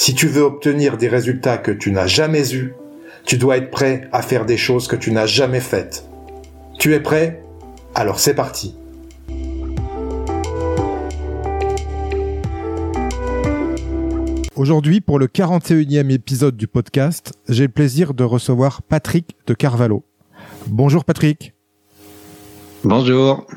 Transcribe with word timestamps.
Si 0.00 0.14
tu 0.14 0.28
veux 0.28 0.42
obtenir 0.42 0.96
des 0.96 1.08
résultats 1.08 1.58
que 1.58 1.72
tu 1.72 1.90
n'as 1.90 2.06
jamais 2.06 2.54
eus, 2.54 2.72
tu 3.24 3.36
dois 3.36 3.56
être 3.56 3.72
prêt 3.72 4.08
à 4.12 4.22
faire 4.22 4.46
des 4.46 4.56
choses 4.56 4.86
que 4.86 4.94
tu 4.94 5.10
n'as 5.10 5.26
jamais 5.26 5.58
faites. 5.58 6.08
Tu 6.78 6.94
es 6.94 7.00
prêt? 7.00 7.42
Alors 7.96 8.20
c'est 8.20 8.34
parti. 8.34 8.76
Aujourd'hui, 14.54 15.00
pour 15.00 15.18
le 15.18 15.26
41e 15.26 16.12
épisode 16.12 16.56
du 16.56 16.68
podcast, 16.68 17.32
j'ai 17.48 17.64
le 17.64 17.72
plaisir 17.72 18.14
de 18.14 18.22
recevoir 18.22 18.82
Patrick 18.82 19.36
de 19.48 19.54
Carvalho. 19.54 20.04
Bonjour 20.68 21.04
Patrick. 21.04 21.54
Bonjour. 22.84 23.48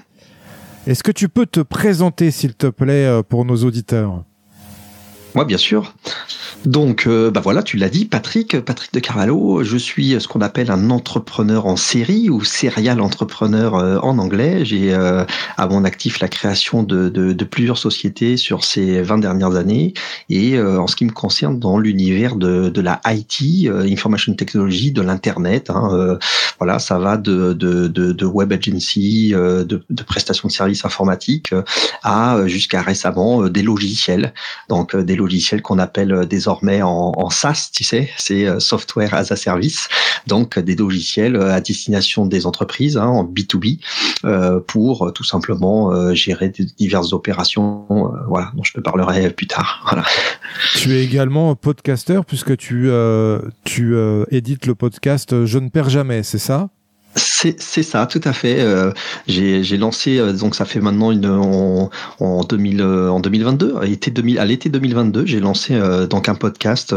Est-ce 0.88 1.04
que 1.04 1.12
tu 1.12 1.30
peux 1.30 1.46
te 1.46 1.60
présenter, 1.60 2.32
s'il 2.32 2.56
te 2.56 2.66
plaît, 2.66 3.06
euh, 3.06 3.22
pour 3.22 3.46
nos 3.46 3.58
auditeurs? 3.58 4.26
Moi, 5.34 5.46
bien 5.46 5.58
sûr. 5.58 5.94
Donc, 6.66 7.08
euh, 7.08 7.32
bah 7.32 7.42
voilà, 7.44 7.64
tu 7.64 7.78
l'as 7.78 7.90
dit, 7.90 8.06
Patrick, 8.06 8.60
Patrick 8.60 8.94
de 8.94 9.00
Carvalho. 9.00 9.64
Je 9.64 9.78
suis 9.78 10.16
ce 10.20 10.28
qu'on 10.28 10.42
appelle 10.42 10.70
un 10.70 10.92
entrepreneur 10.92 11.66
en 11.66 11.76
série 11.76 12.30
ou 12.30 12.44
serial 12.44 13.02
entrepreneur 13.02 13.76
euh, 13.76 13.98
en 14.00 14.20
anglais. 14.20 14.64
J'ai 14.64 14.94
euh, 14.94 15.26
à 15.58 15.68
mon 15.68 15.84
actif 15.86 16.20
la 16.20 16.28
création 16.28 16.84
de, 16.84 17.10
plusieurs 17.50 17.80
sociétés 17.80 18.38
sur 18.38 18.64
ces 18.64 19.02
20 19.02 19.18
dernières 19.18 19.56
années. 19.56 19.94
Et 20.30 20.60
en 20.62 20.88
ce 20.88 20.96
qui 20.96 21.06
me 21.06 21.12
concerne, 21.12 21.60
dans 21.60 21.78
l'univers 21.80 22.36
de, 22.36 22.82
la 22.82 23.02
IT, 23.08 23.68
Information 23.68 24.34
Technology, 24.36 24.92
de 24.92 25.02
l'Internet, 25.02 25.70
hein, 25.70 26.18
voilà, 26.60 26.80
ça 26.80 27.00
va 27.00 27.18
de, 27.18 27.54
de, 27.54 28.26
web 28.26 28.54
agency, 28.54 29.32
de 29.32 30.04
prestations 30.04 30.48
de 30.48 30.54
services 30.54 30.86
informatiques 30.86 31.54
à 32.04 32.38
jusqu'à 32.46 32.82
récemment 32.82 33.48
des 33.48 33.64
logiciels. 33.64 34.34
Donc, 34.70 34.96
des 34.96 35.16
logiciels 35.22 35.62
qu'on 35.62 35.80
appelle 35.80 36.26
des 36.28 36.42
désormais 36.42 36.82
en, 36.82 37.30
SaaS, 37.30 37.70
tu 37.72 37.84
sais, 37.84 38.10
c'est 38.18 38.48
euh, 38.48 38.60
Software 38.60 39.14
as 39.14 39.32
a 39.32 39.36
Service, 39.36 39.90
donc 40.26 40.58
des 40.58 40.76
logiciels 40.76 41.36
euh, 41.36 41.54
à 41.54 41.62
destination 41.62 42.26
des 42.26 42.48
entreprises 42.48 42.98
hein, 42.98 43.06
en 43.06 43.24
B2B 43.24 43.80
euh, 44.26 44.60
pour 44.60 45.14
tout 45.14 45.24
simplement 45.24 46.14
gérer 46.16 46.50
diverses 46.50 47.14
opérations, 47.14 47.86
voilà, 48.28 48.52
dont 48.56 48.64
je 48.64 48.74
te 48.74 48.80
parlerai 48.80 49.30
plus 49.30 49.48
tard. 49.48 49.96
Tu 50.76 50.94
es 50.94 51.04
également 51.04 51.56
podcasteur 51.56 52.26
puisque 52.26 52.58
tu, 52.58 52.90
tu 53.64 53.96
édites 54.32 54.66
le 54.66 54.76
podcast 54.76 55.46
Je 55.46 55.60
ne 55.60 55.70
perds 55.70 55.90
jamais, 55.90 56.24
c'est 56.24 56.40
ça? 56.40 56.70
C'est 57.16 57.84
ça, 57.84 58.06
tout 58.06 58.22
à 58.24 58.32
fait. 58.34 58.62
Euh, 58.62 58.92
j'ai 59.28 59.78
lancé, 59.78 60.18
euh, 60.18 60.32
donc 60.34 60.56
ça 60.56 60.66
fait 60.66 60.80
maintenant 60.80 61.12
une, 61.12 61.26
en, 61.26 61.90
en, 62.20 62.44
2000, 62.44 62.82
euh, 62.82 63.10
en 63.10 63.20
2022, 63.20 63.76
à 63.78 63.86
l'été 64.46 64.70
2022, 64.70 65.26
j'ai 65.26 65.40
lancé 65.40 65.80
donc 66.10 66.30
un 66.30 66.36
podcast 66.36 66.96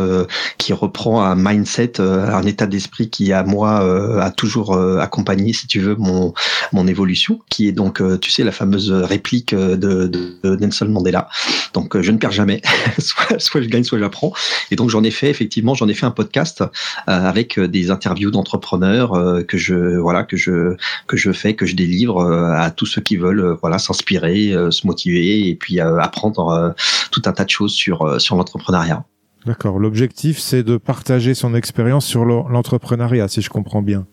qui 0.58 0.72
reprend 0.72 1.22
un 1.22 1.34
mindset, 1.36 2.00
un 2.00 2.42
état 2.42 2.66
d'esprit 2.66 3.10
qui 3.10 3.32
à 3.32 3.42
moi 3.42 3.80
a 4.22 4.30
toujours 4.30 4.76
accompagné, 5.00 5.52
si 5.52 5.66
tu 5.66 5.80
veux, 5.80 5.96
mon, 5.96 6.34
mon 6.72 6.86
évolution, 6.86 7.40
qui 7.48 7.68
est 7.68 7.72
donc, 7.72 8.02
tu 8.20 8.30
sais, 8.30 8.44
la 8.44 8.52
fameuse 8.52 8.92
réplique 8.92 9.54
de, 9.54 10.06
de, 10.06 10.56
Nelson 10.56 10.86
Mandela. 10.86 11.28
Donc 11.72 12.00
je 12.00 12.10
ne 12.10 12.18
perds 12.18 12.32
jamais, 12.32 12.60
soit, 12.98 13.38
soit 13.40 13.62
je 13.62 13.68
gagne, 13.68 13.84
soit 13.84 13.98
j'apprends. 13.98 14.32
Et 14.70 14.76
donc 14.76 14.90
j'en 14.90 15.02
ai 15.02 15.10
fait 15.10 15.30
effectivement, 15.30 15.74
j'en 15.74 15.88
ai 15.88 15.94
fait 15.94 16.06
un 16.06 16.10
podcast 16.10 16.64
avec 17.06 17.58
des 17.58 17.90
interviews 17.90 18.30
d'entrepreneurs 18.30 19.44
que 19.46 19.58
je 19.58 20.03
voilà 20.04 20.22
que 20.22 20.36
je 20.36 20.76
que 21.08 21.16
je 21.16 21.32
fais, 21.32 21.54
que 21.54 21.66
je 21.66 21.74
délivre 21.74 22.18
euh, 22.20 22.52
à 22.52 22.70
tous 22.70 22.86
ceux 22.86 23.00
qui 23.00 23.16
veulent 23.16 23.40
euh, 23.40 23.56
voilà 23.60 23.78
s'inspirer, 23.78 24.52
euh, 24.52 24.70
se 24.70 24.86
motiver 24.86 25.48
et 25.48 25.56
puis 25.56 25.80
apprendre 25.80 26.74
tout 27.10 27.22
un 27.24 27.32
tas 27.32 27.44
de 27.44 27.50
choses 27.50 27.72
sur 27.72 28.20
sur 28.20 28.36
l'entrepreneuriat. 28.36 29.04
D'accord. 29.46 29.78
L'objectif, 29.78 30.38
c'est 30.38 30.62
de 30.62 30.76
partager 30.78 31.34
son 31.34 31.54
expérience 31.54 32.06
sur 32.06 32.24
l'entrepreneuriat, 32.24 33.28
si 33.28 33.42
je 33.42 33.50
comprends 33.50 33.82
bien. 33.82 34.06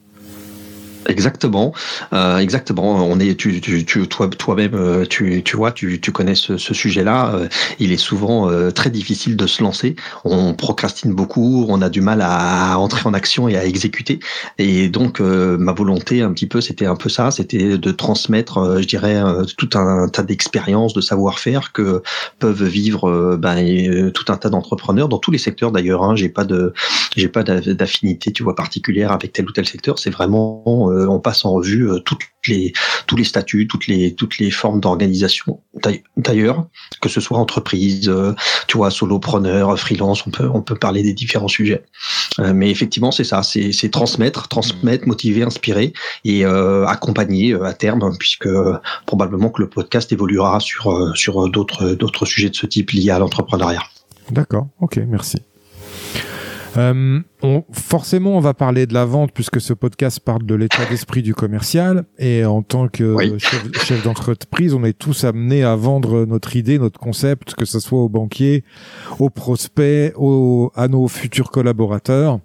Exactement, 1.08 1.74
euh, 2.14 2.38
exactement. 2.38 3.06
On 3.06 3.20
est, 3.20 3.36
tu, 3.36 3.60
tu, 3.62 3.86
tu 3.86 4.08
toi, 4.08 4.28
toi-même, 4.28 4.76
euh, 4.76 5.06
tu, 5.06 5.42
tu 5.44 5.58
vois, 5.58 5.72
tu, 5.72 6.00
tu 6.00 6.12
connais 6.12 6.36
ce, 6.36 6.58
ce 6.58 6.74
sujet-là. 6.74 7.34
Euh, 7.36 7.48
il 7.80 7.92
est 7.92 7.98
souvent 7.98 8.50
euh, 8.50 8.72
très 8.72 8.90
difficile 8.90 9.36
de 9.36 9.48
se 9.48 9.64
lancer. 9.64 9.96
On 10.26 10.54
procrastine 10.54 11.14
beaucoup, 11.14 11.66
on 11.70 11.82
a 11.82 11.90
du 11.90 12.02
mal 12.02 12.22
à 12.22 12.78
entrer 12.78 13.02
en 13.06 13.14
action 13.14 13.48
et 13.48 13.58
à 13.58 13.66
exécuter. 13.66 14.20
Et 14.58 14.90
donc, 14.90 15.20
ma 15.20 15.74
volonté, 15.74 16.22
un 16.22 16.32
petit 16.34 16.48
peu, 16.48 16.62
c'était 16.62 16.86
un 16.86 16.96
peu 16.96 17.10
ça, 17.10 17.32
c'était 17.32 17.78
de 17.78 17.92
transmettre, 17.92 18.80
je 18.82 18.88
dirais, 18.88 19.22
tout 19.58 19.70
un 19.74 20.08
tas 20.10 20.24
d'expériences, 20.24 20.94
de 20.94 21.02
savoir-faire 21.02 21.72
que 21.72 22.02
peuvent 22.40 22.64
vivre 22.64 23.38
ben, 23.38 24.12
tout 24.12 24.32
un 24.32 24.38
tas 24.38 24.50
d'entrepreneurs 24.50 25.10
dans 25.10 25.18
tous 25.18 25.32
les 25.32 25.38
secteurs 25.38 25.72
d'ailleurs. 25.72 26.04
Hein. 26.04 26.16
J'ai 26.16 26.30
pas 26.30 26.44
de, 26.44 26.74
j'ai 27.16 27.28
pas 27.28 27.44
d'affinité, 27.44 28.32
tu 28.32 28.44
vois, 28.44 28.56
particulière 28.56 29.12
avec 29.12 29.34
tel 29.34 29.46
ou 29.46 29.52
tel 29.52 29.68
secteur. 29.68 30.00
C'est 30.00 30.10
vraiment 30.10 30.90
euh, 30.90 30.91
on 31.08 31.20
passe 31.20 31.46
en 31.46 31.54
revue 31.54 31.90
euh, 31.90 32.00
toutes 32.00 32.22
les, 32.48 32.74
tous 33.08 33.16
les 33.16 33.24
statuts, 33.24 33.68
toutes 33.68 33.88
les, 33.88 34.16
toutes 34.16 34.38
les 34.40 34.52
formes 34.52 34.80
d'organisation. 34.80 35.62
D'ailleurs, 36.18 36.68
que 37.02 37.10
ce 37.10 37.22
soit 37.22 37.38
entreprise, 37.38 38.10
euh, 38.10 38.34
tu 38.68 38.78
vois, 38.78 38.92
solopreneur, 38.92 39.78
freelance, 39.78 40.26
on 40.26 40.32
peut, 40.32 40.50
on 40.52 40.62
peut 40.62 40.76
parler 40.76 41.04
des 41.04 41.14
différents 41.14 41.48
sujets. 41.48 41.84
mais 42.40 42.72
effectivement, 42.72 43.12
c'est 43.12 43.24
ça, 43.24 43.44
c'est 43.44 43.92
transmettre, 43.92 44.48
transmettre, 44.48 45.08
motiver, 45.08 45.44
inspirer 45.44 45.94
et 46.26 46.46
accompagner 46.46 47.54
à 47.54 47.74
terme, 47.74 48.18
puisque 48.18 48.50
probablement 49.06 49.50
que 49.50 49.62
le 49.62 49.70
podcast 49.70 50.12
évoluera 50.12 50.60
sur, 50.60 51.16
sur 51.16 51.50
d'autres 51.50 52.26
sujets 52.26 52.50
de 52.50 52.56
ce 52.56 52.66
type 52.66 52.92
liés 52.92 53.12
à 53.12 53.20
l'entrepreneuriat. 53.20 53.84
D'accord, 54.32 54.68
ok, 54.80 55.00
merci. 55.08 55.38
Euh, 56.78 57.20
on, 57.42 57.64
forcément, 57.72 58.38
on 58.38 58.40
va 58.40 58.54
parler 58.54 58.86
de 58.86 58.94
la 58.94 59.06
vente 59.06 59.32
puisque 59.34 59.60
ce 59.60 59.74
podcast 59.74 60.20
parle 60.20 60.46
de 60.46 60.56
l'état 60.56 60.86
d'esprit 60.86 61.22
du 61.22 61.34
commercial. 61.34 62.06
Et 62.18 62.46
en 62.46 62.62
tant 62.62 62.88
que 62.88 63.18
chef, 63.38 64.04
d'entreprise, 64.04 64.74
on 64.74 64.84
est 64.84 64.98
tous 64.98 65.24
amenés 65.24 65.64
à 65.64 65.76
vendre 65.76 66.26
notre 66.26 66.56
idée, 66.56 66.80
notre 66.80 67.00
concept, 67.00 67.56
que 67.56 67.66
ce 67.66 67.80
soit 67.80 68.00
aux 68.00 68.10
banquiers, 68.10 68.64
aux 69.20 69.30
prospects, 69.30 70.14
aux, 70.16 70.72
à 70.76 70.88
nos 70.88 71.08
futurs 71.08 71.52
collaborateurs. 71.52 72.40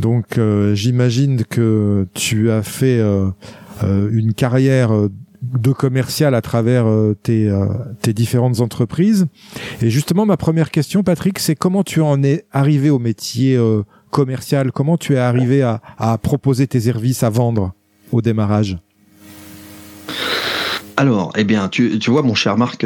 Donc, 0.00 0.38
euh, 0.38 0.74
j'imagine 0.74 1.44
que 1.44 2.06
tu 2.14 2.50
as 2.50 2.62
fait 2.62 2.98
euh, 2.98 3.30
euh 3.82 4.08
une 4.12 4.34
carrière 4.34 4.90
de 5.42 5.72
commercial 5.72 6.34
à 6.34 6.40
travers 6.40 6.86
euh, 6.86 7.16
tes, 7.22 7.48
euh, 7.48 7.66
tes 8.02 8.12
différentes 8.12 8.60
entreprises. 8.60 9.26
Et 9.82 9.90
justement, 9.90 10.26
ma 10.26 10.36
première 10.36 10.70
question, 10.70 11.02
Patrick, 11.02 11.38
c'est 11.38 11.54
comment 11.54 11.82
tu 11.82 12.00
en 12.00 12.22
es 12.22 12.44
arrivé 12.52 12.90
au 12.90 12.98
métier 12.98 13.56
euh, 13.56 13.82
commercial? 14.10 14.72
Comment 14.72 14.96
tu 14.96 15.14
es 15.14 15.18
arrivé 15.18 15.62
à, 15.62 15.80
à 15.96 16.18
proposer 16.18 16.66
tes 16.66 16.80
services 16.80 17.22
à 17.22 17.30
vendre 17.30 17.72
au 18.12 18.20
démarrage? 18.20 18.78
Alors, 20.96 21.32
eh 21.36 21.44
bien, 21.44 21.68
tu, 21.68 22.00
tu, 22.00 22.10
vois, 22.10 22.22
mon 22.22 22.34
cher 22.34 22.56
Marc, 22.56 22.84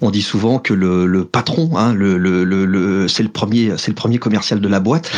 on 0.00 0.12
dit 0.12 0.22
souvent 0.22 0.60
que 0.60 0.72
le, 0.72 1.06
le 1.06 1.24
patron, 1.24 1.76
hein, 1.76 1.92
le, 1.94 2.16
le, 2.16 2.44
le 2.44 3.08
c'est 3.08 3.24
le 3.24 3.28
premier, 3.28 3.76
c'est 3.76 3.88
le 3.88 3.96
premier 3.96 4.18
commercial 4.18 4.60
de 4.60 4.68
la 4.68 4.78
boîte. 4.78 5.10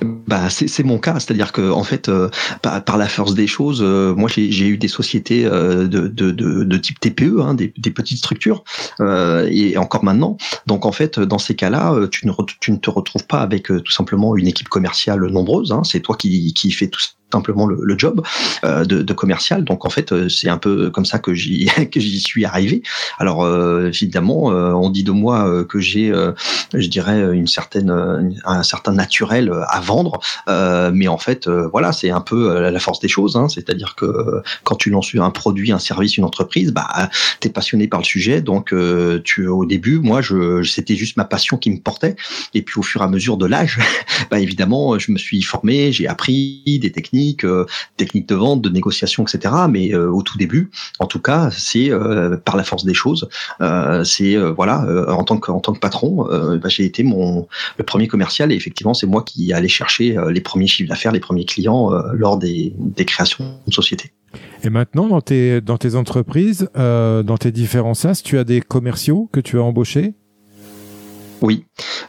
bah, 0.28 0.50
c'est 0.50 0.84
mon 0.84 0.98
cas, 0.98 1.14
c'est-à-dire 1.14 1.52
que 1.52 1.70
en 1.70 1.82
fait, 1.82 2.10
euh, 2.10 2.28
par, 2.60 2.98
la 2.98 3.08
force 3.08 3.32
des 3.32 3.46
choses, 3.46 3.80
euh, 3.82 4.14
moi 4.14 4.28
j'ai 4.28 4.68
eu 4.68 4.76
des 4.76 4.86
sociétés 4.86 5.46
euh, 5.46 5.88
de, 5.88 6.06
de, 6.06 6.30
de, 6.32 6.64
de, 6.64 6.76
type 6.76 7.00
TPE, 7.00 7.40
hein, 7.40 7.54
des, 7.54 7.72
des, 7.78 7.90
petites 7.90 8.18
structures, 8.18 8.62
et 9.00 9.78
encore 9.78 10.04
maintenant. 10.04 10.36
Donc 10.66 10.84
en 10.84 10.92
fait, 10.92 11.18
dans 11.18 11.38
ces 11.38 11.54
cas-là, 11.56 11.94
tu 12.10 12.26
ne, 12.26 12.32
tu 12.60 12.72
ne 12.72 12.76
te 12.76 12.90
retrouves 12.90 13.26
pas 13.26 13.40
avec 13.40 13.68
tout 13.68 13.92
simplement 13.92 14.36
une 14.36 14.46
équipe 14.46 14.68
commerciale 14.68 15.24
nombreuse. 15.30 15.72
Hein, 15.72 15.82
c'est 15.84 16.00
toi 16.00 16.14
qui, 16.14 16.52
qui 16.52 16.70
fais 16.72 16.88
tout 16.88 17.00
simplement 17.32 17.66
le, 17.66 17.78
le 17.82 17.98
job 17.98 18.22
euh, 18.64 18.84
de, 18.84 19.02
de, 19.02 19.12
commercial. 19.12 19.64
Donc 19.64 19.84
en 19.84 19.90
fait, 19.90 20.12
euh, 20.12 20.28
c'est 20.28 20.48
un 20.48 20.58
peu 20.58 20.90
comme 20.90 21.04
ça 21.04 21.18
que 21.18 21.34
j'y 21.34 21.68
suis 22.20 22.44
arrivé. 22.44 22.82
Alors 23.18 23.44
euh, 23.44 23.88
évidemment, 23.88 24.44
on 24.46 24.90
dit 24.90 25.04
de 25.04 25.10
moi 25.10 25.64
que 25.64 25.78
j'ai, 25.78 26.12
je 26.72 26.88
dirais, 26.88 27.20
une 27.34 27.46
certaine 27.46 27.90
un 28.44 28.62
certain 28.62 28.92
naturel 28.92 29.52
à 29.68 29.80
vendre, 29.80 30.17
mais 30.46 31.08
en 31.08 31.18
fait, 31.18 31.48
voilà, 31.48 31.92
c'est 31.92 32.10
un 32.10 32.20
peu 32.20 32.60
la 32.70 32.80
force 32.80 33.00
des 33.00 33.08
choses. 33.08 33.36
Hein. 33.36 33.48
C'est-à-dire 33.48 33.94
que 33.94 34.42
quand 34.64 34.76
tu 34.76 34.90
lances 34.90 35.14
un 35.14 35.30
produit, 35.30 35.72
un 35.72 35.78
service, 35.78 36.16
une 36.16 36.24
entreprise, 36.24 36.72
bah, 36.72 37.08
t'es 37.40 37.48
passionné 37.48 37.88
par 37.88 38.00
le 38.00 38.04
sujet. 38.04 38.40
Donc 38.40 38.74
tu 39.24 39.46
au 39.46 39.64
début, 39.64 39.98
moi, 39.98 40.20
je 40.20 40.62
c'était 40.62 40.96
juste 40.96 41.16
ma 41.16 41.24
passion 41.24 41.56
qui 41.56 41.70
me 41.70 41.78
portait. 41.78 42.16
Et 42.54 42.62
puis 42.62 42.78
au 42.78 42.82
fur 42.82 43.00
et 43.00 43.04
à 43.04 43.08
mesure 43.08 43.36
de 43.36 43.46
l'âge, 43.46 43.78
bah 44.30 44.40
évidemment, 44.40 44.98
je 44.98 45.12
me 45.12 45.18
suis 45.18 45.42
formé, 45.42 45.92
j'ai 45.92 46.06
appris 46.06 46.78
des 46.80 46.92
techniques 46.92 47.44
euh, 47.44 47.66
techniques, 47.96 48.28
de 48.28 48.34
vente, 48.34 48.62
de 48.62 48.68
négociation, 48.68 49.24
etc. 49.24 49.54
Mais 49.68 49.94
euh, 49.94 50.10
au 50.10 50.22
tout 50.22 50.38
début, 50.38 50.70
en 50.98 51.06
tout 51.06 51.20
cas, 51.20 51.50
c'est 51.50 51.90
euh, 51.90 52.36
par 52.36 52.56
la 52.56 52.64
force 52.64 52.84
des 52.84 52.94
choses. 52.94 53.28
c'est 54.04 54.36
voilà, 54.36 54.86
en 55.08 55.24
tant 55.24 55.38
que 55.38 55.50
en 55.50 55.60
tant 55.60 55.72
que 55.72 55.78
patron, 55.78 56.26
bah, 56.62 56.68
j'ai 56.68 56.84
été 56.84 57.02
mon 57.02 57.46
le 57.76 57.84
premier 57.84 58.08
commercial 58.08 58.52
et 58.52 58.54
effectivement, 58.54 58.94
c'est 58.94 59.06
moi 59.06 59.22
qui 59.22 59.52
allais 59.52 59.68
chercher 59.68 60.07
les 60.30 60.40
premiers 60.40 60.66
chiffres 60.66 60.88
d'affaires, 60.88 61.12
les 61.12 61.20
premiers 61.20 61.44
clients 61.44 61.90
lors 62.12 62.38
des, 62.38 62.74
créations 63.06 63.60
de 63.66 63.72
sociétés. 63.72 64.12
Et 64.62 64.70
maintenant, 64.70 65.08
dans 65.08 65.20
tes, 65.20 65.94
entreprises, 65.94 66.68
dans 66.74 67.36
tes 67.38 67.50
différents 67.52 67.94
SaaS, 67.94 68.20
tu 68.24 68.38
as 68.38 68.44
des 68.44 68.60
commerciaux 68.60 69.28
que 69.32 69.40
tu 69.40 69.58
as 69.58 69.62
embauchés? 69.62 70.14
Oui. 71.40 71.64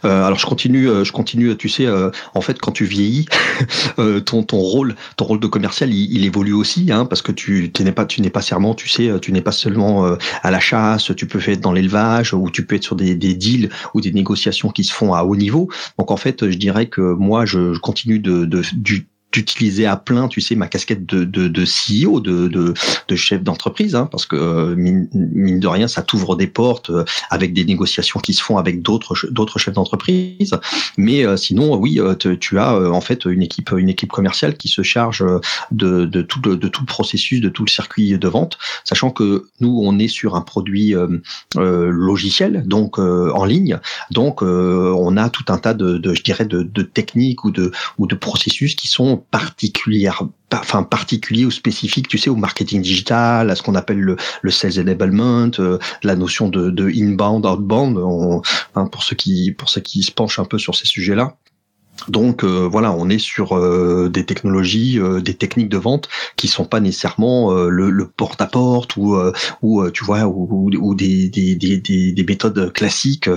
Euh, 0.06 0.24
alors 0.24 0.40
je 0.40 0.46
continue, 0.46 0.88
euh, 0.88 1.04
je 1.04 1.12
continue. 1.12 1.56
Tu 1.58 1.70
sais, 1.70 1.86
euh, 1.86 2.10
en 2.34 2.42
fait, 2.42 2.60
quand 2.60 2.72
tu 2.72 2.86
vieillis, 2.86 3.28
ton 4.26 4.44
ton 4.44 4.58
rôle, 4.58 4.96
ton 5.18 5.26
rôle 5.26 5.40
de 5.40 5.48
commercial, 5.48 5.94
il, 5.94 6.26
évolue 6.26 6.54
aussi, 6.54 6.92
hein, 6.92 7.06
parce 7.06 7.22
que 7.22 7.31
tu 7.31 7.72
n'es 7.80 7.92
pas, 7.92 8.06
tu 8.06 8.22
n'es 8.22 8.30
pas 8.30 8.42
serment. 8.42 8.74
Tu 8.74 8.90
sais, 8.90 9.12
tu 9.22 9.31
n'es 9.31 9.42
pas 9.42 9.52
seulement 9.52 10.16
à 10.44 10.52
la 10.52 10.60
chasse. 10.60 11.12
Tu 11.16 11.28
peux 11.28 11.40
être 11.50 11.62
dans 11.62 11.74
l'élevage, 11.74 12.34
ou 12.34 12.50
tu 12.50 12.66
peux 12.66 12.76
être 12.76 12.84
sur 12.84 12.96
des, 12.96 13.16
des 13.16 13.34
deals 13.34 13.70
ou 13.94 14.02
des 14.02 14.12
négociations 14.12 14.70
qui 14.70 14.84
se 14.84 14.94
font 14.94 15.14
à 15.14 15.24
haut 15.24 15.36
niveau. 15.36 15.70
Donc 15.98 16.12
en 16.12 16.18
fait, 16.18 16.50
je 16.50 16.58
dirais 16.58 16.88
que 16.88 17.02
moi, 17.02 17.46
je, 17.46 17.78
continue 17.80 18.20
de, 18.20 18.46
de 18.46 18.64
du 18.74 19.08
d'utiliser 19.31 19.86
à 19.86 19.96
plein, 19.96 20.28
tu 20.28 20.42
sais, 20.42 20.56
ma 20.56 20.68
casquette 20.68 21.06
de, 21.06 21.24
de, 21.24 21.48
de 21.48 21.64
CEO, 21.64 22.20
de, 22.20 22.48
de, 22.48 22.74
de 23.08 23.16
chef 23.16 23.44
d'entreprise, 23.44 23.96
hein, 23.96 24.08
parce 24.12 24.26
que 24.26 24.36
euh, 24.36 24.76
mine, 24.76 25.08
de 25.60 25.68
rien, 25.68 25.88
ça 25.88 26.02
t'ouvre 26.02 26.36
des 26.36 26.48
portes 26.48 26.90
euh, 26.90 27.06
avec 27.30 27.54
des 27.54 27.64
négociations 27.64 28.20
qui 28.20 28.34
se 28.34 28.42
font 28.42 28.58
avec 28.58 28.81
d'autres 28.81 29.28
d'autres 29.30 29.60
chefs 29.60 29.76
d'entreprise. 29.76 30.56
Mais 30.98 31.26
euh, 31.26 31.38
sinon, 31.38 31.76
oui, 31.76 32.00
tu 32.40 32.60
as 32.60 32.76
en 32.76 33.02
fait 33.02 33.26
une 33.26 33.44
équipe 33.44 33.72
une 33.78 33.90
équipe 33.90 34.12
commerciale 34.12 34.58
qui 34.58 34.68
se 34.68 34.81
charge 34.81 35.24
de, 35.72 36.06
de 36.06 36.22
tout 36.22 36.40
de, 36.40 36.56
tout 36.68 36.82
le 36.82 36.88
processus, 36.88 37.40
de 37.40 37.50
tout 37.50 37.64
le 37.64 37.70
circuit 37.70 38.18
de 38.18 38.28
vente, 38.28 38.58
sachant 38.84 39.12
que 39.12 39.46
nous, 39.60 39.80
on 39.84 40.00
est 40.00 40.08
sur 40.08 40.36
un 40.36 40.42
produit 40.42 40.96
logiciel, 41.56 42.64
donc 42.66 42.98
en 43.00 43.46
ligne, 43.46 43.80
donc 44.12 44.42
on 44.42 45.18
a 45.18 45.30
tout 45.30 45.46
un 45.50 45.58
tas 45.58 45.74
de, 45.74 45.98
de 45.98 46.14
je 46.14 46.24
dirais, 46.24 46.46
de, 46.46 46.64
de 46.64 46.82
techniques 46.82 47.44
ou 47.46 47.52
de 47.52 47.72
ou 47.98 48.08
de 48.08 48.16
processus 48.16 48.75
qui 48.75 48.88
sont 48.88 49.19
particulière, 49.19 50.24
enfin 50.54 50.83
particulier 50.83 51.45
ou 51.45 51.51
spécifique, 51.51 52.07
tu 52.07 52.18
sais, 52.18 52.30
au 52.30 52.36
marketing 52.36 52.81
digital, 52.81 53.50
à 53.50 53.56
ce 53.56 53.63
qu'on 53.63 53.75
appelle 53.75 54.00
le, 54.00 54.18
le 54.42 54.51
sales 54.51 54.80
enablement, 54.80 55.51
euh, 55.60 55.77
la 56.04 56.16
notion 56.16 56.50
de, 56.50 56.69
de 56.69 56.89
inbound, 56.89 57.45
outbound, 57.45 57.98
hein, 58.75 58.88
pour 58.88 59.04
ceux 59.04 59.16
qui 59.16 59.51
pour 59.51 59.69
ceux 59.69 59.81
qui 59.81 60.04
se 60.04 60.12
penchent 60.12 60.39
un 60.39 60.45
peu 60.45 60.57
sur 60.57 60.75
ces 60.75 60.86
sujets-là. 60.86 61.36
Donc 62.07 62.44
euh, 62.44 62.68
voilà, 62.72 62.92
on 62.94 63.10
est 63.10 63.19
sur 63.19 63.57
euh, 63.57 64.10
des 64.10 64.25
technologies, 64.25 65.00
euh, 65.00 65.22
des 65.22 65.34
techniques 65.34 65.69
de 65.69 65.78
vente 65.78 66.07
qui 66.36 66.48
sont 66.48 66.66
pas 66.66 66.80
nécessairement 66.80 67.54
le, 67.54 68.06
porte-à-porte 68.06 68.96
ou 68.98 69.18
ou 69.62 69.90
tu 69.92 70.04
vois 70.04 70.25
ou, 70.25 70.69
ou 70.74 70.96
des, 70.96 71.30
des, 71.30 71.56
des, 71.56 71.78
des, 71.78 72.24
méthodes 72.24 72.72
classiques 72.74 73.30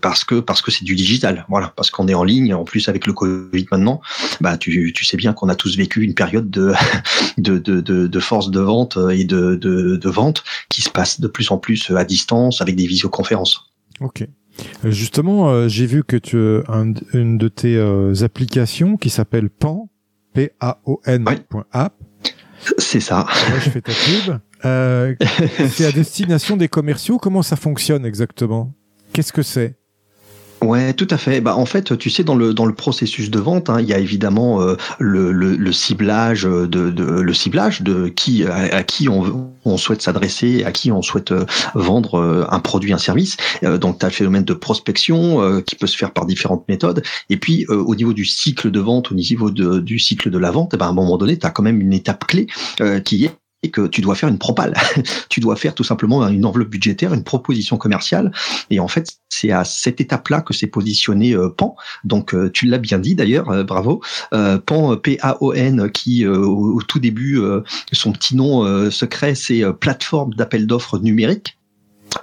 parce 0.00 0.24
que 0.24 0.40
parce 0.40 0.62
que 0.62 0.70
c'est 0.70 0.84
du 0.84 0.94
digital. 0.94 1.46
Voilà, 1.48 1.72
parce 1.76 1.90
qu'on 1.90 2.08
est 2.08 2.14
en 2.14 2.24
ligne. 2.24 2.54
En 2.54 2.64
plus 2.64 2.88
avec 2.88 3.06
le 3.06 3.12
Covid 3.12 3.66
maintenant, 3.70 4.00
bah 4.40 4.56
tu, 4.56 4.92
tu 4.94 5.04
sais 5.04 5.16
bien 5.16 5.32
qu'on 5.32 5.48
a 5.48 5.54
tous 5.54 5.76
vécu 5.76 6.02
une 6.02 6.14
période 6.14 6.50
de 6.50 6.72
de, 7.38 7.58
de, 7.58 7.80
de, 7.80 8.06
de 8.06 8.20
force 8.20 8.50
de 8.50 8.60
vente 8.60 8.98
et 9.12 9.24
de, 9.24 9.54
de, 9.54 9.96
de 9.96 10.10
vente 10.10 10.42
qui 10.68 10.82
se 10.82 10.90
passe 10.90 11.20
de 11.20 11.28
plus 11.28 11.50
en 11.50 11.58
plus 11.58 11.90
à 11.90 12.04
distance 12.04 12.60
avec 12.60 12.76
des 12.76 12.86
visioconférences. 12.86 13.70
Ok. 14.00 14.26
Euh, 14.84 14.90
justement, 14.90 15.50
euh, 15.50 15.68
j'ai 15.68 15.86
vu 15.86 16.04
que 16.04 16.16
tu 16.16 16.36
as 16.68 16.84
une 17.14 17.38
de 17.38 17.48
tes 17.48 17.76
euh, 17.76 18.14
applications 18.22 18.96
qui 18.96 19.10
s'appelle 19.10 19.50
PAN, 19.50 19.88
P-A-O-N. 20.34 21.24
App. 21.72 21.94
C'est 22.78 23.00
ça. 23.00 23.26
je 23.64 23.70
fais 23.70 23.80
ta 23.80 23.92
pub. 23.92 24.38
c'est 25.70 25.86
à 25.86 25.92
destination 25.92 26.56
des 26.56 26.68
commerciaux. 26.68 27.18
Comment 27.18 27.42
ça 27.42 27.56
fonctionne 27.56 28.04
exactement? 28.04 28.74
Qu'est-ce 29.12 29.32
que 29.32 29.42
c'est? 29.42 29.79
Ouais, 30.62 30.92
tout 30.92 31.06
à 31.08 31.16
fait. 31.16 31.40
Bah, 31.40 31.56
en 31.56 31.64
fait, 31.64 31.96
tu 31.96 32.10
sais, 32.10 32.22
dans 32.22 32.34
le 32.34 32.52
dans 32.52 32.66
le 32.66 32.74
processus 32.74 33.30
de 33.30 33.38
vente, 33.38 33.70
hein, 33.70 33.80
il 33.80 33.86
y 33.88 33.94
a 33.94 33.98
évidemment 33.98 34.60
euh, 34.60 34.76
le, 34.98 35.32
le, 35.32 35.56
le, 35.56 35.72
ciblage 35.72 36.42
de, 36.42 36.66
de, 36.66 37.02
le 37.02 37.34
ciblage 37.34 37.80
de 37.80 38.08
qui 38.08 38.44
à, 38.44 38.82
qui 38.82 39.08
on, 39.08 39.50
on 39.64 39.76
souhaite 39.78 40.02
s'adresser, 40.02 40.64
à 40.64 40.72
qui 40.72 40.92
on 40.92 41.00
souhaite 41.00 41.32
euh, 41.32 41.46
vendre 41.74 42.20
euh, 42.20 42.44
un 42.50 42.60
produit, 42.60 42.92
un 42.92 42.98
service. 42.98 43.38
donc, 43.62 44.00
tu 44.00 44.04
as 44.04 44.10
le 44.10 44.14
phénomène 44.14 44.44
de 44.44 44.52
prospection 44.52 45.62
qui 45.62 45.76
peut 45.76 45.86
se 45.86 45.96
faire 45.96 46.12
par 46.12 46.26
différentes 46.26 46.68
méthodes. 46.68 47.02
Et 47.30 47.38
puis, 47.38 47.66
au 47.68 47.94
niveau 47.94 48.12
du 48.12 48.24
cycle 48.24 48.70
de 48.70 48.80
vente, 48.80 49.12
au 49.12 49.14
niveau 49.14 49.50
de, 49.50 49.78
du 49.78 49.98
cycle 49.98 50.30
de 50.30 50.38
la 50.38 50.50
vente, 50.50 50.72
eh 50.74 50.76
ben, 50.76 50.86
à 50.86 50.88
un 50.90 50.92
moment 50.92 51.16
donné, 51.16 51.38
tu 51.38 51.46
as 51.46 51.50
quand 51.50 51.62
même 51.62 51.80
une 51.80 51.92
étape 51.92 52.26
clé 52.26 52.46
qui 53.04 53.24
est 53.24 53.32
et 53.62 53.70
que 53.70 53.86
tu 53.86 54.00
dois 54.00 54.14
faire 54.14 54.28
une 54.28 54.38
propale. 54.38 54.74
tu 55.28 55.40
dois 55.40 55.56
faire 55.56 55.74
tout 55.74 55.84
simplement 55.84 56.26
une 56.28 56.46
enveloppe 56.46 56.70
budgétaire, 56.70 57.12
une 57.12 57.24
proposition 57.24 57.76
commerciale. 57.76 58.32
Et 58.70 58.80
en 58.80 58.88
fait, 58.88 59.18
c'est 59.28 59.52
à 59.52 59.64
cette 59.64 60.00
étape-là 60.00 60.40
que 60.40 60.54
s'est 60.54 60.66
positionné 60.66 61.32
euh, 61.34 61.50
PAN. 61.50 61.76
Donc, 62.04 62.34
euh, 62.34 62.50
tu 62.50 62.66
l'as 62.66 62.78
bien 62.78 62.98
dit 62.98 63.14
d'ailleurs, 63.14 63.50
euh, 63.50 63.64
bravo. 63.64 64.02
PAN, 64.30 64.96
P-A-O-N, 64.96 65.90
qui 65.90 66.26
au, 66.26 66.80
tout 66.82 66.98
début, 66.98 67.40
son 67.92 68.12
petit 68.12 68.36
nom 68.36 68.90
secret, 68.90 69.34
c'est 69.34 69.62
plateforme 69.78 70.34
d'appel 70.34 70.66
d'offres 70.66 70.98
numérique. 70.98 71.56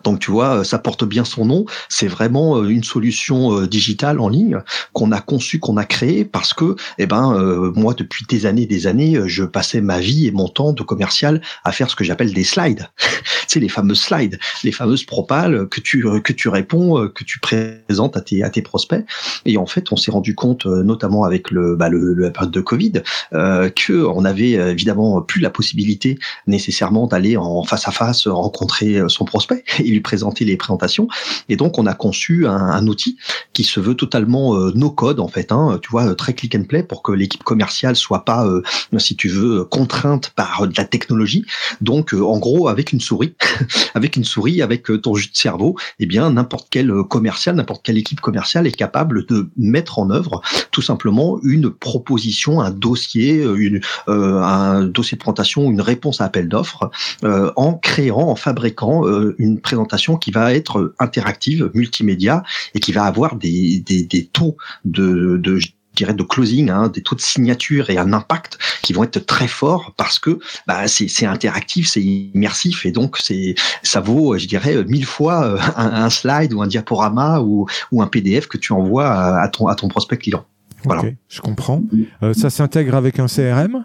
Donc 0.04 0.20
tu 0.20 0.32
vois, 0.32 0.64
ça 0.64 0.80
porte 0.80 1.04
bien 1.06 1.26
son 1.26 1.46
nom. 1.46 1.66
C'est 1.90 2.08
vraiment 2.08 2.58
euh, 2.58 2.70
une 2.70 2.84
solution 2.84 3.60
euh, 3.60 3.68
digitale 3.68 4.20
en 4.20 4.30
ligne 4.30 4.60
qu'on 4.94 5.12
a 5.12 5.22
conçue, 5.22 5.60
qu'on 5.60 5.78
a 5.78 5.86
créée 5.86 6.26
parce 6.26 6.54
que, 6.54 6.76
eh 6.98 7.06
ben, 7.06 7.34
euh, 7.34 7.72
moi 7.76 7.94
depuis 7.94 8.26
des 8.28 8.46
années, 8.46 8.66
des 8.66 8.88
années, 8.88 9.20
je 9.26 9.44
passais 9.44 9.82
ma 9.82 10.00
vie 10.00 10.28
et 10.28 10.32
mon 10.32 10.48
temps 10.48 10.74
de 10.74 10.84
commercial 10.84 11.42
à 11.64 11.72
faire 11.72 11.90
ce 11.90 11.96
que 11.96 12.04
j'appelle 12.04 12.34
des 12.34 12.44
slides. 12.44 12.88
c'est 13.48 13.60
les 13.60 13.70
fameuses 13.70 14.02
slides, 14.02 14.40
les 14.64 14.72
fameuses 14.72 15.06
propales 15.06 15.68
que 15.70 15.80
tu 15.80 16.06
que 16.22 16.34
tu 16.34 16.50
réponds, 16.50 17.08
que 17.14 17.24
tu 17.24 17.40
présentes 17.40 18.18
à 18.18 18.22
tes 18.22 18.44
à 18.44 18.50
tes 18.50 18.62
prospects. 18.62 19.06
Et 19.46 19.58
en 19.58 19.66
fait, 19.66 19.92
on 19.92 19.96
s'est 19.96 20.12
rendu 20.12 20.36
compte, 20.36 20.66
notamment 20.66 21.24
avec 21.24 21.52
le 21.52 21.76
bah, 21.76 21.90
le, 21.90 22.14
la 22.14 22.32
période 22.32 22.52
de 22.52 22.62
Covid, 22.62 22.94
euh, 23.34 23.70
que 23.70 24.06
on 24.06 24.26
avait 24.26 24.52
évidemment 24.52 25.22
plus 25.22 25.42
la 25.42 25.50
possibilité 25.50 26.18
nécessairement 26.46 27.08
d'aller 27.08 27.38
en 27.38 27.64
face 27.64 27.88
à 27.88 27.92
face 27.92 28.28
rencontrer 28.28 29.02
son 29.08 29.26
prospect 29.26 29.64
et 29.84 29.90
lui 29.90 30.02
présenter 30.02 30.46
les 30.46 30.58
présentations. 30.58 31.08
Et 31.50 31.56
donc, 31.56 31.78
on 31.78 31.86
a 31.86 31.94
conçu 31.94 32.48
un, 32.48 32.56
un 32.56 32.88
outil 32.88 33.18
qui 33.54 33.64
se 33.64 33.80
veut 33.80 33.96
totalement 33.96 34.56
euh, 34.56 34.72
no 34.76 34.92
code 34.92 35.20
en 35.20 35.28
fait, 35.28 35.52
hein, 35.52 35.80
tu 35.82 35.90
vois, 35.90 36.14
très 36.16 36.34
click 36.34 36.56
and 36.56 36.66
play 36.66 36.84
pour 36.84 37.02
que 37.02 37.12
l'équipe 37.12 37.44
commerciale 37.44 37.96
soit 37.96 38.26
pas, 38.26 38.46
euh, 38.46 38.62
si 38.98 39.16
tu 39.16 39.30
veux, 39.30 39.64
contrainte 39.66 40.32
par 40.36 40.68
de 40.68 40.74
la 40.78 40.86
technologie. 40.86 41.46
Donc, 41.82 42.14
euh, 42.14 42.22
en 42.22 42.38
gros, 42.40 42.68
avec 42.68 42.94
une 42.94 43.00
souris, 43.00 43.36
avec 43.96 44.16
une 44.16 44.24
souris, 44.24 44.62
avec 44.62 44.88
ton 45.02 45.16
jus 45.16 45.32
de 45.32 45.36
cerveau, 45.36 45.76
eh 46.00 46.06
bien, 46.06 46.30
n'importe 46.32 46.68
quel 46.70 46.92
commercial, 47.10 47.56
n'importe 47.56 47.84
quelle 47.84 47.98
équipe 47.98 48.22
commerciale 48.22 48.68
est 48.68 48.72
capable 48.72 49.26
de 49.26 49.50
mettre 49.58 50.00
en 50.00 50.10
œuvre 50.10 50.42
tout 50.72 50.82
simplement 50.82 51.40
une 51.44 51.70
proposition, 51.70 52.62
un 52.62 52.72
dossier, 52.72 53.44
une, 53.44 53.82
un 54.08 54.84
dossier 54.84 55.16
de 55.16 55.20
présentation, 55.20 55.70
une 55.72 55.82
réponse 55.82 56.22
à 56.22 56.26
appel 56.26 56.48
d'offres, 56.48 56.92
en 57.24 57.74
créant, 57.74 58.30
en 58.30 58.36
fabriquant 58.36 59.04
une 59.38 59.60
présentation 59.68 60.16
qui 60.16 60.32
va 60.32 60.54
être 60.54 60.94
interactive, 60.98 61.70
multimédia, 61.74 62.44
et 62.74 62.80
qui 62.80 62.94
va 62.94 63.04
avoir 63.04 63.36
des, 63.36 63.84
des, 63.86 64.04
des 64.04 64.26
taux 64.26 64.56
de, 64.86 65.38
de 65.38 65.60
dirais 65.98 66.14
de 66.14 66.24
closing, 66.24 66.70
hein, 66.70 66.90
des 66.90 67.02
taux 67.02 67.16
de 67.16 67.22
signature 67.22 67.90
et 67.90 67.98
un 67.98 68.14
impact 68.14 68.60
qui 68.84 68.94
vont 68.94 69.04
être 69.04 69.26
très 69.26 69.48
forts 69.48 69.94
parce 69.98 70.20
que 70.20 70.40
bah, 70.68 70.88
c'est 70.88 71.26
interactif, 71.26 71.90
c'est 71.90 72.04
immersif 72.04 72.86
et 72.86 72.92
donc 72.92 73.18
c'est 73.18 73.56
ça 73.82 74.00
vaut, 74.00 74.38
je 74.38 74.46
dirais, 74.46 74.84
mille 74.86 75.08
fois 75.08 75.44
euh, 75.44 75.58
un, 75.76 76.04
un, 76.04 76.10
slide 76.12 76.54
ou 76.54 76.62
un 76.62 76.68
diaporama 76.68 77.42
ou, 77.42 77.66
ou 77.92 78.04
un 78.04 78.08
PDF 78.08 78.48
que 78.48 78.58
tu 78.58 78.74
envoies 78.74 79.10
à 79.10 79.48
ton, 79.50 79.68
à 79.68 79.76
ton 79.76 79.88
prospect 79.88 80.18
client. 80.18 80.46
Voilà. 80.84 81.02
je 81.28 81.42
comprends. 81.42 81.82
ça 82.34 82.50
s'intègre 82.52 82.96
avec 82.96 83.18
un 83.18 83.26
CRM 83.26 83.84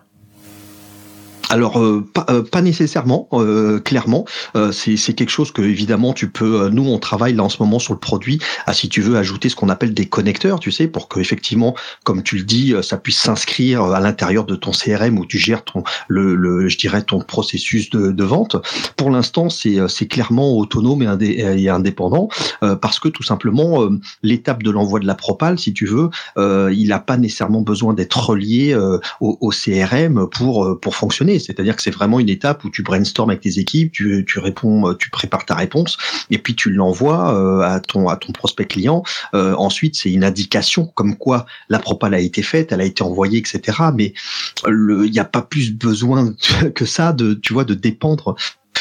alors 1.53 1.79
euh, 1.79 2.03
euh, 2.31 2.43
pas, 2.43 2.63
nécessairement, 2.63 3.29
euh, 3.35 3.79
clairement. 3.79 4.25
c'est 4.73 5.13
quelque 5.13 5.31
chose 5.31 5.53
que 5.53 5.61
évidemment 5.61 6.15
tu 6.15 6.31
peux. 6.31 6.71
nous 6.71 6.89
on 6.89 6.99
travaille 6.99 7.35
là 7.35 7.45
en 7.45 7.51
ce 7.51 7.63
moment 7.63 7.79
sur 7.79 7.93
le 7.93 7.99
produit. 7.99 8.41
À 8.65 8.73
si 8.73 8.89
tu 8.89 9.03
veux 9.03 9.17
ajouter 9.17 9.51
ce 9.51 9.57
qu'on 9.57 9.69
appelle 9.69 9.93
des 9.93 10.07
connecteurs, 10.07 10.61
tu 10.61 10.73
sais, 10.73 10.89
pour 10.89 11.09
que 11.09 11.21
effectivement, 11.21 11.75
comme 12.05 12.23
tu 12.23 12.39
le 12.39 12.45
dis, 12.45 12.75
ça 12.83 12.97
puisse 12.97 13.19
s'inscrire 13.19 13.83
à 13.83 14.01
l'intérieur 14.01 14.47
de 14.47 14.57
ton 14.57 14.71
CRM 14.71 15.19
où 15.19 15.27
tu 15.27 15.39
gères 15.39 15.63
ton 15.63 15.85
le, 16.09 16.35
le 16.35 16.69
je 16.69 16.79
dirais 16.79 17.03
ton 17.03 17.21
processus 17.21 17.91
de, 17.91 18.13
de 18.13 18.25
vente. 18.25 18.57
Pour 18.97 19.11
l'instant 19.11 19.51
c'est 19.51 20.07
clairement 20.09 20.57
autonome 20.57 21.03
et, 21.03 21.07
indé, 21.07 21.45
et 21.57 21.69
indépendant 21.69 22.29
parce 22.81 22.99
que 22.99 23.09
tout 23.09 23.23
simplement 23.23 23.89
l'étape 24.23 24.63
de 24.63 24.71
l'envoi 24.71 25.01
de 25.01 25.07
la 25.07 25.15
propale, 25.15 25.59
si 25.59 25.75
tu 25.75 25.85
veux, 25.85 26.09
il 26.39 26.89
n'a 26.89 26.99
pas 26.99 27.19
nécessairement 27.19 27.61
besoin 27.61 27.93
d'être 27.93 28.31
relié 28.31 28.75
au, 29.21 29.37
au 29.41 29.51
CRM 29.51 30.27
pour 30.29 30.81
pour 30.81 30.97
fonctionner. 30.97 31.42
C'est-à-dire 31.43 31.77
que 31.77 31.83
c'est 31.83 31.91
vraiment 31.91 32.21
une 32.21 32.29
étape 32.29 32.65
où 32.65 32.71
tu 32.71 32.83
brainstormes 32.83 33.31
avec 33.31 33.43
tes 33.43 33.59
équipes, 33.59 33.93
tu, 33.93 34.25
réponds, 34.37 34.89
euh, 34.89 34.95
tu 34.95 35.11
prépares 35.11 35.47
ta 35.47 35.55
réponse 35.55 35.97
et 36.31 36.39
puis 36.39 36.55
tu 36.55 36.71
l'envoies 36.71 37.35
euh, 37.35 37.61
à 37.61 37.81
ton 37.81 38.09
à 38.09 38.17
ton 38.17 38.33
prospect 38.33 38.67
client. 38.67 39.03
Euh, 39.35 39.55
ensuite, 39.55 39.97
c'est 39.97 40.13
une 40.13 40.25
indication 40.25 40.87
comme 40.87 41.17
quoi 41.17 41.47
la 41.69 41.79
propale 41.79 42.15
a 42.15 42.21
été 42.21 42.43
faite, 42.43 42.73
elle 42.73 42.81
a 42.81 42.85
été 42.85 43.03
envoyée, 43.03 43.39
etc. 43.39 43.79
Mais 43.95 44.15
il 44.67 45.11
n'y 45.11 45.19
a 45.19 45.25
pas 45.25 45.43
plus 45.43 45.73
besoin 45.73 46.35
que 46.75 46.85
ça 46.85 47.13
de 47.13 47.35
tu 47.35 47.53
de 47.53 47.75
dépendre 47.75 48.35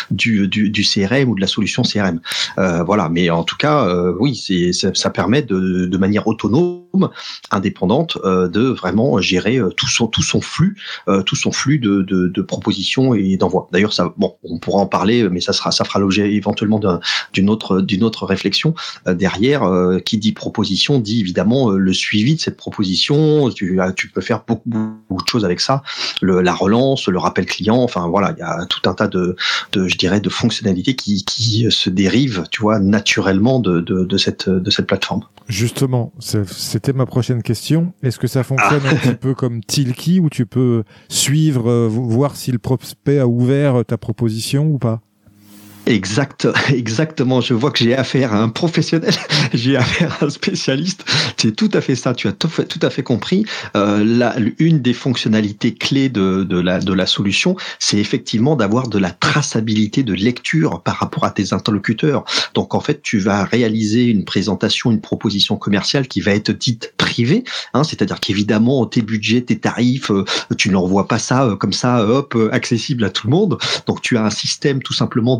du, 0.10 0.48
du, 0.48 0.70
du, 0.70 0.84
CRM 0.84 1.29
ou 1.29 1.36
de 1.36 1.41
la 1.41 1.48
solution 1.48 1.84
CRM. 1.84 2.20
Euh, 2.58 2.84
voilà, 2.84 3.10
mais 3.10 3.29
en 3.29 3.43
tout 3.43 3.58
cas, 3.58 3.86
euh, 3.86 4.13
oui, 4.20 4.36
ça, 4.74 4.93
ça, 4.93 5.10
permet 5.10 5.41
de, 5.41 5.86
de 5.86 5.98
manière 5.98 6.27
autonome, 6.27 7.10
indépendante, 7.51 8.17
euh, 8.24 8.48
de 8.48 8.62
vraiment 8.62 9.20
gérer 9.20 9.58
euh, 9.58 9.70
tout 9.70 9.88
son 9.88 10.08
tout 10.08 10.24
son 10.24 10.41
flux, 10.41 10.77
euh, 11.08 11.22
tout 11.24 11.36
son 11.36 11.51
flux 11.51 11.79
de, 11.79 12.01
de, 12.01 12.27
de 12.27 12.41
propositions 12.41 13.13
et 13.13 13.38
d'envois. 13.38 13.67
D'ailleurs, 13.72 13.93
ça, 13.93 14.13
bon, 14.17 14.36
on 14.43 14.60
pourra 14.60 14.79
en 14.81 14.86
parler, 14.88 15.27
mais 15.29 15.41
ça 15.41 15.53
sera 15.53 15.72
ça 15.72 15.86
fera 15.86 16.00
l'objet 16.00 16.34
éventuellement 16.34 16.79
d'une 17.34 17.50
autre 17.50 17.81
d'une 17.81 18.03
autre 18.03 18.25
réflexion 18.25 18.74
derrière. 19.08 19.62
qui 20.05 20.17
dit 20.17 20.31
proposition 20.31 21.00
dit 21.00 21.20
évidemment 21.20 21.70
le 21.70 21.93
suivi 21.93 22.36
de 22.36 22.41
cette 22.41 22.58
proposition. 22.58 23.50
Tu, 23.50 23.79
tu 23.96 24.10
peux 24.10 24.22
faire 24.22 24.43
beaucoup, 24.48 24.70
beaucoup 24.70 25.24
de 25.24 25.27
choses 25.27 25.46
avec 25.46 25.60
ça, 25.60 25.84
le, 26.22 26.41
la 26.41 26.53
relance, 26.53 27.08
le 27.08 27.17
rappel 27.17 27.46
client. 27.46 27.77
Enfin 27.77 28.08
voilà, 28.08 28.34
il 28.38 28.39
y 28.39 28.43
a 28.43 28.65
tout 28.65 28.89
un 28.89 28.93
tas 28.93 29.08
de, 29.08 29.36
de 29.74 29.88
je 29.92 29.98
dirais, 29.98 30.20
de 30.20 30.30
fonctionnalités 30.30 30.96
qui, 30.96 31.24
qui 31.26 31.68
se 31.70 31.90
dérivent, 31.90 32.46
tu 32.50 32.62
vois, 32.62 32.80
naturellement 32.80 33.60
de, 33.60 33.82
de, 33.82 34.06
de 34.06 34.18
cette, 34.18 34.50
de 34.50 34.72
cette 34.72 34.88
plateforme. 34.88 35.24
Justement, 35.48 36.14
c'était 36.20 36.94
ma 36.94 37.06
prochaine 37.06 37.44
question. 37.44 37.94
Est-ce 38.02 38.18
que 38.20 38.28
ça 38.28 38.44
fonctionne 38.44 38.86
un 38.86 38.96
petit 38.96 39.16
peu 39.16 39.34
comme 39.34 39.64
Tilki 39.64 40.20
où 40.20 40.30
tu 40.30 40.46
peux 40.46 40.84
suivre, 41.10 41.70
euh, 41.70 41.88
voir 41.88 42.36
si 42.36 42.52
le 42.52 42.60
prospect 42.60 43.20
a 43.20 43.28
ouvert 43.28 43.84
ta 43.86 43.98
proposition 43.98 44.68
ou 44.68 44.78
pas? 44.78 45.02
Exact, 45.88 46.48
exactement. 46.74 47.42
Je 47.42 47.56
vois 47.56 47.72
que 47.72 47.80
j'ai 47.80 47.96
affaire 47.96 48.34
à 48.34 48.38
un 48.42 48.50
professionnel, 48.50 49.14
j'ai 49.54 49.76
affaire 49.76 50.16
à 50.22 50.26
un 50.26 50.30
spécialiste. 50.30 51.04
C'est 51.38 51.56
tout 51.56 51.72
à 51.74 51.82
fait 51.82 51.96
ça. 51.96 52.14
Tu 52.14 52.28
as 52.28 52.34
tout, 52.34 52.48
tout 52.48 52.80
à 52.84 52.90
fait 52.92 53.02
compris. 53.02 53.46
Euh, 53.76 54.04
la, 54.04 54.36
une 54.60 54.80
des 54.80 54.94
fonctionnalités 54.94 55.74
clés 55.74 56.10
de, 56.10 56.44
de, 56.44 56.60
la, 56.60 56.80
de 56.80 56.94
la 56.94 57.08
solution, 57.08 57.56
c'est 57.80 57.98
effectivement 57.98 58.56
d'avoir 58.56 58.90
de 58.90 59.00
la 59.00 59.10
traçabilité 59.10 60.04
de 60.04 60.14
lecture 60.14 60.82
par 60.82 60.98
rapport 60.98 61.26
à 61.26 61.32
tes 61.32 61.52
interlocuteurs. 61.52 62.26
Donc 62.54 62.76
en 62.76 62.80
fait, 62.80 63.02
tu 63.02 63.18
vas 63.18 63.44
réaliser 63.44 64.06
une 64.06 64.24
présentation, 64.24 64.92
une 64.92 65.02
proposition 65.02 65.58
commerciale 65.58 66.08
qui 66.08 66.22
va 66.22 66.32
être 66.32 66.52
dite 66.52 66.94
privée. 66.98 67.44
Hein, 67.74 67.84
C'est-à-dire 67.84 68.20
qu'évidemment, 68.20 68.86
tes 68.86 69.02
budgets, 69.02 69.42
tes 69.42 69.58
tarifs, 69.58 70.12
euh, 70.12 70.26
tu 70.58 70.70
n'envoies 70.70 71.08
pas 71.08 71.20
ça 71.20 71.46
euh, 71.46 71.56
comme 71.56 71.74
ça, 71.74 72.06
hop, 72.06 72.38
accessible 72.52 73.04
à 73.04 73.10
tout 73.10 73.26
le 73.26 73.32
monde. 73.32 73.58
Donc 73.88 74.02
tu 74.02 74.16
as 74.16 74.24
un 74.24 74.30
système 74.30 74.84
tout 74.84 74.94
simplement 74.94 75.38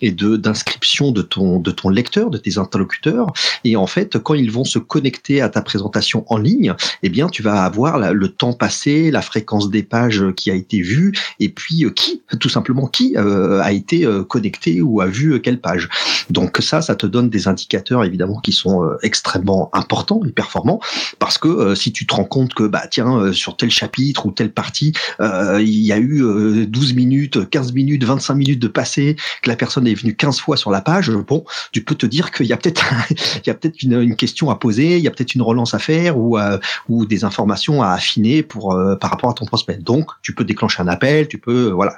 et 0.00 0.10
de 0.10 0.36
d'inscription 0.36 1.12
de 1.12 1.22
ton 1.22 1.60
de 1.60 1.70
ton 1.70 1.88
lecteur, 1.88 2.30
de 2.30 2.38
tes 2.38 2.58
interlocuteurs. 2.58 3.32
Et 3.64 3.76
en 3.76 3.86
fait, 3.86 4.18
quand 4.18 4.34
ils 4.34 4.50
vont 4.50 4.64
se 4.64 4.78
connecter 4.78 5.40
à 5.40 5.48
ta 5.48 5.62
présentation 5.62 6.24
en 6.28 6.38
ligne, 6.38 6.74
eh 7.02 7.08
bien, 7.08 7.28
tu 7.28 7.42
vas 7.42 7.64
avoir 7.64 7.98
le 8.12 8.28
temps 8.28 8.52
passé, 8.52 9.10
la 9.10 9.22
fréquence 9.22 9.70
des 9.70 9.82
pages 9.82 10.24
qui 10.36 10.50
a 10.50 10.54
été 10.54 10.80
vue, 10.80 11.12
et 11.40 11.48
puis 11.48 11.84
euh, 11.84 11.90
qui, 11.90 12.22
tout 12.40 12.48
simplement, 12.48 12.86
qui 12.86 13.14
euh, 13.16 13.60
a 13.60 13.72
été 13.72 14.04
euh, 14.04 14.24
connecté 14.24 14.80
ou 14.80 15.00
a 15.00 15.06
vu 15.06 15.40
quelle 15.40 15.60
page. 15.60 15.88
Donc 16.30 16.58
ça, 16.60 16.82
ça 16.82 16.94
te 16.94 17.06
donne 17.06 17.30
des 17.30 17.48
indicateurs 17.48 18.04
évidemment 18.04 18.40
qui 18.40 18.52
sont 18.52 18.88
extrêmement 19.02 19.70
importants 19.72 20.20
et 20.26 20.30
performants, 20.30 20.80
parce 21.18 21.38
que 21.38 21.74
si 21.74 21.92
tu 21.92 22.06
te 22.06 22.14
rends 22.14 22.24
compte 22.24 22.54
que 22.54 22.64
bah 22.64 22.82
tiens 22.90 23.32
sur 23.32 23.56
tel 23.56 23.70
chapitre 23.70 24.26
ou 24.26 24.30
telle 24.30 24.52
partie, 24.52 24.92
il 25.20 25.80
y 25.80 25.92
a 25.92 25.98
eu 25.98 26.66
12 26.66 26.94
minutes, 26.94 27.48
15 27.48 27.72
minutes, 27.72 28.04
25 28.04 28.34
minutes 28.34 28.58
de 28.60 28.68
passé, 28.68 29.16
que 29.42 29.48
la 29.48 29.56
personne 29.56 29.86
est 29.86 29.94
venue 29.94 30.14
15 30.14 30.40
fois 30.40 30.56
sur 30.56 30.70
la 30.70 30.80
page, 30.80 31.10
bon, 31.10 31.44
tu 31.72 31.82
peux 31.82 31.94
te 31.94 32.06
dire 32.06 32.30
qu'il 32.30 32.46
y 32.46 32.52
a 32.52 32.56
peut-être 32.56 32.84
il 33.10 33.46
y 33.46 33.50
a 33.50 33.54
peut-être 33.54 33.82
une, 33.82 34.16
question 34.16 34.50
à 34.50 34.56
poser, 34.56 34.96
il 34.96 35.02
y 35.02 35.08
a 35.08 35.10
peut-être 35.10 35.34
une 35.34 35.42
relance 35.42 35.74
à 35.74 35.78
faire 35.78 36.18
ou 36.18 36.38
euh, 36.38 36.58
ou 36.88 37.06
des 37.06 37.24
informations 37.24 37.82
à 37.82 37.90
affiner 37.90 38.42
pour 38.42 38.72
euh, 38.72 38.96
par 38.96 39.10
rapport 39.10 39.30
à 39.30 39.34
ton 39.34 39.44
prospect. 39.44 39.78
Donc, 39.78 40.10
tu 40.22 40.34
peux 40.34 40.44
déclencher 40.44 40.82
un 40.82 40.88
appel, 40.88 41.28
tu 41.28 41.38
peux 41.38 41.68
euh, 41.68 41.72
voilà. 41.72 41.94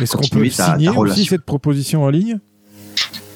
Est-ce 0.00 0.16
qu'on 0.16 0.26
peut 0.26 0.48
signer 0.48 0.88
aussi 0.90 1.24
cette 1.24 1.44
proposition 1.44 2.04
en 2.04 2.10
ligne? 2.10 2.40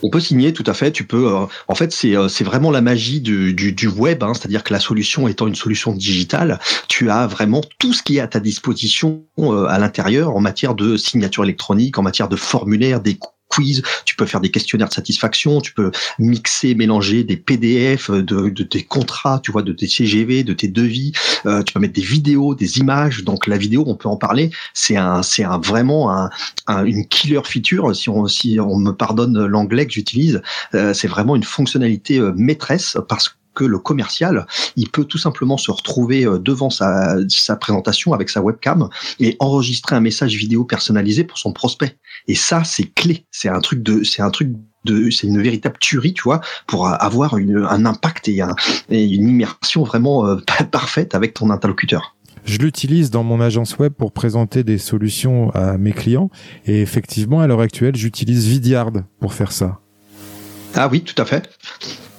On 0.03 0.11
peut 0.11 0.21
signer, 0.21 0.53
tout 0.53 0.65
à 0.67 0.75
fait. 0.75 0.93
Tu 0.93 1.05
peux. 1.05 1.33
en 1.33 1.75
fait, 1.75 1.93
c'est 1.93 2.15
c'est 2.29 2.45
vraiment 2.45 2.71
la 2.71 2.81
magie 2.81 3.21
du, 3.21 3.55
du, 3.55 3.73
du 3.73 3.89
web, 3.89 4.23
hein, 4.23 4.33
c'est-à-dire 4.35 4.65
que 4.65 4.73
la 4.73 4.81
solution 4.81 5.29
étant 5.29 5.47
une 5.47 5.55
solution 5.55 5.93
digitale, 5.93 6.59
tu 6.89 7.11
as 7.11 7.27
vraiment 7.27 7.61
tout 7.79 7.93
ce 7.93 8.03
qui 8.03 8.19
est 8.19 8.21
à 8.21 8.29
ta 8.29 8.41
disposition 8.41 9.25
à 9.69 9.79
l'intérieur 9.79 10.35
en 10.35 10.41
matière 10.41 10.75
de 10.75 10.97
signature 10.97 11.45
électronique, 11.45 11.99
en 11.99 12.03
matière 12.03 12.29
de 12.29 12.37
formulaire, 12.37 13.01
des 13.01 13.19
quiz, 13.49 13.83
tu 14.05 14.17
peux 14.17 14.27
faire 14.27 14.41
des 14.41 14.51
questionnaires 14.51 14.89
de 14.89 14.95
satisfaction, 14.95 15.61
tu 15.61 15.73
peux 15.73 15.91
mixer, 16.19 16.75
mélanger 16.75 17.25
des 17.25 17.37
PDF 17.37 18.11
de, 18.11 18.49
de 18.49 18.63
tes 18.63 18.83
contrats, 18.83 19.41
tu 19.43 19.53
vois, 19.53 19.63
de 19.63 19.73
tes 19.73 19.87
CGV, 19.87 20.45
de 20.45 20.53
tes 20.53 20.69
devis, 20.69 21.13
euh, 21.47 21.63
tu 21.63 21.73
peux 21.73 21.81
mettre 21.81 21.95
des 21.95 22.03
vidéos, 22.03 22.55
des 22.55 22.79
images. 22.79 23.25
Donc 23.25 23.47
la 23.47 23.57
vidéo, 23.57 23.85
on 23.87 23.95
peut 23.95 24.09
en 24.09 24.17
parler. 24.17 24.51
C'est 24.75 24.97
un, 24.97 25.23
c'est 25.23 25.45
un 25.45 25.59
vraiment 25.59 26.13
un, 26.13 26.31
une 26.85 27.07
killer 27.07 27.41
feature. 27.45 27.95
Si 27.95 28.09
on, 28.09 28.27
si 28.27 28.59
on 28.61 28.77
me 28.77 28.93
pardonne 28.93 29.47
l'anglais 29.47 29.87
que 29.87 29.93
j'utilise, 29.93 30.43
euh, 30.75 30.95
c'est 30.95 31.09
vraiment 31.09 31.37
une 31.37 31.45
fonctionnalité 31.45 32.19
euh, 32.19 32.33
maîtresse 32.37 32.97
parce 33.09 33.38
que 33.59 33.65
le 33.65 33.81
commercial, 33.81 34.47
il 34.77 34.89
peut 34.89 35.05
tout 35.05 35.19
simplement 35.19 35.57
se 35.57 35.73
retrouver 35.73 36.25
euh, 36.25 36.39
devant 36.39 36.71
sa, 36.71 37.17
sa 37.29 37.57
présentation 37.57 38.13
avec 38.13 38.31
sa 38.31 38.41
webcam 38.41 38.89
et 39.19 39.37
enregistrer 39.41 39.97
un 39.97 40.01
message 40.01 40.37
vidéo 40.37 40.65
personnalisé 40.65 41.25
pour 41.25 41.39
son 41.39 41.53
prospect. 41.53 41.99
Et 42.29 42.37
ça, 42.37 42.63
c'est 42.63 42.85
clé. 42.95 43.27
C'est 43.33 43.49
un 43.49 43.61
truc 43.61 43.83
de, 43.83 44.05
c'est 44.05 44.23
un 44.23 44.31
truc 44.31 44.53
de, 44.85 45.11
c'est 45.11 45.27
une 45.27 45.43
véritable 45.43 45.77
tuerie, 45.81 46.15
tu 46.15 46.23
vois, 46.23 46.41
pour 46.69 46.87
avoir 46.87 47.37
une, 47.37 47.67
un 47.69 47.85
impact 47.85 48.29
et, 48.29 48.39
une 48.91 49.29
immersion 49.29 49.83
vraiment 49.83 50.25
euh, 50.25 50.37
parfaite 50.71 51.17
avec 51.17 51.35
ton 51.35 51.51
interlocuteur. 51.51 52.15
Je 52.45 52.59
l'utilise 52.59 53.11
dans 53.11 53.25
mon 53.25 53.41
agence 53.41 53.77
web 53.79 53.93
pour 53.93 54.13
présenter 54.13 54.63
des 54.63 54.79
solutions 54.79 55.51
à 55.51 55.77
mes 55.77 55.93
clients 55.93 56.31
et 56.65 56.81
effectivement, 56.81 57.41
à 57.41 57.49
l'heure 57.49 57.61
actuelle, 57.61 57.97
j'utilise 57.97 58.47
Vidyard 58.47 58.93
pour 59.21 59.35
faire 59.35 59.51
ça. 59.51 59.81
Ah 60.75 60.89
oui, 60.89 61.03
tout 61.03 61.21
à 61.21 61.25
fait. 61.25 61.51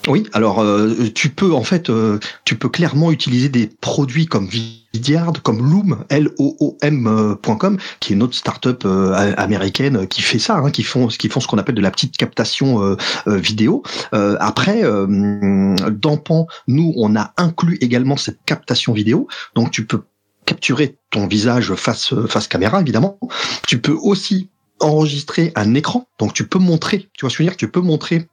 Oui, 0.07 0.25
alors 0.33 0.59
euh, 0.59 1.09
tu 1.13 1.29
peux 1.29 1.53
en 1.53 1.63
fait, 1.63 1.89
euh, 1.89 2.19
tu 2.45 2.55
peux 2.55 2.69
clairement 2.69 3.11
utiliser 3.11 3.49
des 3.49 3.67
produits 3.67 4.25
comme 4.25 4.47
Vidyard, 4.47 5.33
comme 5.43 5.59
Loom, 5.59 6.03
L 6.09 6.29
O 6.37 6.55
O 6.59 6.77
M.com, 6.81 7.77
qui 7.99 8.13
est 8.13 8.15
une 8.15 8.23
autre 8.23 8.35
startup 8.35 8.83
euh, 8.85 9.33
américaine 9.37 10.07
qui 10.07 10.21
fait 10.21 10.39
ça, 10.39 10.57
hein, 10.57 10.71
qui 10.71 10.83
font, 10.83 11.09
font 11.09 11.39
ce 11.39 11.47
qu'on 11.47 11.57
appelle 11.57 11.75
de 11.75 11.81
la 11.81 11.91
petite 11.91 12.17
captation 12.17 12.97
vidéo. 13.27 13.83
après, 14.11 14.81
dans 14.81 16.17
Pan, 16.17 16.47
nous, 16.67 16.93
on 16.97 17.15
a 17.15 17.33
inclus 17.37 17.77
également 17.81 18.17
cette 18.17 18.39
captation 18.45 18.93
vidéo, 18.93 19.27
donc 19.55 19.71
tu 19.71 19.85
peux 19.85 20.03
capturer 20.45 20.97
ton 21.11 21.27
visage 21.27 21.73
face 21.75 22.13
face 22.27 22.47
caméra 22.47 22.81
évidemment. 22.81 23.19
Tu 23.67 23.79
peux 23.79 23.97
aussi 24.01 24.49
enregistrer 24.79 25.51
un 25.55 25.75
écran, 25.75 26.07
donc 26.19 26.33
tu 26.33 26.47
peux 26.47 26.59
montrer, 26.59 27.09
tu 27.13 27.25
vois 27.25 27.29
ce 27.29 27.43
tu 27.55 27.69
peux 27.69 27.81
montrer 27.81 28.27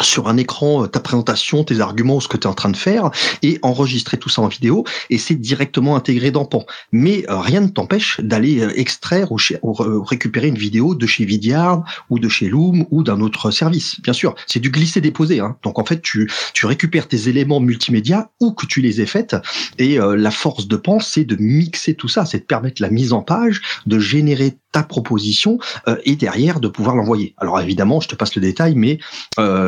sur 0.00 0.28
un 0.28 0.36
écran 0.36 0.84
euh, 0.84 0.86
ta 0.86 1.00
présentation, 1.00 1.64
tes 1.64 1.80
arguments, 1.80 2.20
ce 2.20 2.28
que 2.28 2.36
tu 2.36 2.44
es 2.44 2.50
en 2.50 2.54
train 2.54 2.70
de 2.70 2.76
faire, 2.76 3.10
et 3.42 3.58
enregistrer 3.62 4.16
tout 4.16 4.28
ça 4.28 4.42
en 4.42 4.48
vidéo, 4.48 4.84
et 5.10 5.18
c'est 5.18 5.34
directement 5.34 5.96
intégré 5.96 6.30
dans 6.30 6.44
Pan. 6.44 6.64
Mais 6.92 7.24
euh, 7.28 7.38
rien 7.38 7.60
ne 7.60 7.68
t'empêche 7.68 8.20
d'aller 8.20 8.60
euh, 8.60 8.72
extraire 8.78 9.32
ou, 9.32 9.38
récupérer 10.02 10.48
une 10.48 10.58
vidéo 10.58 10.94
de 10.94 11.06
chez 11.06 11.24
Vidyard 11.24 11.84
ou 12.10 12.18
de 12.18 12.28
chez 12.28 12.48
Loom 12.48 12.86
ou 12.90 13.02
d'un 13.02 13.20
autre 13.20 13.50
service. 13.50 14.00
Bien 14.00 14.12
sûr, 14.12 14.34
c'est 14.46 14.60
du 14.60 14.70
glisser-déposer. 14.70 15.40
Hein. 15.40 15.56
Donc 15.62 15.78
en 15.78 15.84
fait, 15.84 16.00
tu, 16.00 16.30
tu 16.54 16.66
récupères 16.66 17.08
tes 17.08 17.28
éléments 17.28 17.60
multimédia 17.60 18.30
ou 18.40 18.52
que 18.52 18.66
tu 18.66 18.80
les 18.80 19.00
aies 19.00 19.06
faites, 19.06 19.36
et 19.78 19.98
la 19.98 20.30
force 20.30 20.68
de 20.68 20.76
Pan, 20.76 21.00
c'est 21.00 21.24
de 21.24 21.36
mixer 21.36 21.94
tout 21.94 22.08
ça, 22.08 22.24
c'est 22.24 22.38
de 22.38 22.44
permettre 22.44 22.80
la 22.82 22.90
mise 22.90 23.12
en 23.12 23.22
page, 23.22 23.60
de 23.86 23.98
générer 23.98 24.58
ta 24.72 24.82
proposition 24.82 25.58
et 26.04 26.16
derrière 26.16 26.60
de 26.60 26.68
pouvoir 26.68 26.96
l'envoyer. 26.96 27.34
Alors 27.38 27.60
évidemment, 27.60 28.00
je 28.00 28.08
te 28.08 28.14
passe 28.14 28.34
le 28.34 28.42
détail, 28.42 28.74
mais 28.74 28.98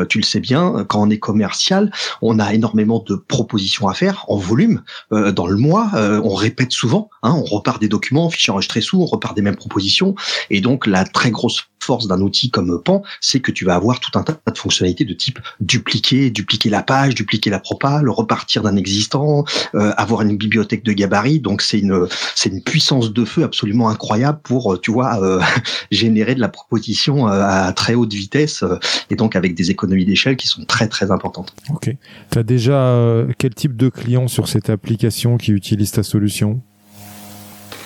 tu 0.09 0.19
sais 0.25 0.39
bien, 0.39 0.85
quand 0.87 1.01
on 1.01 1.09
est 1.09 1.19
commercial, 1.19 1.91
on 2.21 2.39
a 2.39 2.53
énormément 2.53 3.03
de 3.05 3.15
propositions 3.15 3.87
à 3.87 3.93
faire 3.93 4.25
en 4.27 4.37
volume 4.37 4.83
euh, 5.11 5.31
dans 5.31 5.47
le 5.47 5.57
mois. 5.57 5.91
Euh, 5.95 6.21
on 6.23 6.33
répète 6.33 6.71
souvent, 6.71 7.09
hein, 7.25 7.33
on 7.35 7.43
repart 7.43 7.81
des 7.81 7.87
documents, 7.87 8.29
fichiers 8.29 8.51
enregistrés 8.51 8.81
sous, 8.81 9.01
on 9.01 9.05
repart 9.05 9.35
des 9.35 9.41
mêmes 9.41 9.55
propositions. 9.55 10.15
Et 10.49 10.61
donc 10.61 10.85
la 10.87 11.03
très 11.03 11.31
grosse 11.31 11.63
force 11.81 12.07
d'un 12.07 12.21
outil 12.21 12.49
comme 12.49 12.81
Pan, 12.81 13.03
c'est 13.21 13.39
que 13.39 13.51
tu 13.51 13.63
vas 13.63 13.75
avoir 13.75 13.99
tout 13.99 14.17
un 14.17 14.23
tas 14.23 14.33
de 14.33 14.57
fonctionnalités 14.57 15.05
de 15.05 15.13
type 15.13 15.39
dupliquer, 15.59 16.31
dupliquer 16.31 16.69
la 16.69 16.81
page, 16.81 17.13
dupliquer 17.13 17.51
la 17.51 17.59
propale, 17.59 18.09
repartir 18.09 18.63
d'un 18.63 18.75
existant, 18.75 19.45
euh, 19.75 19.91
avoir 19.95 20.23
une 20.23 20.35
bibliothèque 20.35 20.83
de 20.83 20.93
gabarit. 20.93 21.39
Donc 21.39 21.61
c'est 21.61 21.79
une 21.79 22.07
c'est 22.35 22.49
une 22.49 22.63
puissance 22.63 23.13
de 23.13 23.23
feu 23.23 23.43
absolument 23.43 23.89
incroyable 23.89 24.39
pour 24.43 24.79
tu 24.81 24.91
vois 24.91 25.19
générer 25.91 26.35
de 26.35 26.41
la 26.41 26.49
proposition 26.49 27.27
à 27.27 27.71
très 27.73 27.93
haute 27.93 28.13
vitesse 28.13 28.63
et 29.09 29.15
donc 29.15 29.35
avec 29.35 29.53
des 29.53 29.69
économies 29.69 30.05
d'échelle 30.05 30.37
qui 30.37 30.47
sont 30.47 30.65
très 30.65 30.87
très 30.87 31.11
importantes. 31.11 31.53
Ok. 31.69 31.95
Tu 32.31 32.39
as 32.39 32.43
déjà 32.43 33.25
quel 33.37 33.53
type 33.53 33.75
de 33.75 33.89
clients 33.89 34.27
sur 34.27 34.47
cette 34.47 34.69
application 34.69 35.37
qui 35.37 35.51
utilise 35.51 35.91
ta 35.91 36.03
solution? 36.03 36.61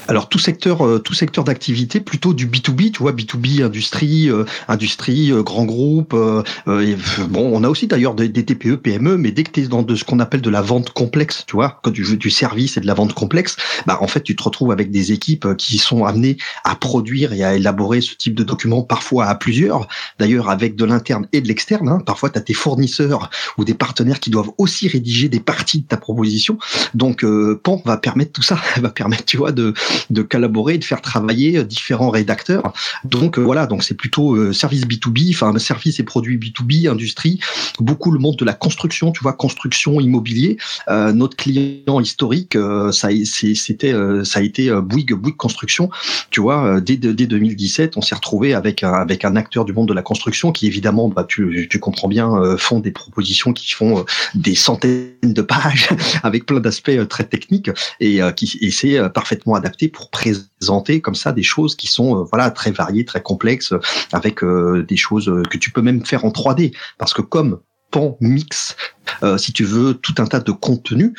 Alors 0.09 0.27
tout 0.27 0.39
secteur, 0.39 0.83
euh, 0.83 0.97
tout 0.97 1.13
secteur 1.13 1.43
d'activité, 1.43 1.99
plutôt 1.99 2.33
du 2.33 2.47
B2B, 2.47 2.91
tu 2.91 3.03
vois, 3.03 3.11
B2B, 3.11 3.63
industrie, 3.63 4.27
euh, 4.27 4.43
industrie, 4.67 5.31
euh, 5.31 5.43
grand 5.43 5.65
groupe. 5.65 6.15
bon, 6.15 7.51
on 7.53 7.63
a 7.63 7.69
aussi 7.69 7.85
d'ailleurs 7.85 8.15
des, 8.15 8.31
TPE, 8.31 8.77
PME, 8.77 9.17
mais 9.17 9.31
dès 9.31 9.43
que 9.43 9.51
tu 9.51 9.61
es 9.61 9.67
dans 9.67 9.83
de 9.83 9.95
ce 9.95 10.03
qu'on 10.03 10.19
appelle 10.19 10.41
de 10.41 10.49
la 10.49 10.63
vente 10.63 10.89
complexe, 10.89 11.43
tu 11.45 11.55
vois, 11.55 11.79
quand 11.83 11.91
tu 11.91 12.17
du 12.17 12.29
service 12.31 12.75
et 12.77 12.81
de 12.81 12.87
la 12.87 12.95
vente 12.95 13.13
complexe, 13.13 13.55
bah 13.85 13.99
en 14.01 14.07
fait 14.07 14.23
tu 14.23 14.35
te 14.35 14.41
retrouves 14.41 14.71
avec 14.71 14.89
des 14.89 15.11
équipes 15.11 15.55
qui 15.57 15.77
sont 15.77 16.05
amenées 16.05 16.37
à 16.63 16.75
produire 16.75 17.33
et 17.33 17.43
à 17.43 17.53
élaborer 17.53 18.01
ce 18.01 18.15
type 18.15 18.33
de 18.33 18.43
documents, 18.43 18.81
parfois 18.81 19.25
à 19.25 19.35
plusieurs, 19.35 19.87
d'ailleurs 20.17 20.49
avec 20.49 20.75
de 20.75 20.85
l'interne 20.85 21.27
et 21.33 21.41
de 21.41 21.47
l'externe. 21.47 21.87
Hein. 21.87 21.99
Parfois 22.03 22.31
tu 22.31 22.39
as 22.39 22.41
tes 22.41 22.55
fournisseurs 22.55 23.29
ou 23.59 23.63
des 23.63 23.75
partenaires 23.75 24.19
qui 24.19 24.31
doivent 24.31 24.51
aussi 24.57 24.87
rédiger 24.87 25.29
des 25.29 25.39
parties 25.39 25.81
de 25.81 25.87
ta 25.87 25.97
proposition. 25.97 26.57
Donc 26.95 27.23
Pan 27.63 27.81
va 27.85 27.97
permettre 27.97 28.31
tout 28.31 28.41
ça, 28.41 28.59
va 28.77 28.89
permettre, 28.89 29.25
tu 29.25 29.37
vois, 29.37 29.51
de 29.51 29.73
de 30.09 30.21
collaborer, 30.21 30.77
de 30.77 30.83
faire 30.83 31.01
travailler 31.01 31.57
euh, 31.57 31.63
différents 31.63 32.09
rédacteurs. 32.09 32.73
Donc 33.03 33.37
euh, 33.37 33.41
voilà, 33.41 33.65
donc 33.65 33.83
c'est 33.83 33.95
plutôt 33.95 34.35
euh, 34.35 34.53
service 34.53 34.85
B2B, 34.85 35.33
enfin 35.33 35.57
service 35.59 35.99
et 35.99 36.03
produits 36.03 36.37
B2B, 36.37 36.89
industrie, 36.89 37.39
beaucoup 37.79 38.11
le 38.11 38.19
monde 38.19 38.35
de 38.37 38.45
la 38.45 38.53
construction, 38.53 39.11
tu 39.11 39.21
vois, 39.21 39.33
construction, 39.33 39.99
immobilier. 39.99 40.57
notre 40.87 41.35
client 41.35 41.99
historique, 41.99 42.57
ça 42.91 43.09
c'était 43.23 43.93
ça 44.23 44.39
a 44.39 44.41
été 44.41 44.71
Bouygues, 44.81 45.13
Bouygues 45.13 45.37
Construction, 45.37 45.89
tu 46.29 46.41
vois, 46.41 46.81
dès, 46.81 46.97
dès 46.97 47.27
2017, 47.27 47.97
on 47.97 48.01
s'est 48.01 48.15
retrouvé 48.15 48.53
avec 48.53 48.83
un, 48.83 48.93
avec 48.93 49.25
un 49.25 49.35
acteur 49.35 49.65
du 49.65 49.73
monde 49.73 49.87
de 49.87 49.93
la 49.93 50.01
construction 50.01 50.51
qui 50.51 50.67
évidemment, 50.67 51.09
bah, 51.09 51.25
tu, 51.27 51.67
tu 51.69 51.79
comprends 51.79 52.07
bien, 52.07 52.57
font 52.57 52.79
des 52.79 52.91
propositions 52.91 53.53
qui 53.53 53.71
font 53.73 54.05
des 54.35 54.55
centaines 54.55 55.09
de 55.23 55.41
pages 55.41 55.89
avec 56.23 56.45
plein 56.45 56.59
d'aspects 56.59 57.07
très 57.07 57.25
techniques 57.25 57.71
et 57.99 58.19
qui 58.35 58.57
et 58.61 58.71
c'est 58.71 58.97
parfaitement 59.09 59.55
adapté 59.55 59.88
pour 59.89 60.09
présenter 60.09 61.01
comme 61.01 61.15
ça 61.15 61.31
des 61.31 61.43
choses 61.43 61.75
qui 61.75 61.87
sont 61.87 62.17
euh, 62.17 62.23
voilà 62.23 62.51
très 62.51 62.71
variées, 62.71 63.05
très 63.05 63.21
complexes, 63.21 63.73
avec 64.11 64.43
euh, 64.43 64.85
des 64.87 64.97
choses 64.97 65.31
que 65.49 65.57
tu 65.57 65.71
peux 65.71 65.81
même 65.81 66.05
faire 66.05 66.25
en 66.25 66.29
3D, 66.29 66.73
parce 66.97 67.13
que 67.13 67.21
comme 67.21 67.59
Pan 67.91 68.17
mix, 68.21 68.77
euh, 69.23 69.39
si 69.39 69.51
tu 69.51 69.63
veux, 69.63 69.95
tout 69.95 70.13
un 70.19 70.27
tas 70.27 70.39
de 70.39 70.51
contenus. 70.51 71.13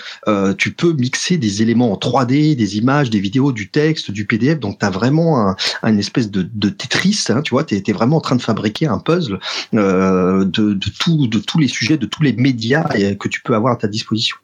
tu 0.57 0.73
peux 0.73 0.93
mixer 0.93 1.37
des 1.37 1.62
éléments 1.62 1.91
en 1.93 1.97
3D, 1.97 2.55
des 2.55 2.79
images, 2.79 3.11
des 3.11 3.19
vidéos, 3.19 3.50
du 3.50 3.71
texte, 3.73 4.12
du 4.12 4.25
PDF. 4.25 4.61
Donc, 4.61 4.79
tu 4.79 4.87
as 4.87 4.91
vraiment 4.91 5.57
un, 5.83 5.99
espèce 5.99 6.31
de, 6.31 6.43
de 6.43 6.69
Tetris. 6.69 7.25
Hein, 7.29 7.43
tu 7.43 7.50
vois, 7.50 7.65
tu 7.65 7.75
es, 7.75 7.93
vraiment 7.93 8.19
en 8.19 8.21
train 8.21 8.37
de 8.37 8.43
fabriquer 8.43 8.87
un 8.87 9.00
puzzle 9.00 9.41
de, 9.73 10.45
de, 10.45 10.75
de 10.75 11.39
tous 11.41 11.59
les 11.59 11.67
sujets, 11.67 11.99
de 11.99 12.07
tous 12.07 12.23
les 12.23 12.35
médias 12.35 12.85
que 13.19 13.27
tu 13.27 13.43
peux 13.43 13.57
avoir 13.57 13.73
à 13.73 13.77
ta 13.77 13.89
disposition. 13.89 14.37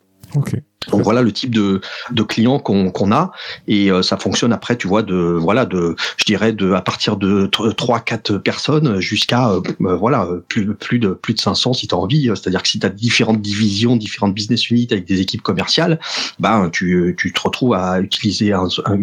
Donc 0.89 1.03
voilà 1.03 1.23
le 1.23 1.33
type 1.33 1.55
de, 1.55 1.81
de 2.11 2.23
client 2.23 2.59
qu'on 2.59 3.13
a 3.13 3.33
et 3.67 3.91
euh, 3.91 4.03
ça 4.03 4.17
fonctionne 4.17 4.53
après 4.53 4.77
tu 4.77 4.89
vois 4.89 5.03
de 5.03 5.15
voilà 5.15 5.65
de 5.65 5.97
je 6.17 6.25
dirais 6.25 6.53
de 6.53 6.73
à 6.73 6.81
partir 6.81 7.17
de 7.17 7.47
3 7.47 8.01
4 8.01 8.39
personnes 8.39 9.01
jusqu'à 9.01 9.51
euh, 9.51 9.61
euh, 9.83 9.97
voilà 9.97 10.29
plus 10.49 10.75
plus 10.75 10.99
de 10.99 11.11
plus 11.11 11.35
de 11.35 11.41
500 11.41 11.75
si 11.75 11.89
tu 11.89 11.95
as 11.95 11.99
envie 11.99 12.27
c'est-à-dire 12.27 12.63
que 12.63 12.69
si 12.69 12.79
tu 12.79 12.87
as 12.87 12.91
différentes 12.91 13.41
divisions 13.41 13.97
différentes 13.97 14.35
business 14.35 14.71
units 14.71 14.89
avec 14.91 15.07
des 15.07 15.21
équipes 15.21 15.43
commerciales 15.43 15.99
ben 16.39 16.71
tu, 16.71 17.15
tu 17.19 17.33
te 17.33 17.41
retrouves 17.41 17.75
à 17.75 18.01
utiliser 18.01 18.53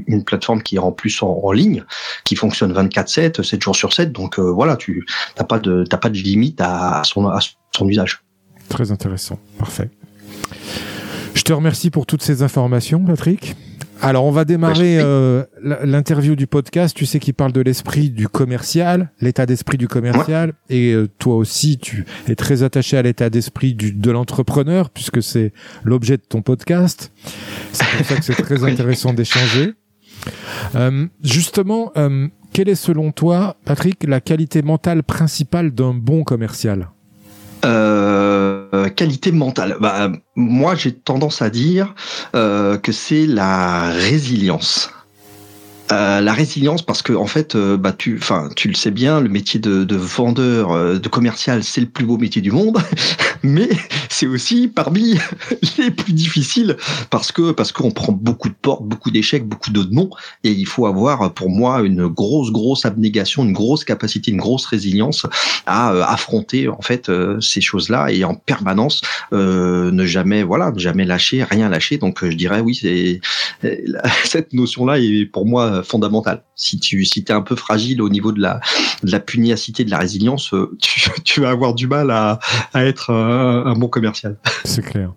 une 0.07 0.23
plateforme 0.23 0.61
qui 0.61 0.75
est 0.75 0.79
en 0.79 0.91
plus 0.91 1.21
en, 1.21 1.51
ligne 1.51 1.83
qui 2.23 2.35
fonctionne 2.35 2.73
24 2.73 3.09
7 3.09 3.43
7 3.43 3.61
jours 3.61 3.75
sur 3.75 3.93
7 3.93 4.11
donc 4.11 4.39
voilà 4.39 4.75
tu 4.75 5.05
t'as 5.35 5.43
pas 5.43 5.59
de 5.59 5.83
t'as 5.89 5.97
pas 5.97 6.09
de 6.09 6.17
limite 6.17 6.59
à 6.61 7.01
son 7.03 7.27
à 7.27 7.39
son 7.75 7.87
usage. 7.89 8.23
Très 8.69 8.91
intéressant. 8.91 9.39
Parfait. 9.57 9.89
Je 11.43 11.47
te 11.49 11.51
remercie 11.51 11.89
pour 11.89 12.05
toutes 12.05 12.21
ces 12.21 12.41
informations, 12.41 13.03
Patrick. 13.03 13.57
Alors, 14.01 14.23
on 14.23 14.31
va 14.31 14.45
démarrer 14.45 14.99
euh, 15.01 15.43
l'interview 15.61 16.37
du 16.37 16.47
podcast. 16.47 16.95
Tu 16.95 17.05
sais 17.05 17.19
qu'il 17.19 17.33
parle 17.33 17.51
de 17.51 17.59
l'esprit 17.59 18.11
du 18.11 18.29
commercial, 18.29 19.11
l'état 19.19 19.45
d'esprit 19.45 19.77
du 19.77 19.89
commercial. 19.89 20.53
Et 20.69 20.93
euh, 20.93 21.09
toi 21.19 21.35
aussi, 21.35 21.79
tu 21.79 22.05
es 22.29 22.35
très 22.35 22.63
attaché 22.63 22.95
à 22.95 23.01
l'état 23.01 23.29
d'esprit 23.29 23.75
de 23.75 24.09
l'entrepreneur, 24.09 24.89
puisque 24.89 25.21
c'est 25.21 25.51
l'objet 25.83 26.15
de 26.15 26.23
ton 26.23 26.41
podcast. 26.41 27.11
C'est 27.73 27.87
pour 27.97 28.05
ça 28.05 28.15
que 28.15 28.23
c'est 28.23 28.41
très 28.41 28.63
intéressant 28.63 29.11
d'échanger. 29.11 29.73
Euh, 30.75 31.07
justement, 31.25 31.91
quelle 32.53 32.69
est 32.69 32.75
selon 32.75 33.11
toi, 33.11 33.57
Patrick, 33.65 34.05
la 34.07 34.21
qualité 34.21 34.61
mentale 34.61 35.03
principale 35.03 35.71
d'un 35.71 35.93
bon 35.93 36.23
commercial? 36.23 36.87
Euh, 37.65 38.52
qualité 38.95 39.31
mentale. 39.31 39.77
Bah, 39.79 40.11
moi, 40.35 40.75
j'ai 40.75 40.93
tendance 40.93 41.41
à 41.41 41.49
dire 41.49 41.93
euh, 42.35 42.77
que 42.77 42.91
c'est 42.91 43.25
la 43.25 43.89
résilience. 43.91 44.91
Euh, 45.93 46.21
la 46.21 46.33
résilience 46.33 46.81
parce 46.81 47.03
que 47.03 47.13
en 47.13 47.27
fait 47.27 47.55
euh, 47.55 47.77
bah 47.77 47.93
tu 47.95 48.17
enfin 48.17 48.49
tu 48.55 48.67
le 48.67 48.73
sais 48.73 48.89
bien 48.89 49.19
le 49.19 49.29
métier 49.29 49.59
de, 49.59 49.83
de 49.83 49.95
vendeur 49.95 50.71
euh, 50.71 50.97
de 50.97 51.07
commercial 51.07 51.63
c'est 51.63 51.81
le 51.81 51.87
plus 51.87 52.05
beau 52.05 52.17
métier 52.17 52.41
du 52.41 52.51
monde 52.51 52.79
mais 53.43 53.69
c'est 54.09 54.25
aussi 54.25 54.67
parmi 54.67 55.19
les 55.77 55.91
plus 55.91 56.13
difficiles 56.13 56.77
parce 57.11 57.31
que 57.31 57.51
parce 57.51 57.71
qu'on 57.71 57.91
prend 57.91 58.11
beaucoup 58.11 58.49
de 58.49 58.55
portes 58.59 58.83
beaucoup 58.83 59.11
d'échecs 59.11 59.45
beaucoup 59.45 59.69
de 59.69 59.83
non 59.91 60.09
et 60.43 60.51
il 60.51 60.65
faut 60.65 60.87
avoir 60.87 61.31
pour 61.33 61.49
moi 61.49 61.81
une 61.81 62.07
grosse 62.07 62.51
grosse 62.51 62.85
abnégation 62.85 63.43
une 63.43 63.53
grosse 63.53 63.83
capacité 63.83 64.31
une 64.31 64.37
grosse 64.37 64.65
résilience 64.65 65.27
à 65.67 65.89
affronter 66.11 66.69
en 66.69 66.81
fait 66.81 67.11
ces 67.39 67.61
choses 67.61 67.89
là 67.89 68.07
et 68.09 68.23
en 68.23 68.33
permanence 68.33 69.01
ne 69.31 70.05
jamais 70.05 70.41
voilà 70.41 70.71
ne 70.71 70.79
jamais 70.79 71.05
lâcher 71.05 71.43
rien 71.43 71.69
lâcher. 71.69 71.97
Donc 71.97 72.23
je 72.23 72.35
dirais 72.35 72.61
oui 72.61 72.75
c'est 72.75 73.21
cette 74.23 74.53
notion 74.53 74.85
là 74.85 74.99
est 74.99 75.25
pour 75.25 75.45
moi 75.45 75.82
euh, 75.83 75.85
fondamental. 75.85 76.43
Si 76.55 76.79
tu 76.79 77.05
si 77.05 77.23
es 77.27 77.31
un 77.31 77.41
peu 77.41 77.55
fragile 77.55 78.01
au 78.01 78.09
niveau 78.09 78.31
de 78.31 78.41
la, 78.41 78.59
de 79.03 79.11
la 79.11 79.19
pugnacité, 79.19 79.83
de 79.83 79.91
la 79.91 79.99
résilience, 79.99 80.53
euh, 80.53 80.75
tu, 80.81 81.09
tu 81.23 81.41
vas 81.41 81.49
avoir 81.49 81.73
du 81.73 81.87
mal 81.87 82.11
à, 82.11 82.39
à 82.73 82.85
être 82.85 83.11
un, 83.11 83.73
bon 83.73 83.87
commercial. 83.87 84.37
C'est 84.63 84.83
clair. 84.83 85.13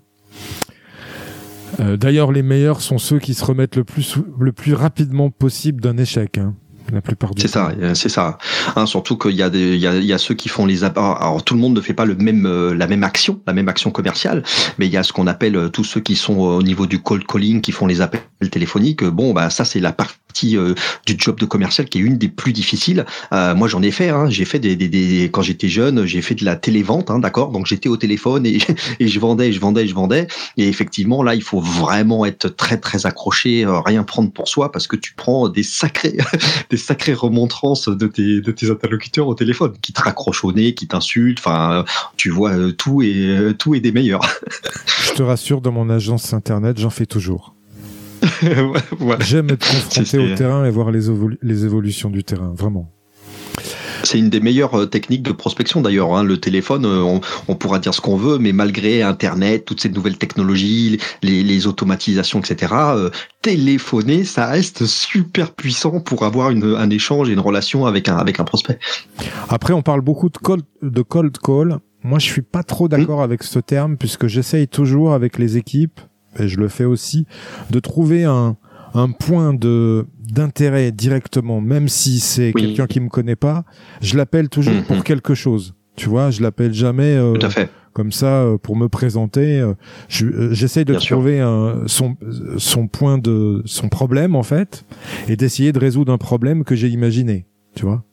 Euh, 1.81 1.96
d'ailleurs, 1.96 2.33
les 2.33 2.42
meilleurs 2.42 2.81
sont 2.81 2.98
ceux 2.98 3.18
qui 3.18 3.35
se 3.35 3.44
remettent 3.44 3.76
le 3.76 3.85
plus, 3.85 4.16
le 4.38 4.52
plus 4.52 4.74
rapidement 4.74 5.31
possible 5.31 5.81
d'un 5.81 5.96
échec. 5.98 6.38
Hein 6.38 6.55
la 6.92 7.00
plupart 7.00 7.35
du 7.35 7.42
C'est 7.42 7.48
ça, 7.48 7.72
c'est 7.94 8.09
ça. 8.09 8.38
Hein, 8.76 8.87
surtout 8.87 9.16
qu'il 9.16 9.35
y 9.35 9.42
a 9.42 9.50
des, 9.50 9.74
il 9.74 9.81
y 9.81 9.87
a, 9.87 9.96
il 9.96 10.05
y 10.05 10.12
a 10.12 10.18
ceux 10.18 10.35
qui 10.35 10.48
font 10.48 10.66
les 10.66 10.85
alors 10.85 11.42
tout 11.42 11.55
le 11.55 11.61
monde 11.61 11.74
ne 11.74 11.81
fait 11.81 11.94
pas 11.94 12.05
le 12.05 12.14
même, 12.14 12.46
euh, 12.46 12.74
la 12.74 12.87
même 12.87 13.05
action, 13.05 13.40
la 13.46 13.52
même 13.52 13.68
action 13.68 13.90
commerciale, 13.90 14.42
mais 14.79 14.87
il 14.87 14.92
y 14.92 14.96
a 14.96 15.02
ce 15.02 15.12
qu'on 15.12 15.26
appelle 15.26 15.57
euh, 15.57 15.68
tous 15.68 15.85
ceux 15.85 16.00
qui 16.00 16.16
sont 16.16 16.38
au 16.38 16.62
niveau 16.62 16.87
du 16.87 17.00
cold 17.00 17.26
calling, 17.26 17.61
qui 17.61 17.72
font 17.72 17.87
les 17.87 18.00
appels 18.00 18.20
téléphoniques. 18.50 19.05
Bon, 19.05 19.33
bah 19.33 19.50
ça 19.50 19.64
c'est 19.64 19.81
la 19.81 19.92
partie 19.92 20.16
euh, 20.44 20.75
du 21.07 21.14
job 21.18 21.38
de 21.38 21.46
commercial 21.46 21.88
qui 21.88 21.99
est 21.99 22.01
une 22.01 22.18
des 22.18 22.29
plus 22.29 22.53
difficiles. 22.53 23.05
moi 23.33 23.68
j'en 23.68 23.83
ai 23.83 23.90
fait, 23.90 24.09
hein, 24.09 24.29
j'ai 24.29 24.44
fait 24.44 24.59
des, 24.59 24.77
des, 24.77 24.88
des 24.88 25.31
quand 25.33 25.42
j'étais 25.42 25.68
jeune, 25.68 26.07
j'ai 26.07 26.22
fait 26.22 26.35
de 26.35 26.44
la 26.44 26.57
télévente, 26.57 27.11
hein, 27.11 27.18
d'accord. 27.18 27.51
Donc 27.51 27.66
j'étais 27.66 27.88
au 27.88 27.96
téléphone 27.96 28.46
et, 28.46 28.59
je 29.01 29.20
vendais, 29.20 29.53
je 29.53 29.61
vendais, 29.61 29.87
je 29.87 29.94
vendais. 29.94 30.27
Et 30.57 30.68
effectivement 30.68 31.22
là, 31.22 31.35
il 31.35 31.42
faut 31.42 31.61
vraiment 31.61 32.25
être 32.27 32.49
très 32.49 32.79
très 32.79 33.07
accroché, 33.07 33.64
rien 33.66 34.03
prendre 34.03 34.31
pour 34.31 34.49
soi 34.49 34.70
parce 34.72 34.87
que 34.87 34.96
tu 34.96 35.14
prends 35.14 35.49
des 35.49 35.62
sacrés 35.62 36.16
sacrées 36.77 37.14
remontrances 37.14 37.88
de 37.88 38.07
tes, 38.07 38.70
interlocuteurs 38.70 39.27
au 39.27 39.35
téléphone, 39.35 39.75
qui 39.83 39.92
te 39.92 40.01
raccrochent 40.01 40.44
au 40.44 40.53
nez, 40.53 40.75
qui 40.75 40.87
t'insultent, 40.87 41.38
enfin, 41.38 41.85
tu 42.16 42.31
vois, 42.31 42.53
euh, 42.53 42.72
tout 42.72 43.03
et 43.03 43.27
euh, 43.27 43.53
tout 43.53 43.75
est 43.75 43.81
des 43.81 43.92
meilleurs. 43.92 44.22
Je 45.05 45.12
te 45.12 45.22
rassure, 45.22 45.61
dans 45.61 45.72
mon 45.72 45.90
agence 45.90 46.33
internet, 46.33 46.79
j'en 46.79 46.90
fais 46.90 47.07
toujours. 47.07 47.56
J'aime 49.21 49.51
être 49.51 49.67
confronté 49.67 50.19
au 50.19 50.35
terrain 50.35 50.65
et 50.65 50.71
voir 50.71 50.91
les, 50.91 51.03
les 51.43 51.65
évolutions 51.65 52.11
du 52.11 52.25
terrain, 52.25 52.53
vraiment. 52.57 52.93
C'est 54.07 54.19
une 54.19 54.31
des 54.31 54.41
meilleures 54.41 54.79
euh, 54.79 54.87
techniques 54.87 55.23
de 55.23 55.33
prospection 55.33 55.81
d'ailleurs. 55.81 56.15
Hein. 56.15 56.23
Le 56.23 56.39
téléphone, 56.39 56.85
euh, 56.85 57.19
on, 57.49 57.55
pourra 57.57 57.81
dire 57.81 57.93
ce 57.93 58.01
qu'on 58.01 58.17
veut, 58.17 58.39
mais 58.39 58.53
malgré 58.53 59.03
Internet, 59.03 59.65
toutes 59.65 59.81
ces 59.81 59.89
nouvelles 59.89 60.17
technologies, 60.17 61.01
les, 61.23 61.67
automatisations, 61.67 62.39
etc., 62.39 62.73
euh, 62.77 63.11
téléphoner, 63.43 64.23
ça 64.23 64.47
reste 64.47 64.87
super 64.87 65.53
puissant 65.53 66.01
pour 66.01 66.25
avoir 66.25 66.51
un 66.51 66.91
échange 66.91 67.29
et 67.29 67.33
une 67.33 67.41
relation 67.41 67.87
avec 67.87 68.09
un, 68.09 68.17
avec 68.17 68.39
un 68.39 68.45
prospect. 68.45 68.79
Après, 69.49 69.73
on 69.73 69.83
parle 69.83 70.03
beaucoup 70.03 70.29
de 70.29 70.39
cold, 70.39 70.62
de 70.83 71.03
cold 71.03 71.37
call. 71.39 71.79
moi, 72.05 72.21
je 72.21 72.27
suis 72.27 72.43
pas 72.43 72.62
trop 72.62 72.89
d'accord 72.89 73.23
avec 73.23 73.43
ce 73.43 73.59
terme 73.59 73.97
puisque 73.97 74.29
j'essaye 74.29 74.69
toujours 74.69 75.15
avec 75.15 75.39
les 75.39 75.57
équipes 75.57 76.01
et 76.38 76.49
je 76.49 76.59
le 76.59 76.68
fais 76.68 76.85
aussi 76.85 77.27
de 77.70 77.81
trouver 77.81 78.25
un, 78.25 78.57
un 78.94 79.11
point 79.11 79.55
de 79.55 80.07
d'intérêt 80.18 80.90
directement, 80.90 81.61
même 81.61 81.88
si 81.88 82.18
c'est 82.18 82.53
quelqu'un 82.53 82.87
qui 82.87 83.01
me 83.01 83.09
connaît 83.09 83.37
pas, 83.37 83.64
je 84.01 84.16
l'appelle 84.16 84.49
toujours 84.49 84.83
pour 84.88 85.05
quelque 85.05 85.35
chose. 85.35 85.75
Tu 85.96 86.09
vois, 86.09 86.31
je 86.31 86.42
l'appelle 86.42 86.75
jamais 86.75 87.16
euh, 87.16 87.35
Tout 87.35 87.46
à 87.46 87.51
fait. 87.51 87.70
comme 87.92 88.12
ça 88.12 88.42
euh, 88.42 88.59
pour 88.59 88.77
me 88.77 88.88
présenter. 88.88 89.61
Euh, 89.61 89.75
j'essaye 90.09 90.85
de 90.85 90.94
trouver 90.94 91.40
un, 91.40 91.85
son 91.87 92.16
son 92.59 92.87
point 92.87 93.18
de 93.18 93.62
son 93.64 93.88
problème 93.88 94.37
en 94.37 94.42
fait 94.42 94.85
et 95.29 95.37
d'essayer 95.37 95.72
de 95.72 95.79
résoudre 95.79 96.12
un 96.12 96.18
problème 96.18 96.64
que 96.64 96.75
j'ai 96.75 96.88
imaginé. 96.88 97.46
Tu 97.75 97.85
vois. 97.85 98.05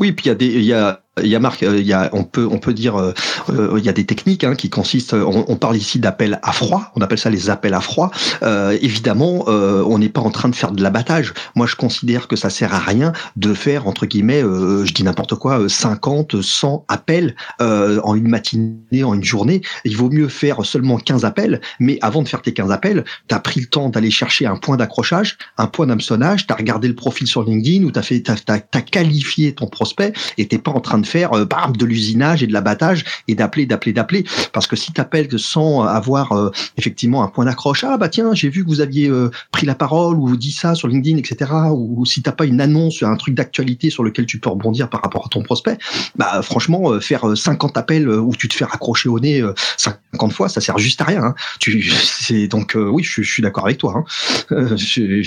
Oui, 0.00 0.12
puis 0.12 0.26
il 0.26 0.28
y 0.28 0.32
a 0.32 0.34
des 0.34 0.46
il 0.46 0.64
y 0.64 0.72
a 0.72 1.02
il 1.22 1.28
y 1.28 1.36
a 1.36 1.40
Marc, 1.40 1.62
euh, 1.62 1.80
y 1.80 1.92
a, 1.92 2.10
on 2.12 2.24
peut, 2.24 2.48
on 2.50 2.58
peut 2.58 2.74
dire, 2.74 2.96
euh, 2.96 3.12
euh, 3.50 3.74
il 3.78 3.84
y 3.84 3.88
a 3.88 3.92
des 3.92 4.04
techniques 4.04 4.44
hein, 4.44 4.54
qui 4.54 4.70
consistent. 4.70 5.14
On, 5.14 5.56
parle 5.56 5.76
ici 5.76 5.98
d'appels 5.98 6.38
à 6.42 6.52
froid. 6.52 6.92
On 6.94 7.00
appelle 7.00 7.18
ça 7.18 7.30
les 7.30 7.50
appels 7.50 7.74
à 7.74 7.80
froid. 7.80 8.10
évidemment, 8.42 9.44
on 9.48 9.98
n'est 9.98 10.08
pas 10.08 10.20
en 10.20 10.30
train 10.30 10.48
de 10.48 10.54
faire 10.54 10.70
de 10.70 10.82
l'abattage. 10.82 11.34
Moi, 11.56 11.66
je 11.66 11.74
considère 11.74 12.28
que 12.28 12.36
ça 12.36 12.48
sert 12.48 12.72
à 12.72 12.78
rien 12.78 13.12
de 13.36 13.54
faire 13.54 13.88
entre 13.88 14.06
guillemets, 14.06 14.40
je 14.40 14.92
dis 14.92 15.02
n'importe 15.02 15.34
quoi, 15.34 15.68
50, 15.68 16.40
100 16.40 16.84
appels 16.86 17.34
en 17.60 18.14
une 18.14 18.28
matinée, 18.28 19.02
en 19.02 19.14
une 19.14 19.24
journée. 19.24 19.62
Il 19.84 19.96
vaut 19.96 20.10
mieux 20.10 20.28
faire 20.28 20.64
seulement 20.64 20.98
15 20.98 21.24
appels. 21.24 21.60
Mais 21.80 21.98
avant 22.02 22.22
de 22.22 22.28
faire 22.28 22.42
tes 22.42 22.52
15 22.52 22.70
appels, 22.70 23.04
tu 23.28 23.34
as 23.34 23.40
pris 23.40 23.60
le 23.60 23.66
temps 23.66 23.88
d'aller 23.88 24.10
chercher 24.10 24.46
un 24.46 24.56
point 24.56 24.76
d'accrochage, 24.76 25.38
un 25.56 25.66
point 25.66 25.86
d'hameçonnage. 25.86 26.46
Tu 26.46 26.52
as 26.52 26.56
regardé 26.56 26.86
le 26.86 26.94
profil 26.94 27.26
sur 27.26 27.42
LinkedIn 27.42 27.84
ou 27.84 27.90
tu 27.90 27.98
as 27.98 28.02
fait, 28.02 28.20
t'as, 28.20 28.36
as, 28.48 28.80
qualifié 28.82 29.54
ton 29.54 29.66
prospect 29.66 30.12
et 30.36 30.46
t'es 30.46 30.58
pas 30.58 30.70
en 30.70 30.80
train 30.80 30.98
de 30.98 31.06
faire 31.08 31.32
euh, 31.32 31.46
de 31.76 31.84
l'usinage 31.84 32.42
et 32.42 32.46
de 32.46 32.52
l'abattage 32.52 33.04
et 33.26 33.34
d'appeler, 33.34 33.66
d'appeler, 33.66 33.92
d'appeler. 33.92 34.24
Parce 34.52 34.66
que 34.66 34.76
si 34.76 34.92
tu 34.92 35.00
appelles 35.00 35.38
sans 35.38 35.82
avoir 35.82 36.32
euh, 36.32 36.50
effectivement 36.76 37.22
un 37.22 37.28
point 37.28 37.46
d'accroche, 37.46 37.84
ah 37.84 37.96
bah 37.96 38.08
tiens, 38.08 38.34
j'ai 38.34 38.48
vu 38.48 38.64
que 38.64 38.68
vous 38.68 38.80
aviez 38.80 39.08
euh, 39.08 39.30
pris 39.50 39.66
la 39.66 39.74
parole 39.74 40.16
ou 40.16 40.36
dit 40.36 40.52
ça 40.52 40.74
sur 40.74 40.88
LinkedIn, 40.88 41.18
etc. 41.18 41.50
Ou, 41.72 42.04
si 42.04 42.22
t'as 42.22 42.32
pas 42.32 42.44
une 42.44 42.60
annonce, 42.60 43.02
un 43.02 43.16
truc 43.16 43.34
d'actualité 43.34 43.90
sur 43.90 44.04
lequel 44.04 44.26
tu 44.26 44.38
peux 44.38 44.50
rebondir 44.50 44.88
par 44.88 45.02
rapport 45.02 45.26
à 45.26 45.28
ton 45.28 45.42
prospect, 45.42 45.78
bah 46.16 46.42
franchement, 46.42 47.00
faire 47.00 47.36
50 47.36 47.76
appels 47.76 48.08
où 48.08 48.34
tu 48.36 48.48
te 48.48 48.54
fais 48.54 48.64
raccrocher 48.64 49.08
au 49.08 49.18
nez 49.18 49.44
50 49.76 50.32
fois, 50.32 50.48
ça 50.48 50.60
sert 50.60 50.78
juste 50.78 51.00
à 51.00 51.04
rien. 51.04 51.22
Hein. 51.22 51.34
Tu, 51.58 51.82
c'est 51.90 52.46
donc 52.46 52.76
oui, 52.76 53.02
je, 53.02 53.22
suis 53.22 53.42
d'accord 53.42 53.64
avec 53.66 53.78
toi. 53.78 54.04
Hein. 54.50 54.76
tu, 54.76 55.22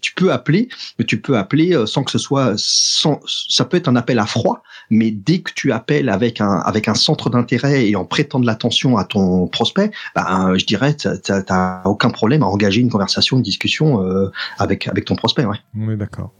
tu, 0.00 0.14
peux 0.14 0.32
appeler, 0.32 0.68
mais 0.98 1.04
tu 1.04 1.20
peux 1.20 1.36
appeler 1.36 1.76
sans 1.86 2.02
que 2.02 2.10
ce 2.10 2.18
soit 2.18 2.54
sans, 2.56 3.20
ça 3.26 3.64
peut 3.64 3.76
être 3.76 3.88
un 3.88 3.96
appel 3.96 4.18
à 4.18 4.26
froid, 4.26 4.62
mais 4.90 5.10
dès 5.10 5.40
que 5.40 5.52
tu 5.54 5.72
appelles 5.72 6.08
avec 6.08 6.40
un 6.40 6.58
avec 6.58 6.88
un 6.88 6.94
centre 6.94 7.30
d'intérêt 7.30 7.88
et 7.88 7.96
en 7.96 8.04
prêtant 8.04 8.40
de 8.40 8.46
l'attention 8.46 8.96
à 8.96 9.04
ton 9.04 9.46
prospect, 9.46 9.90
ben, 10.14 10.54
je 10.56 10.64
dirais 10.64 10.94
t'as 10.94 11.82
aucun 11.84 12.10
problème 12.10 12.42
à 12.42 12.46
engager 12.46 12.80
une 12.80 12.90
conversation, 12.90 13.36
une 13.36 13.42
discussion 13.42 14.02
euh, 14.02 14.30
avec 14.58 14.88
avec 14.88 15.04
ton 15.04 15.16
prospect. 15.16 15.44
Ouais. 15.44 15.58
Oui, 15.76 15.96
d'accord. 15.96 16.32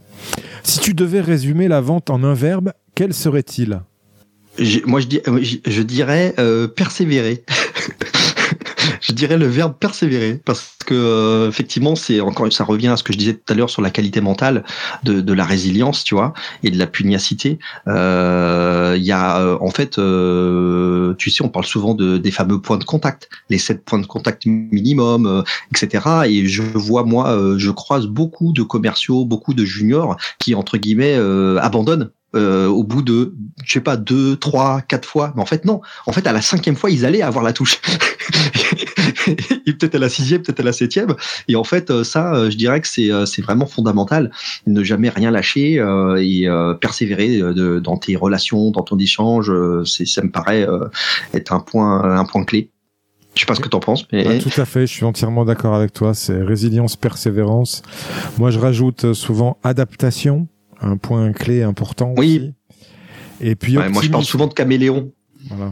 Si 0.62 0.80
tu 0.80 0.94
devais 0.94 1.20
résumer 1.20 1.68
la 1.68 1.80
vente 1.80 2.10
en 2.10 2.22
un 2.24 2.34
verbe, 2.34 2.72
quel 2.94 3.12
serait-il? 3.12 3.80
Moi, 4.86 5.00
je, 5.00 5.06
dis, 5.06 5.20
je 5.66 5.82
dirais 5.82 6.34
euh, 6.38 6.68
persévérer. 6.68 7.44
dirais 9.14 9.36
le 9.36 9.46
verbe 9.46 9.74
persévérer 9.78 10.40
parce 10.44 10.76
que 10.84 10.94
euh, 10.94 11.48
effectivement 11.48 11.96
c'est 11.96 12.20
encore 12.20 12.52
ça 12.52 12.64
revient 12.64 12.88
à 12.88 12.96
ce 12.96 13.02
que 13.02 13.12
je 13.12 13.18
disais 13.18 13.34
tout 13.34 13.52
à 13.52 13.56
l'heure 13.56 13.70
sur 13.70 13.82
la 13.82 13.90
qualité 13.90 14.20
mentale 14.20 14.64
de, 15.02 15.20
de, 15.20 15.32
la 15.32 15.44
résilience 15.44 16.04
tu 16.04 16.14
vois 16.14 16.34
et 16.62 16.70
de 16.70 16.78
la 16.78 16.86
pugnacité. 16.86 17.58
Euh, 17.88 18.94
il 18.96 19.04
y 19.04 19.12
a 19.12 19.40
euh, 19.40 19.58
en 19.60 19.70
fait 19.70 19.92
tu 21.18 21.30
sais 21.30 21.42
on 21.42 21.48
parle 21.48 21.66
souvent 21.66 21.94
de, 21.94 22.18
des 22.18 22.30
fameux 22.30 22.60
points 22.60 22.78
de 22.78 22.84
contact 22.84 23.28
les 23.50 23.58
sept 23.58 23.84
points 23.84 23.98
de 23.98 24.06
contact 24.06 24.46
minimum 24.46 25.44
etc 25.70 26.04
et 26.26 26.46
je 26.46 26.62
vois 26.62 27.04
moi 27.04 27.56
je 27.56 27.70
croise 27.70 28.06
beaucoup 28.06 28.52
de 28.52 28.62
commerciaux 28.62 29.24
beaucoup 29.24 29.54
de 29.54 29.64
juniors 29.64 30.16
qui 30.38 30.54
entre 30.54 30.78
guillemets 30.78 31.14
abandonnent 31.60 32.10
euh, 32.34 32.66
au 32.66 32.82
bout 32.82 33.02
de, 33.02 33.34
je 33.64 33.72
sais 33.72 33.80
pas, 33.80 33.96
deux, 33.96 34.36
trois, 34.36 34.80
quatre 34.80 35.08
fois. 35.08 35.32
Mais 35.36 35.42
en 35.42 35.46
fait, 35.46 35.64
non. 35.64 35.80
En 36.06 36.12
fait, 36.12 36.26
à 36.26 36.32
la 36.32 36.42
cinquième 36.42 36.74
fois, 36.74 36.90
ils 36.90 37.06
allaient 37.06 37.22
avoir 37.22 37.44
la 37.44 37.52
touche. 37.52 37.80
peut-être 39.64 39.94
à 39.94 39.98
la 39.98 40.08
sixième, 40.08 40.42
peut-être 40.42 40.60
à 40.60 40.64
la 40.64 40.72
septième. 40.72 41.14
Et 41.48 41.56
en 41.56 41.64
fait, 41.64 41.90
euh, 41.90 42.02
ça, 42.02 42.34
euh, 42.34 42.50
je 42.50 42.56
dirais 42.56 42.80
que 42.80 42.88
c'est 42.88 43.10
c'est 43.26 43.42
vraiment 43.42 43.66
fondamental. 43.66 44.30
Ne 44.66 44.82
jamais 44.82 45.08
rien 45.08 45.30
lâcher 45.30 45.74
et 46.18 46.48
persévérer 46.80 47.40
dans 47.80 47.96
tes 47.96 48.16
relations, 48.16 48.70
dans 48.70 48.82
ton 48.82 48.98
échange. 48.98 49.52
c'est 49.84 50.06
ça 50.06 50.22
me 50.22 50.30
paraît 50.30 50.66
être 51.32 51.52
un 51.52 51.60
point 51.60 52.02
un 52.18 52.24
point 52.24 52.44
clé. 52.44 52.70
Je 53.34 53.40
sais 53.40 53.46
pas 53.46 53.54
ce 53.54 53.60
que 53.60 53.68
tu 53.68 53.76
en 53.76 53.80
penses, 53.80 54.06
tout 54.06 54.60
à 54.60 54.64
fait, 54.64 54.86
je 54.86 54.92
suis 54.92 55.04
entièrement 55.04 55.44
d'accord 55.44 55.74
avec 55.74 55.92
toi. 55.92 56.14
C'est 56.14 56.40
résilience, 56.40 56.96
persévérance. 56.96 57.82
Moi, 58.38 58.50
je 58.50 58.58
rajoute 58.60 59.12
souvent 59.12 59.58
adaptation 59.64 60.46
un 60.84 60.96
point 60.96 61.32
clé 61.32 61.62
important. 61.62 62.14
Oui. 62.16 62.36
Aussi. 62.36 62.54
Et 63.40 63.56
puis, 63.56 63.74
moi, 63.74 64.02
je 64.02 64.10
parle 64.10 64.24
souvent 64.24 64.46
de 64.46 64.54
caméléon. 64.54 65.12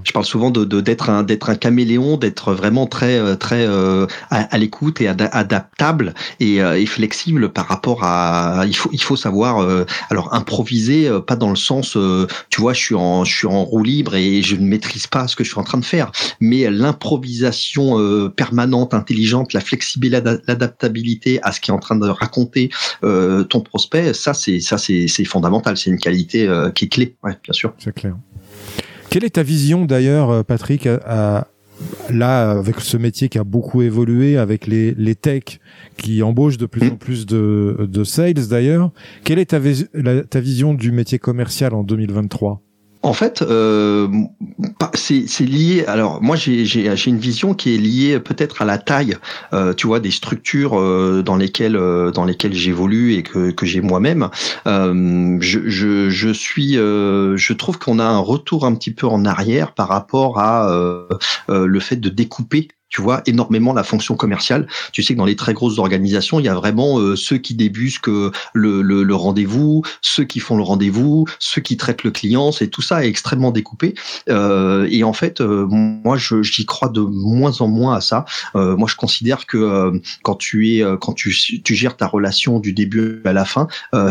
Je 0.04 0.12
parle 0.12 0.24
souvent 0.24 0.50
de 0.50 0.64
d'être 0.80 1.10
un 1.10 1.22
d'être 1.22 1.50
un 1.50 1.54
caméléon, 1.54 2.16
d'être 2.16 2.52
vraiment 2.52 2.86
très 2.86 3.18
euh, 3.18 3.36
très 3.36 3.66
euh, 3.66 4.06
à, 4.30 4.58
l'écoute 4.58 5.00
et 5.00 5.08
adaptable 5.08 6.14
et, 6.40 6.62
euh, 6.62 6.78
et, 6.78 6.86
flexible 6.86 7.52
par 7.52 7.66
rapport 7.66 8.04
à 8.04 8.64
il 8.66 8.76
faut 8.76 8.90
il 8.92 9.02
faut 9.02 9.16
savoir 9.16 9.66
alors 10.10 10.34
improviser 10.34 11.10
pas 11.26 11.36
dans 11.36 11.50
le 11.50 11.56
sens 11.56 11.96
tu 12.50 12.60
vois 12.60 12.72
je 12.72 12.80
suis 12.80 12.94
en 12.94 13.24
je 13.24 13.34
suis 13.34 13.46
en 13.46 13.64
roue 13.64 13.82
libre 13.82 14.14
et 14.14 14.42
je 14.42 14.56
ne 14.56 14.66
maîtrise 14.66 15.06
pas 15.06 15.26
ce 15.26 15.36
que 15.36 15.44
je 15.44 15.50
suis 15.50 15.58
en 15.58 15.64
train 15.64 15.78
de 15.78 15.84
faire 15.84 16.12
mais 16.40 16.70
l'improvisation 16.70 18.30
permanente 18.30 18.94
intelligente 18.94 19.52
la 19.52 19.60
flexibilité 19.60 20.22
l'adaptabilité 20.46 21.40
à 21.42 21.52
ce 21.52 21.60
qui 21.60 21.70
est 21.70 21.74
en 21.74 21.78
train 21.78 21.96
de 21.96 22.08
raconter 22.08 22.70
ton 23.00 23.60
prospect 23.60 24.12
ça 24.12 24.34
c'est 24.34 24.60
ça 24.60 24.78
c'est 24.78 25.08
c'est 25.08 25.24
fondamental 25.24 25.76
c'est 25.76 25.90
une 25.90 25.98
qualité 25.98 26.48
qui 26.74 26.86
est 26.86 26.88
clé 26.88 27.16
ouais 27.22 27.38
bien 27.42 27.52
sûr. 27.52 27.72
C'est 27.78 27.94
clair 27.94 28.14
quelle 29.12 29.24
est 29.24 29.30
ta 29.34 29.42
vision 29.42 29.84
d'ailleurs, 29.84 30.30
euh, 30.30 30.42
Patrick, 30.42 30.86
à, 30.86 31.46
là, 32.10 32.50
avec 32.52 32.80
ce 32.80 32.96
métier 32.96 33.28
qui 33.28 33.38
a 33.38 33.44
beaucoup 33.44 33.82
évolué, 33.82 34.38
avec 34.38 34.66
les, 34.66 34.94
les 34.94 35.14
techs 35.14 35.60
qui 35.98 36.22
embauchent 36.22 36.56
de 36.56 36.64
plus 36.64 36.88
en 36.88 36.96
plus 36.96 37.26
de, 37.26 37.86
de 37.90 38.04
sales 38.04 38.48
d'ailleurs, 38.48 38.90
quelle 39.24 39.38
est 39.38 39.50
ta, 39.50 39.60
ta 40.28 40.40
vision 40.40 40.72
du 40.72 40.92
métier 40.92 41.18
commercial 41.18 41.74
en 41.74 41.82
2023 41.84 42.62
en 43.02 43.12
fait, 43.12 43.42
euh, 43.42 44.08
c'est 44.94 45.44
lié. 45.44 45.84
Alors, 45.86 46.22
moi, 46.22 46.36
j'ai 46.36 47.06
une 47.06 47.18
vision 47.18 47.54
qui 47.54 47.74
est 47.74 47.78
liée 47.78 48.20
peut-être 48.20 48.62
à 48.62 48.64
la 48.64 48.78
taille, 48.78 49.16
euh, 49.52 49.74
tu 49.74 49.86
vois, 49.88 50.00
des 50.00 50.10
structures 50.10 50.78
euh, 50.78 51.22
dans 51.24 51.36
lesquelles 51.36 51.76
euh, 51.76 52.12
dans 52.12 52.24
lesquelles 52.24 52.54
j'évolue 52.54 53.14
et 53.14 53.22
que, 53.22 53.50
que 53.50 53.66
j'ai 53.66 53.80
moi-même. 53.80 54.28
Euh, 54.66 55.36
je, 55.40 55.68
je, 55.68 56.10
je, 56.10 56.28
suis, 56.28 56.74
je 56.74 57.52
trouve 57.52 57.78
qu'on 57.78 57.98
a 57.98 58.04
un 58.04 58.18
retour 58.18 58.64
un 58.64 58.74
petit 58.74 58.92
peu 58.92 59.06
en 59.06 59.24
arrière 59.24 59.72
par 59.72 59.88
rapport 59.88 60.38
à 60.38 60.68
le 61.48 61.80
fait 61.80 61.96
de 61.96 62.08
découper 62.08 62.68
tu 62.92 63.02
vois, 63.02 63.22
énormément 63.26 63.72
la 63.72 63.84
fonction 63.84 64.14
commerciale. 64.16 64.68
Tu 64.92 65.02
sais 65.02 65.14
que 65.14 65.18
dans 65.18 65.24
les 65.24 65.36
très 65.36 65.54
grosses 65.54 65.78
organisations, 65.78 66.38
il 66.38 66.44
y 66.44 66.48
a 66.48 66.54
vraiment 66.54 66.98
euh, 66.98 67.16
ceux 67.16 67.38
qui 67.38 67.54
débusquent 67.54 68.08
le, 68.08 68.82
le, 68.82 69.02
le 69.02 69.14
rendez-vous, 69.14 69.82
ceux 70.02 70.24
qui 70.24 70.40
font 70.40 70.56
le 70.56 70.62
rendez-vous, 70.62 71.26
ceux 71.38 71.62
qui 71.62 71.76
traitent 71.76 72.04
le 72.04 72.10
client. 72.10 72.52
C'est 72.52 72.68
tout 72.68 72.82
ça 72.82 73.04
est 73.04 73.08
extrêmement 73.08 73.50
découpé. 73.50 73.94
Euh, 74.28 74.86
et 74.90 75.04
en 75.04 75.14
fait, 75.14 75.40
euh, 75.40 75.66
moi, 75.68 76.16
j'y 76.18 76.66
crois 76.66 76.88
de 76.88 77.00
moins 77.00 77.60
en 77.60 77.68
moins 77.68 77.96
à 77.96 78.00
ça. 78.00 78.26
Euh, 78.54 78.76
moi, 78.76 78.88
je 78.88 78.96
considère 78.96 79.46
que 79.46 79.92
quand 80.22 80.34
tu 80.34 80.76
es, 80.76 80.84
quand 81.00 81.14
tu, 81.14 81.34
tu 81.64 81.74
gères 81.74 81.96
ta 81.96 82.06
relation 82.06 82.60
du 82.60 82.72
début 82.72 83.22
à 83.24 83.32
la 83.32 83.44
fin, 83.44 83.68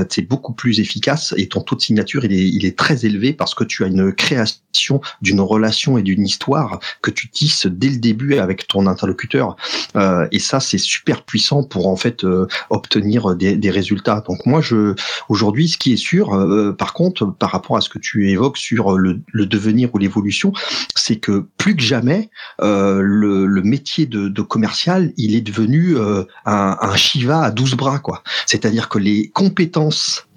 c'est 0.10 0.28
beaucoup 0.28 0.54
plus 0.54 0.80
efficace 0.80 1.34
et 1.38 1.48
ton 1.48 1.62
taux 1.62 1.76
de 1.76 1.82
signature 1.82 2.26
il 2.26 2.34
est, 2.34 2.48
il 2.48 2.66
est 2.66 2.78
très 2.78 3.06
élevé 3.06 3.34
parce 3.34 3.54
que 3.54 3.64
tu 3.64 3.84
as 3.84 3.88
une 3.88 4.14
création 4.14 5.02
d'une 5.22 5.42
relation 5.42 5.98
et 5.98 6.02
d'une 6.02 6.26
histoire 6.26 6.80
que 7.02 7.12
tu 7.12 7.30
tisses 7.30 7.68
dès 7.68 7.90
le 7.90 7.98
début 7.98 8.36
avec 8.36 8.68
ton 8.72 8.88
interlocuteur. 8.88 9.56
Euh, 9.96 10.28
et 10.32 10.40
ça, 10.40 10.60
c'est 10.60 10.78
super 10.78 11.24
puissant 11.24 11.64
pour 11.64 11.88
en 11.88 11.96
fait 11.96 12.24
euh, 12.24 12.48
obtenir 12.70 13.36
des, 13.36 13.72
résultats. 13.72 14.24
Donc 14.28 14.46
moi, 14.46 14.62
je 14.62 14.96
aujourd'hui, 15.30 15.70
ce 15.70 15.78
qui 15.78 15.94
est 15.94 15.98
sûr, 15.98 16.34
euh, 16.34 16.74
par 16.74 16.94
contre, 16.94 17.26
par 17.26 17.52
rapport 17.52 17.78
à 17.78 17.82
ce 17.82 17.90
que 17.90 18.00
tu 18.00 18.30
évoques 18.30 18.58
sur 18.58 18.98
le, 18.98 19.22
devenir 19.34 19.94
ou 19.94 19.98
l'évolution, 19.98 20.54
c'est 20.96 21.18
que 21.18 21.46
plus 21.58 21.76
que 21.76 21.82
jamais, 21.82 22.30
le, 22.60 23.62
métier 23.64 24.06
de, 24.06 24.28
de, 24.28 24.42
commercial, 24.42 25.14
il 25.18 25.36
est 25.36 25.42
devenu 25.42 25.98
un, 25.98 26.78
un 26.82 26.96
Shiva 26.96 27.44
à 27.44 27.52
12 27.52 27.76
bras, 27.76 28.00
quoi. 28.00 28.24
C'est-à-dire 28.46 28.90
que 28.90 28.98
les 28.98 29.30
compétences 29.30 30.28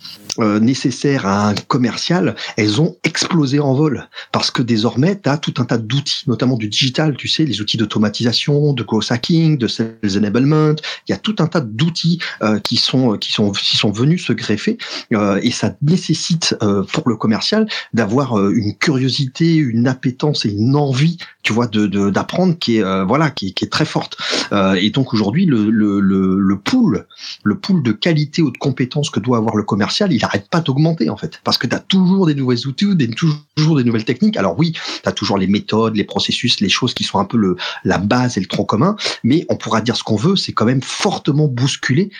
euh, 0.40 0.59
nécessaires 0.59 1.27
à 1.27 1.49
un 1.49 1.55
commercial, 1.55 2.35
elles 2.57 2.81
ont 2.81 2.97
explosé 3.05 3.61
en 3.61 3.75
vol 3.75 4.09
parce 4.33 4.51
que 4.51 4.62
désormais, 4.62 5.20
tu 5.20 5.29
as 5.29 5.38
tout 5.38 5.55
un 5.59 5.64
tas 5.64 5.79
d'outils, 5.79 6.25
notamment 6.27 6.57
du 6.57 6.68
digital, 6.68 7.16
tu 7.16 7.29
sais, 7.29 7.44
les 7.44 7.61
outils 7.61 7.77
d'automatisation, 7.77 8.73
de 8.73 8.83
growth 8.83 9.11
hacking, 9.11 9.59
de 9.59 9.68
sales 9.68 10.16
enablement. 10.16 10.75
Il 11.07 11.12
y 11.12 11.14
a 11.14 11.18
tout 11.18 11.37
un 11.38 11.47
tas 11.47 11.61
d'outils 11.61 12.18
euh, 12.42 12.59
qui 12.59 12.77
sont 12.77 13.16
qui 13.16 13.33
sont 13.33 13.53
qui 13.53 13.77
sont 13.77 13.92
venus 13.92 14.27
se 14.27 14.33
greffer 14.33 14.79
euh, 15.12 15.38
et 15.42 15.51
ça 15.51 15.75
nécessite 15.83 16.57
pour 16.92 17.09
le 17.09 17.16
commercial 17.16 17.66
d'avoir 17.92 18.38
une 18.51 18.75
curiosité, 18.75 19.55
une 19.55 19.87
appétence 19.87 20.44
et 20.47 20.51
une 20.51 20.77
envie, 20.77 21.18
tu 21.42 21.53
vois, 21.53 21.66
de 21.66 21.87
d'apprendre 22.11 22.59
qui 22.59 22.79
est 22.79 23.05
voilà 23.05 23.31
qui, 23.31 23.55
qui, 23.55 23.64
est 23.64 23.68
très 23.68 23.85
forte. 23.85 24.16
et 24.53 24.90
donc 24.90 25.14
aujourd'hui, 25.14 25.47
le, 25.47 25.70
le, 25.70 26.01
le, 26.01 26.38
le 26.38 26.59
pool, 26.59 27.07
le 27.42 27.59
pool 27.59 27.83
de 27.83 27.92
qualité 27.92 28.42
ou 28.42 28.51
de 28.51 28.59
compétences 28.59 29.11
que 29.11 29.20
doit 29.20 29.38
avoir 29.38 29.57
le 29.57 29.62
commercial, 29.62 30.12
n'arrête 30.24 30.48
pas 30.48 30.60
d'augmenter 30.60 31.10
en 31.10 31.16
fait, 31.16 31.40
parce 31.44 31.58
que 31.58 31.66
tu 31.66 31.74
as 31.74 31.80
toujours 31.80 32.26
des 32.26 32.34
nouveaux 32.34 32.54
outils, 32.66 32.94
des, 32.96 33.08
toujours 33.08 33.76
des 33.76 33.84
nouvelles 33.84 34.04
techniques. 34.04 34.37
Alors 34.37 34.58
oui, 34.58 34.72
tu 34.72 35.08
as 35.08 35.12
toujours 35.12 35.38
les 35.38 35.46
méthodes, 35.46 35.96
les 35.96 36.04
processus, 36.04 36.60
les 36.60 36.68
choses 36.68 36.94
qui 36.94 37.04
sont 37.04 37.18
un 37.18 37.24
peu 37.24 37.56
la 37.84 37.98
base 37.98 38.37
et 38.37 38.40
le 38.40 38.46
tronc 38.46 38.64
commun, 38.64 38.96
mais 39.22 39.46
on 39.48 39.56
pourra 39.56 39.80
dire 39.80 39.96
ce 39.96 40.02
qu'on 40.02 40.16
veut, 40.16 40.37
c'est 40.37 40.52
quand 40.52 40.64
même 40.64 40.82
fortement 40.82 41.48
bousculé 41.48 42.10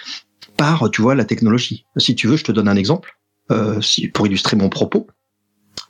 par, 0.57 0.91
tu 0.91 1.03
vois, 1.03 1.15
la 1.15 1.25
technologie. 1.25 1.85
Si 1.97 2.15
tu 2.15 2.29
veux, 2.29 2.37
je 2.37 2.45
te 2.45 2.53
donne 2.53 2.69
un 2.69 2.77
exemple 2.77 3.19
euh, 3.51 3.81
pour 4.13 4.27
illustrer 4.27 4.57
mon 4.57 4.69
propos. 4.69 5.07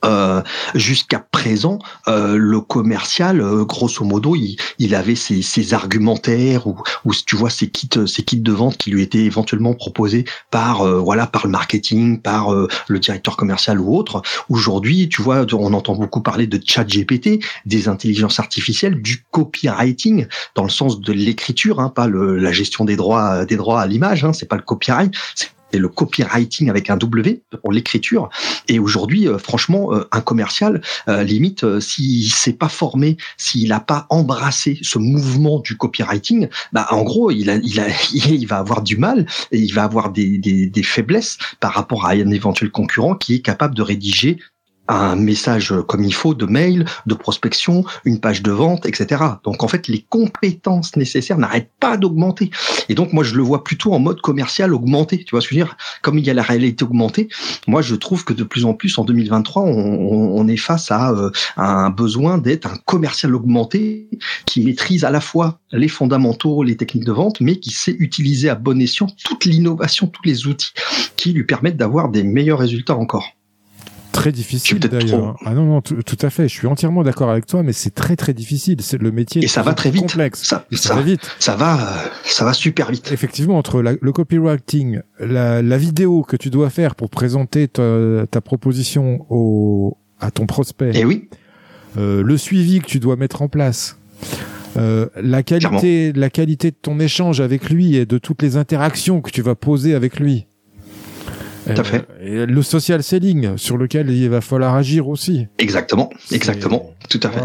Euh, 0.03 0.41
jusqu'à 0.75 1.19
présent, 1.19 1.79
euh, 2.07 2.37
le 2.37 2.61
commercial, 2.61 3.41
euh, 3.41 3.65
grosso 3.65 4.03
modo, 4.03 4.35
il, 4.35 4.55
il 4.77 4.93
avait 4.93 5.15
ses, 5.15 5.41
ses, 5.41 5.73
argumentaires 5.73 6.67
ou, 6.67 6.77
ou 7.05 7.13
tu 7.13 7.35
vois 7.35 7.49
ses 7.49 7.69
kits, 7.69 7.89
ses 8.05 8.23
kits 8.23 8.39
de 8.39 8.51
vente 8.51 8.77
qui 8.77 8.91
lui 8.91 9.01
étaient 9.01 9.23
éventuellement 9.23 9.73
proposés 9.73 10.25
par 10.51 10.85
voilà 11.01 11.27
par 11.27 11.45
le 11.45 11.51
marketing, 11.51 12.21
par 12.21 12.51
le 12.51 12.99
directeur 12.99 13.35
commercial 13.35 13.79
ou 13.79 13.95
autre. 13.95 14.21
Aujourd'hui, 14.49 15.09
tu 15.09 15.21
vois, 15.21 15.45
on 15.53 15.73
entend 15.73 15.95
beaucoup 15.95 16.21
parler 16.21 16.47
de 16.47 16.59
chat 16.63 16.83
GPT, 16.83 17.43
des 17.65 17.87
intelligences 17.87 18.39
artificielles, 18.39 19.01
du 19.01 19.23
copywriting 19.31 20.27
dans 20.55 20.63
le 20.63 20.69
sens 20.69 20.99
de 20.99 21.13
l'écriture, 21.13 21.79
hein, 21.79 21.89
pas 21.89 22.07
le, 22.07 22.37
la 22.37 22.51
gestion 22.51 22.85
des 22.85 22.95
droits 22.95 23.45
des 23.45 23.55
droits 23.55 23.81
à 23.81 23.87
l'image. 23.87 24.23
Hein, 24.23 24.33
c'est 24.33 24.47
pas 24.47 24.57
le 24.57 24.61
copyright, 24.61 25.13
le 25.73 25.89
copywriting 25.89 26.69
avec 26.69 26.89
un 26.89 26.97
W 26.97 27.43
pour 27.61 27.71
l'écriture. 27.71 28.29
Et 28.67 28.79
aujourd'hui, 28.79 29.27
euh, 29.27 29.37
franchement, 29.37 29.93
euh, 29.93 30.07
un 30.11 30.21
commercial, 30.21 30.81
euh, 31.07 31.23
limite, 31.23 31.79
s'il 31.79 32.31
s'est 32.31 32.53
pas 32.53 32.69
formé, 32.69 33.17
s'il 33.37 33.69
n'a 33.69 33.79
pas 33.79 34.05
embrassé 34.09 34.79
ce 34.81 34.97
mouvement 34.97 35.59
du 35.59 35.77
copywriting, 35.77 36.49
bah 36.73 36.87
en 36.91 37.03
gros, 37.03 37.31
il, 37.31 37.49
a, 37.49 37.55
il, 37.55 37.79
a, 37.79 37.87
il 38.13 38.47
va 38.47 38.57
avoir 38.57 38.81
du 38.81 38.97
mal 38.97 39.25
et 39.51 39.59
il 39.59 39.73
va 39.73 39.83
avoir 39.83 40.11
des, 40.11 40.37
des, 40.37 40.67
des 40.67 40.83
faiblesses 40.83 41.37
par 41.59 41.73
rapport 41.73 42.05
à 42.05 42.11
un 42.11 42.31
éventuel 42.31 42.71
concurrent 42.71 43.15
qui 43.15 43.35
est 43.35 43.41
capable 43.41 43.75
de 43.75 43.81
rédiger 43.81 44.39
un 44.87 45.15
message 45.15 45.73
comme 45.87 46.03
il 46.03 46.13
faut 46.13 46.33
de 46.33 46.45
mail, 46.45 46.85
de 47.05 47.13
prospection, 47.13 47.85
une 48.03 48.19
page 48.19 48.41
de 48.41 48.51
vente, 48.51 48.85
etc. 48.85 49.23
Donc 49.43 49.63
en 49.63 49.67
fait, 49.67 49.87
les 49.87 50.05
compétences 50.09 50.95
nécessaires 50.95 51.37
n'arrêtent 51.37 51.71
pas 51.79 51.97
d'augmenter. 51.97 52.51
Et 52.89 52.95
donc 52.95 53.13
moi, 53.13 53.23
je 53.23 53.35
le 53.35 53.43
vois 53.43 53.63
plutôt 53.63 53.93
en 53.93 53.99
mode 53.99 54.21
commercial 54.21 54.73
augmenté. 54.73 55.23
Tu 55.23 55.31
vois 55.31 55.41
ce 55.41 55.47
que 55.47 55.55
je 55.55 55.59
veux 55.59 55.65
dire? 55.65 55.77
Comme 56.01 56.17
il 56.17 56.25
y 56.25 56.29
a 56.29 56.33
la 56.33 56.43
réalité 56.43 56.83
augmentée, 56.83 57.29
moi 57.67 57.81
je 57.81 57.95
trouve 57.95 58.23
que 58.23 58.33
de 58.33 58.43
plus 58.43 58.65
en 58.65 58.73
plus 58.73 58.97
en 58.97 59.05
2023, 59.05 59.63
on, 59.63 60.47
est 60.47 60.57
face 60.57 60.91
euh, 60.91 61.31
à 61.57 61.85
un 61.85 61.89
besoin 61.89 62.37
d'être 62.37 62.67
un 62.67 62.77
commercial 62.85 63.35
augmenté 63.35 64.09
qui 64.45 64.63
maîtrise 64.63 65.03
à 65.03 65.09
la 65.09 65.21
fois 65.21 65.59
les 65.71 65.87
fondamentaux, 65.87 66.63
les 66.63 66.77
techniques 66.77 67.05
de 67.05 67.11
vente, 67.11 67.41
mais 67.41 67.57
qui 67.57 67.71
sait 67.71 67.95
utiliser 67.97 68.49
à 68.49 68.55
bon 68.55 68.79
escient 68.79 69.07
toute 69.23 69.45
l'innovation, 69.45 70.07
tous 70.07 70.21
les 70.23 70.47
outils 70.47 70.73
qui 71.15 71.33
lui 71.33 71.45
permettent 71.45 71.77
d'avoir 71.77 72.09
des 72.09 72.23
meilleurs 72.23 72.59
résultats 72.59 72.95
encore 72.95 73.34
très 74.15 74.31
difficile 74.31 74.79
d'ailleurs. 74.79 75.35
Ah 75.45 75.53
non, 75.53 75.65
non, 75.65 75.81
tout, 75.81 76.17
à 76.21 76.29
fait. 76.29 76.47
Je 76.47 76.53
suis 76.53 76.67
entièrement 76.67 77.03
d'accord 77.03 77.29
avec 77.29 77.45
toi, 77.45 77.63
mais 77.63 77.73
c'est 77.73 77.93
très 77.93 78.15
très 78.15 78.33
difficile. 78.33 78.81
C'est 78.81 79.01
le 79.01 79.11
métier. 79.11 79.43
Et 79.43 79.47
ça 79.47 79.61
va 79.61 79.73
très 79.73 79.91
vite. 79.91 80.03
Complexe. 80.03 80.43
Ça, 80.43 80.65
ça, 80.71 80.95
va 80.95 81.01
vite. 81.01 81.21
Ça 81.39 81.55
va, 81.55 81.79
ça 82.23 82.45
va 82.45 82.53
super 82.53 82.91
vite. 82.91 83.11
Effectivement, 83.11 83.57
entre 83.57 83.81
le 83.81 84.11
copywriting, 84.11 85.01
la, 85.19 85.61
la, 85.61 85.77
vidéo 85.77 86.23
que 86.23 86.37
tu 86.37 86.49
dois 86.49 86.69
faire 86.69 86.95
pour 86.95 87.09
présenter 87.09 87.67
ta, 87.67 88.25
ta 88.29 88.41
proposition 88.41 89.25
au, 89.29 89.97
à 90.19 90.31
ton 90.31 90.45
prospect. 90.45 90.91
Et 90.91 90.99
eh 90.99 91.05
oui. 91.05 91.29
Euh, 91.97 92.23
le 92.23 92.37
suivi 92.37 92.79
que 92.79 92.87
tu 92.87 92.99
dois 92.99 93.15
mettre 93.15 93.41
en 93.41 93.47
place. 93.47 93.97
Euh, 94.77 95.07
la 95.15 95.43
qualité, 95.43 96.11
la 96.13 96.29
qualité 96.29 96.71
de 96.71 96.75
ton 96.81 96.99
échange 96.99 97.39
avec 97.39 97.69
lui 97.69 97.95
et 97.95 98.05
de 98.05 98.17
toutes 98.17 98.41
les 98.41 98.57
interactions 98.57 99.21
que 99.21 99.31
tu 99.31 99.41
vas 99.41 99.55
poser 99.55 99.95
avec 99.95 100.19
lui. 100.19 100.47
Tout 101.65 101.81
à 101.81 101.83
fait. 101.83 102.05
Et 102.21 102.45
le 102.45 102.61
social 102.61 103.03
selling 103.03 103.57
sur 103.57 103.77
lequel 103.77 104.09
il 104.09 104.29
va 104.29 104.41
falloir 104.41 104.75
agir 104.75 105.07
aussi. 105.07 105.47
Exactement, 105.57 106.09
exactement, 106.31 106.93
tout 107.09 107.19
à 107.23 107.29
fait. 107.29 107.41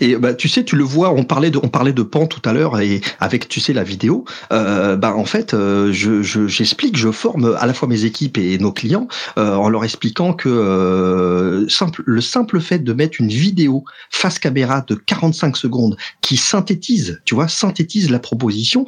Et 0.00 0.16
bah 0.16 0.34
tu 0.34 0.48
sais, 0.48 0.64
tu 0.64 0.76
le 0.76 0.84
vois, 0.84 1.12
on 1.12 1.24
parlait 1.24 1.50
de 1.50 1.58
on 1.62 1.68
parlait 1.68 1.92
de 1.92 2.02
pan 2.02 2.26
tout 2.26 2.42
à 2.44 2.52
l'heure 2.52 2.80
et 2.80 3.00
avec 3.18 3.48
tu 3.48 3.60
sais 3.60 3.72
la 3.72 3.82
vidéo, 3.82 4.24
euh, 4.52 4.96
bah 4.96 5.14
en 5.16 5.24
fait, 5.24 5.54
euh, 5.54 5.92
je 5.92 6.22
j'explique, 6.22 6.96
je, 6.96 7.10
forme 7.10 7.56
à 7.58 7.66
la 7.66 7.74
fois 7.74 7.88
mes 7.88 8.04
équipes 8.04 8.38
et 8.38 8.58
nos 8.58 8.72
clients 8.72 9.08
euh, 9.38 9.54
en 9.54 9.68
leur 9.68 9.84
expliquant 9.84 10.32
que 10.32 10.48
euh, 10.48 11.68
simple 11.68 12.02
le 12.06 12.20
simple 12.20 12.60
fait 12.60 12.78
de 12.78 12.92
mettre 12.92 13.20
une 13.20 13.28
vidéo 13.28 13.84
face 14.10 14.38
caméra 14.38 14.84
de 14.86 14.94
45 14.94 15.56
secondes 15.56 15.96
qui 16.20 16.36
synthétise, 16.36 17.20
tu 17.24 17.34
vois, 17.34 17.48
synthétise 17.48 18.10
la 18.10 18.18
proposition 18.18 18.86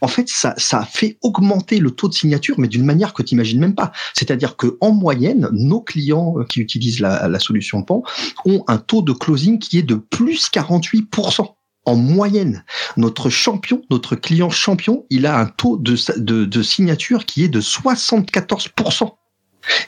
en 0.00 0.08
fait, 0.08 0.28
ça, 0.28 0.54
fait 0.84 1.18
augmenter 1.22 1.78
le 1.78 1.90
taux 1.90 2.08
de 2.08 2.14
signature, 2.14 2.58
mais 2.58 2.68
d'une 2.68 2.84
manière 2.84 3.12
que 3.14 3.22
tu 3.22 3.34
n'imagines 3.34 3.60
même 3.60 3.74
pas. 3.74 3.92
C'est-à-dire 4.14 4.56
que 4.56 4.76
en 4.80 4.92
moyenne, 4.92 5.48
nos 5.52 5.80
clients 5.80 6.34
euh, 6.38 6.44
qui 6.44 6.60
utilisent 6.60 7.00
la, 7.00 7.28
la 7.28 7.38
solution 7.38 7.82
PAN 7.82 8.02
ont 8.44 8.64
un 8.68 8.78
taux 8.78 9.02
de 9.02 9.12
closing 9.12 9.58
qui 9.58 9.78
est 9.78 9.82
de 9.82 9.96
plus 9.96 10.50
48% 10.50 11.54
en 11.88 11.96
moyenne. 11.96 12.64
Notre 12.96 13.30
champion, 13.30 13.82
notre 13.90 14.14
client 14.14 14.50
champion, 14.50 15.06
il 15.10 15.26
a 15.26 15.38
un 15.38 15.46
taux 15.46 15.78
de, 15.78 15.96
de, 16.18 16.44
de 16.44 16.62
signature 16.62 17.24
qui 17.24 17.44
est 17.44 17.48
de 17.48 17.60
74%. 17.60 19.10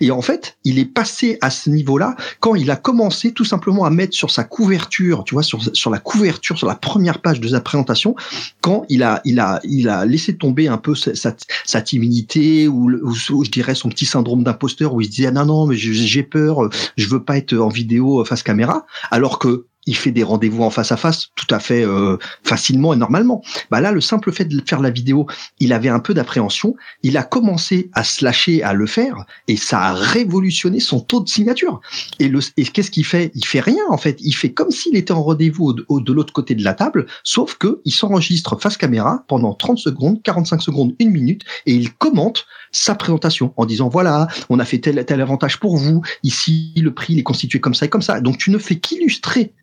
Et 0.01 0.11
en 0.11 0.23
fait, 0.23 0.59
il 0.65 0.79
est 0.79 0.85
passé 0.85 1.39
à 1.41 1.51
ce 1.51 1.71
niveau-là 1.71 2.17
quand 2.41 2.55
il 2.55 2.71
a 2.71 2.77
commencé 2.77 3.33
tout 3.33 3.45
simplement 3.45 3.85
à 3.85 3.91
mettre 3.91 4.15
sur 4.15 4.31
sa 4.31 4.45
couverture, 4.45 5.25
tu 5.25 5.35
vois, 5.35 5.43
sur, 5.43 5.61
sur 5.75 5.91
la 5.91 5.99
couverture, 5.99 6.59
sur 6.59 6.67
la 6.67 6.75
première 6.75 7.21
page 7.21 7.41
de 7.41 7.49
sa 7.49 7.61
présentation, 7.61 8.15
quand 8.61 8.85
il 8.89 9.03
a, 9.03 9.21
il 9.25 9.41
a, 9.41 9.61
il 9.65 9.89
a 9.89 10.05
laissé 10.05 10.37
tomber 10.37 10.69
un 10.69 10.79
peu 10.79 10.95
sa, 10.95 11.83
timidité 11.83 12.69
ou, 12.69 12.91
ou, 12.91 13.15
je 13.45 13.51
dirais 13.51 13.75
son 13.75 13.89
petit 13.89 14.07
syndrome 14.07 14.45
d'imposteur 14.45 14.95
où 14.95 15.01
il 15.01 15.07
se 15.07 15.11
disait 15.11 15.29
ah 15.29 15.33
non 15.33 15.45
non 15.47 15.67
mais 15.67 15.77
j'ai 15.77 16.23
peur, 16.23 16.69
je 16.97 17.07
veux 17.09 17.23
pas 17.23 17.37
être 17.37 17.55
en 17.57 17.69
vidéo 17.69 18.25
face 18.25 18.43
caméra, 18.43 18.87
alors 19.11 19.39
que 19.39 19.67
il 19.87 19.97
fait 19.97 20.11
des 20.11 20.23
rendez-vous 20.23 20.63
en 20.63 20.71
face 20.71 20.93
à 20.93 20.97
face 20.97 21.29
tout 21.37 21.53
à 21.55 21.59
fait 21.59 21.85
euh, 21.85 22.17
facilement 22.43 22.93
et 22.93 22.97
normalement. 22.97 23.43
Bah 23.71 23.81
là, 23.81 23.93
le 23.93 24.01
simple 24.01 24.31
fait 24.33 24.45
de 24.45 24.63
faire 24.67 24.81
la 24.81 24.91
vidéo, 24.91 25.27
il 25.59 25.73
avait 25.73 25.89
un 25.89 26.01
peu 26.01 26.13
d'appréhension. 26.13 26.75
Il 27.03 27.17
a 27.17 27.23
commencé 27.23 27.91
à 27.95 28.05
se 28.05 28.25
lâcher 28.25 28.63
à 28.63 28.73
le 28.73 28.87
faire 28.87 29.25
et 29.49 29.57
ça 29.57 29.81
a 29.81 29.93
révolutionné 29.93 30.81
son 30.81 31.01
taux 31.01 31.21
de 31.21 31.29
signature. 31.29 31.81
Et, 32.19 32.29
le, 32.29 32.41
et 32.57 32.65
qu'est-ce 32.65 32.91
qu'il 32.91 33.07
fait? 33.07 33.33
Il 33.35 33.45
fait 33.45 33.61
rien 33.61 33.83
en 33.89 33.97
fait. 33.97 34.19
Il 34.21 34.33
fait 34.33 34.53
comme 34.53 34.71
s'il 34.71 34.97
était 34.97 35.13
en 35.13 35.23
rendez-vous 35.23 35.75
au, 35.89 36.01
de 36.01 36.13
l'autre 36.13 36.33
côté 36.33 36.55
de 36.55 36.63
la 36.63 36.75
table, 36.75 37.07
sauf 37.25 37.57
que 37.57 37.81
il 37.85 37.93
s'enregistre 37.93 38.61
face 38.61 38.77
caméra 38.77 39.25
pendant 39.29 39.55
30 39.55 39.79
secondes, 39.79 40.23
45 40.23 40.61
secondes, 40.61 40.95
une 40.99 41.11
minute 41.11 41.43
et 41.67 41.75
il 41.75 41.93
commente 41.95 42.47
sa 42.71 42.95
présentation 42.95 43.55
en 43.57 43.67
disant 43.67 43.89
voilà, 43.89 44.29
on 44.51 44.59
a 44.59 44.65
fait 44.65 44.79
tel 44.79 45.05
tel 45.07 45.21
avantage 45.21 45.59
pour 45.59 45.77
vous. 45.77 46.03
Ici, 46.23 46.73
le 46.77 46.93
prix 46.93 47.15
il 47.15 47.19
est 47.19 47.25
constitué 47.25 47.61
comme 47.61 47.75
ça 47.75 47.87
et 47.87 47.89
comme 47.89 48.03
ça. 48.03 48.21
Donc 48.21 48.39
tu 48.39 48.51
ne 48.51 48.59
fais 48.59 48.79
qu'illustrer 48.79 49.55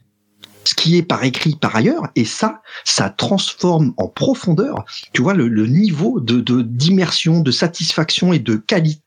ce 0.68 0.76
qui 0.76 0.98
est 0.98 1.04
par 1.04 1.24
écrit 1.24 1.56
par 1.56 1.76
ailleurs, 1.76 2.10
et 2.16 2.26
ça, 2.26 2.62
ça 2.84 3.10
transforme 3.10 3.94
en 3.96 4.08
profondeur, 4.10 4.84
tu 5.14 5.22
vois, 5.22 5.34
le, 5.34 5.48
niveau 5.68 6.20
de 6.20 6.62
d'immersion, 6.62 7.40
de 7.40 7.52
satisfaction 7.52 8.34
et 8.34 8.40
de 8.40 8.56
qualité 8.56 9.02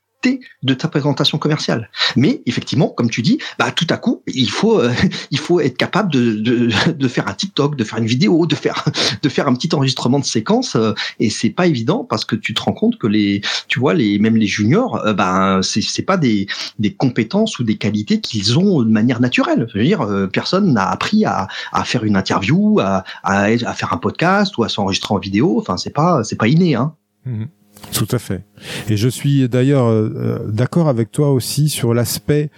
de 0.63 0.73
ta 0.73 0.87
présentation 0.87 1.37
commerciale. 1.37 1.89
Mais 2.15 2.41
effectivement, 2.45 2.87
comme 2.89 3.09
tu 3.09 3.21
dis, 3.21 3.39
bah 3.57 3.71
tout 3.71 3.87
à 3.89 3.97
coup, 3.97 4.21
il 4.27 4.49
faut 4.49 4.79
euh, 4.79 4.93
il 5.31 5.39
faut 5.39 5.59
être 5.59 5.77
capable 5.77 6.11
de, 6.11 6.33
de, 6.33 6.69
de, 6.91 7.07
faire 7.07 7.27
un 7.27 7.33
TikTok, 7.33 7.75
de 7.75 7.83
faire 7.83 7.99
une 7.99 8.05
vidéo, 8.05 8.45
de 8.45 8.55
faire 8.55 8.85
de 9.21 9.29
faire 9.29 9.47
un 9.47 9.53
petit 9.55 9.73
enregistrement 9.73 10.19
de 10.19 10.25
séquence 10.25 10.75
euh, 10.75 10.93
et 11.19 11.29
c'est 11.29 11.49
pas 11.49 11.67
évident 11.67 12.05
parce 12.07 12.25
que 12.25 12.35
tu 12.35 12.53
te 12.53 12.61
rends 12.61 12.73
compte 12.73 12.97
que 12.97 13.07
les 13.07 13.41
tu 13.67 13.79
vois 13.79 13.93
les 13.93 14.19
même 14.19 14.37
les 14.37 14.47
juniors 14.47 15.03
euh, 15.05 15.13
ben 15.13 15.61
c'est 15.63 15.81
c'est 15.81 16.03
pas 16.03 16.17
des 16.17 16.47
des 16.79 16.93
compétences 16.93 17.59
ou 17.59 17.63
des 17.63 17.77
qualités 17.77 18.21
qu'ils 18.21 18.59
ont 18.59 18.81
de 18.81 18.89
manière 18.89 19.19
naturelle. 19.19 19.67
Je 19.73 19.79
veux 19.79 19.85
dire 19.85 20.07
personne 20.31 20.73
n'a 20.73 20.89
appris 20.89 21.25
à, 21.25 21.47
à 21.71 21.83
faire 21.83 22.03
une 22.03 22.15
interview, 22.15 22.79
à, 22.79 23.03
à, 23.23 23.43
à 23.43 23.73
faire 23.73 23.93
un 23.93 23.97
podcast 23.97 24.57
ou 24.57 24.63
à 24.63 24.69
s'enregistrer 24.69 25.13
en 25.13 25.19
vidéo, 25.19 25.57
enfin 25.59 25.77
c'est 25.77 25.93
pas 25.93 26.23
c'est 26.23 26.37
pas 26.37 26.47
inné 26.47 26.75
hein. 26.75 26.93
Mmh. 27.25 27.45
Tout 27.91 28.07
à 28.11 28.19
fait. 28.19 28.43
Et 28.89 28.97
je 28.97 29.07
suis 29.07 29.47
d'ailleurs 29.49 29.87
euh, 29.87 30.39
d'accord 30.47 30.87
avec 30.87 31.11
toi 31.11 31.31
aussi 31.31 31.69
sur 31.69 31.93
l'aspect 31.93 32.49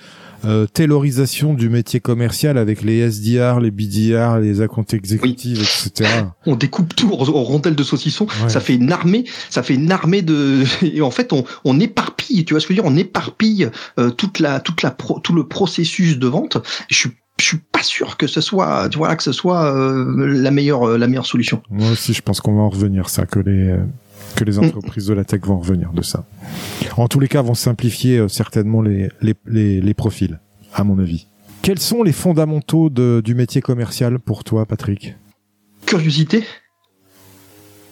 euh, 0.45 0.65
taylorisation 0.65 1.53
du 1.53 1.69
métier 1.69 2.01
commercial 2.01 2.57
avec 2.57 2.81
les 2.81 2.99
SDR, 3.09 3.61
les 3.61 3.71
BDR, 3.71 4.39
les 4.39 4.59
accounts 4.59 4.83
exécutifs, 4.91 5.87
etc. 5.87 6.09
On 6.45 6.55
découpe 6.55 6.93
tout 6.95 7.13
en, 7.13 7.43
rondelles 7.43 7.75
de 7.75 7.83
saucisson. 7.83 8.27
Ça 8.49 8.59
fait 8.59 8.75
une 8.75 8.91
armée, 8.91 9.23
ça 9.49 9.63
fait 9.63 9.75
une 9.75 9.89
armée 9.91 10.21
de. 10.21 10.63
Et 10.83 11.01
en 11.01 11.11
fait, 11.11 11.31
on, 11.31 11.45
on 11.63 11.79
éparpille. 11.79 12.43
Tu 12.43 12.53
vois 12.53 12.59
ce 12.59 12.67
que 12.67 12.73
je 12.73 12.79
veux 12.79 12.83
dire? 12.83 12.91
On 12.91 12.97
éparpille 12.97 13.69
euh, 13.99 14.09
toute 14.09 14.39
la, 14.39 14.59
toute 14.59 14.81
la, 14.81 14.91
tout 14.91 15.33
le 15.33 15.47
processus 15.47 16.19
de 16.19 16.27
vente. 16.27 16.57
Je 16.89 16.97
suis 16.97 17.11
je 17.39 17.45
suis 17.45 17.57
pas 17.57 17.81
sûr 17.81 18.15
que 18.15 18.27
ce 18.27 18.41
soit, 18.41 18.87
tu 18.89 18.99
vois, 18.99 19.15
que 19.15 19.23
ce 19.23 19.31
soit 19.31 19.75
euh, 19.75 20.27
la 20.27 20.51
meilleure, 20.51 20.97
la 20.97 21.07
meilleure 21.07 21.25
solution. 21.25 21.63
Moi 21.71 21.89
aussi, 21.91 22.13
je 22.13 22.21
pense 22.21 22.41
qu'on 22.41 22.53
va 22.55 22.61
en 22.61 22.69
revenir, 22.69 23.09
ça, 23.09 23.25
que 23.25 23.39
les, 23.39 23.75
que 24.33 24.43
les 24.43 24.59
entreprises 24.59 25.07
de 25.07 25.13
la 25.13 25.23
tech 25.23 25.41
vont 25.43 25.59
revenir 25.59 25.91
de 25.93 26.01
ça. 26.01 26.25
En 26.97 27.07
tous 27.07 27.19
les 27.19 27.27
cas, 27.27 27.41
vont 27.41 27.53
simplifier 27.53 28.17
euh, 28.17 28.27
certainement 28.27 28.81
les, 28.81 29.09
les, 29.21 29.81
les, 29.81 29.93
profils, 29.93 30.39
à 30.73 30.83
mon 30.83 30.99
avis. 30.99 31.27
Quels 31.61 31.79
sont 31.79 32.03
les 32.03 32.11
fondamentaux 32.11 32.89
de, 32.89 33.21
du 33.23 33.35
métier 33.35 33.61
commercial 33.61 34.19
pour 34.19 34.43
toi, 34.43 34.65
Patrick? 34.65 35.15
Curiosité. 35.85 36.43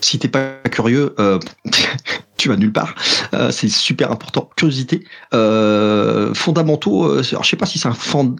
Si 0.01 0.17
t'es 0.17 0.27
pas 0.27 0.55
curieux, 0.69 1.13
euh, 1.19 1.39
tu 2.41 2.49
vas 2.49 2.57
nulle 2.57 2.73
part. 2.73 2.95
Euh, 3.35 3.51
c'est 3.51 3.69
super 3.69 4.11
important. 4.11 4.49
Curiosité, 4.55 5.03
euh, 5.33 6.33
fondamentaux. 6.33 7.05
Euh, 7.05 7.21
alors, 7.31 7.43
je 7.43 7.49
sais 7.49 7.55
pas 7.55 7.67
si 7.67 7.77
c'est 7.77 7.87
un, 7.87 7.95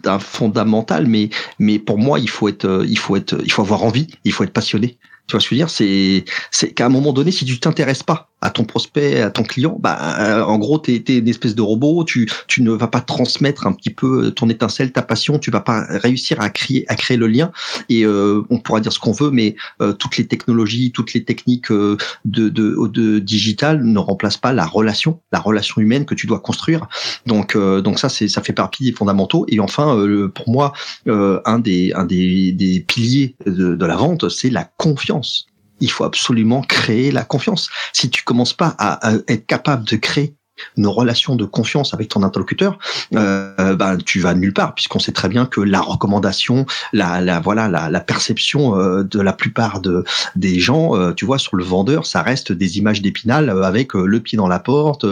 un, 0.06 0.18
fondamental, 0.18 1.06
mais 1.06 1.30
mais 1.60 1.78
pour 1.78 1.98
moi, 1.98 2.18
il 2.18 2.28
faut 2.28 2.48
être, 2.48 2.84
il 2.84 2.98
faut 2.98 3.14
être, 3.14 3.36
il 3.44 3.52
faut 3.52 3.62
avoir 3.62 3.84
envie, 3.84 4.08
il 4.24 4.32
faut 4.32 4.42
être 4.42 4.52
passionné. 4.52 4.98
Tu 5.28 5.32
vois 5.32 5.40
je 5.40 5.48
veux 5.48 5.56
dire? 5.56 5.70
C'est 5.70 6.24
c'est 6.50 6.72
qu'à 6.74 6.86
un 6.86 6.88
moment 6.88 7.12
donné, 7.12 7.30
si 7.32 7.44
tu 7.44 7.58
t'intéresses 7.60 8.02
pas 8.02 8.31
à 8.42 8.50
ton 8.50 8.64
prospect, 8.64 9.22
à 9.22 9.30
ton 9.30 9.44
client, 9.44 9.78
bah 9.80 10.16
euh, 10.18 10.42
en 10.42 10.58
gros, 10.58 10.78
tu 10.78 10.92
es, 10.92 11.18
une 11.18 11.28
espèce 11.28 11.54
de 11.54 11.62
robot. 11.62 12.04
Tu 12.04 12.28
tu 12.48 12.62
ne 12.62 12.72
vas 12.72 12.88
pas 12.88 13.00
transmettre 13.00 13.66
un 13.66 13.72
petit 13.72 13.90
peu 13.90 14.32
ton 14.32 14.48
étincelle, 14.48 14.92
ta 14.92 15.02
passion. 15.02 15.38
Tu 15.38 15.50
vas 15.50 15.60
pas 15.60 15.86
réussir 15.88 16.40
à 16.40 16.50
créer 16.50 16.84
à 16.88 16.96
créer 16.96 17.16
le 17.16 17.28
lien. 17.28 17.52
Et 17.88 18.04
euh, 18.04 18.42
on 18.50 18.58
pourra 18.58 18.80
dire 18.80 18.92
ce 18.92 18.98
qu'on 18.98 19.12
veut, 19.12 19.30
mais 19.30 19.54
euh, 19.80 19.92
toutes 19.92 20.16
les 20.16 20.26
technologies, 20.26 20.90
toutes 20.90 21.14
les 21.14 21.24
techniques 21.24 21.70
de 21.70 22.00
de, 22.24 22.48
de 22.88 23.18
digital 23.20 23.84
ne 23.84 23.98
remplacent 23.98 24.38
pas 24.38 24.52
la 24.52 24.66
relation, 24.66 25.20
la 25.30 25.38
relation 25.38 25.80
humaine 25.80 26.04
que 26.04 26.14
tu 26.14 26.26
dois 26.26 26.40
construire. 26.40 26.88
Donc 27.26 27.56
donc 27.56 27.98
ça 28.00 28.08
c'est 28.08 28.26
ça 28.26 28.42
fait 28.42 28.52
partie 28.52 28.84
des 28.84 28.92
fondamentaux. 28.92 29.46
Et 29.48 29.60
enfin, 29.60 30.04
pour 30.34 30.50
moi, 30.50 30.72
un 31.06 31.58
des 31.60 31.92
un 31.94 32.04
des, 32.04 32.52
des 32.52 32.80
piliers 32.80 33.36
de, 33.46 33.76
de 33.76 33.86
la 33.86 33.96
vente, 33.96 34.28
c'est 34.28 34.50
la 34.50 34.64
confiance 34.64 35.46
il 35.82 35.90
faut 35.90 36.04
absolument 36.04 36.62
créer 36.62 37.10
la 37.10 37.24
confiance. 37.24 37.68
Si 37.92 38.08
tu 38.08 38.22
commences 38.22 38.54
pas 38.54 38.74
à, 38.78 39.12
être 39.28 39.46
capable 39.46 39.84
de 39.84 39.96
créer 39.96 40.34
une 40.76 40.86
relation 40.86 41.36
de 41.36 41.44
confiance 41.44 41.94
avec 41.94 42.08
ton 42.08 42.22
interlocuteur, 42.22 42.78
euh, 43.14 43.74
ben 43.74 43.96
tu 43.98 44.20
vas 44.20 44.34
nulle 44.34 44.52
part 44.52 44.74
puisqu'on 44.74 44.98
sait 44.98 45.12
très 45.12 45.28
bien 45.28 45.46
que 45.46 45.60
la 45.60 45.80
recommandation, 45.80 46.66
la, 46.92 47.20
la 47.20 47.40
voilà 47.40 47.68
la, 47.68 47.90
la 47.90 48.00
perception 48.00 48.78
euh, 48.78 49.02
de 49.02 49.20
la 49.20 49.32
plupart 49.32 49.80
de 49.80 50.04
des 50.36 50.60
gens, 50.60 50.96
euh, 50.96 51.12
tu 51.12 51.24
vois 51.24 51.38
sur 51.38 51.56
le 51.56 51.64
vendeur, 51.64 52.06
ça 52.06 52.22
reste 52.22 52.52
des 52.52 52.78
images 52.78 53.02
d'épinal 53.02 53.48
euh, 53.50 53.62
avec 53.62 53.94
le 53.94 54.20
pied 54.20 54.36
dans 54.36 54.48
la 54.48 54.58
porte, 54.58 55.04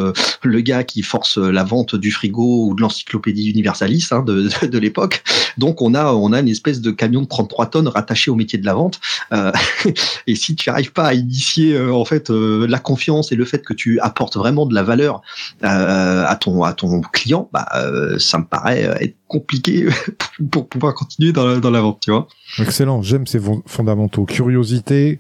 le 0.43 0.61
gars 0.61 0.85
qui 0.85 1.03
force 1.03 1.39
la 1.39 1.65
vente 1.65 1.95
du 1.95 2.11
frigo 2.11 2.67
ou 2.67 2.75
de 2.75 2.83
l'encyclopédie 2.83 3.51
universalis 3.51 4.09
hein, 4.11 4.23
de, 4.23 4.49
de, 4.67 4.79
l'époque. 4.79 5.23
Donc 5.59 5.83
on 5.83 5.95
a 5.95 6.13
on 6.13 6.33
a 6.33 6.41
une 6.41 6.49
espèce 6.49 6.81
de 6.81 6.91
camion 6.91 7.23
de 7.23 7.27
33 7.27 7.67
tonnes 7.67 7.89
rattaché 7.89 8.31
au 8.31 8.35
métier 8.35 8.59
de 8.59 8.67
la 8.67 8.75
vente. 8.75 9.01
et 10.27 10.35
si 10.35 10.57
tu 10.57 10.71
n'arrives 10.71 10.93
pas 10.93 11.07
à 11.07 11.15
initier 11.15 11.79
en 11.79 12.05
fait 12.05 12.31
la 12.31 12.79
confiance 12.79 13.33
et 13.33 13.37
le 13.37 13.45
fait 13.45 13.65
que 13.65 13.75
tu 13.75 14.01
apportes 14.01 14.37
vraiment 14.37 14.67
de 14.67 14.75
la 14.75 14.83
valeur 14.83 15.01
euh, 15.11 15.30
à 15.63 16.37
ton 16.41 16.63
à 16.63 16.73
ton 16.73 17.01
client, 17.01 17.49
bah 17.53 17.67
euh, 17.75 18.19
ça 18.19 18.39
me 18.39 18.45
paraît 18.45 18.83
être 19.01 19.17
compliqué 19.27 19.87
pour 20.51 20.69
pouvoir 20.69 20.95
continuer 20.95 21.33
dans 21.33 21.59
dans 21.59 21.71
la 21.71 21.81
vente, 21.81 22.01
tu 22.01 22.11
vois. 22.11 22.29
Excellent, 22.59 23.03
j'aime 23.03 23.27
ces 23.27 23.41
fondamentaux, 23.67 24.25
curiosité, 24.25 25.19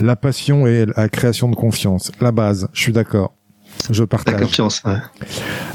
la 0.00 0.16
passion 0.16 0.66
et 0.66 0.86
la 0.96 1.08
création 1.08 1.48
de 1.48 1.56
confiance, 1.56 2.12
la 2.20 2.32
base. 2.32 2.68
Je 2.72 2.80
suis 2.80 2.92
d'accord. 2.92 3.34
Je 3.90 4.04
partage. 4.04 4.34
La 4.34 4.40
confiance. 4.40 4.82
Ouais. 4.84 4.98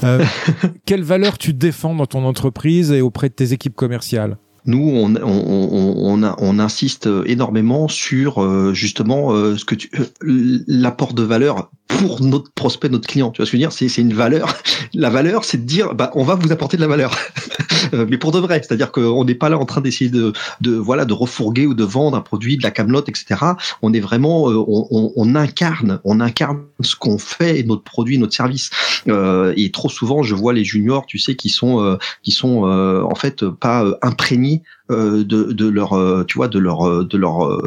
Euh, 0.03 0.23
quelle 0.85 1.03
valeur 1.03 1.37
tu 1.37 1.53
défends 1.53 1.95
dans 1.95 2.05
ton 2.05 2.23
entreprise 2.25 2.91
et 2.91 3.01
auprès 3.01 3.29
de 3.29 3.33
tes 3.33 3.53
équipes 3.53 3.75
commerciales? 3.75 4.37
Nous, 4.67 4.91
on, 4.93 5.15
on, 5.15 6.21
on, 6.21 6.35
on, 6.37 6.59
insiste 6.59 7.09
énormément 7.25 7.87
sur 7.87 8.73
justement 8.73 9.31
ce 9.57 9.65
que 9.65 9.75
tu 9.75 9.89
l'apport 10.21 11.13
de 11.13 11.23
valeur 11.23 11.69
pour 11.87 12.21
notre 12.21 12.51
prospect, 12.51 12.89
notre 12.89 13.07
client. 13.07 13.31
Tu 13.31 13.37
vois 13.37 13.45
ce 13.45 13.51
que 13.51 13.57
je 13.57 13.63
veux 13.63 13.67
dire? 13.67 13.71
C'est 13.71 13.89
c'est 13.89 14.01
une 14.01 14.13
valeur. 14.13 14.53
La 14.93 15.09
valeur, 15.09 15.43
c'est 15.43 15.57
de 15.57 15.63
dire, 15.63 15.93
bah, 15.93 16.11
on 16.15 16.23
va 16.23 16.35
vous 16.35 16.51
apporter 16.51 16.77
de 16.77 16.81
la 16.81 16.87
valeur, 16.87 17.15
euh, 17.93 18.05
mais 18.09 18.17
pour 18.17 18.31
de 18.31 18.39
vrai. 18.39 18.61
C'est-à-dire 18.63 18.91
qu'on 18.91 19.25
n'est 19.25 19.35
pas 19.35 19.49
là 19.49 19.57
en 19.57 19.65
train 19.65 19.81
d'essayer 19.81 20.09
de, 20.09 20.33
de 20.61 20.75
voilà 20.75 21.05
de 21.05 21.13
refourguer 21.13 21.65
ou 21.65 21.73
de 21.73 21.83
vendre 21.83 22.17
un 22.17 22.21
produit, 22.21 22.57
de 22.57 22.63
la 22.63 22.71
camelote, 22.71 23.09
etc. 23.09 23.35
On 23.81 23.93
est 23.93 23.99
vraiment, 23.99 24.49
euh, 24.49 24.63
on, 24.67 25.11
on, 25.15 25.35
incarne, 25.35 25.99
on 26.03 26.19
incarne 26.19 26.59
ce 26.81 26.95
qu'on 26.95 27.17
fait, 27.17 27.63
notre 27.63 27.83
produit, 27.83 28.17
notre 28.17 28.33
service. 28.33 28.69
Euh, 29.07 29.53
et 29.55 29.71
trop 29.71 29.89
souvent, 29.89 30.23
je 30.23 30.35
vois 30.35 30.53
les 30.53 30.63
juniors, 30.63 31.05
tu 31.05 31.19
sais, 31.19 31.35
qui 31.35 31.49
sont 31.49 31.81
euh, 31.81 31.97
qui 32.23 32.31
sont 32.31 32.63
en 32.63 33.15
fait 33.15 33.45
pas 33.45 33.85
imprégnés 34.01 34.56
et 34.57 34.63
de, 34.89 35.23
de 35.23 35.67
leur 35.67 36.25
tu 36.27 36.37
vois 36.37 36.47
de 36.47 36.59
leur 36.59 37.05
de 37.05 37.17
leur 37.17 37.59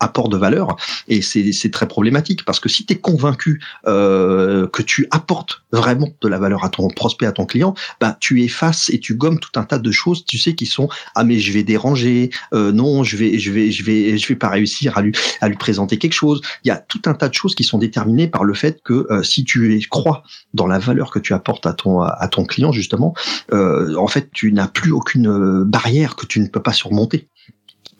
apport 0.00 0.28
de 0.28 0.36
valeur 0.36 0.76
et 1.08 1.22
c'est 1.22 1.52
c'est 1.52 1.70
très 1.70 1.88
problématique 1.88 2.44
parce 2.44 2.60
que 2.60 2.68
si 2.68 2.86
tu 2.86 2.94
es 2.94 2.96
convaincu 2.96 3.60
euh, 3.86 4.66
que 4.68 4.82
tu 4.82 5.06
apportes 5.10 5.62
vraiment 5.72 6.08
de 6.20 6.28
la 6.28 6.38
valeur 6.38 6.64
à 6.64 6.68
ton 6.68 6.88
prospect, 6.88 7.26
à 7.26 7.32
ton 7.32 7.46
client, 7.46 7.74
bah 8.00 8.16
tu 8.20 8.42
effaces 8.42 8.90
et 8.90 9.00
tu 9.00 9.14
gommes 9.14 9.38
tout 9.38 9.58
un 9.58 9.64
tas 9.64 9.78
de 9.78 9.90
choses, 9.90 10.24
tu 10.24 10.38
sais 10.38 10.54
qui 10.54 10.66
sont 10.66 10.88
ah 11.14 11.24
mais 11.24 11.38
je 11.38 11.52
vais 11.52 11.62
déranger, 11.62 12.30
euh, 12.54 12.72
non 12.72 13.04
je 13.04 13.16
vais 13.16 13.38
je 13.38 13.50
vais 13.50 13.70
je 13.70 13.84
vais 13.84 14.18
je 14.18 14.28
vais 14.28 14.36
pas 14.36 14.48
réussir 14.48 14.96
à 14.98 15.02
lui 15.02 15.12
à 15.40 15.48
lui 15.48 15.56
présenter 15.56 15.98
quelque 15.98 16.12
chose. 16.12 16.40
Il 16.64 16.68
y 16.68 16.70
a 16.70 16.76
tout 16.76 17.02
un 17.06 17.14
tas 17.14 17.28
de 17.28 17.34
choses 17.34 17.54
qui 17.54 17.64
sont 17.64 17.78
déterminées 17.78 18.28
par 18.28 18.44
le 18.44 18.54
fait 18.54 18.82
que 18.82 19.06
euh, 19.10 19.22
si 19.22 19.44
tu 19.44 19.80
crois 19.90 20.22
dans 20.54 20.66
la 20.66 20.78
valeur 20.78 21.10
que 21.10 21.18
tu 21.18 21.34
apportes 21.34 21.66
à 21.66 21.72
ton 21.72 22.00
à 22.00 22.28
ton 22.28 22.44
client 22.44 22.72
justement, 22.72 23.14
en 23.52 24.06
fait 24.06 24.30
tu 24.32 24.52
n'as 24.52 24.68
plus 24.68 24.92
aucune 24.92 25.64
barrière 25.64 26.16
que 26.16 26.26
tu 26.26 26.40
ne 26.40 26.46
peux 26.46 26.61
pas 26.62 26.72
surmonter 26.72 27.28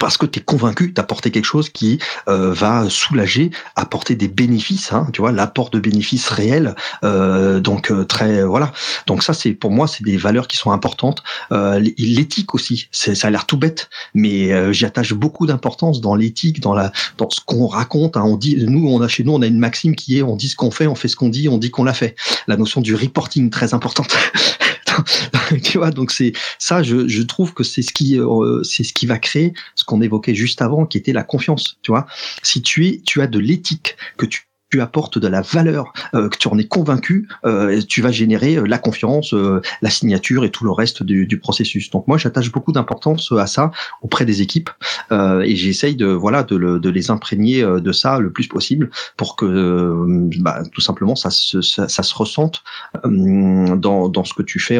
parce 0.02 0.16
que 0.16 0.26
tu 0.26 0.40
es 0.40 0.42
convaincu 0.42 0.90
d'apporter 0.90 1.30
quelque 1.30 1.44
chose 1.44 1.68
qui 1.68 2.00
euh, 2.26 2.52
va 2.52 2.90
soulager, 2.90 3.52
apporter 3.76 4.16
des 4.16 4.26
bénéfices, 4.26 4.92
hein, 4.92 5.06
tu 5.12 5.20
vois, 5.20 5.30
l'apport 5.30 5.70
de 5.70 5.78
bénéfices 5.78 6.28
réels. 6.28 6.74
Euh, 7.04 7.60
donc 7.60 7.92
euh, 7.92 8.04
très 8.04 8.42
voilà. 8.42 8.72
Donc 9.06 9.22
ça 9.22 9.32
c'est 9.32 9.52
pour 9.52 9.70
moi 9.70 9.86
c'est 9.86 10.02
des 10.02 10.16
valeurs 10.16 10.48
qui 10.48 10.56
sont 10.56 10.72
importantes. 10.72 11.22
l'éthique 11.52 12.52
aussi, 12.52 12.88
ça 12.90 13.28
a 13.28 13.30
l'air 13.30 13.46
tout 13.46 13.56
bête, 13.56 13.90
mais 14.12 14.72
j'y 14.72 14.86
attache 14.86 15.12
beaucoup 15.12 15.46
d'importance 15.46 16.00
dans 16.00 16.16
l'éthique, 16.16 16.58
dans 16.58 16.74
la 16.74 16.90
dans 17.16 17.30
ce 17.30 17.40
qu'on 17.40 17.68
raconte. 17.68 18.16
Hein. 18.16 18.24
On 18.24 18.36
dit 18.36 18.56
nous 18.58 18.88
on 18.88 19.00
a 19.02 19.06
chez 19.06 19.22
nous 19.22 19.34
on 19.34 19.42
a 19.42 19.46
une 19.46 19.60
maxime 19.60 19.94
qui 19.94 20.18
est 20.18 20.22
on 20.24 20.34
dit 20.34 20.48
ce 20.48 20.56
qu'on 20.56 20.72
fait, 20.72 20.88
on 20.88 20.96
fait 20.96 21.06
ce 21.06 21.14
qu'on 21.14 21.28
dit, 21.28 21.48
on 21.48 21.58
dit 21.58 21.70
qu'on 21.70 21.84
l'a 21.84 21.94
fait. 21.94 22.16
La 22.48 22.56
notion 22.56 22.80
du 22.80 22.96
reporting 22.96 23.50
très 23.50 23.72
importante. 23.72 24.12
tu 25.62 25.78
vois, 25.78 25.90
donc 25.90 26.10
c'est 26.10 26.32
ça, 26.58 26.82
je, 26.82 27.08
je 27.08 27.22
trouve 27.22 27.54
que 27.54 27.64
c'est 27.64 27.82
ce 27.82 27.92
qui, 27.92 28.18
euh, 28.18 28.62
c'est 28.62 28.84
ce 28.84 28.92
qui 28.92 29.06
va 29.06 29.18
créer 29.18 29.52
ce 29.74 29.84
qu'on 29.84 30.00
évoquait 30.00 30.34
juste 30.34 30.62
avant, 30.62 30.86
qui 30.86 30.98
était 30.98 31.12
la 31.12 31.24
confiance. 31.24 31.78
Tu 31.82 31.90
vois, 31.90 32.06
si 32.42 32.62
tu 32.62 32.86
es, 32.86 33.00
tu 33.04 33.20
as 33.20 33.26
de 33.26 33.38
l'éthique, 33.38 33.96
que 34.16 34.26
tu 34.26 34.46
tu 34.72 34.80
apportes 34.80 35.18
de 35.18 35.28
la 35.28 35.42
valeur, 35.42 35.92
euh, 36.14 36.30
que 36.30 36.38
tu 36.38 36.48
en 36.48 36.56
es 36.56 36.64
convaincu, 36.64 37.28
euh, 37.44 37.82
tu 37.86 38.00
vas 38.00 38.10
générer 38.10 38.56
euh, 38.56 38.64
la 38.64 38.78
confiance, 38.78 39.34
la 39.34 39.90
signature 39.90 40.46
et 40.46 40.50
tout 40.50 40.64
le 40.64 40.70
reste 40.70 41.02
du, 41.02 41.26
du 41.26 41.38
processus. 41.38 41.90
Donc 41.90 42.08
moi, 42.08 42.16
j'attache 42.16 42.50
beaucoup 42.50 42.72
d'importance 42.72 43.32
à 43.32 43.46
ça 43.46 43.70
auprès 44.00 44.24
des 44.24 44.40
équipes 44.40 44.70
et 45.10 45.56
j'essaye 45.56 45.94
de 45.94 46.06
voilà 46.06 46.42
de, 46.42 46.56
le, 46.56 46.80
de, 46.80 46.88
les 46.88 47.10
imprégner 47.10 47.62
de 47.62 47.92
ça 47.92 48.18
le 48.18 48.32
plus 48.32 48.48
possible 48.48 48.90
pour 49.16 49.36
que 49.36 50.06
bah, 50.40 50.62
tout 50.72 50.80
simplement 50.80 51.14
ça 51.16 51.30
se, 51.30 51.60
ça, 51.60 51.88
ça 51.88 52.02
se 52.02 52.14
ressente 52.14 52.62
dans, 53.04 54.08
dans 54.08 54.24
ce 54.24 54.32
que 54.32 54.42
tu 54.42 54.58
fais 54.58 54.78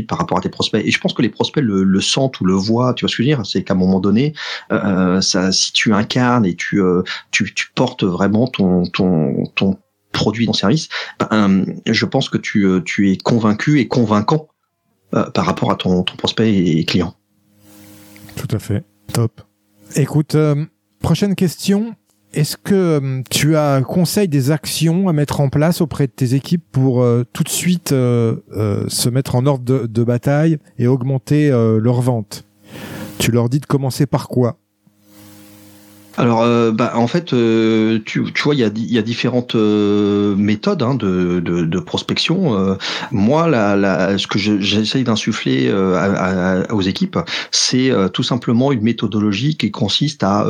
par 0.00 0.18
rapport 0.18 0.38
à 0.38 0.40
tes 0.40 0.48
prospects. 0.48 0.82
Et 0.84 0.90
je 0.90 0.98
pense 0.98 1.12
que 1.12 1.22
les 1.22 1.28
prospects 1.28 1.62
le, 1.62 2.00
sentent 2.00 2.40
ou 2.40 2.44
le 2.44 2.54
voient. 2.54 2.94
Tu 2.94 3.04
vois 3.04 3.10
ce 3.10 3.16
que 3.16 3.22
je 3.22 3.28
veux 3.28 3.36
dire? 3.36 3.46
C'est 3.46 3.62
qu'à 3.62 3.74
un 3.74 3.76
moment 3.76 4.00
donné, 4.00 4.32
euh, 4.72 5.20
ça, 5.20 5.52
si 5.52 5.72
tu 5.72 5.92
incarnes 5.92 6.46
et 6.46 6.54
tu, 6.54 6.80
euh, 6.80 7.02
tu, 7.30 7.52
tu 7.54 7.66
portes 7.74 8.04
vraiment 8.04 8.46
ton, 8.46 8.84
ton, 8.86 9.44
ton 9.54 9.78
produit, 10.12 10.46
ton 10.46 10.52
service, 10.52 10.88
ben, 11.18 11.64
je 11.86 12.06
pense 12.06 12.28
que 12.28 12.38
tu, 12.38 12.64
euh, 12.64 12.80
tu 12.84 13.10
es 13.10 13.16
convaincu 13.16 13.80
et 13.80 13.88
convaincant 13.88 14.48
euh, 15.14 15.28
par 15.30 15.46
rapport 15.46 15.70
à 15.70 15.76
ton, 15.76 16.02
ton 16.04 16.16
prospect 16.16 16.54
et 16.54 16.84
client. 16.84 17.14
Tout 18.36 18.48
à 18.50 18.58
fait. 18.58 18.84
Top. 19.12 19.40
Écoute, 19.96 20.34
euh, 20.34 20.64
prochaine 21.00 21.34
question. 21.34 21.94
Est-ce 22.34 22.56
que 22.56 22.74
euh, 22.74 23.22
tu 23.30 23.56
as 23.56 23.74
un 23.74 23.82
conseil 23.82 24.26
des 24.26 24.50
actions 24.50 25.08
à 25.08 25.12
mettre 25.12 25.40
en 25.40 25.50
place 25.50 25.82
auprès 25.82 26.06
de 26.06 26.12
tes 26.12 26.34
équipes 26.34 26.64
pour 26.72 27.02
euh, 27.02 27.24
tout 27.32 27.42
de 27.42 27.48
suite 27.50 27.92
euh, 27.92 28.36
se 28.88 29.08
mettre 29.10 29.34
en 29.34 29.44
ordre 29.44 29.64
de, 29.64 29.86
de 29.86 30.04
bataille 30.04 30.58
et 30.78 30.86
augmenter 30.86 31.50
leur 31.50 32.00
vente 32.00 32.44
Tu 33.18 33.30
leur 33.30 33.48
dis 33.48 33.60
de 33.60 33.66
commencer 33.66 34.06
par 34.06 34.28
quoi? 34.28 34.61
Alors, 36.18 36.42
euh, 36.42 36.72
bah, 36.72 36.92
en 36.94 37.06
fait, 37.06 37.32
euh, 37.32 37.98
tu, 38.04 38.22
tu, 38.32 38.42
vois, 38.42 38.54
il 38.54 38.60
y 38.60 38.64
a, 38.64 38.70
y 38.74 38.98
a 38.98 39.02
différentes 39.02 39.54
euh, 39.54 40.36
méthodes 40.36 40.82
hein, 40.82 40.94
de, 40.94 41.40
de, 41.40 41.80
prospection. 41.80 42.76
moi, 43.10 43.48
la, 43.48 43.76
la, 43.76 44.18
ce 44.18 44.26
que 44.26 44.38
j'essaye 44.38 45.04
d'insuffler 45.04 45.72
aux 46.70 46.80
équipes, 46.80 47.18
c'est 47.50 47.90
tout 48.12 48.22
simplement 48.22 48.72
une 48.72 48.82
méthodologie 48.82 49.56
qui 49.56 49.70
consiste 49.70 50.22
à 50.22 50.46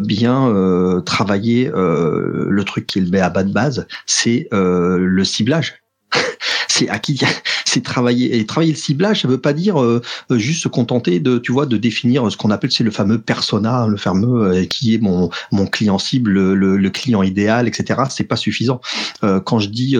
bien 0.00 1.02
travailler 1.04 1.70
le 1.74 2.62
truc 2.64 2.86
qui 2.86 2.98
est 3.00 3.20
à 3.20 3.30
bas 3.30 3.44
de 3.44 3.52
base, 3.52 3.86
c'est 4.06 4.48
le 4.52 5.24
ciblage 5.24 5.82
c'est 6.72 6.88
à 6.88 6.98
qui 6.98 7.20
c'est 7.64 7.82
travailler. 7.82 8.36
Et 8.38 8.46
travailler 8.46 8.72
le 8.72 8.78
ciblage 8.78 9.22
ça 9.22 9.28
veut 9.28 9.40
pas 9.40 9.52
dire 9.52 9.80
euh, 9.80 10.02
juste 10.30 10.62
se 10.62 10.68
contenter 10.68 11.20
de 11.20 11.38
tu 11.38 11.52
vois 11.52 11.66
de 11.66 11.76
définir 11.76 12.30
ce 12.30 12.36
qu'on 12.36 12.50
appelle 12.50 12.72
c'est 12.72 12.84
le 12.84 12.90
fameux 12.90 13.20
persona 13.20 13.86
le 13.86 13.96
fameux 13.96 14.42
euh, 14.42 14.64
qui 14.64 14.94
est 14.94 14.98
mon 14.98 15.30
mon 15.50 15.66
client 15.66 15.98
cible 15.98 16.30
le, 16.30 16.76
le 16.76 16.90
client 16.90 17.22
idéal 17.22 17.68
etc 17.68 18.02
c'est 18.10 18.24
pas 18.24 18.36
suffisant. 18.36 18.80
Euh, 19.22 19.40
quand 19.40 19.58
je 19.58 19.68
dis 19.68 19.96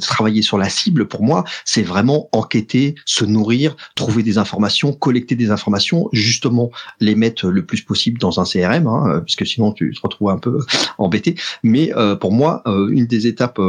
travailler 0.00 0.42
sur 0.42 0.58
la 0.58 0.68
cible 0.68 1.06
pour 1.06 1.22
moi 1.22 1.44
c'est 1.64 1.82
vraiment 1.82 2.28
enquêter 2.32 2.96
se 3.04 3.24
nourrir 3.24 3.76
trouver 3.94 4.22
des 4.22 4.38
informations 4.38 4.92
collecter 4.92 5.36
des 5.36 5.50
informations 5.50 6.08
justement 6.12 6.70
les 7.00 7.14
mettre 7.14 7.48
le 7.48 7.64
plus 7.64 7.82
possible 7.82 8.18
dans 8.18 8.40
un 8.40 8.44
CRM 8.44 8.86
hein, 8.86 9.22
puisque 9.24 9.46
sinon 9.46 9.72
tu 9.72 9.94
te 9.94 10.00
retrouves 10.00 10.30
un 10.30 10.38
peu 10.38 10.60
embêté. 10.98 11.36
Mais 11.62 11.92
pour 12.20 12.32
moi 12.32 12.62
une 12.66 13.06
des 13.06 13.26
étapes 13.26 13.60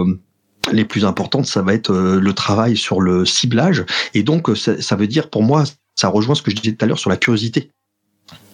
les 0.72 0.86
plus 0.86 1.05
importantes, 1.05 1.45
ça 1.45 1.61
va 1.61 1.74
être 1.74 1.91
euh, 1.91 2.20
le 2.20 2.34
travail 2.34 2.78
sur 2.78 3.01
le 3.01 3.26
ciblage. 3.26 3.86
Et 4.13 4.24
donc, 4.24 4.49
euh, 4.49 4.55
ça, 4.55 4.95
veut 4.95 5.07
dire, 5.07 5.30
pour 5.30 5.43
moi, 5.43 5.63
ça 5.95 6.07
rejoint 6.07 6.36
ce 6.36 6.41
que 6.41 6.51
je 6.51 6.55
disais 6.55 6.76
tout 6.76 6.86
à 6.86 6.88
l'heure 6.88 6.99
sur 6.99 7.09
la 7.09 7.17
curiosité. 7.17 7.72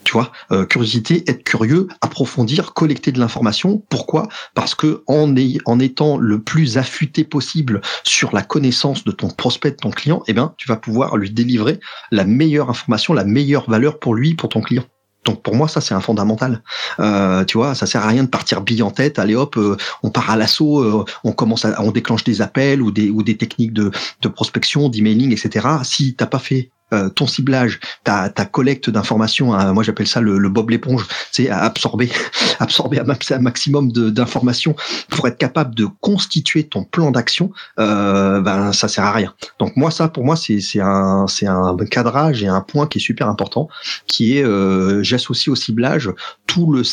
Tu 0.03 0.13
vois, 0.13 0.31
euh, 0.51 0.65
curiosité, 0.65 1.23
être 1.27 1.43
curieux, 1.43 1.87
approfondir, 1.99 2.73
collecter 2.73 3.11
de 3.11 3.19
l'information. 3.19 3.83
Pourquoi? 3.89 4.27
Parce 4.53 4.75
que 4.75 5.03
en, 5.07 5.35
étant 5.79 6.17
le 6.17 6.41
plus 6.41 6.77
affûté 6.77 7.23
possible 7.23 7.81
sur 8.03 8.33
la 8.33 8.43
connaissance 8.43 9.03
de 9.03 9.11
ton 9.11 9.29
prospect, 9.29 9.71
de 9.71 9.77
ton 9.77 9.89
client, 9.89 10.21
eh 10.27 10.33
ben, 10.33 10.53
tu 10.57 10.67
vas 10.67 10.77
pouvoir 10.77 11.17
lui 11.17 11.31
délivrer 11.31 11.79
la 12.11 12.23
meilleure 12.23 12.69
information, 12.69 13.15
la 13.15 13.23
meilleure 13.23 13.67
valeur 13.67 13.99
pour 13.99 14.13
lui, 14.13 14.35
pour 14.35 14.49
ton 14.49 14.61
client. 14.61 14.83
Donc 15.25 15.41
pour 15.41 15.55
moi 15.55 15.67
ça 15.67 15.81
c'est 15.81 15.93
un 15.93 15.99
fondamental. 16.01 16.61
Euh, 16.99 17.43
tu 17.45 17.57
vois, 17.57 17.75
ça 17.75 17.85
sert 17.85 18.03
à 18.03 18.07
rien 18.07 18.23
de 18.23 18.29
partir 18.29 18.61
bille 18.61 18.83
en 18.83 18.91
tête. 18.91 19.19
Allez 19.19 19.35
hop, 19.35 19.57
euh, 19.57 19.75
on 20.03 20.09
part 20.09 20.29
à 20.29 20.35
l'assaut, 20.35 20.79
euh, 20.79 21.03
on 21.23 21.31
commence 21.31 21.65
on 21.79 21.91
déclenche 21.91 22.23
des 22.23 22.41
appels 22.41 22.81
ou 22.81 22.91
des 22.91 23.09
ou 23.09 23.23
des 23.23 23.35
techniques 23.35 23.73
de, 23.73 23.91
de 24.21 24.27
prospection, 24.27 24.87
d'emailing, 24.87 25.31
etc. 25.31 25.67
Si 25.83 26.15
t'as 26.15 26.27
pas 26.27 26.39
fait 26.39 26.69
euh, 26.93 27.09
ton 27.09 27.25
ciblage, 27.25 27.79
ta, 28.03 28.29
ta 28.29 28.45
collecte 28.45 28.91
d'informations, 28.91 29.55
hein, 29.55 29.73
moi 29.73 29.81
j'appelle 29.81 30.05
ça 30.05 30.21
le, 30.21 30.37
le 30.37 30.49
bob 30.49 30.69
l'éponge, 30.69 31.07
c'est 31.31 31.49
absorber, 31.49 32.11
absorber 32.59 32.99
un 32.99 33.39
maximum 33.39 33.91
d'informations 33.91 34.75
pour 35.09 35.27
être 35.27 35.37
capable 35.39 35.73
de 35.73 35.87
constituer 36.01 36.63
ton 36.63 36.83
plan 36.83 37.09
d'action, 37.09 37.51
euh, 37.79 38.39
ben 38.41 38.71
ça 38.71 38.87
sert 38.87 39.03
à 39.03 39.11
rien. 39.11 39.33
Donc 39.57 39.75
moi 39.75 39.89
ça 39.89 40.09
pour 40.09 40.23
moi 40.23 40.35
c'est 40.35 40.59
un 40.79 41.25
c'est 41.27 41.47
un 41.47 41.75
cadrage 41.89 42.43
et 42.43 42.47
un 42.47 42.61
point 42.61 42.85
qui 42.85 42.99
est 42.99 43.01
super 43.01 43.29
important, 43.29 43.67
qui 44.05 44.37
est 44.37 44.43
euh, 44.43 45.01
j'associe 45.01 45.51
au 45.51 45.55
ciblage 45.55 46.11
tout 46.45 46.71
le 46.71 46.83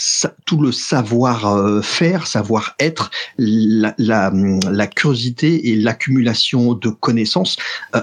tout 0.47 0.59
le 0.59 0.73
savoir 0.73 1.55
euh, 1.55 1.83
faire, 1.83 2.27
savoir 2.27 2.75
être, 2.81 3.11
la, 3.37 3.95
la, 3.99 4.33
la 4.71 4.87
curiosité 4.87 5.69
et 5.69 5.77
l'accumulation 5.77 6.73
de 6.73 6.89
connaissances 6.89 7.57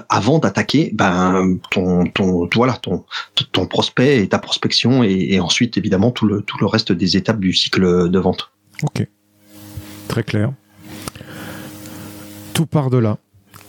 avant 0.08 0.38
d'attaquer 0.38 0.90
ben 0.94 1.58
ton, 1.80 2.46
ton, 2.46 2.48
voilà, 2.54 2.74
ton, 2.74 3.04
ton 3.52 3.66
prospect 3.66 4.22
et 4.22 4.28
ta 4.28 4.38
prospection 4.38 5.02
et, 5.02 5.40
ensuite 5.40 5.76
évidemment 5.76 6.10
tout 6.10 6.26
le, 6.26 6.42
tout 6.42 6.58
le 6.60 6.66
reste 6.66 6.92
des 6.92 7.16
étapes 7.16 7.40
du 7.40 7.52
cycle 7.52 8.10
de 8.10 8.18
vente. 8.18 8.50
Ok, 8.82 9.06
très 10.08 10.22
clair. 10.22 10.52
Tout 12.54 12.66
part 12.66 12.90
de 12.90 12.98
là. 12.98 13.18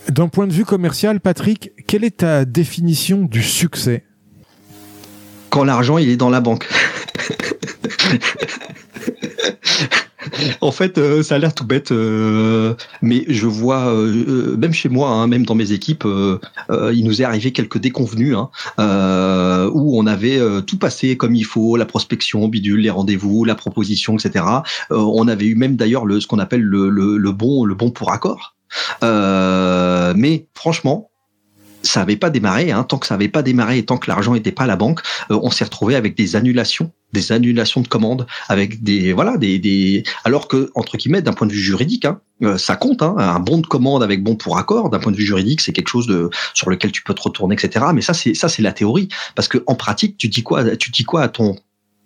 D'un 0.09 0.28
point 0.28 0.47
de 0.47 0.53
vue 0.53 0.66
commercial, 0.66 1.20
Patrick, 1.20 1.72
quelle 1.88 2.03
est 2.03 2.18
ta 2.18 2.45
définition 2.45 3.24
du 3.24 3.43
succès? 3.43 4.03
Quand 5.49 5.64
l'argent 5.64 5.97
il 5.97 6.09
est 6.09 6.18
dans 6.18 6.30
la 6.30 6.41
banque. 6.41 6.68
en 10.61 10.72
fait, 10.72 10.97
euh, 10.97 11.24
ça 11.24 11.36
a 11.36 11.38
l'air 11.38 11.53
tout 11.53 11.65
bête, 11.65 11.91
euh, 11.91 12.74
mais 13.01 13.26
je 13.28 13.47
vois, 13.47 13.93
euh, 13.93 14.55
même 14.57 14.74
chez 14.74 14.89
moi, 14.89 15.09
hein, 15.09 15.28
même 15.28 15.45
dans 15.45 15.55
mes 15.55 15.72
équipes, 15.72 16.07
il 16.69 17.03
nous 17.03 17.22
est 17.22 17.26
arrivé 17.26 17.51
quelques 17.51 17.78
déconvenus 17.78 18.36
hein, 18.36 19.69
où 19.74 19.99
on 19.99 20.05
avait 20.07 20.39
tout 20.65 20.78
passé 20.78 21.17
comme 21.17 21.36
il 21.36 21.45
faut, 21.45 21.78
la 21.78 21.86
prospection, 21.86 22.47
bidule, 22.47 22.82
les 22.82 22.89
rendez-vous, 22.89 23.45
la 23.45 23.55
proposition, 23.55 24.17
etc. 24.17 24.45
on 24.89 25.28
avait 25.28 25.45
eu 25.45 25.55
même 25.55 25.76
d'ailleurs 25.76 26.05
le 26.05 26.19
ce 26.19 26.28
qu'on 26.28 26.39
appelle 26.39 26.61
le, 26.61 26.89
le, 26.89 27.32
bon 27.32 27.65
le 27.65 27.76
bon 27.76 27.91
pour 27.91 28.11
accord. 28.11 28.55
mais 29.01 30.47
franchement, 30.53 31.11
ça 31.84 32.02
n'avait 32.02 32.16
pas 32.16 32.30
démarré. 32.30 32.72
Hein. 32.72 32.84
Tant 32.84 32.98
que 32.98 33.08
ça 33.08 33.16
n'avait 33.16 33.28
pas 33.28 33.44
démarré 33.44 33.80
et 33.80 33.86
tant 33.86 33.98
que 33.98 34.10
l'argent 34.10 34.34
n'était 34.34 34.52
pas 34.52 34.64
à 34.64 34.68
la 34.68 34.76
banque, 34.76 35.02
on 35.30 35.52
s'est 35.52 35.64
retrouvé 35.64 35.96
avec 35.96 36.16
des 36.16 36.36
annulations 36.36 36.92
des 37.14 37.32
annulations 37.32 37.82
de 37.82 37.88
commandes 37.88 38.26
avec 38.48 38.84
des 38.84 39.14
voilà 39.14 39.38
des, 39.38 39.60
des 39.60 40.04
alors 40.24 40.48
que 40.48 40.72
entre 40.76 40.98
guillemets 40.98 41.22
d'un 41.22 41.34
point 41.34 41.48
de 41.48 41.52
vue 41.52 41.60
juridique 41.60 42.06
hein, 42.06 42.22
euh, 42.42 42.58
ça 42.58 42.76
compte 42.76 43.02
hein, 43.02 43.16
un 43.18 43.40
bon 43.40 43.58
de 43.58 43.68
commande 43.68 44.04
avec 44.04 44.24
bon 44.24 44.36
pour 44.36 44.58
accord 44.58 44.90
d'un 44.90 45.00
point 45.00 45.12
de 45.12 45.18
vue 45.18 45.26
juridique 45.26 45.62
c'est 45.62 45.74
quelque 45.74 45.90
chose 45.90 46.08
de 46.08 46.30
sur 46.54 46.70
lequel 46.70 46.92
tu 46.92 47.04
peux 47.04 47.14
te 47.14 47.22
retourner 47.22 47.56
etc 47.56 47.86
mais 47.94 48.02
ça 48.02 48.14
c'est 48.14 48.34
ça 48.34 48.50
c'est 48.50 48.62
la 48.62 48.72
théorie 48.72 49.10
parce 49.36 49.48
que 49.48 49.64
en 49.68 49.76
pratique 49.76 50.18
tu 50.18 50.28
dis 50.28 50.44
quoi 50.44 50.76
tu 50.78 50.92
dis 50.92 51.04
quoi 51.04 51.24
à 51.24 51.28
ton 51.28 51.58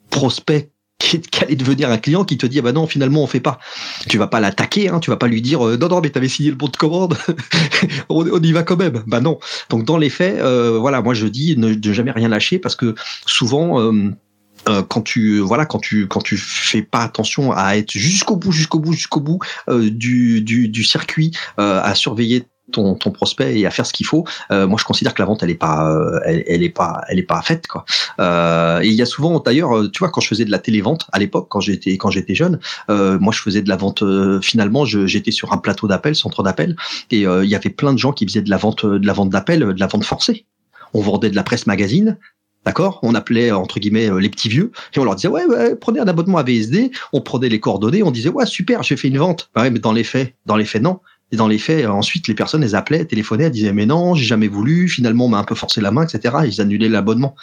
prospect 0.10 0.72
qui 1.06 1.44
allait 1.44 1.56
devenir 1.56 1.90
un 1.90 1.98
client 1.98 2.26
qui 2.26 2.38
te 2.38 2.46
dit 2.46 2.60
ah 2.60 2.62
bah 2.62 2.72
non 2.72 2.88
finalement 2.88 3.24
on 3.24 3.28
fait 3.28 3.40
pas. 3.40 3.60
Tu 4.08 4.18
vas 4.18 4.28
pas 4.28 4.40
l'attaquer 4.40 4.90
hein, 4.90 5.00
tu 5.00 5.10
vas 5.10 5.18
pas 5.18 5.28
lui 5.28 5.42
dire 5.42 5.66
euh, 5.66 5.78
non 5.78 5.88
non 5.88 6.02
mais 6.02 6.10
t'avais 6.10 6.28
signé 6.28 6.50
le 6.50 6.56
bon 6.56 6.68
de 6.68 6.78
commande. 6.78 7.18
On, 8.10 8.42
y 8.42 8.52
va 8.52 8.64
quand 8.64 8.78
même. 8.78 9.04
Bah 9.08 9.22
non. 9.22 9.40
Donc 9.70 9.86
dans 9.86 9.98
les 9.98 10.10
faits 10.10 10.40
euh, 10.40 10.78
voilà 10.80 11.02
moi 11.02 11.14
je 11.14 11.28
dis 11.28 11.56
ne, 11.58 11.76
jamais 11.94 12.12
rien 12.12 12.30
lâcher 12.30 12.60
parce 12.60 12.76
que 12.76 12.96
souvent 13.26 13.80
euh, 13.82 14.82
quand 14.90 15.02
tu 15.02 15.40
voilà 15.40 15.66
quand 15.66 15.80
tu 15.80 16.08
quand 16.08 16.22
tu 16.22 16.38
fais 16.38 16.82
pas 16.82 17.02
attention 17.02 17.52
à 17.52 17.78
être 17.78 17.92
jusqu'au 17.92 18.36
bout 18.36 18.52
jusqu'au 18.52 18.80
bout 18.80 18.94
jusqu'au 18.94 19.20
bout 19.20 19.40
du, 19.70 20.42
du, 20.42 20.84
circuit 20.84 21.32
à 21.58 21.94
surveiller 21.94 22.46
ton, 22.72 22.96
ton 22.96 23.12
prospect 23.12 23.60
et 23.60 23.66
à 23.66 23.72
faire 23.72 23.86
ce 23.86 23.94
qu'il 23.94 24.06
faut. 24.06 24.26
moi, 24.50 24.78
je 24.80 24.84
considère 24.86 25.14
que 25.14 25.22
la 25.22 25.26
vente, 25.26 25.44
elle 25.44 25.50
est 25.50 25.56
pas, 25.56 25.94
elle, 26.26 26.44
elle 26.48 26.64
est 26.64 26.70
pas, 26.70 27.02
elle 27.10 27.20
est 27.20 27.24
pas 27.24 27.42
faite 27.42 27.68
quoi. 27.68 27.86
et 28.20 28.88
il 28.88 28.94
y 28.94 29.02
a 29.02 29.06
souvent, 29.06 29.40
d'ailleurs, 29.40 29.90
tu 29.92 30.00
vois, 30.00 30.10
quand 30.10 30.22
je 30.22 30.28
faisais 30.28 30.46
de 30.46 30.52
la 30.52 30.60
télévente 30.60 31.08
à 31.12 31.20
l'époque, 31.20 31.48
quand 31.50 31.60
j'étais, 31.60 31.98
quand 31.98 32.10
j'étais 32.10 32.36
jeune, 32.36 32.60
moi, 32.90 33.34
je 33.34 33.42
faisais 33.42 33.62
de 33.62 33.70
la 33.70 33.76
vente. 33.76 34.04
finalement, 34.42 34.86
j'étais 34.86 35.32
sur 35.32 35.54
un 35.54 35.58
plateau 35.58 35.88
d'appel, 35.88 36.16
centre 36.16 36.44
d'appel, 36.44 36.76
et 37.12 37.22
il 37.22 37.50
y 37.50 37.56
avait 37.56 37.70
plein 37.70 37.94
de 37.94 38.00
gens 38.00 38.12
qui 38.12 38.26
faisaient 38.26 38.42
de 38.42 38.50
la 38.50 38.58
vente, 38.58 38.86
de 38.86 39.06
la 39.06 39.14
vente 39.14 39.30
d'appel, 39.30 39.60
de 39.60 39.80
la 39.80 39.88
vente 39.88 40.04
forcée. 40.04 40.46
On 40.94 41.02
vendait 41.02 41.30
de 41.30 41.36
la 41.36 41.44
presse 41.44 41.68
magazine, 41.68 42.18
D'accord? 42.66 43.00
On 43.04 43.14
appelait 43.14 43.52
entre 43.52 43.80
guillemets 43.80 44.10
euh, 44.10 44.20
les 44.20 44.30
petits 44.30 44.50
vieux 44.50 44.72
et 44.94 45.00
on 45.00 45.04
leur 45.04 45.16
disait 45.16 45.28
ouais, 45.28 45.76
prenez 45.80 46.00
un 46.00 46.08
abonnement 46.08 46.40
à 46.40 46.44
VSD, 46.44 46.92
on 47.14 47.22
prenait 47.22 47.48
les 47.48 47.60
coordonnées, 47.60 48.02
on 48.02 48.10
disait 48.10 48.30
ouais 48.30 48.48
super, 48.48 48.82
j'ai 48.82 48.98
fait 48.98 49.08
une 49.08 49.20
vente. 49.20 49.52
Ouais, 49.56 49.70
mais 49.70 49.78
dans 49.78 49.94
les 49.94 50.04
faits, 50.04 50.34
dans 50.48 50.58
les 50.58 50.66
faits 50.66 50.82
non. 50.82 51.00
Et 51.36 51.38
dans 51.38 51.50
les 51.50 51.58
faits, 51.58 51.84
euh, 51.84 51.90
ensuite 51.90 52.30
les 52.30 52.34
personnes 52.34 52.64
elles 52.64 52.76
appelaient, 52.76 53.04
téléphonaient, 53.04 53.44
elles 53.46 53.52
disaient 53.52 53.74
mais 53.74 53.86
non, 53.86 54.16
j'ai 54.16 54.24
jamais 54.24 54.48
voulu, 54.48 54.88
finalement 54.88 55.26
on 55.26 55.30
m'a 55.30 55.38
un 55.38 55.44
peu 55.44 55.56
forcé 55.56 55.82
la 55.82 55.92
main, 55.92 56.06
etc. 56.08 56.36
ils 56.46 56.62
annulaient 56.62 56.88
l'abonnement. 56.88 57.36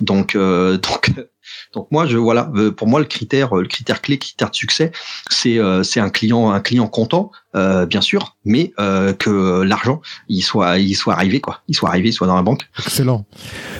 Donc 0.00 0.34
euh, 0.34 0.78
donc 0.82 1.12
donc 1.72 1.86
moi 1.92 2.06
je 2.06 2.18
voilà 2.18 2.50
pour 2.76 2.88
moi 2.88 2.98
le 2.98 3.06
critère 3.06 3.54
le 3.54 3.68
critère 3.68 4.02
clé, 4.02 4.18
critère 4.18 4.50
de 4.50 4.56
succès, 4.56 4.90
c'est 5.30 5.60
c'est 5.84 6.00
un 6.00 6.10
client 6.10 6.50
un 6.50 6.60
client 6.60 6.88
content 6.88 7.30
euh, 7.54 7.86
bien 7.86 8.02
sûr, 8.02 8.36
mais 8.44 8.72
euh, 8.78 9.14
que 9.14 9.62
l'argent 9.62 10.02
il 10.28 10.42
soit 10.42 10.78
il 10.78 10.94
soit 10.94 11.14
arrivé 11.14 11.40
quoi, 11.40 11.62
il 11.68 11.74
soit 11.74 11.88
arrivé, 11.88 12.10
il 12.10 12.12
soit 12.12 12.26
dans 12.26 12.36
la 12.36 12.42
banque. 12.42 12.68
Excellent. 12.78 13.24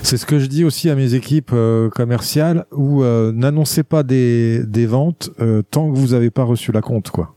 C'est 0.03 0.17
ce 0.17 0.25
que 0.25 0.39
je 0.39 0.47
dis 0.47 0.65
aussi 0.65 0.89
à 0.89 0.95
mes 0.95 1.13
équipes 1.13 1.51
euh, 1.53 1.91
commerciales 1.91 2.65
où 2.73 3.03
n'annoncez 3.05 3.83
pas 3.83 4.03
des, 4.03 4.65
des 4.65 4.87
ventes 4.87 5.31
tant 5.71 5.91
que 5.91 5.99
vous 5.99 6.09
n'avez 6.09 6.31
pas 6.31 6.45
reçu 6.45 6.73
la 6.73 6.81
compte 6.81 7.11
quoi. 7.11 7.35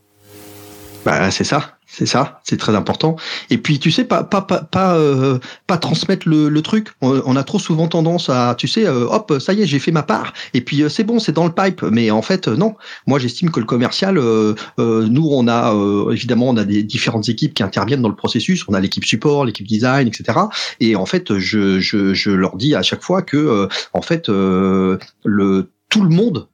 Bah 1.03 1.31
c'est 1.31 1.43
ça. 1.43 1.78
C'est 1.99 2.05
ça, 2.05 2.39
c'est 2.45 2.55
très 2.55 2.75
important. 2.75 3.17
Et 3.49 3.57
puis 3.57 3.77
tu 3.77 3.91
sais 3.91 4.05
pas 4.05 4.23
pas 4.23 4.39
pas 4.39 4.61
pas, 4.61 4.95
euh, 4.95 5.37
pas 5.67 5.77
transmettre 5.77 6.29
le, 6.29 6.47
le 6.47 6.61
truc. 6.61 6.87
On, 7.01 7.35
a 7.35 7.43
trop 7.43 7.59
souvent 7.59 7.89
tendance 7.89 8.29
à 8.29 8.55
tu 8.57 8.69
sais 8.69 8.87
euh, 8.87 9.05
hop 9.05 9.33
ça 9.41 9.51
y 9.51 9.61
est 9.61 9.65
j'ai 9.65 9.79
fait 9.79 9.91
ma 9.91 10.03
part 10.03 10.31
et 10.53 10.61
puis 10.61 10.81
euh, 10.81 10.87
c'est 10.87 11.03
bon 11.03 11.19
c'est 11.19 11.33
dans 11.33 11.45
le 11.45 11.51
pipe. 11.51 11.81
Mais 11.83 12.09
en 12.09 12.21
fait 12.21 12.47
non. 12.47 12.75
Moi 13.05 13.19
j'estime 13.19 13.51
que 13.51 13.59
le 13.59 13.65
commercial, 13.65 14.15
nous 14.15 15.29
on 15.29 15.47
a 15.49 15.75
évidemment 16.13 16.47
on 16.47 16.55
a 16.55 16.63
des 16.63 16.83
différentes 16.83 17.27
équipes 17.27 17.53
qui 17.53 17.63
interviennent 17.63 18.01
dans 18.01 18.07
le 18.07 18.15
processus. 18.15 18.63
On 18.69 18.73
a 18.73 18.79
l'équipe 18.79 19.03
support, 19.03 19.43
l'équipe 19.43 19.67
design, 19.67 20.07
etc. 20.07 20.39
Et 20.79 20.95
en 20.95 21.05
fait 21.05 21.37
je 21.37 21.81
je 21.81 22.13
je 22.13 22.31
leur 22.31 22.55
dis 22.55 22.75
à 22.75 22.81
chaque 22.81 23.03
fois 23.03 23.23
que 23.23 23.67
en 23.91 24.01
fait 24.01 24.29
le 24.29 25.69
tout 25.89 26.01
le 26.01 26.09
monde 26.09 26.47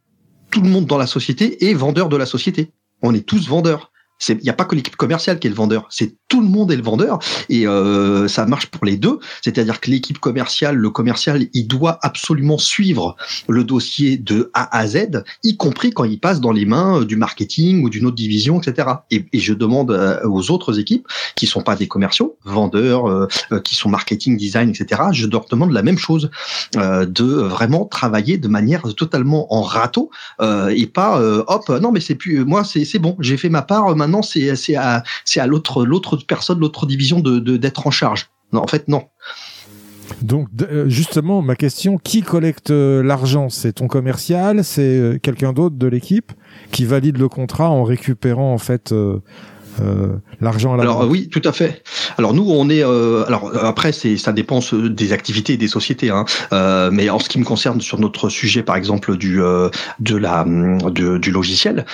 tout 0.49 0.61
le 0.61 0.69
monde 0.69 0.87
dans 0.87 0.97
la 0.97 1.05
société 1.05 1.69
est 1.69 1.75
vendeur 1.75 2.09
de 2.09 2.17
la 2.17 2.25
société. 2.25 2.71
On 3.03 3.13
est 3.13 3.27
tous 3.27 3.47
vendeurs. 3.47 3.91
Il 4.29 4.37
n'y 4.37 4.49
a 4.49 4.53
pas 4.53 4.65
que 4.65 4.75
l'équipe 4.75 4.95
commerciale 4.95 5.39
qui 5.39 5.47
est 5.47 5.49
le 5.49 5.55
vendeur, 5.55 5.87
c'est 5.89 6.15
tout 6.27 6.41
le 6.41 6.47
monde 6.47 6.71
est 6.71 6.75
le 6.75 6.83
vendeur 6.83 7.19
et 7.49 7.67
euh, 7.67 8.27
ça 8.27 8.45
marche 8.45 8.67
pour 8.67 8.85
les 8.85 8.97
deux. 8.97 9.19
C'est-à-dire 9.41 9.79
que 9.79 9.91
l'équipe 9.91 10.19
commerciale, 10.19 10.75
le 10.75 10.89
commercial, 10.89 11.47
il 11.53 11.67
doit 11.67 11.99
absolument 12.01 12.57
suivre 12.57 13.15
le 13.47 13.63
dossier 13.63 14.17
de 14.17 14.51
A 14.53 14.77
à 14.77 14.87
Z, 14.87 15.23
y 15.43 15.57
compris 15.57 15.91
quand 15.91 16.03
il 16.03 16.19
passe 16.19 16.39
dans 16.41 16.51
les 16.51 16.65
mains 16.65 17.03
du 17.03 17.15
marketing 17.15 17.83
ou 17.83 17.89
d'une 17.89 18.05
autre 18.05 18.15
division, 18.15 18.59
etc. 18.59 18.89
Et, 19.11 19.25
et, 19.33 19.39
je 19.39 19.53
demande 19.53 19.91
euh, 19.91 20.19
aux 20.25 20.51
autres 20.51 20.79
équipes 20.79 21.07
qui 21.35 21.47
sont 21.47 21.61
pas 21.61 21.75
des 21.75 21.87
commerciaux, 21.87 22.37
vendeurs, 22.45 23.07
euh, 23.07 23.27
euh, 23.51 23.59
qui 23.59 23.75
sont 23.75 23.89
marketing, 23.89 24.37
design, 24.37 24.69
etc. 24.69 25.01
Je 25.11 25.27
leur 25.27 25.45
demande 25.45 25.71
la 25.71 25.83
même 25.83 25.97
chose, 25.97 26.29
euh, 26.77 27.05
de 27.05 27.25
vraiment 27.25 27.85
travailler 27.85 28.37
de 28.37 28.47
manière 28.47 28.83
totalement 28.95 29.53
en 29.53 29.61
râteau 29.61 30.09
et 30.41 30.87
pas 30.87 31.19
hop 31.47 31.69
non 31.81 31.91
mais 31.91 31.99
c'est 31.99 32.15
plus 32.15 32.45
moi 32.45 32.63
c'est 32.63 32.99
bon 32.99 33.15
j'ai 33.19 33.37
fait 33.37 33.49
ma 33.49 33.61
part 33.61 33.95
maintenant 34.05 34.21
c'est 34.21 34.75
à 34.75 35.03
l'autre 35.47 36.17
personne 36.27 36.59
l'autre 36.59 36.85
division 36.85 37.19
d'être 37.19 37.87
en 37.87 37.91
charge. 37.91 38.29
Non 38.53 38.61
en 38.61 38.67
fait 38.67 38.87
non. 38.87 39.03
Donc 40.21 40.49
justement, 40.87 41.41
ma 41.41 41.55
question, 41.55 41.97
qui 41.97 42.21
collecte 42.21 42.69
l'argent? 42.69 43.49
C'est 43.49 43.73
ton 43.73 43.87
commercial? 43.87 44.63
C'est 44.63 45.19
quelqu'un 45.21 45.51
d'autre 45.51 45.75
de 45.75 45.87
l'équipe 45.87 46.31
qui 46.71 46.85
valide 46.85 47.17
le 47.17 47.27
contrat 47.27 47.69
en 47.69 47.83
récupérant 47.83 48.53
en 48.53 48.57
fait 48.57 48.91
euh, 48.91 49.19
l'argent 50.41 50.73
à 50.73 50.77
la 50.77 50.83
Alors 50.83 51.07
oui, 51.07 51.29
tout 51.29 51.41
à 51.43 51.51
fait. 51.51 51.83
Alors 52.17 52.33
nous, 52.33 52.49
on 52.49 52.69
est. 52.69 52.83
Euh, 52.83 53.25
alors 53.25 53.51
après, 53.63 53.91
c'est 53.91 54.17
ça 54.17 54.31
dépend 54.31 54.59
des 54.73 55.13
activités 55.13 55.53
et 55.53 55.57
des 55.57 55.67
sociétés. 55.67 56.09
Hein. 56.09 56.25
Euh, 56.53 56.89
mais 56.91 57.09
en 57.09 57.19
ce 57.19 57.29
qui 57.29 57.39
me 57.39 57.45
concerne 57.45 57.81
sur 57.81 57.99
notre 57.99 58.29
sujet, 58.29 58.63
par 58.63 58.75
exemple 58.75 59.17
du 59.17 59.41
de 59.99 60.15
la 60.15 60.45
du 60.45 61.31
logiciel, 61.31 61.85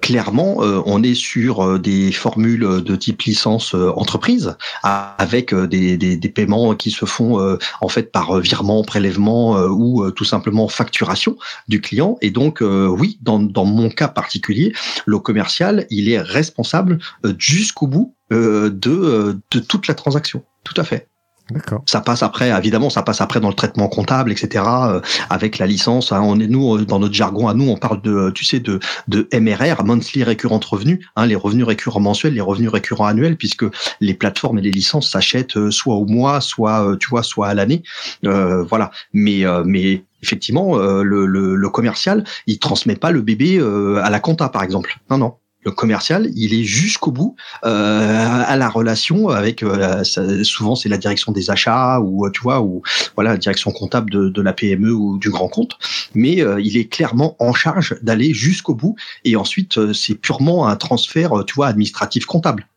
clairement, 0.00 0.58
on 0.58 1.02
est 1.02 1.14
sur 1.14 1.78
des 1.78 2.12
formules 2.12 2.82
de 2.82 2.96
type 2.96 3.22
licence 3.22 3.74
entreprise 3.74 4.56
avec 4.82 5.54
des, 5.54 5.96
des, 5.96 6.16
des, 6.16 6.28
paiements 6.28 6.74
qui 6.74 6.90
se 6.90 7.04
font 7.04 7.58
en 7.80 7.88
fait 7.88 8.12
par 8.12 8.38
virement, 8.40 8.82
prélèvement 8.82 9.56
ou 9.66 10.10
tout 10.10 10.24
simplement 10.24 10.68
facturation 10.68 11.36
du 11.68 11.80
client. 11.80 12.16
Et 12.20 12.30
donc 12.30 12.62
oui, 12.62 13.18
dans 13.22 13.38
dans 13.38 13.64
mon 13.64 13.90
cas 13.90 14.08
particulier, 14.08 14.72
le 15.06 15.18
commercial, 15.18 15.86
il 15.90 16.08
est 16.08 16.20
responsable 16.20 16.98
jusqu'au 17.38 17.86
bout 17.86 18.14
euh, 18.32 18.70
de, 18.70 18.90
euh, 18.90 19.40
de 19.50 19.58
toute 19.58 19.88
la 19.88 19.94
transaction. 19.94 20.44
Tout 20.64 20.74
à 20.76 20.84
fait. 20.84 21.08
D'accord. 21.50 21.82
Ça 21.86 22.02
passe 22.02 22.22
après, 22.22 22.50
évidemment, 22.50 22.90
ça 22.90 23.02
passe 23.02 23.22
après 23.22 23.40
dans 23.40 23.48
le 23.48 23.54
traitement 23.54 23.88
comptable, 23.88 24.30
etc. 24.30 24.64
Euh, 24.66 25.00
avec 25.30 25.56
la 25.56 25.66
licence, 25.66 26.12
hein, 26.12 26.20
on 26.22 26.38
est 26.40 26.46
nous 26.46 26.84
dans 26.84 26.98
notre 26.98 27.14
jargon 27.14 27.48
à 27.48 27.54
nous, 27.54 27.70
on 27.70 27.76
parle 27.78 28.02
de, 28.02 28.30
tu 28.34 28.44
sais, 28.44 28.60
de 28.60 28.80
de 29.08 29.26
MRR, 29.32 29.82
monthly 29.82 30.24
récurrent 30.24 30.60
revenu, 30.70 31.06
hein, 31.16 31.24
les 31.24 31.36
revenus 31.36 31.64
récurrents 31.64 32.00
mensuels, 32.00 32.34
les 32.34 32.42
revenus 32.42 32.68
récurrents 32.68 33.06
annuels, 33.06 33.36
puisque 33.36 33.64
les 34.00 34.12
plateformes 34.12 34.58
et 34.58 34.62
les 34.62 34.70
licences 34.70 35.10
s'achètent 35.10 35.70
soit 35.70 35.94
au 35.94 36.04
mois, 36.04 36.42
soit 36.42 36.96
tu 37.00 37.08
vois, 37.08 37.22
soit 37.22 37.48
à 37.48 37.54
l'année, 37.54 37.82
euh, 38.26 38.62
voilà. 38.64 38.90
Mais 39.14 39.44
mais 39.64 40.04
effectivement, 40.22 40.76
le, 40.76 41.24
le, 41.24 41.54
le, 41.54 41.68
commercial, 41.70 42.24
il 42.46 42.58
transmet 42.58 42.96
pas 42.96 43.10
le 43.10 43.22
bébé 43.22 43.58
à 44.02 44.10
la 44.10 44.20
compta, 44.20 44.50
par 44.50 44.62
exemple. 44.64 44.98
Non, 45.08 45.16
non 45.16 45.34
commercial, 45.70 46.30
il 46.34 46.54
est 46.54 46.64
jusqu'au 46.64 47.10
bout 47.10 47.36
euh, 47.64 48.42
à 48.46 48.56
la 48.56 48.68
relation 48.68 49.28
avec 49.28 49.62
euh, 49.62 50.04
souvent 50.04 50.74
c'est 50.76 50.88
la 50.88 50.98
direction 50.98 51.32
des 51.32 51.50
achats 51.50 52.00
ou 52.00 52.26
euh, 52.26 52.30
tu 52.30 52.40
vois 52.40 52.60
ou 52.60 52.82
voilà 53.14 53.30
la 53.30 53.36
direction 53.36 53.70
comptable 53.70 54.10
de, 54.10 54.42
la 54.42 54.52
PME 54.52 54.92
ou 54.92 55.18
du 55.18 55.30
grand 55.30 55.48
compte, 55.48 55.78
mais 56.14 56.36
il 56.36 56.76
est 56.76 56.86
clairement 56.86 57.36
en 57.40 57.52
charge 57.52 57.96
d'aller 58.02 58.32
jusqu'au 58.32 58.74
bout 58.74 58.94
et 59.24 59.36
ensuite 59.36 59.92
c'est 59.92 60.14
purement 60.14 60.68
un 60.68 60.76
transfert 60.76 61.44
tu 61.44 61.54
vois 61.54 61.66
administratif 61.66 62.24
comptable. 62.24 62.68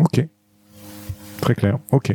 Ok, 0.00 0.26
très 1.40 1.54
clair. 1.54 1.78
Ok 1.92 2.14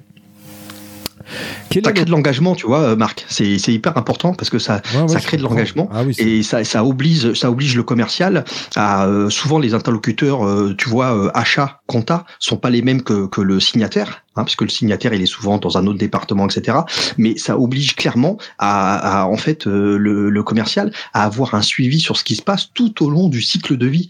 ça 1.83 1.91
crée 1.91 2.05
de 2.05 2.11
l'engagement, 2.11 2.55
tu 2.55 2.67
vois, 2.67 2.81
euh, 2.81 2.95
Marc. 2.95 3.25
C'est 3.29 3.73
hyper 3.73 3.97
important 3.97 4.33
parce 4.33 4.49
que 4.49 4.59
ça, 4.59 4.81
ça 5.07 5.19
crée 5.19 5.37
de 5.37 5.43
l'engagement 5.43 5.89
ah 5.91 6.03
et 6.17 6.43
ça, 6.43 6.63
ça 6.63 6.85
oblige, 6.85 7.33
ça 7.33 7.49
oblige 7.49 7.75
le 7.75 7.83
commercial 7.83 8.45
à 8.75 9.05
euh, 9.07 9.29
souvent 9.29 9.59
les 9.59 9.73
interlocuteurs, 9.73 10.45
euh, 10.45 10.75
tu 10.77 10.89
vois, 10.89 11.31
achat, 11.35 11.81
compta, 11.87 12.25
sont 12.39 12.57
pas 12.57 12.69
les 12.69 12.81
mêmes 12.81 13.01
que, 13.01 13.27
que 13.27 13.41
le 13.41 13.59
signataire. 13.59 14.23
Hein, 14.35 14.45
puisque 14.45 14.63
le 14.63 14.69
signataire 14.69 15.13
il 15.13 15.21
est 15.21 15.27
souvent 15.27 15.59
dans 15.59 15.77
un 15.77 15.85
autre 15.85 15.99
département, 15.99 16.47
etc. 16.47 16.79
Mais 17.19 17.37
ça 17.37 17.59
oblige 17.59 17.95
clairement 17.95 18.39
à, 18.57 19.21
à 19.21 19.25
en 19.27 19.37
fait 19.37 19.67
le, 19.67 19.97
le, 19.97 20.43
commercial 20.43 20.91
à 21.13 21.23
avoir 21.23 21.53
un 21.53 21.61
suivi 21.61 21.99
sur 21.99 22.17
ce 22.17 22.23
qui 22.23 22.35
se 22.35 22.41
passe 22.41 22.71
tout 22.73 23.03
au 23.05 23.11
long 23.11 23.29
du 23.29 23.43
cycle 23.43 23.77
de 23.77 23.85
vie. 23.85 24.09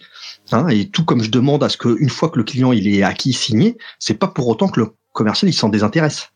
Hein, 0.54 0.70
et 0.70 0.88
tout 0.88 1.04
comme 1.04 1.22
je 1.24 1.30
demande 1.30 1.62
à 1.62 1.68
ce 1.68 1.78
qu'une 1.78 2.10
fois 2.10 2.30
que 2.30 2.38
le 2.38 2.46
client 2.46 2.72
il 2.72 2.88
est 2.88 3.04
acquis 3.04 3.34
signé, 3.34 3.78
c'est 4.00 4.14
pas 4.14 4.28
pour 4.28 4.48
autant 4.48 4.70
que 4.70 4.80
le 4.80 4.94
commercial 5.12 5.50
il 5.50 5.54
s'en 5.54 5.68
désintéresse 5.68 6.33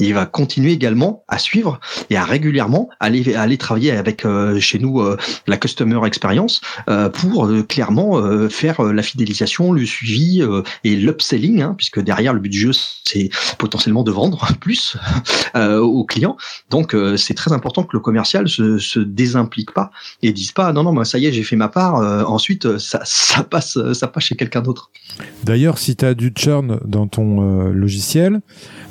il 0.00 0.14
va 0.14 0.26
continuer 0.26 0.72
également 0.72 1.24
à 1.28 1.38
suivre 1.38 1.80
et 2.10 2.16
à 2.16 2.24
régulièrement 2.24 2.88
aller 3.00 3.34
aller 3.34 3.58
travailler 3.58 3.92
avec 3.92 4.24
euh, 4.24 4.60
chez 4.60 4.78
nous 4.78 5.00
euh, 5.00 5.16
la 5.46 5.56
customer 5.56 6.00
experience 6.06 6.60
euh, 6.88 7.08
pour 7.08 7.50
clairement 7.68 7.96
faire 8.48 8.82
la 8.82 9.02
fidélisation, 9.02 9.72
le 9.72 9.84
suivi 9.84 10.42
et 10.84 10.96
l'upselling, 10.96 11.62
hein, 11.62 11.74
puisque 11.76 12.00
derrière 12.00 12.32
le 12.32 12.40
but 12.40 12.48
du 12.48 12.58
jeu 12.58 12.70
c'est 13.04 13.30
potentiellement 13.58 14.02
de 14.02 14.10
vendre 14.10 14.46
plus 14.60 14.96
aux 15.54 16.04
clients. 16.04 16.36
Donc 16.70 16.94
c'est 17.16 17.34
très 17.34 17.52
important 17.52 17.84
que 17.84 17.96
le 17.96 18.00
commercial 18.00 18.48
se, 18.48 18.78
se 18.78 19.00
désimplique 19.00 19.72
pas 19.72 19.90
et 20.22 20.32
dise 20.32 20.52
pas 20.52 20.72
non 20.72 20.82
non 20.82 20.92
moi 20.92 21.04
ça 21.04 21.18
y 21.18 21.26
est 21.26 21.32
j'ai 21.32 21.42
fait 21.42 21.56
ma 21.56 21.68
part. 21.68 21.96
ensuite 22.30 22.78
ça 22.78 23.04
passe 23.48 23.78
ça 23.92 24.08
passe 24.08 24.24
chez 24.24 24.36
quelqu'un 24.36 24.62
d'autre. 24.62 24.90
D'ailleurs 25.44 25.78
si 25.78 25.96
tu 25.96 26.04
as 26.04 26.14
du 26.14 26.32
churn 26.36 26.80
dans 26.84 27.06
ton 27.06 27.70
logiciel, 27.70 28.40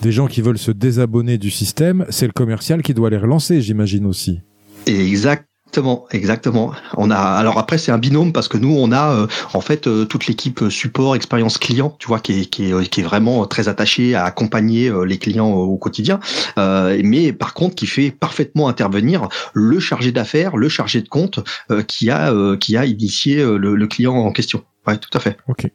des 0.02 0.12
gens 0.12 0.28
qui 0.28 0.42
veulent 0.42 0.58
se 0.58 0.72
désabonner 0.96 1.38
du 1.38 1.52
système, 1.52 2.06
c'est 2.10 2.26
le 2.26 2.32
commercial 2.32 2.82
qui 2.82 2.94
doit 2.94 3.10
les 3.10 3.18
relancer, 3.18 3.62
j'imagine 3.62 4.06
aussi. 4.06 4.40
Exactement, 4.88 6.06
exactement. 6.12 6.72
On 6.96 7.12
a 7.12 7.18
alors 7.18 7.58
après 7.58 7.78
c'est 7.78 7.92
un 7.92 7.98
binôme 7.98 8.32
parce 8.32 8.48
que 8.48 8.58
nous 8.58 8.74
on 8.74 8.94
a 8.94 9.14
euh, 9.14 9.28
en 9.54 9.60
fait 9.60 9.88
euh, 9.88 10.06
toute 10.06 10.28
l'équipe 10.28 10.64
support 10.70 11.18
expérience 11.18 11.58
client, 11.58 11.94
tu 12.00 12.08
vois, 12.08 12.22
qui 12.22 12.40
est, 12.40 12.46
qui 12.46 12.72
est, 12.72 12.90
qui 12.90 13.02
est 13.02 13.04
vraiment 13.04 13.46
très 13.46 13.68
attachée 13.68 14.16
à 14.16 14.24
accompagner 14.24 14.88
euh, 14.88 15.04
les 15.04 15.18
clients 15.18 15.52
au 15.52 15.78
quotidien, 15.78 16.20
mais 16.56 17.34
par 17.34 17.54
contre 17.54 17.76
qui 17.76 17.88
fait 17.88 18.12
parfaitement 18.12 18.70
intervenir 18.70 19.28
le 19.54 19.80
chargé 19.80 20.14
d'affaires, 20.14 20.56
le 20.56 20.70
chargé 20.70 21.02
de 21.02 21.10
compte 21.10 21.40
qui 21.88 22.10
a 22.10 22.34
qui 22.58 22.78
a 22.78 22.86
initié 22.86 23.44
le, 23.44 23.76
le 23.76 23.88
client 23.88 24.16
en 24.16 24.32
question. 24.32 24.64
Ouais, 24.88 24.98
tout 24.98 25.10
à 25.14 25.20
fait. 25.20 25.36
Ok. 25.50 25.68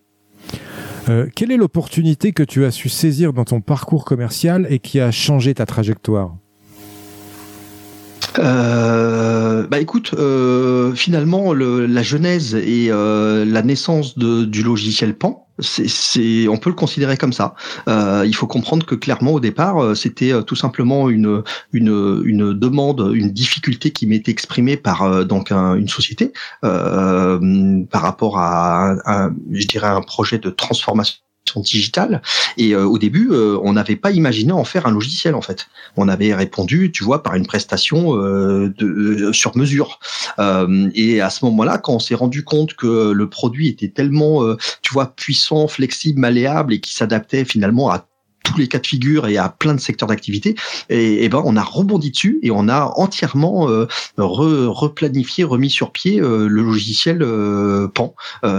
Euh, 1.09 1.27
quelle 1.35 1.51
est 1.51 1.57
l'opportunité 1.57 2.33
que 2.33 2.43
tu 2.43 2.65
as 2.65 2.71
su 2.71 2.89
saisir 2.89 3.33
dans 3.33 3.45
ton 3.45 3.61
parcours 3.61 4.05
commercial 4.05 4.67
et 4.71 4.79
qui 4.79 5.01
a 5.01 5.11
changé 5.11 5.55
ta 5.55 5.67
trajectoire? 5.67 6.37
Euh, 8.39 9.67
bah 9.67 9.81
écoute, 9.81 10.15
euh, 10.19 10.93
finalement, 10.95 11.53
la 11.53 12.03
genèse 12.03 12.55
et 12.55 12.89
la 12.89 13.63
naissance 13.63 14.17
du 14.19 14.63
logiciel 14.63 15.15
Pan, 15.15 15.47
c'est, 15.61 16.49
on 16.49 16.57
peut 16.57 16.71
le 16.71 16.77
considérer 16.77 17.17
comme 17.17 17.33
ça. 17.33 17.55
Euh, 17.89 18.25
il 18.27 18.35
faut 18.35 18.47
comprendre 18.47 18.87
que 18.87 18.95
clairement 18.95 19.33
au 19.33 19.41
départ, 19.41 19.83
euh, 19.83 19.95
c'était 19.95 20.33
euh, 20.33 20.43
tout 20.43 20.57
simplement 20.57 21.11
une, 21.11 21.43
une, 21.73 22.23
une 22.25 22.53
demande, 22.55 23.11
une 23.15 23.31
difficulté 23.31 23.91
qui 23.91 24.07
m'était 24.07 24.31
exprimée 24.31 24.77
par 24.77 25.25
donc 25.25 25.53
une 25.53 25.89
société 25.89 26.33
par 26.63 28.03
rapport 28.03 28.39
à, 28.39 28.95
à, 29.05 29.31
je 29.51 29.67
dirais, 29.67 29.89
un 29.89 30.03
projet 30.03 30.39
de 30.39 30.51
transformation 30.51 31.19
digitale. 31.59 32.23
Et 32.57 32.75
euh, 32.75 32.85
au 32.85 32.99
début, 32.99 33.31
euh, 33.33 33.59
on 33.63 33.73
n'avait 33.73 33.97
pas 33.97 34.13
imaginé 34.13 34.53
en 34.53 34.63
faire 34.63 34.87
un 34.87 34.93
logiciel 34.93 35.35
en 35.35 35.43
fait. 35.43 35.67
On 35.97 36.09
avait 36.09 36.33
répondu, 36.35 36.93
tu 36.93 37.03
vois, 37.03 37.25
par 37.25 37.35
une 37.35 37.47
prestation 37.47 38.17
euh, 38.17 38.73
de, 38.79 39.33
sur 39.33 39.57
mesure. 39.57 39.99
et 40.95 41.21
à 41.21 41.31
ce 41.31 41.45
moment-là, 41.47 41.79
quand 41.79 41.95
on 41.95 41.99
s'est 41.99 42.15
rendu 42.15 42.45
compte 42.45 42.75
que 42.75 43.11
le 43.11 43.29
produit 43.29 43.69
était 43.69 43.89
tellement, 43.89 44.45
tu 44.83 44.93
vois, 44.93 45.15
puissant, 45.15 45.67
flexible, 45.67 46.21
malléable 46.21 46.75
et 46.75 46.81
qui 46.81 46.95
s'adaptait 46.95 47.45
finalement 47.45 47.91
à 47.91 48.07
tous 48.45 48.59
les 48.59 48.69
cas 48.69 48.79
de 48.79 48.87
figure 48.87 49.27
et 49.27 49.37
à 49.37 49.49
plein 49.49 49.75
de 49.75 49.81
secteurs 49.81 50.09
d'activité. 50.09 50.55
Et, 50.89 51.29
ben, 51.29 51.43
on 51.45 51.57
a 51.57 51.63
rebondi 51.63 52.11
dessus 52.11 52.39
et 52.43 52.51
on 52.51 52.69
a 52.69 52.93
entièrement 52.97 53.69
euh, 53.69 53.87
replanifié, 54.19 55.45
remis 55.45 55.71
sur 55.71 55.93
pied 55.93 56.21
euh, 56.21 56.49
le 56.49 56.63
logiciel 56.63 57.23
euh, 57.23 57.89
Pan 57.89 58.15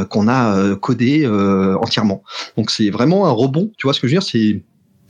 qu'on 0.09 0.27
a 0.27 0.75
codé 0.75 1.27
entièrement. 1.81 2.23
Donc 2.57 2.71
c'est 2.71 2.89
vraiment 2.89 3.27
un 3.27 3.31
rebond. 3.31 3.71
Tu 3.77 3.87
vois 3.87 3.93
ce 3.93 3.99
que 3.99 4.07
je 4.07 4.13
veux 4.13 4.19
dire? 4.19 4.27
C'est 4.27 4.61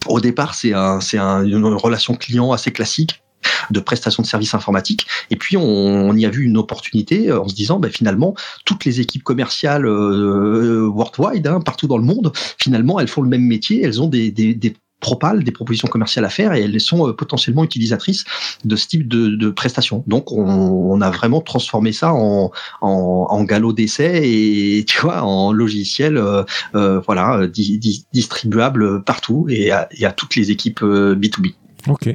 au 0.07 0.19
départ, 0.19 0.55
c'est 0.55 0.73
un, 0.73 0.99
un, 1.13 1.45
une 1.45 1.65
relation 1.65 2.15
client 2.15 2.51
assez 2.51 2.71
classique 2.71 3.21
de 3.69 3.79
prestation 3.79 4.23
de 4.23 4.27
services 4.27 4.53
informatiques. 4.53 5.07
Et 5.29 5.35
puis 5.35 5.57
on, 5.57 6.13
y 6.15 6.25
a 6.25 6.29
vu 6.29 6.43
une 6.43 6.57
opportunité 6.57 7.29
euh, 7.29 7.41
en 7.41 7.47
se 7.47 7.55
disant, 7.55 7.79
ben, 7.79 7.91
finalement, 7.91 8.35
toutes 8.65 8.85
les 8.85 8.99
équipes 8.99 9.23
commerciales 9.23 9.85
euh, 9.85 10.87
worldwide, 10.87 11.47
hein, 11.47 11.61
partout 11.61 11.87
dans 11.87 11.97
le 11.97 12.03
monde, 12.03 12.31
finalement, 12.57 12.99
elles 12.99 13.07
font 13.07 13.21
le 13.21 13.29
même 13.29 13.45
métier, 13.45 13.83
elles 13.83 14.01
ont 14.01 14.07
des, 14.07 14.31
des, 14.31 14.53
des 14.53 14.75
propales, 14.99 15.43
des 15.43 15.51
propositions 15.51 15.87
commerciales 15.87 16.25
à 16.25 16.29
faire 16.29 16.53
et 16.53 16.61
elles 16.61 16.79
sont 16.79 17.11
potentiellement 17.13 17.63
utilisatrices 17.63 18.23
de 18.65 18.75
ce 18.75 18.87
type 18.87 19.07
de, 19.07 19.29
de 19.29 19.49
prestations. 19.49 20.03
Donc 20.05 20.31
on, 20.31 20.45
on, 20.45 21.01
a 21.01 21.09
vraiment 21.09 21.41
transformé 21.41 21.91
ça 21.91 22.13
en, 22.13 22.51
en, 22.81 23.27
en 23.27 23.43
galop 23.43 23.73
d'essai 23.73 24.21
et 24.23 24.85
tu 24.85 25.01
vois 25.01 25.23
en 25.23 25.53
logiciel 25.53 26.23
voilà 26.73 27.47
distribuable 28.13 29.03
partout 29.03 29.47
et 29.49 29.71
à, 29.71 29.89
et 29.89 30.05
à 30.05 30.11
toutes 30.11 30.35
les 30.35 30.51
équipes 30.51 30.83
B2B. 30.83 31.55
Ok. 31.87 32.09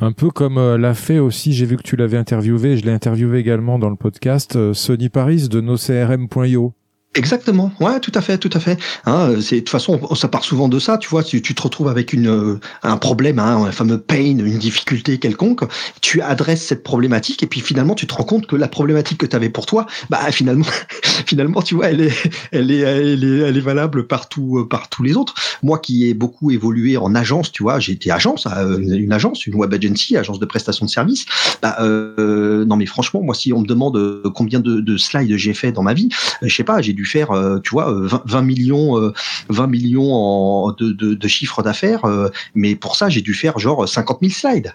Un 0.00 0.12
peu 0.12 0.30
comme 0.30 0.58
euh, 0.58 0.78
l'a 0.78 0.94
fait 0.94 1.18
aussi, 1.18 1.52
j'ai 1.52 1.66
vu 1.66 1.76
que 1.76 1.82
tu 1.82 1.96
l'avais 1.96 2.16
interviewé, 2.16 2.76
je 2.76 2.84
l'ai 2.84 2.92
interviewé 2.92 3.38
également 3.38 3.78
dans 3.78 3.90
le 3.90 3.96
podcast, 3.96 4.56
euh, 4.56 4.74
Sony 4.74 5.08
Paris 5.08 5.48
de 5.48 5.60
nocrm.io. 5.60 6.72
Exactement, 7.16 7.72
ouais, 7.80 7.98
tout 8.00 8.12
à 8.14 8.20
fait, 8.20 8.36
tout 8.36 8.50
à 8.52 8.60
fait. 8.60 8.78
Hein, 9.06 9.36
c'est 9.40 9.56
de 9.56 9.60
toute 9.60 9.70
façon, 9.70 9.98
ça 10.14 10.28
part 10.28 10.44
souvent 10.44 10.68
de 10.68 10.78
ça. 10.78 10.98
Tu 10.98 11.08
vois, 11.08 11.22
tu, 11.24 11.40
tu 11.40 11.54
te 11.54 11.62
retrouves 11.62 11.88
avec 11.88 12.12
une 12.12 12.28
euh, 12.28 12.60
un 12.82 12.98
problème, 12.98 13.38
hein, 13.38 13.64
un 13.64 13.72
fameux 13.72 13.98
pain, 13.98 14.38
une 14.38 14.58
difficulté 14.58 15.16
quelconque. 15.18 15.62
Tu 16.02 16.20
adresses 16.20 16.62
cette 16.62 16.82
problématique 16.82 17.42
et 17.42 17.46
puis 17.46 17.60
finalement, 17.60 17.94
tu 17.94 18.06
te 18.06 18.12
rends 18.12 18.24
compte 18.24 18.46
que 18.46 18.54
la 18.54 18.68
problématique 18.68 19.16
que 19.16 19.24
tu 19.24 19.34
avais 19.34 19.48
pour 19.48 19.64
toi, 19.64 19.86
bah 20.10 20.30
finalement, 20.30 20.66
finalement, 21.26 21.62
tu 21.62 21.74
vois, 21.74 21.88
elle 21.88 22.02
est, 22.02 22.12
elle 22.52 22.70
est, 22.70 22.80
elle 22.80 23.24
est, 23.24 23.38
elle 23.38 23.56
est 23.56 23.60
valable 23.60 24.06
partout, 24.06 24.58
euh, 24.58 24.68
par 24.68 24.90
tous 24.90 25.02
les 25.02 25.16
autres. 25.16 25.34
Moi, 25.62 25.78
qui 25.78 26.06
ai 26.06 26.12
beaucoup 26.12 26.50
évolué 26.50 26.98
en 26.98 27.14
agence, 27.14 27.50
tu 27.50 27.62
vois, 27.62 27.78
j'ai 27.78 27.92
été 27.92 28.10
agence, 28.10 28.46
euh, 28.46 28.78
une 28.78 29.12
agence, 29.14 29.46
une 29.46 29.54
web 29.54 29.72
agency, 29.72 30.18
agence 30.18 30.38
de 30.38 30.44
prestation 30.44 30.84
de 30.84 30.90
services. 30.90 31.24
Bah, 31.62 31.76
euh, 31.80 32.66
non, 32.66 32.76
mais 32.76 32.86
franchement, 32.86 33.22
moi, 33.22 33.34
si 33.34 33.54
on 33.54 33.62
me 33.62 33.66
demande 33.66 34.22
combien 34.34 34.60
de, 34.60 34.80
de 34.80 34.96
slides 34.98 35.34
j'ai 35.38 35.54
fait 35.54 35.72
dans 35.72 35.82
ma 35.82 35.94
vie, 35.94 36.10
je 36.42 36.54
sais 36.54 36.64
pas, 36.64 36.82
j'ai 36.82 36.92
dû 36.92 37.05
faire, 37.06 37.30
euh, 37.30 37.58
tu 37.60 37.70
vois, 37.70 37.90
20, 37.90 38.42
millions, 38.42 39.12
20 39.48 39.64
euh, 39.64 39.66
millions 39.66 40.12
en, 40.12 40.72
de, 40.72 40.92
de, 40.92 41.14
de 41.14 41.62
d'affaires, 41.62 42.04
euh, 42.04 42.28
mais 42.54 42.76
pour 42.76 42.96
ça, 42.96 43.08
j'ai 43.08 43.22
dû 43.22 43.34
faire 43.34 43.58
genre 43.58 43.88
50 43.88 44.18
000 44.20 44.32
slides. 44.32 44.74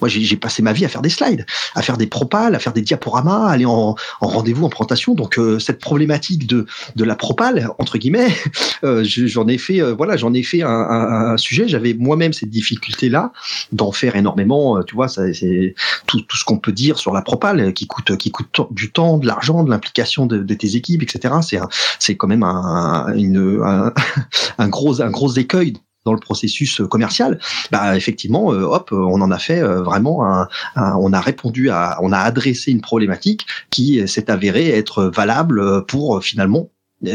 Moi, 0.00 0.08
j'ai 0.08 0.36
passé 0.36 0.62
ma 0.62 0.72
vie 0.72 0.84
à 0.84 0.88
faire 0.88 1.02
des 1.02 1.08
slides, 1.08 1.46
à 1.74 1.82
faire 1.82 1.96
des 1.96 2.06
propales, 2.06 2.54
à 2.54 2.58
faire 2.58 2.72
des 2.72 2.82
diaporamas, 2.82 3.48
à 3.48 3.50
aller 3.50 3.64
en, 3.64 3.94
en 4.20 4.26
rendez-vous, 4.26 4.64
en 4.64 4.68
présentation. 4.68 5.14
Donc, 5.14 5.38
euh, 5.38 5.58
cette 5.58 5.80
problématique 5.80 6.46
de, 6.46 6.66
de 6.96 7.04
la 7.04 7.16
propale, 7.16 7.70
entre 7.78 7.98
guillemets, 7.98 8.28
euh, 8.84 9.04
j'en 9.04 9.48
ai 9.48 9.58
fait, 9.58 9.80
euh, 9.80 9.94
voilà, 9.94 10.16
j'en 10.16 10.34
ai 10.34 10.42
fait 10.42 10.62
un, 10.62 10.68
un, 10.68 11.32
un 11.32 11.36
sujet. 11.36 11.68
J'avais 11.68 11.94
moi-même 11.94 12.32
cette 12.32 12.50
difficulté-là 12.50 13.32
d'en 13.72 13.92
faire 13.92 14.16
énormément. 14.16 14.82
Tu 14.84 14.94
vois, 14.94 15.08
c'est 15.08 15.74
tout, 16.06 16.20
tout 16.20 16.36
ce 16.36 16.44
qu'on 16.44 16.58
peut 16.58 16.72
dire 16.72 16.98
sur 16.98 17.12
la 17.12 17.22
propale, 17.22 17.72
qui 17.72 17.86
coûte, 17.86 18.16
qui 18.16 18.30
coûte 18.30 18.60
du 18.70 18.92
temps, 18.92 19.18
de 19.18 19.26
l'argent, 19.26 19.64
de 19.64 19.70
l'implication 19.70 20.26
de, 20.26 20.38
de, 20.38 20.54
tes 20.54 20.76
équipes, 20.76 21.02
etc. 21.02 21.34
C'est, 21.42 21.58
c'est 21.98 22.16
quand 22.16 22.28
même 22.28 22.42
un, 22.42 23.12
une, 23.14 23.60
un, 23.64 23.92
un 24.58 24.68
gros, 24.68 25.00
un 25.02 25.10
gros 25.10 25.32
écueil 25.32 25.74
dans 26.04 26.12
le 26.12 26.20
processus 26.20 26.80
commercial, 26.90 27.38
bah 27.70 27.96
effectivement, 27.96 28.52
euh, 28.52 28.62
hop, 28.62 28.90
on 28.92 29.20
en 29.20 29.30
a 29.30 29.38
fait 29.38 29.60
euh, 29.60 29.82
vraiment 29.82 30.24
un, 30.24 30.48
on 30.76 31.12
a 31.12 31.20
répondu 31.20 31.70
à, 31.70 31.98
on 32.02 32.12
a 32.12 32.18
adressé 32.18 32.70
une 32.70 32.80
problématique 32.80 33.46
qui 33.70 34.06
s'est 34.08 34.30
avérée 34.30 34.70
être 34.70 35.04
valable 35.04 35.84
pour 35.86 36.22
finalement 36.22 36.70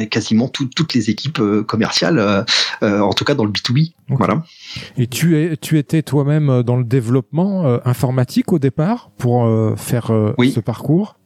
quasiment 0.09 0.47
toutes 0.47 0.93
les 0.93 1.09
équipes 1.09 1.41
commerciales, 1.67 2.45
en 2.81 3.11
tout 3.11 3.25
cas 3.25 3.35
dans 3.35 3.43
le 3.43 3.51
B2B. 3.51 3.91
Voilà. 4.07 4.43
Et 4.95 5.07
tu, 5.07 5.37
es, 5.37 5.57
tu 5.57 5.77
étais 5.77 6.01
toi-même 6.03 6.63
dans 6.63 6.77
le 6.77 6.85
développement 6.85 7.65
informatique 7.83 8.53
au 8.53 8.59
départ 8.59 9.11
pour 9.17 9.45
faire 9.77 10.07
ce 10.07 10.59
parcours? 10.61 11.17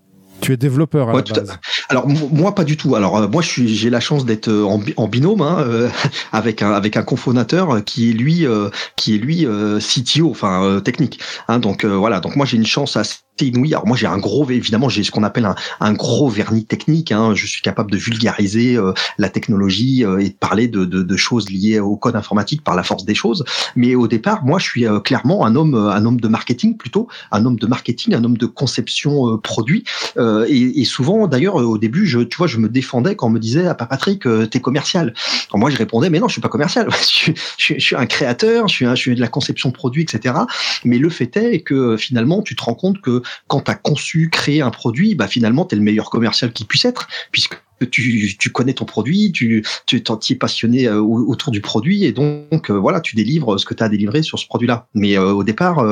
Tu 0.42 0.54
es 0.54 0.58
développeur 0.58 1.10
à 1.10 1.14
la 1.14 1.22
base. 1.22 1.60
Alors 1.90 2.08
moi 2.08 2.56
pas 2.56 2.64
du 2.64 2.78
tout. 2.78 2.96
Alors 2.96 3.18
euh, 3.18 3.28
moi 3.28 3.42
j'ai 3.42 3.90
la 3.90 4.00
chance 4.00 4.26
d'être 4.26 4.50
euh, 4.50 4.64
en, 4.98 5.08
binôme 5.08 5.42
hein, 5.42 5.60
euh, 5.60 5.90
avec 6.32 6.62
un 6.62 6.72
avec 6.72 6.98
un 6.98 7.04
cofondateur 7.04 7.84
qui 7.84 8.10
est 8.10 8.14
lui 8.14 8.46
qui 8.96 9.16
est 9.16 9.18
lui 9.18 9.48
CTO, 9.80 10.30
enfin 10.30 10.82
technique. 10.84 11.20
Hein, 11.48 11.60
donc 11.60 11.86
voilà. 11.86 12.20
Donc 12.20 12.36
moi 12.36 12.46
j'ai 12.46 12.58
une 12.58 12.66
chance 12.66 12.98
assez 12.98 13.18
inouïe. 13.46 13.74
Alors 13.74 13.88
moi 13.88 13.98
j'ai 13.98 14.08
un 14.08 14.18
gros, 14.18 14.50
évidemment 14.50 14.90
j'ai 14.90 15.04
ce 15.04 15.12
qu'on 15.12 15.24
appelle 15.24 15.46
un, 15.46 15.56
un, 15.80 15.94
gros 15.94 16.30
vernis 16.30 16.66
technique. 16.66 17.12
Hein. 17.12 17.34
Je 17.36 17.46
suis 17.46 17.62
capable 17.62 17.92
de 17.92 17.98
vulgariser 17.98 18.78
la 19.18 19.30
technologie 19.30 20.02
et 20.02 20.30
de 20.30 20.36
parler 20.36 20.68
de, 20.68 20.86
de, 20.86 21.04
de, 21.04 21.18
choses 21.18 21.50
liées 21.50 21.80
au 21.80 21.96
code 21.96 22.16
informatique 22.16 22.64
par 22.64 22.76
la 22.76 22.84
force 22.84 23.06
des 23.06 23.16
choses. 23.16 23.44
Mais 23.76 23.96
au 23.96 24.08
départ, 24.08 24.44
moi 24.44 24.60
je 24.60 24.66
suis 24.66 24.86
clairement 25.04 25.46
un 25.46 25.56
homme, 25.56 25.76
un 25.76 26.06
homme 26.06 26.20
de 26.20 26.28
marketing 26.28 26.78
plutôt, 26.78 27.08
un 27.32 27.46
homme 27.46 27.58
de 27.58 27.68
marketing, 27.68 28.14
un 28.14 28.24
homme 28.24 28.38
de 28.38 28.46
conception 28.46 29.38
produit. 29.38 29.84
Et, 30.18 30.82
et, 30.82 30.86
souvent 30.86 31.28
d'ailleurs 31.28 31.56
au 31.56 31.78
début, 31.78 32.06
je, 32.06 32.20
tu 32.20 32.38
vois, 32.38 32.48
je 32.48 32.58
me 32.58 32.70
défendais 32.70 33.16
quand 33.16 33.28
on 33.28 33.32
me 33.32 33.40
disait, 33.40 33.68
ah, 33.68 33.76
Patrick, 33.76 34.28
t'es 34.52 34.60
commercial. 34.60 35.14
Alors 35.50 35.60
moi 35.60 35.70
je 35.70 35.78
répondais, 35.78 36.10
mais 36.10 36.20
non, 36.20 36.28
je 36.28 36.34
suis 36.34 36.42
pas 36.42 36.50
commercial. 36.50 36.88
je, 37.10 37.32
je, 37.58 37.74
je, 37.78 37.80
suis 37.80 37.96
un 37.96 38.06
créateur, 38.06 38.68
je 38.68 38.74
suis, 38.74 38.86
un, 38.86 38.96
je 38.96 39.02
suis 39.02 39.16
de 39.16 39.22
la 39.22 39.28
conception 39.28 39.72
produit, 39.72 40.04
etc. 40.04 40.36
Mais 40.84 40.98
le 40.98 41.10
fait 41.10 41.36
est 41.38 41.62
que 41.62 41.98
finalement, 41.98 42.42
tu 42.42 42.56
te 42.56 42.64
rends 42.64 42.76
compte 42.76 43.02
que 43.02 43.22
quand 43.48 43.62
tu 43.62 43.72
as 43.72 43.76
conçu, 43.76 44.30
créé 44.30 44.62
un 44.62 44.72
produit, 44.72 45.16
bah 45.16 45.28
finalement, 45.28 45.66
tu 45.66 45.76
le 45.76 45.82
meilleur 45.82 46.10
commercial 46.10 46.52
qui 46.52 46.66
puisse 46.66 46.86
être, 46.86 47.08
puisque 47.32 47.58
tu, 47.86 48.36
tu 48.38 48.50
connais 48.50 48.74
ton 48.74 48.86
produit, 48.86 49.32
tu 49.32 49.64
tu 49.86 49.98
es 49.98 50.36
passionné 50.36 50.88
euh, 50.88 51.00
autour 51.00 51.52
du 51.52 51.62
produit 51.62 52.06
et 52.06 52.12
donc 52.12 52.70
euh, 52.70 52.74
voilà, 52.74 53.02
tu 53.02 53.16
délivres 53.16 53.60
ce 53.60 53.66
que 53.66 53.74
tu 53.74 53.84
as 53.84 53.90
délivré 53.90 54.24
sur 54.24 54.40
ce 54.40 54.46
produit-là. 54.48 54.88
Mais 54.94 55.18
euh, 55.18 55.32
au 55.32 55.44
départ, 55.44 55.86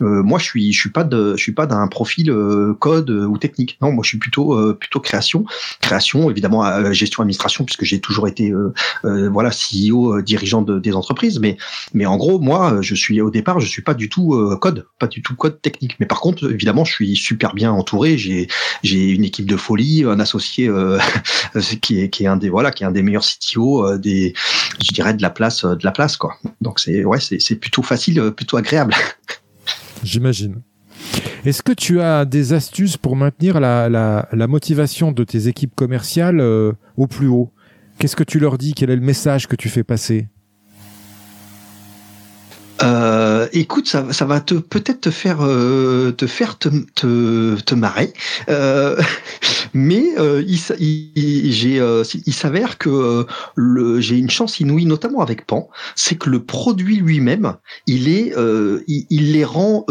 moi 0.00 0.38
je 0.38 0.44
suis 0.44 0.72
je 0.72 0.80
suis 0.80 0.90
pas 0.90 1.04
de 1.04 1.36
je 1.36 1.42
suis 1.42 1.52
pas 1.52 1.66
d'un 1.66 1.86
profil 1.88 2.34
code 2.78 3.10
ou 3.10 3.38
technique. 3.38 3.78
Non, 3.80 3.92
moi 3.92 4.02
je 4.02 4.08
suis 4.10 4.18
plutôt 4.18 4.74
plutôt 4.74 5.00
création, 5.00 5.44
création 5.80 6.30
évidemment 6.30 6.92
gestion 6.92 7.22
administration 7.22 7.64
puisque 7.64 7.84
j'ai 7.84 8.00
toujours 8.00 8.28
été 8.28 8.52
voilà 9.02 9.50
CEO 9.50 10.20
dirigeant 10.22 10.62
de, 10.62 10.78
des 10.78 10.92
entreprises. 10.92 11.38
Mais 11.38 11.56
mais 11.94 12.06
en 12.06 12.16
gros 12.16 12.38
moi 12.38 12.78
je 12.80 12.94
suis 12.94 13.20
au 13.20 13.30
départ 13.30 13.60
je 13.60 13.66
suis 13.66 13.82
pas 13.82 13.94
du 13.94 14.08
tout 14.08 14.56
code, 14.60 14.86
pas 14.98 15.06
du 15.06 15.22
tout 15.22 15.34
code 15.34 15.60
technique. 15.60 15.96
Mais 16.00 16.06
par 16.06 16.20
contre 16.20 16.50
évidemment 16.50 16.84
je 16.84 16.92
suis 16.92 17.16
super 17.16 17.54
bien 17.54 17.72
entouré. 17.72 18.18
J'ai 18.18 18.48
j'ai 18.82 19.10
une 19.10 19.24
équipe 19.24 19.46
de 19.46 19.56
folie, 19.56 20.04
un 20.04 20.20
associé 20.20 20.70
qui 21.80 22.00
est 22.00 22.10
qui 22.10 22.24
est 22.24 22.26
un 22.26 22.36
des 22.36 22.48
voilà 22.48 22.70
qui 22.70 22.82
est 22.82 22.86
un 22.86 22.92
des 22.92 23.02
meilleurs 23.02 23.24
CTO 23.24 23.86
euh, 23.86 23.98
des 23.98 24.34
je 24.82 24.92
dirais 24.92 25.14
de 25.14 25.22
la 25.22 25.30
place 25.30 25.64
euh, 25.64 25.74
de 25.74 25.84
la 25.84 25.92
place 25.92 26.16
quoi. 26.16 26.34
Donc 26.60 26.80
c'est 26.80 27.04
ouais 27.04 27.18
c'est 27.20 27.56
plutôt 27.56 27.82
facile, 27.82 28.20
euh, 28.20 28.30
plutôt 28.30 28.56
agréable. 28.56 28.94
J'imagine. 30.02 30.62
Est-ce 31.44 31.62
que 31.62 31.72
tu 31.72 32.00
as 32.00 32.24
des 32.24 32.52
astuces 32.52 32.96
pour 32.96 33.16
maintenir 33.16 33.60
la, 33.60 33.88
la 33.88 34.46
motivation 34.46 35.12
de 35.12 35.24
tes 35.24 35.48
équipes 35.48 35.74
commerciales 35.74 36.40
au 36.40 37.06
plus 37.06 37.28
haut? 37.28 37.50
Qu'est-ce 37.98 38.16
que 38.16 38.24
tu 38.24 38.38
leur 38.38 38.58
dis? 38.58 38.74
Quel 38.74 38.90
est 38.90 38.96
le 38.96 39.02
message 39.02 39.46
que 39.46 39.56
tu 39.56 39.70
fais 39.70 39.82
passer? 39.82 40.28
Euh, 42.82 43.48
écoute, 43.52 43.86
ça, 43.88 44.24
va 44.24 44.40
te 44.40 44.54
peut-être 44.54 45.02
te 45.02 45.10
faire 45.10 45.38
euh, 45.42 46.12
te 46.12 46.26
faire 46.26 46.58
te, 46.58 46.68
te, 46.94 47.60
te 47.60 47.74
marrer, 47.74 48.12
euh, 48.48 48.96
mais 49.74 50.04
euh, 50.18 50.42
il, 50.46 51.78
euh, 51.78 52.04
s'avère 52.04 52.78
que 52.78 53.26
le, 53.54 54.00
j'ai 54.00 54.16
une 54.16 54.30
chance 54.30 54.60
inouïe, 54.60 54.86
notamment 54.86 55.20
avec 55.20 55.46
Pan, 55.46 55.68
c'est 55.94 56.16
que 56.16 56.30
le 56.30 56.42
produit 56.42 56.96
lui-même, 56.96 57.56
il 57.86 58.08
est, 58.08 58.34
il, 58.86 59.06
il, 59.10 59.32
les 59.32 59.44
rend 59.44 59.84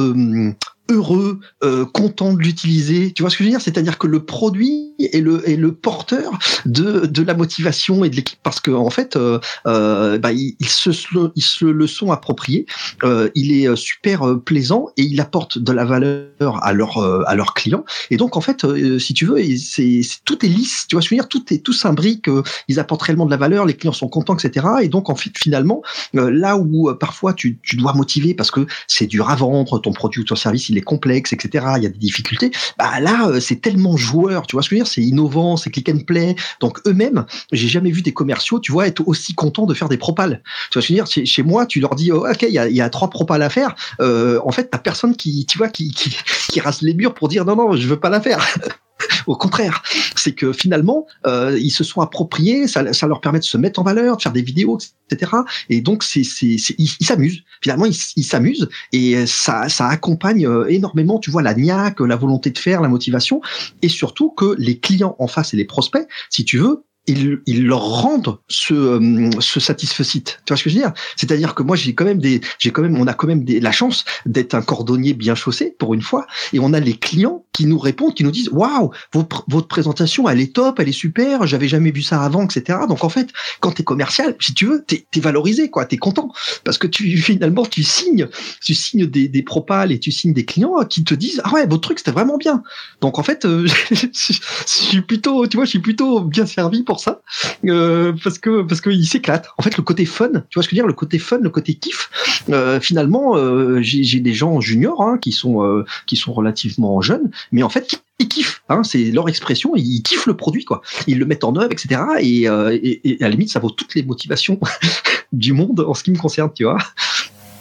heureux, 0.90 1.40
euh, 1.64 1.86
content 1.86 2.34
de 2.34 2.40
l'utiliser. 2.40 3.14
Tu 3.14 3.24
vois 3.24 3.30
ce 3.30 3.38
que 3.38 3.44
je 3.44 3.50
veux 3.50 3.52
dire? 3.52 3.62
C'est-à-dire 3.62 3.98
que 3.98 4.08
le 4.08 4.26
produit 4.26 4.94
est 5.00 5.22
le 5.22 5.48
est 5.48 5.56
le 5.56 5.74
porteur 5.74 6.38
de 6.66 7.06
de 7.06 7.24
la 7.24 7.34
motivation 7.34 8.04
et 8.04 8.10
de 8.10 8.16
l'équipe 8.16 8.40
parce 8.44 8.60
que 8.60 8.72
en 8.72 8.90
fait, 8.90 9.16
euh, 9.16 9.40
euh, 9.68 10.18
bah, 10.18 10.32
ils, 10.32 10.56
se 10.68 10.90
ils 11.36 11.44
se 11.44 11.66
le 11.66 11.88
sont 11.88 12.12
appropriés. 12.12 12.66
Euh, 13.04 13.30
il 13.36 13.52
est 13.52 13.76
super 13.76 14.28
euh, 14.28 14.38
plaisant 14.38 14.88
et 14.98 15.04
il 15.04 15.22
apporte 15.22 15.58
de 15.58 15.72
la 15.72 15.86
valeur 15.86 16.64
à 16.64 16.74
leurs 16.74 16.98
euh, 16.98 17.24
à 17.28 17.36
leurs 17.36 17.54
clients. 17.54 17.86
Et 18.10 18.18
donc 18.18 18.38
en 18.38 18.42
fait, 18.42 18.66
si 19.00 19.14
tu 19.14 19.26
veux, 19.26 19.38
c'est 19.58 20.02
tout 20.26 20.46
est 20.46 20.50
lisse. 20.50 20.86
Tu 20.88 20.96
vois 20.96 21.02
ce 21.02 21.10
que 21.10 21.16
je 21.16 21.22
veux 21.22 21.22
dire? 21.22 21.30
Tout 21.30 21.54
est 21.54 21.60
tout 21.60 21.74
s'imbrique. 21.74 22.28
ils 22.68 22.80
apportent 22.80 23.04
réellement 23.04 23.26
de 23.26 23.32
la 23.32 23.38
valeur. 23.38 23.66
Les 23.66 23.76
clients 23.76 23.94
sont 23.94 24.10
contents, 24.10 24.36
etc. 24.36 24.66
Et 24.82 24.90
donc 24.90 25.10
en 25.10 25.16
fait, 25.16 25.32
finalement, 25.38 25.82
là 26.14 26.58
où 26.58 26.94
parfois 26.96 27.34
tu 27.34 27.60
tu 27.62 27.76
dois 27.76 27.94
motiver 27.94 28.34
parce 28.34 28.52
que 28.52 28.66
c'est 28.88 29.08
dur 29.08 29.30
à 29.30 29.36
vendre 29.36 29.80
ton 29.80 29.92
produit 29.92 30.22
ou 30.22 30.26
ton 30.26 30.36
service, 30.36 30.70
il 30.70 30.78
complexe, 30.82 31.34
etc. 31.34 31.66
Il 31.78 31.84
y 31.84 31.86
a 31.86 31.90
des 31.90 31.98
difficultés. 31.98 32.52
Bah 32.78 33.00
là, 33.00 33.30
euh, 33.30 33.40
c'est 33.40 33.62
tellement 33.62 33.98
joueur, 33.98 34.48
tu 34.48 34.56
vois 34.56 34.64
ce 34.64 34.70
que 34.70 34.76
je 34.76 34.80
veux 34.80 34.84
dire 34.86 34.92
C'est 34.92 35.02
innovant, 35.02 35.58
c'est 35.58 35.70
click 35.70 35.90
and 35.90 36.00
play. 36.06 36.36
Donc 36.60 36.80
eux-mêmes, 36.88 37.26
j'ai 37.52 37.68
jamais 37.68 37.92
vu 37.92 38.02
des 38.02 38.14
commerciaux, 38.14 38.60
tu 38.60 38.72
vois, 38.72 38.88
être 38.88 39.08
aussi 39.08 39.34
contents 39.34 39.66
de 39.66 39.74
faire 39.74 39.90
des 39.90 39.98
propales. 39.98 40.42
Tu 40.72 40.78
vois 40.78 40.82
ce 40.82 40.88
que 40.88 40.94
je 40.94 41.00
veux 41.00 41.06
dire 41.06 41.26
Chez, 41.26 41.44
moi, 41.44 41.66
tu 41.66 41.80
leur 41.80 41.96
dis, 41.96 42.12
oh, 42.12 42.26
ok, 42.28 42.44
il 42.44 42.54
y 42.54 42.82
a, 42.82 42.90
trois 42.90 43.10
propales 43.10 43.42
à 43.42 43.50
faire. 43.50 43.76
Euh, 44.02 44.40
en 44.44 44.52
fait, 44.52 44.70
t'as 44.72 44.78
personne 44.78 45.16
qui, 45.16 45.46
tu 45.46 45.58
vois, 45.58 45.70
qui, 45.70 45.92
qui, 45.92 46.16
qui 46.50 46.60
rase 46.60 46.82
les 46.82 46.94
murs 46.94 47.14
pour 47.14 47.28
dire 47.28 47.46
non, 47.46 47.56
non, 47.56 47.76
je 47.76 47.88
veux 47.88 48.00
pas 48.00 48.10
la 48.10 48.22
faire. 48.22 48.46
Au 49.28 49.36
contraire, 49.36 49.84
c'est 50.16 50.34
que 50.34 50.54
finalement, 50.54 51.06
euh, 51.26 51.58
ils 51.60 51.72
se 51.72 51.84
sont 51.84 52.02
appropriés, 52.02 52.68
ça, 52.68 52.94
ça, 52.94 53.08
leur 53.08 53.22
permet 53.22 53.40
de 53.40 53.44
se 53.44 53.58
mettre 53.58 53.80
en 53.80 53.84
valeur, 53.84 54.18
de 54.18 54.22
faire 54.22 54.32
des 54.32 54.42
vidéos, 54.42 54.78
etc. 55.10 55.32
Et 55.70 55.82
donc, 55.82 56.04
c'est, 56.04 56.24
c'est, 56.24 56.58
ils 56.78 57.06
s'amusent. 57.06 57.44
Finalement, 57.62 57.86
ils 57.86 58.24
s'amusent 58.24 58.70
et 58.92 59.26
ça, 59.26 59.70
ça 59.70 59.88
accompagne 59.88 60.48
euh, 60.48 60.66
énormément, 60.68 61.20
tu 61.20 61.32
vois, 61.32 61.42
la 61.42 61.54
niaque, 61.54 62.00
la 62.00 62.16
volonté 62.16 62.50
de 62.50 62.58
faire, 62.58 62.82
la 62.82 62.90
motivation, 62.90 63.42
et 63.82 63.90
surtout 63.90 64.30
que 64.32 64.56
les 64.58 64.80
clients 64.80 65.16
en 65.20 65.28
face 65.28 65.54
et 65.54 65.58
les 65.58 65.66
prospects, 65.66 66.08
si 66.30 66.46
tu 66.46 66.58
veux, 66.58 66.84
ils, 67.10 67.42
ils 67.48 67.66
leur 67.66 67.82
rendent 67.82 68.38
ce, 68.48 68.74
euh, 68.74 69.30
ce 69.40 69.60
satisfecit. 69.60 70.24
Tu 70.24 70.34
vois 70.48 70.58
ce 70.58 70.64
que 70.64 70.70
je 70.70 70.76
veux 70.76 70.82
dire? 70.82 70.94
C'est-à-dire 71.16 71.56
que 71.56 71.64
moi, 71.64 71.76
j'ai 71.76 71.96
quand 71.96 72.06
même 72.06 72.20
des, 72.20 72.42
j'ai 72.60 72.72
quand 72.72 72.84
même, 72.84 72.98
on 72.98 73.08
a 73.08 73.14
quand 73.14 73.28
même 73.28 73.44
des, 73.44 73.60
la 73.60 73.72
chance 73.72 74.06
d'être 74.26 74.54
un 74.54 74.62
cordonnier 74.62 75.14
bien 75.14 75.36
chaussé 75.36 75.76
pour 75.80 75.94
une 75.94 76.02
fois, 76.02 76.28
et 76.54 76.60
on 76.60 76.72
a 76.74 76.80
les 76.80 76.94
clients 76.94 77.46
qui 77.52 77.66
nous 77.66 77.80
répondent, 77.80 78.14
qui 78.14 78.24
nous 78.24 78.32
disent 78.32 78.50
waouh, 78.50 78.92
votre, 79.12 79.44
votre 79.48 79.68
présentation, 79.68 80.30
elle 80.30 80.40
est 80.40 80.54
top, 80.56 80.80
elle 80.80 80.88
est 80.88 80.94
super, 80.94 81.48
j'avais 81.48 81.68
jamais 81.68 81.92
vu 81.92 82.02
ça 82.02 82.22
avant, 82.22 82.46
etc. 82.46 82.80
Donc 82.88 83.04
en 83.04 83.10
fait, 83.10 83.30
quand 83.60 83.72
t'es 83.72 83.84
commercial, 83.84 84.36
si 84.40 84.54
tu 84.54 84.66
veux, 84.66 84.84
t'es 84.86 85.06
es 85.16 85.20
valorisé, 85.20 85.70
quoi, 85.70 85.86
t'es 85.86 85.98
content 85.98 86.32
parce 86.64 86.78
que 86.78 86.88
tu 86.88 87.18
finalement 87.22 87.66
tu 87.66 87.84
signes, 87.84 88.30
tu 88.64 88.74
signes 88.74 89.08
des, 89.08 89.28
des 89.28 89.44
propals 89.44 89.92
et 89.92 90.00
tu 90.00 90.12
signes 90.12 90.34
des 90.34 90.46
clients 90.46 90.76
qui 90.88 91.04
te 91.04 91.14
disent 91.14 91.42
ah 91.44 91.54
ouais, 91.54 91.66
votre 91.66 91.82
truc 91.82 92.00
c'était 92.00 92.12
vraiment 92.12 92.38
bien. 92.38 92.64
Donc 93.02 93.18
en 93.20 93.24
fait, 93.24 93.46
euh, 93.46 93.68
je 93.92 94.40
suis 94.66 95.02
plutôt, 95.02 95.48
tu 95.48 95.58
vois, 95.58 95.66
je 95.66 95.72
suis 95.72 95.80
plutôt 95.80 96.22
bien 96.22 96.46
servi 96.46 96.84
pour 96.84 96.99
ça 97.00 97.22
euh, 97.66 98.14
parce 98.24 98.40
que 98.40 98.62
parce 98.62 98.82
qu'il 98.82 99.06
s'éclate. 99.06 99.48
En 99.58 99.64
fait, 99.64 99.76
le 99.78 99.84
côté 99.84 100.06
fun, 100.06 100.30
tu 100.50 100.56
vois 100.56 100.64
ce 100.64 100.70
que 100.70 100.76
je 100.76 100.82
veux 100.82 100.84
dire, 100.84 100.88
le 100.88 100.94
côté 100.94 101.20
fun, 101.20 101.40
le 101.40 101.50
côté 101.50 101.74
kiff. 101.74 102.10
Euh, 102.50 102.80
finalement, 102.80 103.36
euh, 103.36 103.80
j'ai 103.82 104.20
des 104.20 104.34
gens 104.34 104.60
juniors 104.62 105.02
hein, 105.02 105.18
qui 105.18 105.32
sont 105.32 105.84
qui 106.06 106.16
sont 106.16 106.34
relativement 106.34 107.02
jeunes, 107.02 107.32
mais 107.52 107.64
en 107.64 107.70
fait 107.70 108.02
ils 108.20 108.28
kiffent, 108.28 108.64
hein, 108.68 108.84
c'est 108.84 109.12
leur 109.12 109.30
expression, 109.30 109.76
ils 109.76 110.04
kiffent 110.04 110.26
le 110.26 110.36
produit, 110.36 110.66
quoi. 110.66 110.82
Ils 111.08 111.20
le 111.20 111.26
mettent 111.26 111.46
en 111.46 111.56
œuvre, 111.56 111.72
etc. 111.72 112.02
Et, 112.20 112.48
à 112.48 112.72
la 113.20 113.30
limite, 113.30 113.50
ça 113.50 113.60
vaut 113.60 113.70
toutes 113.70 113.96
les 113.96 114.04
motivations 114.04 114.60
du 115.32 115.54
monde 115.54 115.80
en 115.88 115.94
ce 115.94 116.04
qui 116.04 116.12
me 116.12 116.18
concerne, 116.18 116.52
tu 116.54 116.66
vois. 116.66 116.78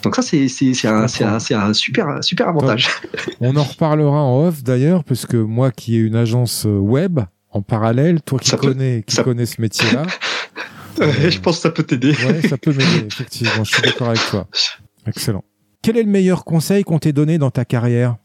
Donc 0.03 0.14
ça, 0.14 0.22
c'est 0.22 0.86
un, 0.86 1.07
un, 1.07 1.39
un, 1.51 1.74
super, 1.74 2.24
super 2.24 2.49
avantage. 2.49 2.89
On 3.41 3.57
en 3.57 3.64
reparlera 3.64 4.22
en 4.22 4.47
off 4.47 4.62
d'ailleurs, 4.62 5.05
parce 5.05 5.26
que 5.26 5.36
moi 5.36 5.70
qui 5.70 5.97
ai 5.97 5.99
une 5.99 6.16
agence 6.16 6.66
web, 6.68 7.20
en 7.59 7.62
parallèle, 7.62 8.22
toi 8.22 8.38
qui 8.38 8.56
connais, 8.56 9.02
qui 9.06 9.16
connais 9.16 9.46
ce 9.46 9.61
métier-là. 9.61 10.02
euh, 11.00 11.30
je 11.30 11.38
pense 11.40 11.56
que 11.56 11.62
ça 11.62 11.70
peut 11.70 11.82
t'aider. 11.82 12.12
Ouais, 12.12 12.46
ça 12.48 12.56
peut 12.56 12.72
m'aider, 12.72 13.06
effectivement. 13.06 13.64
Je 13.64 13.74
suis 13.74 13.82
d'accord 13.82 14.09
avec 14.09 14.24
toi. 14.30 14.46
Excellent. 15.06 15.44
Quel 15.82 15.96
est 15.96 16.02
le 16.02 16.11
meilleur 16.11 16.44
conseil 16.44 16.84
qu'on 16.84 16.98
t'ait 16.98 17.12
donné 17.12 17.38
dans 17.38 17.50
ta 17.50 17.64
carrière? 17.64 18.16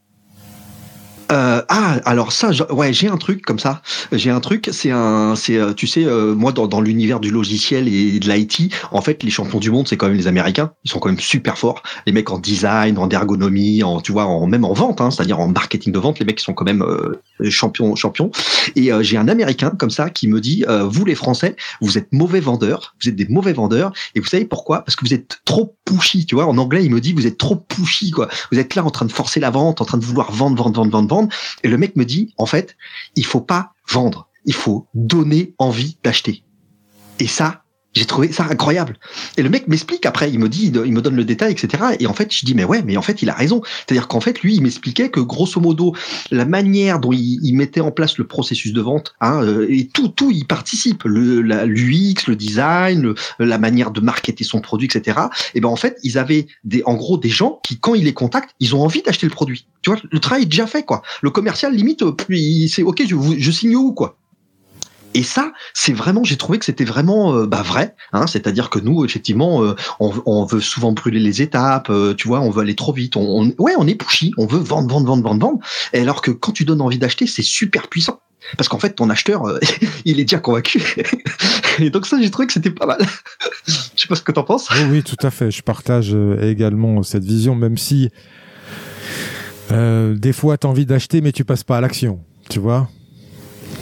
Euh, 1.34 1.62
ah, 1.68 2.00
alors 2.06 2.32
ça, 2.32 2.52
ouais, 2.72 2.94
j'ai 2.94 3.08
un 3.08 3.18
truc 3.18 3.42
comme 3.42 3.58
ça. 3.58 3.82
J'ai 4.12 4.30
un 4.30 4.40
truc, 4.40 4.70
c'est 4.72 4.92
un, 4.92 5.36
c'est, 5.36 5.58
euh, 5.58 5.74
tu 5.74 5.88
sais, 5.88 6.06
euh, 6.06 6.36
moi 6.36 6.52
dans, 6.52 6.68
dans 6.68 6.80
l'univers 6.80 7.20
du 7.20 7.32
logiciel 7.32 7.88
et 7.88 8.20
de 8.20 8.32
l'IT, 8.32 8.74
en 8.92 9.02
fait, 9.02 9.24
les 9.24 9.32
champions 9.32 9.60
du 9.60 9.72
monde, 9.72 9.88
c'est 9.88 9.98
quand 9.98 10.08
même 10.08 10.18
les 10.18 10.28
Américains. 10.28 10.72
Ils 10.84 10.92
sont 10.92 11.00
quand 11.00 11.10
même 11.10 11.20
super 11.20 11.58
forts. 11.58 11.82
Les 12.06 12.14
mecs 12.14 12.30
en 12.30 12.38
design, 12.38 12.98
en 13.00 13.10
ergonomie, 13.10 13.84
en, 13.84 14.00
tu 14.00 14.12
vois, 14.12 14.26
en 14.26 14.46
même 14.46 14.64
en 14.64 14.74
vente, 14.74 15.02
hein, 15.02 15.10
c'est-à-dire 15.10 15.40
en 15.40 15.48
marketing 15.48 15.92
de 15.92 16.00
vente, 16.00 16.20
les 16.20 16.26
mecs 16.26 16.40
sont 16.40 16.54
quand 16.54 16.66
même 16.66 16.84
euh, 16.84 17.20
champions, 17.50 17.96
champions. 17.96 18.30
Et 18.76 18.92
j'ai 19.02 19.18
un 19.18 19.28
Américain 19.28 19.72
comme 19.78 19.90
ça 19.90 20.10
qui 20.10 20.28
me 20.28 20.40
dit, 20.40 20.64
vous 20.86 21.06
les 21.06 21.16
Français, 21.16 21.56
vous 21.82 21.98
êtes 21.98 22.12
mauvais 22.12 22.40
vendeurs, 22.40 22.96
vous 23.02 23.10
êtes 23.10 23.16
des 23.16 23.28
mauvais 23.28 23.54
vendeurs. 23.54 23.92
Et 24.16 24.20
vous 24.20 24.28
savez 24.28 24.46
pourquoi? 24.46 24.82
Parce 24.82 24.96
que 24.96 25.06
vous 25.06 25.14
êtes 25.14 25.40
trop 25.46 25.76
pushy. 25.86 26.26
Tu 26.26 26.36
vois, 26.36 26.46
en 26.46 26.58
anglais, 26.58 26.86
il 26.86 26.92
me 26.92 27.02
dit, 27.02 27.14
vous 27.14 27.28
êtes 27.28 27.38
trop 27.38 27.56
pushy, 27.56 28.12
quoi. 28.12 28.30
Vous 28.52 28.60
êtes 28.60 28.76
là 28.76 28.86
en 28.86 28.90
train 28.90 29.06
de 29.06 29.12
forcer 29.12 29.40
la 29.40 29.50
vente, 29.50 29.82
en 29.82 29.86
train 29.86 29.98
de 29.98 30.06
vouloir 30.06 30.32
vendre, 30.32 30.56
vendre, 30.56 30.76
vendre, 30.76 30.92
vendre, 30.92 31.08
vendre. 31.08 31.23
Et 31.64 31.68
le 31.68 31.78
mec 31.78 31.96
me 31.96 32.06
dit, 32.06 32.34
en 32.38 32.46
fait, 32.46 32.76
il 33.16 33.26
faut 33.26 33.42
pas 33.42 33.74
vendre, 33.90 34.30
il 34.46 34.54
faut 34.54 34.88
donner 34.94 35.54
envie 35.58 35.98
d'acheter. 36.04 36.44
Et 37.20 37.28
ça, 37.28 37.63
j'ai 37.94 38.06
trouvé 38.06 38.32
ça 38.32 38.46
incroyable. 38.50 38.98
Et 39.38 39.44
le 39.44 39.50
mec 39.50 39.68
m'explique 39.68 40.06
après, 40.06 40.32
il 40.32 40.40
me 40.40 40.50
dit, 40.50 40.72
il 40.74 40.94
me 40.94 41.02
donne 41.02 41.16
le 41.16 41.26
détail, 41.26 41.52
etc. 41.52 41.84
Et 42.00 42.08
en 42.08 42.14
fait, 42.14 42.34
je 42.34 42.46
dis, 42.46 42.56
mais 42.56 42.64
ouais, 42.64 42.82
mais 42.84 42.98
en 42.98 43.02
fait, 43.02 43.22
il 43.22 43.30
a 43.30 43.34
raison. 43.34 43.62
C'est-à-dire 43.64 44.08
qu'en 44.08 44.20
fait, 44.20 44.42
lui, 44.42 44.56
il 44.56 44.62
m'expliquait 44.62 45.10
que 45.10 45.20
grosso 45.20 45.62
modo, 45.62 45.96
la 46.32 46.46
manière 46.46 47.00
dont 47.00 47.12
il, 47.12 47.54
mettait 47.54 47.82
en 47.82 47.92
place 47.92 48.18
le 48.18 48.26
processus 48.26 48.74
de 48.74 48.82
vente, 48.82 49.14
hein, 49.22 49.44
euh, 49.44 49.68
et 49.70 49.88
tout, 49.88 50.08
tout, 50.08 50.32
il 50.32 50.46
participe, 50.46 51.04
le, 51.04 51.42
l'UX, 51.42 52.28
le 52.28 52.36
design, 52.36 53.14
la 53.38 53.58
manière 53.60 53.92
de 53.92 54.02
marketer 54.02 54.44
son 54.44 54.60
produit, 54.60 54.88
etc. 54.88 55.20
Et 55.54 55.62
ben 55.62 55.70
en 55.70 55.76
fait, 55.76 56.00
ils 56.02 56.18
avaient 56.18 56.48
des, 56.64 56.82
en 56.86 56.96
gros, 56.96 57.18
des 57.18 57.30
gens 57.30 57.60
qui, 57.64 57.78
quand 57.78 57.94
ils 57.94 58.06
les 58.06 58.14
contactent, 58.14 58.56
ils 58.60 58.76
ont 58.76 58.82
envie 58.82 59.04
d'acheter 59.04 59.28
le 59.28 59.32
produit. 59.32 59.68
Tu 59.84 59.92
vois, 59.92 60.00
le 60.10 60.20
travail 60.20 60.44
est 60.44 60.48
déjà 60.48 60.66
fait, 60.66 60.84
quoi. 60.84 61.04
Le 61.22 61.30
commercial, 61.30 61.76
limite, 61.76 62.02
euh, 62.02 62.16
c'est 62.68 62.82
ok, 62.82 63.04
je, 63.08 63.16
je 63.38 63.52
signe 63.52 63.76
où, 63.76 63.94
quoi? 63.94 64.18
Et 65.14 65.24
ça, 65.24 65.52
c'est 65.74 65.94
vraiment, 65.94 66.24
j'ai 66.24 66.38
trouvé 66.38 66.60
que 66.60 66.66
c'était 66.66 66.86
vraiment 66.86 67.36
euh, 67.36 67.46
bah, 67.46 67.62
vrai. 67.62 67.96
Hein, 68.14 68.28
C'est-à-dire 68.28 68.70
que 68.70 68.80
nous, 68.80 69.06
effectivement, 69.06 69.64
euh, 69.64 69.76
on, 70.00 70.46
veut 70.46 70.62
souvent 70.62 70.92
brûler 70.92 71.20
les 71.20 71.42
étapes. 71.42 71.90
Euh, 71.90 72.14
tu 72.14 72.28
vois, 72.28 72.42
on 72.42 72.50
veut 72.50 72.62
aller 72.62 72.76
trop 72.76 72.94
vite. 72.94 73.16
On, 73.16 73.22
on, 73.22 73.54
ouais, 73.64 73.74
on 73.78 73.88
est 73.88 73.96
pushy. 73.96 74.34
On 74.38 74.46
veut 74.46 74.60
vendre, 74.60 74.90
vendre, 74.90 75.08
vendre, 75.08 75.24
vendre, 75.24 75.40
vendre. 75.40 75.60
Et 75.94 76.00
alors 76.00 76.22
que 76.22 76.32
quand 76.32 76.52
tu 76.52 76.66
donnes 76.66 76.82
envie 76.82 76.98
d'acheter, 76.98 77.28
c'est 77.28 77.44
super 77.44 77.88
puissant. 77.88 78.20
Parce 78.58 78.68
qu'en 78.68 78.80
fait, 78.80 78.92
ton 78.94 79.10
acheteur, 79.10 79.44
il 80.06 80.20
est 80.20 80.26
déjà 80.26 80.40
convaincu. 80.40 80.82
Et 81.80 81.90
donc 81.90 82.06
ça, 82.06 82.18
j'ai 82.22 82.30
trouvé 82.30 82.48
que 82.48 82.54
c'était 82.54 82.72
pas 82.72 82.86
mal. 82.86 83.00
Je 83.68 83.74
sais 83.96 84.08
pas 84.08 84.16
ce 84.16 84.22
que 84.22 84.32
t'en 84.32 84.44
penses. 84.44 84.70
Oui, 84.72 84.84
oui, 84.90 85.04
tout 85.04 85.18
à 85.26 85.32
fait. 85.32 85.50
Je 85.50 85.62
partage 85.62 86.16
également 86.42 87.04
cette 87.04 87.24
vision, 87.24 87.56
même 87.56 87.78
si 87.78 88.10
des 89.70 90.34
fois, 90.34 90.58
tu 90.58 90.68
as 90.68 90.70
envie 90.70 90.86
d'acheter, 90.86 91.22
mais 91.22 91.32
tu 91.32 91.46
passes 91.46 91.64
pas 91.64 91.78
à 91.78 91.82
l'action. 91.82 92.20
Tu 92.50 92.60
vois 92.60 92.90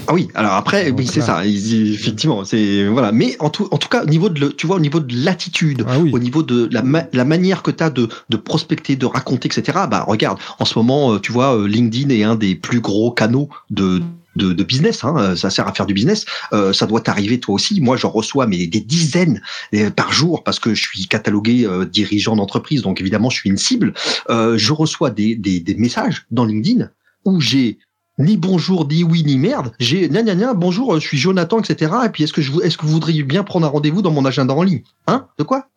ah 0.08 0.14
oui, 0.14 0.28
alors 0.34 0.54
après, 0.54 0.92
oui, 0.92 1.08
c'est 1.08 1.22
ça. 1.22 1.46
Effectivement, 1.46 2.44
c'est 2.44 2.88
voilà. 2.88 3.12
Mais 3.12 3.36
en 3.39 3.50
tout, 3.50 3.68
en 3.72 3.78
tout 3.78 3.89
cas, 3.89 4.04
au 4.04 4.08
niveau 4.08 4.30
de, 4.30 4.48
tu 4.50 4.68
vois, 4.68 4.78
au 4.78 4.80
niveau 4.80 5.00
de 5.00 5.14
l'attitude, 5.24 5.86
ah 5.88 6.00
au 6.00 6.20
niveau 6.20 6.44
de 6.44 6.70
la, 6.72 6.84
la 7.14 7.26
manière 7.26 7.64
que 7.64 7.72
tu 7.72 7.84
as 7.84 7.89
de, 7.89 8.10
de 8.30 8.38
prospecter, 8.38 8.96
de 8.96 9.06
raconter, 9.06 9.48
etc. 9.48 9.80
Bah 9.89 10.06
regarde, 10.08 10.39
en 10.60 10.66
ce 10.66 10.78
moment, 10.78 11.14
euh, 11.14 11.20
tu 11.20 11.32
vois, 11.32 11.56
euh, 11.56 11.68
LinkedIn 11.68 12.10
est 12.10 12.24
un 12.24 12.36
des 12.36 12.56
plus 12.56 12.82
gros 12.82 13.12
canaux 13.12 13.50
de 13.70 14.02
de, 14.38 14.54
de, 14.54 14.64
business, 14.64 15.04
hein, 15.04 15.36
ça 15.36 15.50
sert 15.50 15.68
à 15.68 15.74
faire 15.74 15.86
du 15.86 15.94
business. 15.94 16.24
Euh, 16.54 16.72
ça 16.72 16.88
doit 16.88 17.02
t'arriver 17.02 17.42
toi 17.42 17.56
aussi. 17.56 17.82
Moi, 17.82 17.98
j'en 17.98 18.10
reçois 18.10 18.48
mais 18.48 18.66
des 18.66 18.80
dizaines 18.80 19.42
par 19.98 20.14
jour 20.14 20.46
parce 20.46 20.58
que 20.58 20.74
je 20.74 20.82
suis 20.82 21.06
catalogué 21.08 21.68
dirigeant 21.92 22.38
d'entreprise, 22.38 22.82
donc 22.82 23.02
évidemment, 23.02 23.30
je 23.30 23.36
suis 23.36 23.50
une 23.50 23.58
cible. 23.58 23.94
Euh, 24.30 24.58
je 24.58 24.72
reçois 24.72 25.10
des, 25.10 25.36
des, 25.36 25.60
des 25.60 25.76
messages 25.76 26.26
dans 26.32 26.46
LinkedIn 26.46 26.89
où 27.26 27.42
j'ai 27.42 27.78
ni 28.22 28.38
bonjour, 28.38 28.88
ni 28.88 29.04
oui, 29.04 29.24
ni 29.24 29.38
merde. 29.38 29.72
J'ai 29.80 30.08
gna 30.10 30.54
bonjour, 30.54 30.96
je 30.96 31.06
suis 31.06 31.18
Jonathan, 31.18 31.60
etc. 31.60 31.92
Et 32.06 32.10
puis 32.10 32.24
est-ce 32.24 32.34
que 32.34 32.42
je 32.42 32.52
est-ce 32.64 32.78
que 32.78 32.86
vous 32.86 32.92
voudriez 32.94 33.24
bien 33.24 33.44
prendre 33.44 33.66
un 33.66 33.70
rendez-vous 33.70 34.02
dans 34.02 34.12
mon 34.12 34.26
agenda 34.26 34.54
en 34.54 34.64
ligne? 34.64 34.84
Hein? 35.08 35.28
De 35.38 35.44
quoi, 35.44 35.68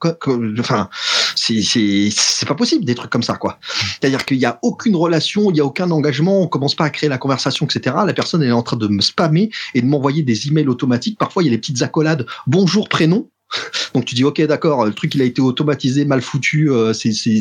Enfin, 0.59 0.89
c'est 1.35 1.63
c'est 1.63 2.09
c'est 2.11 2.47
pas 2.47 2.55
possible 2.55 2.85
des 2.85 2.95
trucs 2.95 3.11
comme 3.11 3.23
ça, 3.23 3.35
quoi. 3.35 3.59
C'est-à-dire 4.01 4.25
qu'il 4.25 4.37
y 4.39 4.45
a 4.45 4.59
aucune 4.63 4.97
relation, 4.97 5.51
il 5.51 5.57
y 5.57 5.61
a 5.61 5.65
aucun 5.65 5.91
engagement, 5.91 6.41
on 6.43 6.47
commence 6.47 6.75
pas 6.75 6.85
à 6.85 6.91
créer 6.91 7.09
la 7.09 7.19
conversation, 7.19 7.67
etc. 7.67 7.97
La 8.07 8.13
personne 8.13 8.43
elle 8.43 8.51
est 8.51 8.53
en 8.53 8.63
train 8.63 8.77
de 8.77 8.89
me 8.89 9.01
spammer 9.01 9.51
et 9.75 9.81
de 9.81 9.87
m'envoyer 9.87 10.23
des 10.23 10.49
emails 10.49 10.69
automatiques. 10.69 11.19
Parfois 11.19 11.43
il 11.43 11.47
y 11.47 11.49
a 11.49 11.53
les 11.53 11.59
petites 11.59 11.83
accolades 11.83 12.27
bonjour 12.47 12.89
prénom. 12.89 13.29
Donc 13.95 14.05
tu 14.05 14.15
dis 14.15 14.25
ok 14.25 14.43
d'accord, 14.43 14.85
le 14.85 14.93
truc 14.93 15.15
il 15.15 15.23
a 15.23 15.25
été 15.25 15.41
automatisé, 15.41 16.05
mal 16.05 16.21
foutu, 16.21 16.71
euh, 16.71 16.93
c'est 16.93 17.13
c'est 17.13 17.41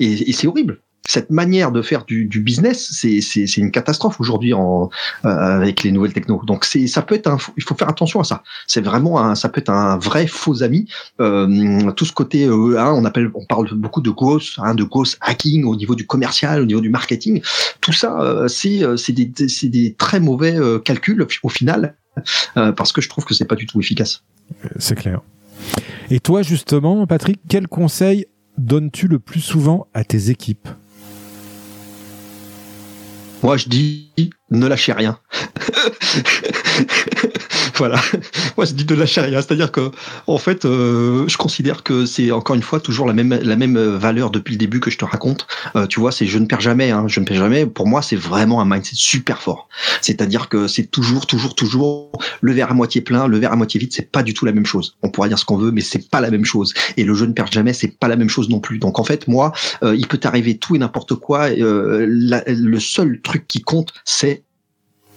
et 0.00 0.32
c'est 0.32 0.46
horrible 0.46 0.80
cette 1.10 1.30
manière 1.30 1.72
de 1.72 1.82
faire 1.82 2.04
du, 2.04 2.28
business, 2.40 2.90
c'est 2.92 3.56
une 3.56 3.72
catastrophe 3.72 4.20
aujourd'hui 4.20 4.54
euh, 4.54 4.86
avec 5.24 5.82
les 5.82 5.90
nouvelles 5.90 6.12
techno. 6.12 6.40
Donc 6.46 6.64
ça 6.64 7.02
peut 7.02 7.16
être 7.16 7.26
un, 7.26 7.36
il 7.56 7.64
faut 7.64 7.74
faire 7.74 7.88
attention 7.88 8.20
à 8.20 8.24
ça. 8.24 8.44
C'est 8.68 8.80
vraiment 8.80 9.34
ça 9.34 9.48
peut 9.48 9.60
être 9.60 9.70
un 9.70 9.98
vrai 9.98 10.28
faux 10.28 10.62
ami. 10.62 10.88
Euh, 11.20 11.90
tout 11.92 12.04
ce 12.04 12.12
côté, 12.12 12.44
euh, 12.44 12.78
hein, 12.78 13.02
on 13.34 13.44
parle 13.44 13.74
beaucoup 13.74 14.02
de 14.02 14.10
growth, 14.10 14.52
hein, 14.58 14.76
de 14.76 14.84
growth 14.84 15.16
hacking 15.20 15.64
au 15.64 15.74
niveau 15.74 15.96
du 15.96 16.06
commercial, 16.06 16.62
au 16.62 16.64
niveau 16.64 16.80
du 16.80 16.90
marketing. 16.90 17.42
Tout 17.80 17.92
ça, 17.92 18.44
c'est 18.46 19.12
des, 19.12 19.32
des 19.64 19.94
très 19.94 20.20
mauvais 20.20 20.56
calculs 20.84 21.26
au 21.42 21.48
final 21.48 21.96
parce 22.54 22.92
que 22.92 23.00
je 23.00 23.08
trouve 23.08 23.24
que 23.24 23.34
c'est 23.34 23.46
pas 23.46 23.56
du 23.56 23.66
tout 23.66 23.80
efficace. 23.80 24.22
C'est 24.78 24.94
clair. 24.94 25.22
Et 26.08 26.20
toi 26.20 26.42
justement, 26.42 27.04
Patrick, 27.08 27.40
quel 27.48 27.66
conseil 27.66 28.26
donnes-tu 28.58 29.08
le 29.08 29.18
plus 29.18 29.40
souvent 29.40 29.88
à 29.92 30.04
tes 30.04 30.30
équipes? 30.30 30.68
Moi, 33.42 33.56
je 33.56 33.68
dis 33.68 34.09
ne 34.50 34.66
lâchez 34.66 34.92
rien. 34.92 35.18
voilà. 37.76 38.00
Moi, 38.56 38.66
je 38.66 38.72
dis 38.72 38.84
de 38.84 38.94
lâcher 38.94 39.20
rien. 39.20 39.40
C'est-à-dire 39.40 39.70
que, 39.70 39.90
en 40.26 40.38
fait, 40.38 40.64
euh, 40.64 41.26
je 41.28 41.36
considère 41.36 41.82
que 41.82 42.04
c'est 42.04 42.32
encore 42.32 42.56
une 42.56 42.62
fois 42.62 42.80
toujours 42.80 43.06
la 43.06 43.12
même 43.12 43.38
la 43.42 43.56
même 43.56 43.78
valeur 43.78 44.30
depuis 44.30 44.52
le 44.52 44.58
début 44.58 44.80
que 44.80 44.90
je 44.90 44.98
te 44.98 45.04
raconte. 45.04 45.46
Euh, 45.76 45.86
tu 45.86 46.00
vois, 46.00 46.10
c'est 46.10 46.26
je 46.26 46.38
ne 46.38 46.46
perds 46.46 46.60
jamais. 46.60 46.90
Hein, 46.90 47.04
je 47.06 47.20
ne 47.20 47.24
perds 47.24 47.38
jamais. 47.38 47.64
Pour 47.64 47.86
moi, 47.86 48.02
c'est 48.02 48.16
vraiment 48.16 48.60
un 48.60 48.64
mindset 48.64 48.96
super 48.96 49.40
fort. 49.40 49.68
C'est-à-dire 50.00 50.48
que 50.48 50.66
c'est 50.66 50.90
toujours, 50.90 51.26
toujours, 51.26 51.54
toujours 51.54 52.10
le 52.40 52.52
verre 52.52 52.72
à 52.72 52.74
moitié 52.74 53.00
plein, 53.00 53.28
le 53.28 53.38
verre 53.38 53.52
à 53.52 53.56
moitié 53.56 53.78
vide. 53.78 53.92
C'est 53.92 54.10
pas 54.10 54.22
du 54.22 54.34
tout 54.34 54.46
la 54.46 54.52
même 54.52 54.66
chose. 54.66 54.96
On 55.02 55.10
pourra 55.10 55.28
dire 55.28 55.38
ce 55.38 55.44
qu'on 55.44 55.56
veut, 55.56 55.70
mais 55.70 55.80
c'est 55.80 56.10
pas 56.10 56.20
la 56.20 56.30
même 56.30 56.44
chose. 56.44 56.74
Et 56.96 57.04
le 57.04 57.14
je 57.14 57.24
ne 57.24 57.32
perds 57.32 57.52
jamais, 57.52 57.72
c'est 57.72 57.98
pas 57.98 58.08
la 58.08 58.16
même 58.16 58.30
chose 58.30 58.48
non 58.48 58.60
plus. 58.60 58.78
Donc, 58.78 58.98
en 58.98 59.04
fait, 59.04 59.28
moi, 59.28 59.52
euh, 59.82 59.94
il 59.94 60.08
peut 60.08 60.18
t'arriver 60.18 60.58
tout 60.58 60.74
et 60.74 60.78
n'importe 60.78 61.14
quoi. 61.14 61.50
le 61.50 62.78
seul 62.80 63.20
truc 63.20 63.46
qui 63.46 63.62
compte, 63.62 63.92
c'est 64.10 64.42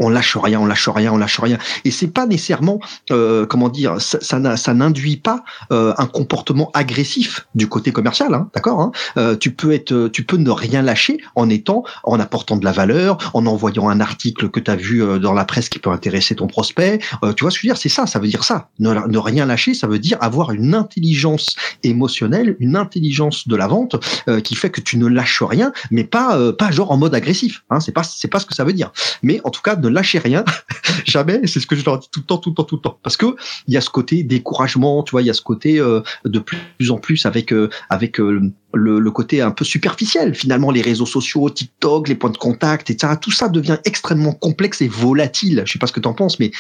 on 0.04 0.10
lâche 0.10 0.38
rien, 0.38 0.60
on 0.60 0.66
lâche 0.66 0.90
rien, 0.90 1.14
on 1.14 1.18
lâche 1.18 1.40
rien. 1.40 1.58
Et 1.86 1.92
c'est 1.92 2.08
pas 2.08 2.26
nécessairement, 2.26 2.80
euh, 3.12 3.46
comment 3.46 3.70
dire, 3.70 3.96
ça, 4.00 4.40
n'induit 4.74 5.18
pas 5.18 5.44
euh, 5.72 5.94
un 5.98 6.06
comportement 6.06 6.72
agressif 6.74 7.48
du 7.56 7.68
côté 7.68 7.92
commercial, 7.92 8.34
hein, 8.34 8.50
d'accord 8.54 8.82
hein 8.82 8.92
euh, 9.18 9.36
Tu 9.36 9.52
peux 9.52 9.72
être, 9.72 10.10
tu 10.10 10.24
peux 10.24 10.38
ne 10.38 10.50
rien 10.50 10.82
lâcher 10.82 11.18
en 11.36 11.50
étant, 11.50 11.84
en 12.04 12.20
apportant 12.20 12.58
de 12.58 12.66
la 12.66 12.72
valeur, 12.72 13.18
en 13.34 13.46
envoyant 13.46 13.90
un 13.90 14.00
article 14.00 14.50
que 14.50 14.60
tu 14.60 14.70
as 14.70 14.76
vu 14.76 15.20
dans 15.20 15.34
la 15.34 15.46
presse 15.46 15.70
qui 15.70 15.80
peut 15.80 15.90
intéresser 15.90 16.36
ton 16.36 16.48
prospect. 16.48 17.00
tu 17.36 17.44
vois 17.44 17.52
ce 17.52 17.58
que 17.58 17.62
je 17.62 17.68
veux 17.68 17.74
dire? 17.74 17.78
C'est 17.78 17.90
ça, 17.90 18.06
ça 18.06 18.20
veut 18.20 18.28
dire 18.28 18.44
ça. 18.44 18.70
Ne, 18.80 18.94
ne, 18.94 19.18
rien 19.18 19.46
lâcher, 19.46 19.74
ça 19.74 19.88
veut 19.88 20.00
dire 20.00 20.18
avoir 20.22 20.52
une 20.52 20.76
intelligence 20.76 21.56
émotionnelle, 21.84 22.56
une 22.60 22.76
intelligence 22.76 23.48
de 23.48 23.56
la 23.56 23.68
vente 23.68 23.96
qui 24.44 24.56
fait 24.56 24.70
que 24.70 24.82
tu 24.82 24.98
ne 24.98 25.08
lâches 25.08 25.42
rien, 25.42 25.72
mais 25.92 26.04
pas, 26.04 26.52
pas 26.54 26.72
genre 26.72 26.92
en 26.92 26.98
mode 26.98 27.16
agressif. 27.16 27.64
Hein, 27.70 27.80
c'est 27.80 27.92
pas, 27.92 28.04
c'est 28.04 28.28
pas 28.28 28.40
ce 28.40 28.46
que 28.46 28.54
ça 28.54 28.64
veut 28.64 28.74
dire. 28.74 28.92
Mais 29.22 29.40
en 29.44 29.50
tout 29.50 29.62
cas 29.62 29.76
ne 29.76 29.88
lâchez 29.94 30.20
rien, 30.20 30.44
jamais. 31.06 31.42
C'est 31.48 31.60
ce 31.60 31.68
que 31.68 31.76
je 31.76 31.86
leur 31.86 32.00
dis 32.00 32.10
tout 32.12 32.20
le 32.20 32.26
temps, 32.26 32.38
tout 32.38 32.50
le 32.50 32.56
temps, 32.56 32.64
tout 32.64 32.76
le 32.76 32.82
temps. 32.82 33.00
Parce 33.04 33.18
que 33.18 33.36
il 33.68 33.74
y 33.74 33.78
a 33.78 33.82
ce 33.82 33.90
côté 33.90 34.24
découragement, 34.24 35.04
tu 35.04 35.12
vois, 35.12 35.22
il 35.22 35.28
y 35.28 35.30
a 35.30 35.34
ce 35.34 35.42
côté 35.42 35.80
euh, 35.80 36.02
de 36.26 36.40
plus 36.40 36.92
en 36.92 36.98
plus 36.98 37.26
avec 37.26 37.54
euh, 37.54 37.70
avec 37.90 38.20
euh, 38.20 38.52
le, 38.74 39.00
le, 39.00 39.12
côté 39.12 39.42
un 39.42 39.52
peu 39.52 39.64
superficiel. 39.64 40.36
Finalement, 40.36 40.72
les 40.72 40.82
réseaux 40.82 41.06
sociaux, 41.06 41.50
TikTok, 41.50 42.08
les 42.08 42.16
points 42.16 42.32
de 42.32 42.38
contact, 42.38 42.90
etc. 42.90 43.14
Tout 43.22 43.32
ça 43.32 43.48
devient 43.50 43.78
extrêmement 43.86 44.34
complexe 44.34 44.82
et 44.82 44.88
volatile. 44.88 45.64
Je 45.66 45.74
sais 45.74 45.80
pas 45.80 45.88
ce 45.88 45.94
que 45.94 46.00
tu 46.00 46.08
en 46.08 46.14
penses, 46.14 46.40
mais 46.40 46.52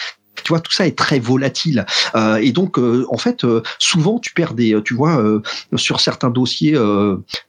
tu 0.43 0.49
vois, 0.49 0.59
tout 0.59 0.71
ça 0.71 0.88
est 0.88 0.97
très 0.97 1.19
volatile. 1.19 1.86
Euh, 2.15 2.36
et 2.38 2.51
donc, 2.51 2.77
euh, 2.77 3.05
en 3.09 3.17
fait, 3.17 3.43
euh, 3.43 3.61
souvent, 3.79 4.19
tu 4.19 4.34
perds 4.34 4.53
des, 4.53 4.79
tu 4.84 4.93
vois, 4.93 5.23
sur 5.75 5.99
certains 5.99 6.29
dossiers 6.29 6.77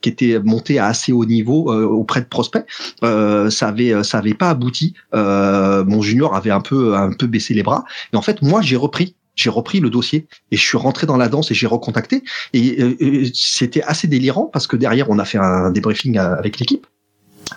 qui 0.00 0.08
étaient 0.08 0.38
montés 0.40 0.78
à 0.78 0.86
assez 0.86 1.12
haut 1.12 1.24
niveau 1.24 1.72
auprès 1.72 2.20
de 2.20 2.26
prospects, 2.26 2.66
ça 3.02 3.68
avait, 3.68 4.02
ça 4.04 4.18
avait 4.18 4.34
pas 4.34 4.50
abouti. 4.50 4.94
mon 5.12 6.02
junior 6.02 6.34
avait 6.34 6.50
un 6.50 6.60
peu, 6.60 6.94
un 6.96 7.12
peu 7.12 7.26
baissé 7.26 7.54
les 7.54 7.62
bras. 7.62 7.84
Et 8.12 8.16
en 8.16 8.22
fait, 8.22 8.42
moi, 8.42 8.60
j'ai 8.62 8.76
repris 8.76 9.16
j'ai 9.36 9.50
repris 9.50 9.80
le 9.80 9.90
dossier 9.90 10.28
et 10.52 10.56
je 10.56 10.62
suis 10.64 10.78
rentré 10.78 11.08
dans 11.08 11.16
la 11.16 11.28
danse 11.28 11.50
et 11.50 11.54
j'ai 11.54 11.66
recontacté 11.66 12.22
et, 12.52 13.32
c'était 13.34 13.82
assez 13.82 14.06
délirant 14.06 14.44
parce 14.44 14.68
que 14.68 14.76
derrière 14.76 15.10
on 15.10 15.18
a 15.18 15.24
fait 15.24 15.38
un 15.38 15.72
débriefing 15.72 16.18
avec 16.18 16.60
l'équipe 16.60 16.86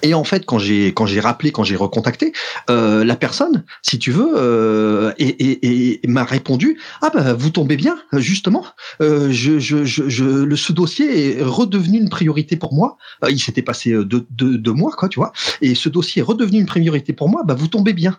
et 0.02 0.14
en 0.14 0.24
fait, 0.24 0.46
quand 0.46 0.60
j'ai 0.60 0.94
quand 0.94 1.06
j'ai 1.06 1.20
rappelé, 1.20 1.52
quand 1.52 1.64
j'ai 1.64 1.76
recontacté, 1.76 2.34
euh, 2.70 3.04
la 3.04 3.16
personne, 3.16 3.64
si 3.82 4.00
tu 4.00 4.12
veux, 4.12 4.34
euh, 4.36 5.12
et, 5.18 6.02
et 6.04 6.08
m'a 6.08 6.24
répondu 6.24 6.80
ah 7.02 7.10
ben 7.14 7.34
vous 7.34 7.50
tombez 7.50 7.78
bien 7.78 7.98
justement. 8.14 8.66
Euh, 9.02 9.32
je, 9.32 9.60
je, 9.60 9.86
je, 9.86 10.24
le 10.24 10.56
ce 10.56 10.74
dossier 10.74 11.40
est 11.40 11.44
redevenu 11.44 12.00
une 12.00 12.10
priorité 12.10 12.56
pour 12.56 12.74
moi. 12.74 12.98
Euh, 13.24 13.32
il 13.32 13.40
s'était 13.40 13.62
passé 13.62 13.92
deux, 13.92 14.26
deux, 14.30 14.58
deux 14.58 14.74
mois 14.74 14.92
quoi, 14.92 15.10
tu 15.10 15.20
vois. 15.20 15.32
Et 15.62 15.76
ce 15.76 15.90
dossier 15.90 16.22
est 16.22 16.26
redevenu 16.26 16.60
une 16.60 16.66
priorité 16.66 17.14
pour 17.14 17.30
moi. 17.30 17.44
Bah 17.46 17.56
vous 17.56 17.68
tombez 17.68 17.94
bien. 17.94 18.18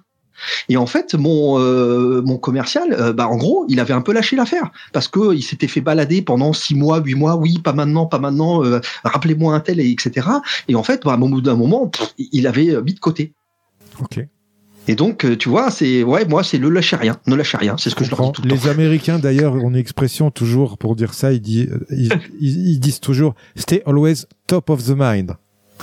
Et 0.68 0.76
en 0.76 0.86
fait, 0.86 1.14
mon 1.14 1.58
euh, 1.58 2.22
mon 2.22 2.38
commercial, 2.38 2.92
euh, 2.92 3.12
bah 3.12 3.28
en 3.28 3.36
gros, 3.36 3.66
il 3.68 3.80
avait 3.80 3.94
un 3.94 4.00
peu 4.00 4.12
lâché 4.12 4.36
l'affaire 4.36 4.70
parce 4.92 5.08
que 5.08 5.34
il 5.34 5.42
s'était 5.42 5.68
fait 5.68 5.80
balader 5.80 6.22
pendant 6.22 6.52
six 6.52 6.74
mois, 6.74 6.98
huit 7.00 7.14
mois. 7.14 7.36
Oui, 7.36 7.58
pas 7.58 7.72
maintenant, 7.72 8.06
pas 8.06 8.18
maintenant. 8.18 8.64
Euh, 8.64 8.80
rappelez-moi 9.04 9.54
un 9.54 9.60
tel, 9.60 9.80
et 9.80 9.90
etc. 9.90 10.26
Et 10.68 10.74
en 10.74 10.82
fait, 10.82 11.02
bah, 11.04 11.12
un 11.14 11.18
bout 11.18 11.40
d'un 11.40 11.56
moment, 11.56 11.90
il 12.18 12.46
avait 12.46 12.80
mis 12.82 12.94
de 12.94 13.00
côté. 13.00 13.32
Ok. 14.00 14.20
Et 14.90 14.94
donc, 14.94 15.26
tu 15.38 15.50
vois, 15.50 15.70
c'est 15.70 16.02
ouais, 16.02 16.24
moi, 16.24 16.42
c'est 16.42 16.56
le 16.56 16.70
lâcher 16.70 16.96
rien, 16.96 17.18
ne 17.26 17.34
lâchez 17.34 17.58
rien. 17.58 17.76
C'est 17.76 17.90
ce 17.90 17.94
que 17.94 18.04
je, 18.04 18.10
leur 18.10 18.22
dis 18.22 18.32
tout 18.32 18.42
le 18.42 18.48
Les 18.48 18.68
Américains, 18.68 19.18
d'ailleurs, 19.18 19.52
ont 19.54 19.68
une 19.68 19.76
expression 19.76 20.30
toujours 20.30 20.78
pour 20.78 20.96
dire 20.96 21.12
ça. 21.12 21.32
Ils, 21.32 21.42
disent, 21.42 21.68
ils 22.40 22.78
disent 22.80 23.00
toujours 23.00 23.34
"Stay 23.54 23.82
always 23.84 24.24
top 24.46 24.70
of 24.70 24.82
the 24.84 24.94
mind". 24.96 25.36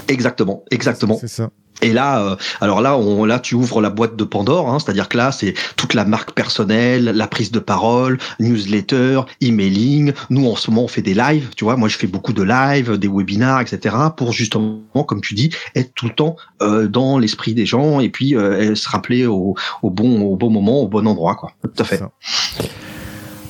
Exactement, 0.08 0.64
exactement. 0.72 1.18
C'est 1.20 1.28
ça. 1.28 1.52
Et 1.82 1.92
là, 1.92 2.22
euh, 2.22 2.36
alors 2.62 2.82
là, 2.82 2.98
on, 2.98 3.26
là, 3.26 3.40
tu 3.40 3.56
ouvres 3.56 3.82
la 3.82 3.90
boîte 3.90 4.16
de 4.16 4.24
Pandore, 4.24 4.70
hein, 4.70 4.80
c'est-à-dire 4.80 5.10
que 5.10 5.18
là, 5.18 5.32
c'est 5.32 5.54
toute 5.76 5.94
la 5.94 6.06
marque 6.06 6.32
personnelle, 6.32 7.06
la 7.06 7.28
prise 7.28 7.52
de 7.52 7.60
parole, 7.60 8.18
newsletter, 8.40 9.22
emailing. 9.42 10.14
Nous, 10.30 10.48
en 10.48 10.56
ce 10.56 10.72
moment, 10.72 10.86
on 10.86 10.88
fait 10.88 11.02
des 11.02 11.14
lives, 11.14 11.50
tu 11.56 11.66
vois. 11.66 11.76
Moi, 11.76 11.90
je 11.90 11.98
fais 11.98 12.08
beaucoup 12.08 12.34
de 12.34 12.44
lives, 12.44 12.98
des 12.98 13.08
webinars, 13.08 13.62
etc., 13.62 13.96
pour 14.16 14.32
justement, 14.32 14.82
comme 15.06 15.22
tu 15.22 15.34
dis, 15.34 15.50
être 15.76 15.94
tout 15.96 16.08
le 16.08 16.14
temps 16.14 16.38
euh, 16.62 16.88
dans 16.88 17.20
l'esprit 17.20 17.54
des 17.54 17.66
gens 17.66 18.00
et 18.00 18.10
puis 18.10 18.36
euh, 18.36 18.74
se 18.76 18.90
rappeler 18.90 19.26
au, 19.26 19.56
au, 19.84 19.90
bon, 19.90 20.22
au 20.22 20.36
bon 20.38 20.50
moment, 20.50 20.82
au 20.82 20.88
bon 20.88 21.06
endroit, 21.08 21.36
quoi. 21.36 21.52
Tout 21.62 21.84
à 21.84 21.84
fait. 21.84 22.02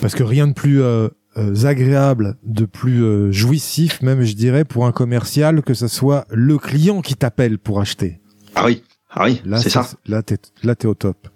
Parce 0.01 0.15
que 0.15 0.23
rien 0.23 0.47
de 0.47 0.53
plus 0.53 0.82
agréable, 1.64 2.38
de 2.44 2.66
plus 2.66 3.32
jouissif, 3.34 4.02
même 4.02 4.24
je 4.24 4.34
dirais, 4.34 4.66
pour 4.66 4.86
un 4.86 4.92
commercial, 4.92 5.62
que 5.62 5.74
ce 5.74 5.88
soit 5.88 6.26
le 6.32 6.58
client 6.58 7.02
qui 7.02 7.16
t'appelle 7.16 7.60
pour 7.60 7.80
acheter. 7.80 8.20
Ah 8.56 8.66
oui, 8.66 8.84
ah 9.10 9.26
oui, 9.26 9.42
c'est 9.62 9.70
ça. 9.70 9.88
Là, 10.06 10.24
t'es 10.24 10.38
là, 10.64 10.76
t'es 10.76 10.88
au 10.88 10.94
top. 10.94 11.28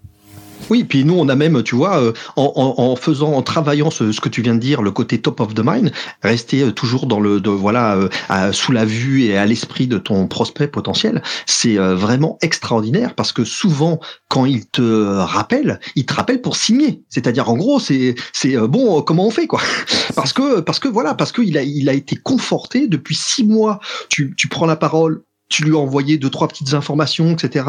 Oui, 0.69 0.83
puis 0.83 1.03
nous, 1.03 1.15
on 1.15 1.27
a 1.29 1.35
même, 1.35 1.63
tu 1.63 1.75
vois, 1.75 1.99
euh, 2.01 2.13
en, 2.35 2.75
en, 2.77 2.95
faisant, 2.95 3.33
en 3.33 3.41
travaillant 3.41 3.89
ce, 3.89 4.11
ce, 4.11 4.21
que 4.21 4.29
tu 4.29 4.41
viens 4.41 4.53
de 4.53 4.59
dire, 4.59 4.81
le 4.81 4.91
côté 4.91 5.19
top 5.19 5.39
of 5.39 5.53
the 5.53 5.61
mind, 5.63 5.91
rester 6.21 6.63
euh, 6.63 6.71
toujours 6.71 7.07
dans 7.07 7.19
le, 7.19 7.39
de, 7.39 7.49
voilà, 7.49 7.95
euh, 8.31 8.51
sous 8.51 8.71
la 8.71 8.85
vue 8.85 9.23
et 9.23 9.37
à 9.37 9.45
l'esprit 9.45 9.87
de 9.87 9.97
ton 9.97 10.27
prospect 10.27 10.67
potentiel, 10.67 11.21
c'est 11.45 11.75
vraiment 11.77 12.37
extraordinaire 12.41 13.15
parce 13.15 13.31
que 13.31 13.43
souvent, 13.43 13.99
quand 14.27 14.45
il 14.45 14.67
te 14.67 15.17
rappelle, 15.17 15.79
il 15.95 16.05
te 16.05 16.13
rappelle 16.13 16.41
pour 16.41 16.55
signer. 16.55 17.03
C'est-à-dire, 17.09 17.49
en 17.49 17.57
gros, 17.57 17.79
c'est, 17.79 18.15
c'est 18.33 18.57
bon, 18.57 19.01
comment 19.01 19.27
on 19.27 19.31
fait, 19.31 19.47
quoi? 19.47 19.61
Parce 20.15 20.33
que, 20.33 20.59
parce 20.59 20.79
que 20.79 20.87
voilà, 20.87 21.13
parce 21.13 21.31
qu'il 21.31 21.57
a, 21.57 21.63
il 21.63 21.87
a 21.87 21.93
été 21.93 22.15
conforté 22.15 22.87
depuis 22.87 23.15
six 23.15 23.45
mois. 23.45 23.79
Tu, 24.09 24.33
tu 24.35 24.47
prends 24.47 24.65
la 24.65 24.75
parole 24.75 25.23
tu 25.49 25.63
lui 25.63 25.75
as 25.75 25.79
envoyé 25.79 26.17
deux 26.17 26.29
trois 26.29 26.47
petites 26.47 26.75
informations, 26.75 27.33
etc 27.33 27.63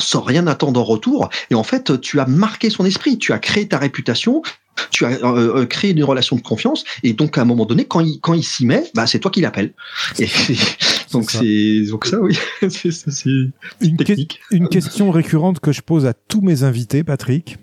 sans 0.00 0.20
rien 0.20 0.46
attendre 0.46 0.80
en 0.80 0.84
retour. 0.84 1.28
Et 1.50 1.54
en 1.54 1.62
fait, 1.62 2.00
tu 2.00 2.20
as 2.20 2.26
marqué 2.26 2.70
son 2.70 2.84
esprit, 2.84 3.18
tu 3.18 3.32
as 3.32 3.38
créé 3.38 3.68
ta 3.68 3.78
réputation, 3.78 4.42
tu 4.90 5.04
as 5.04 5.10
euh, 5.10 5.62
euh, 5.62 5.66
créé 5.66 5.92
une 5.92 6.04
relation 6.04 6.36
de 6.36 6.42
confiance. 6.42 6.84
Et 7.02 7.12
donc, 7.12 7.38
à 7.38 7.42
un 7.42 7.44
moment 7.44 7.66
donné, 7.66 7.84
quand 7.84 8.00
il, 8.00 8.20
quand 8.20 8.34
il 8.34 8.44
s'y 8.44 8.66
met, 8.66 8.84
bah, 8.94 9.06
c'est 9.06 9.18
toi 9.18 9.30
qui 9.30 9.40
l'appelles. 9.40 9.72
Donc, 11.12 11.30
c'est 11.30 11.82
donc 11.88 12.04
ça, 12.04 12.20
oui. 12.20 12.36
c'est 12.68 13.30
une, 13.80 13.96
technique. 13.96 14.40
une 14.50 14.68
question 14.68 15.12
récurrente 15.12 15.60
que 15.60 15.70
je 15.70 15.80
pose 15.80 16.04
à 16.04 16.12
tous 16.12 16.40
mes 16.40 16.64
invités, 16.64 17.04
Patrick. 17.04 17.58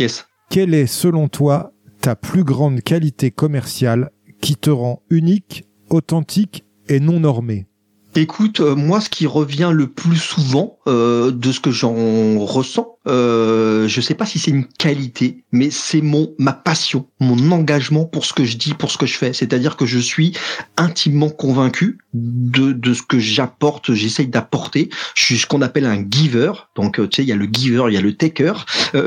Yes. 0.00 0.26
Quelle 0.50 0.74
est, 0.74 0.88
selon 0.88 1.28
toi, 1.28 1.72
ta 2.00 2.16
plus 2.16 2.42
grande 2.42 2.80
qualité 2.80 3.30
commerciale 3.30 4.10
qui 4.40 4.56
te 4.56 4.68
rend 4.68 5.02
unique, 5.10 5.64
authentique 5.90 6.64
et 6.88 6.98
non 6.98 7.20
normé? 7.20 7.66
Écoute, 8.16 8.58
euh, 8.58 8.74
moi, 8.74 9.00
ce 9.00 9.08
qui 9.08 9.28
revient 9.28 9.70
le 9.72 9.86
plus 9.86 10.16
souvent 10.16 10.78
euh, 10.88 11.30
de 11.30 11.52
ce 11.52 11.60
que 11.60 11.70
j'en 11.70 12.44
ressens, 12.44 12.98
euh, 13.06 13.86
je 13.86 14.00
sais 14.00 14.14
pas 14.14 14.26
si 14.26 14.40
c'est 14.40 14.50
une 14.50 14.66
qualité, 14.66 15.44
mais 15.52 15.70
c'est 15.70 16.00
mon 16.00 16.34
ma 16.36 16.52
passion, 16.52 17.06
mon 17.20 17.52
engagement 17.52 18.04
pour 18.04 18.24
ce 18.24 18.32
que 18.32 18.44
je 18.44 18.56
dis, 18.56 18.74
pour 18.74 18.90
ce 18.90 18.98
que 18.98 19.06
je 19.06 19.16
fais. 19.16 19.32
C'est-à-dire 19.32 19.76
que 19.76 19.86
je 19.86 19.98
suis 20.00 20.32
intimement 20.76 21.30
convaincu 21.30 21.98
de, 22.12 22.72
de 22.72 22.94
ce 22.94 23.02
que 23.02 23.20
j'apporte, 23.20 23.94
j'essaye 23.94 24.26
d'apporter. 24.26 24.90
Je 25.14 25.24
suis 25.26 25.38
ce 25.38 25.46
qu'on 25.46 25.62
appelle 25.62 25.86
un 25.86 26.04
giver. 26.10 26.52
Donc, 26.74 26.96
tu 26.96 27.16
sais, 27.16 27.22
il 27.22 27.28
y 27.28 27.32
a 27.32 27.36
le 27.36 27.48
giver, 27.50 27.84
il 27.88 27.94
y 27.94 27.98
a 27.98 28.02
le 28.02 28.16
taker. 28.16 28.54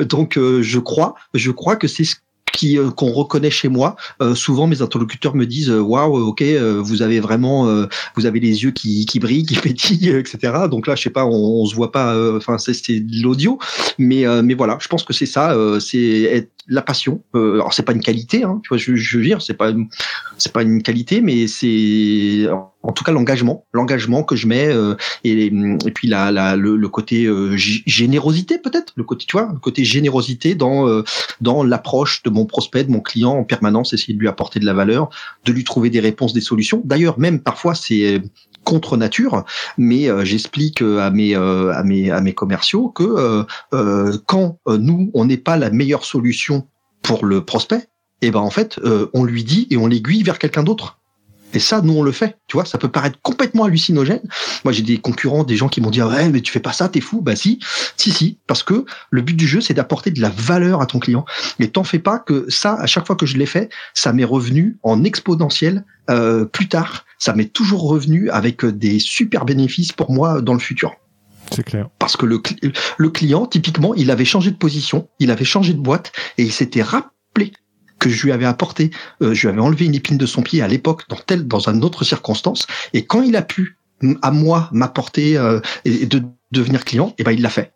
donc, 0.07 0.39
je 0.39 0.79
crois, 0.79 1.15
je 1.33 1.51
crois 1.51 1.75
que 1.75 1.89
c'est 1.89 2.05
ce 2.05 2.15
qui 2.53 2.77
euh, 2.77 2.91
qu'on 2.91 3.11
reconnaît 3.11 3.51
chez 3.51 3.67
moi. 3.67 3.97
Euh, 4.21 4.35
souvent, 4.35 4.67
mes 4.67 4.81
interlocuteurs 4.81 5.35
me 5.35 5.45
disent 5.45 5.69
euh, 5.69 5.81
waouh, 5.81 6.15
ok, 6.27 6.43
vous 6.79 7.01
avez 7.01 7.19
vraiment, 7.19 7.85
vous 8.15 8.25
avez 8.25 8.39
les 8.39 8.63
yeux 8.63 8.71
qui, 8.71 9.05
qui 9.05 9.19
brillent, 9.19 9.45
qui 9.45 9.55
pétillent, 9.61 10.09
etc. 10.09 10.37
Donc 10.69 10.87
là, 10.87 10.95
je 10.95 11.03
sais 11.03 11.09
pas, 11.09 11.25
on, 11.25 11.61
on 11.61 11.65
se 11.65 11.75
voit 11.75 11.91
pas. 11.91 12.15
Enfin, 12.37 12.57
c'est 12.57 12.99
de 12.99 13.21
l'audio, 13.21 13.59
mais 13.97 14.23
mais 14.43 14.53
voilà, 14.53 14.77
je 14.79 14.87
pense 14.87 15.03
que 15.03 15.13
c'est 15.13 15.25
ça, 15.25 15.55
c'est 15.79 16.49
la 16.67 16.81
passion. 16.81 17.21
alors 17.33 17.73
c'est 17.73 17.83
pas 17.83 17.93
une 17.93 18.01
qualité, 18.01 18.43
hein, 18.43 18.59
tu 18.63 18.69
vois, 18.69 18.77
je, 18.77 18.95
je 18.95 19.17
veux 19.17 19.23
dire, 19.23 19.41
c'est 19.41 19.55
pas 19.55 19.73
c'est 20.43 20.51
pas 20.51 20.63
une 20.63 20.83
qualité, 20.83 21.21
mais 21.21 21.47
c'est 21.47 22.47
en 22.81 22.91
tout 22.91 23.05
cas 23.05 23.13
l'engagement, 23.13 23.65
l'engagement 23.71 24.23
que 24.23 24.35
je 24.35 24.45
mets 24.45 24.67
euh, 24.67 24.95
et, 25.23 25.49
puis 25.95 26.09
la, 26.09 26.31
la 26.31 26.57
le, 26.57 26.75
le, 26.75 26.89
côté 26.89 27.25
euh, 27.25 27.55
générosité 27.55 28.57
peut-être, 28.57 28.91
le 28.97 29.05
côté 29.05 29.25
tu 29.25 29.37
vois, 29.37 29.49
le 29.53 29.59
côté 29.59 29.85
générosité 29.85 30.53
dans 30.53 30.87
euh, 30.89 31.03
dans 31.39 31.63
l'approche 31.63 32.23
de 32.23 32.29
mon 32.29 32.45
prospect, 32.45 32.83
de 32.83 32.91
mon 32.91 32.99
client 32.99 33.31
en 33.31 33.45
permanence, 33.45 33.93
essayer 33.93 34.13
de 34.13 34.19
lui 34.19 34.27
apporter 34.27 34.59
de 34.59 34.65
la 34.65 34.73
valeur, 34.73 35.09
de 35.45 35.53
lui 35.53 35.63
trouver 35.63 35.89
des 35.89 36.01
réponses, 36.01 36.33
des 36.33 36.41
solutions. 36.41 36.81
D'ailleurs, 36.83 37.17
même 37.17 37.39
parfois 37.39 37.73
c'est 37.73 38.21
contre 38.65 38.97
nature, 38.97 39.45
mais 39.77 40.07
j'explique 40.25 40.81
à 40.81 41.09
mes 41.09 41.35
à 41.35 41.83
mes 41.83 42.11
à 42.11 42.21
mes 42.21 42.33
commerciaux 42.33 42.89
que 42.89 43.45
quand 44.25 44.59
nous 44.67 45.09
on 45.13 45.25
n'est 45.25 45.37
pas 45.37 45.57
la 45.57 45.69
meilleure 45.69 46.05
solution 46.05 46.67
pour 47.01 47.25
le 47.25 47.43
prospect, 47.43 47.87
et 48.23 48.31
ben 48.31 48.39
en 48.39 48.49
fait 48.49 48.79
on 49.13 49.23
lui 49.23 49.43
dit 49.43 49.67
et 49.69 49.77
on 49.77 49.87
l'aiguille 49.87 50.23
vers 50.23 50.39
quelqu'un 50.39 50.63
d'autre. 50.63 50.97
Et 51.53 51.59
ça, 51.59 51.81
nous, 51.81 51.93
on 51.93 52.01
le 52.01 52.11
fait. 52.11 52.37
Tu 52.47 52.57
vois, 52.57 52.65
ça 52.65 52.77
peut 52.77 52.89
paraître 52.89 53.19
complètement 53.21 53.65
hallucinogène. 53.65 54.21
Moi, 54.63 54.73
j'ai 54.73 54.81
des 54.81 54.97
concurrents, 54.97 55.43
des 55.43 55.55
gens 55.55 55.69
qui 55.69 55.81
m'ont 55.81 55.91
dit, 55.91 56.01
ouais, 56.01 56.29
mais 56.29 56.41
tu 56.41 56.51
fais 56.51 56.59
pas 56.59 56.73
ça, 56.73 56.89
t'es 56.89 56.99
fou. 56.99 57.21
Bah 57.21 57.35
si, 57.35 57.59
si, 57.95 58.11
si. 58.11 58.39
Parce 58.47 58.63
que 58.63 58.85
le 59.11 59.21
but 59.21 59.35
du 59.35 59.47
jeu, 59.47 59.61
c'est 59.61 59.73
d'apporter 59.73 60.11
de 60.11 60.19
la 60.19 60.29
valeur 60.29 60.81
à 60.81 60.85
ton 60.85 60.99
client. 60.99 61.25
Et 61.59 61.69
t'en 61.69 61.83
fais 61.83 61.99
pas 61.99 62.19
que 62.19 62.45
ça, 62.49 62.73
à 62.73 62.87
chaque 62.87 63.05
fois 63.05 63.15
que 63.15 63.25
je 63.25 63.37
l'ai 63.37 63.45
fait, 63.45 63.69
ça 63.93 64.13
m'est 64.13 64.23
revenu 64.23 64.77
en 64.83 65.03
exponentiel 65.03 65.85
euh, 66.09 66.45
plus 66.45 66.67
tard. 66.67 67.05
Ça 67.19 67.33
m'est 67.33 67.53
toujours 67.53 67.87
revenu 67.87 68.29
avec 68.31 68.65
des 68.65 68.99
super 68.99 69.45
bénéfices 69.45 69.91
pour 69.91 70.11
moi 70.11 70.41
dans 70.41 70.53
le 70.53 70.59
futur. 70.59 70.95
C'est 71.51 71.63
clair. 71.63 71.89
Parce 71.99 72.17
que 72.17 72.25
le, 72.25 72.41
le 72.97 73.09
client, 73.09 73.45
typiquement, 73.45 73.93
il 73.93 74.09
avait 74.09 74.25
changé 74.25 74.49
de 74.49 74.57
position, 74.57 75.07
il 75.19 75.29
avait 75.29 75.45
changé 75.45 75.73
de 75.73 75.79
boîte 75.79 76.11
et 76.39 76.43
il 76.43 76.51
s'était 76.51 76.81
rappelé 76.81 77.12
que 78.03 78.09
je 78.09 78.23
lui 78.23 78.31
avais 78.31 78.45
apporté, 78.45 78.91
euh, 79.21 79.33
je 79.33 79.47
lui 79.47 79.53
avais 79.53 79.61
enlevé 79.61 79.85
une 79.85 79.95
épine 79.95 80.17
de 80.17 80.25
son 80.25 80.41
pied 80.41 80.61
à 80.61 80.67
l'époque 80.67 81.03
dans 81.09 81.15
telle, 81.15 81.47
dans 81.47 81.69
une 81.69 81.83
autre 81.83 82.03
circonstance. 82.03 82.67
Et 82.93 83.05
quand 83.05 83.21
il 83.21 83.35
a 83.35 83.41
pu 83.41 83.77
à 84.21 84.31
moi 84.31 84.69
m'apporter 84.71 85.37
euh, 85.37 85.59
et 85.85 86.05
de 86.05 86.23
devenir 86.51 86.83
client, 86.83 87.09
et 87.09 87.13
eh 87.19 87.23
ben 87.23 87.31
il 87.31 87.41
l'a 87.41 87.49
fait. 87.49 87.71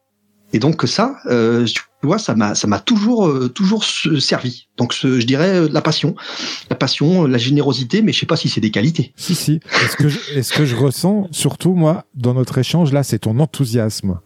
Et 0.53 0.59
donc 0.59 0.83
ça, 0.87 1.17
euh, 1.25 1.65
tu 1.65 1.83
vois, 2.03 2.19
ça 2.19 2.33
m'a 2.33 2.55
ça 2.55 2.67
m'a 2.67 2.79
toujours 2.79 3.27
euh, 3.27 3.49
toujours 3.49 3.83
servi. 3.83 4.67
Donc 4.77 4.93
je 4.93 5.25
dirais 5.25 5.67
la 5.69 5.81
passion, 5.81 6.15
la 6.69 6.75
passion, 6.75 7.25
la 7.25 7.37
générosité, 7.37 8.01
mais 8.01 8.13
je 8.13 8.19
sais 8.19 8.25
pas 8.25 8.37
si 8.37 8.47
c'est 8.47 8.61
des 8.61 8.71
qualités. 8.71 9.13
Si 9.15 9.35
si. 9.35 9.59
Est-ce 9.83 9.97
que 9.97 10.07
je, 10.07 10.19
est-ce 10.35 10.53
que 10.53 10.65
je 10.65 10.75
ressens 10.75 11.27
surtout 11.31 11.73
moi 11.73 12.05
dans 12.15 12.33
notre 12.33 12.57
échange 12.57 12.93
là, 12.93 13.03
c'est 13.03 13.19
ton 13.19 13.39
enthousiasme, 13.39 14.19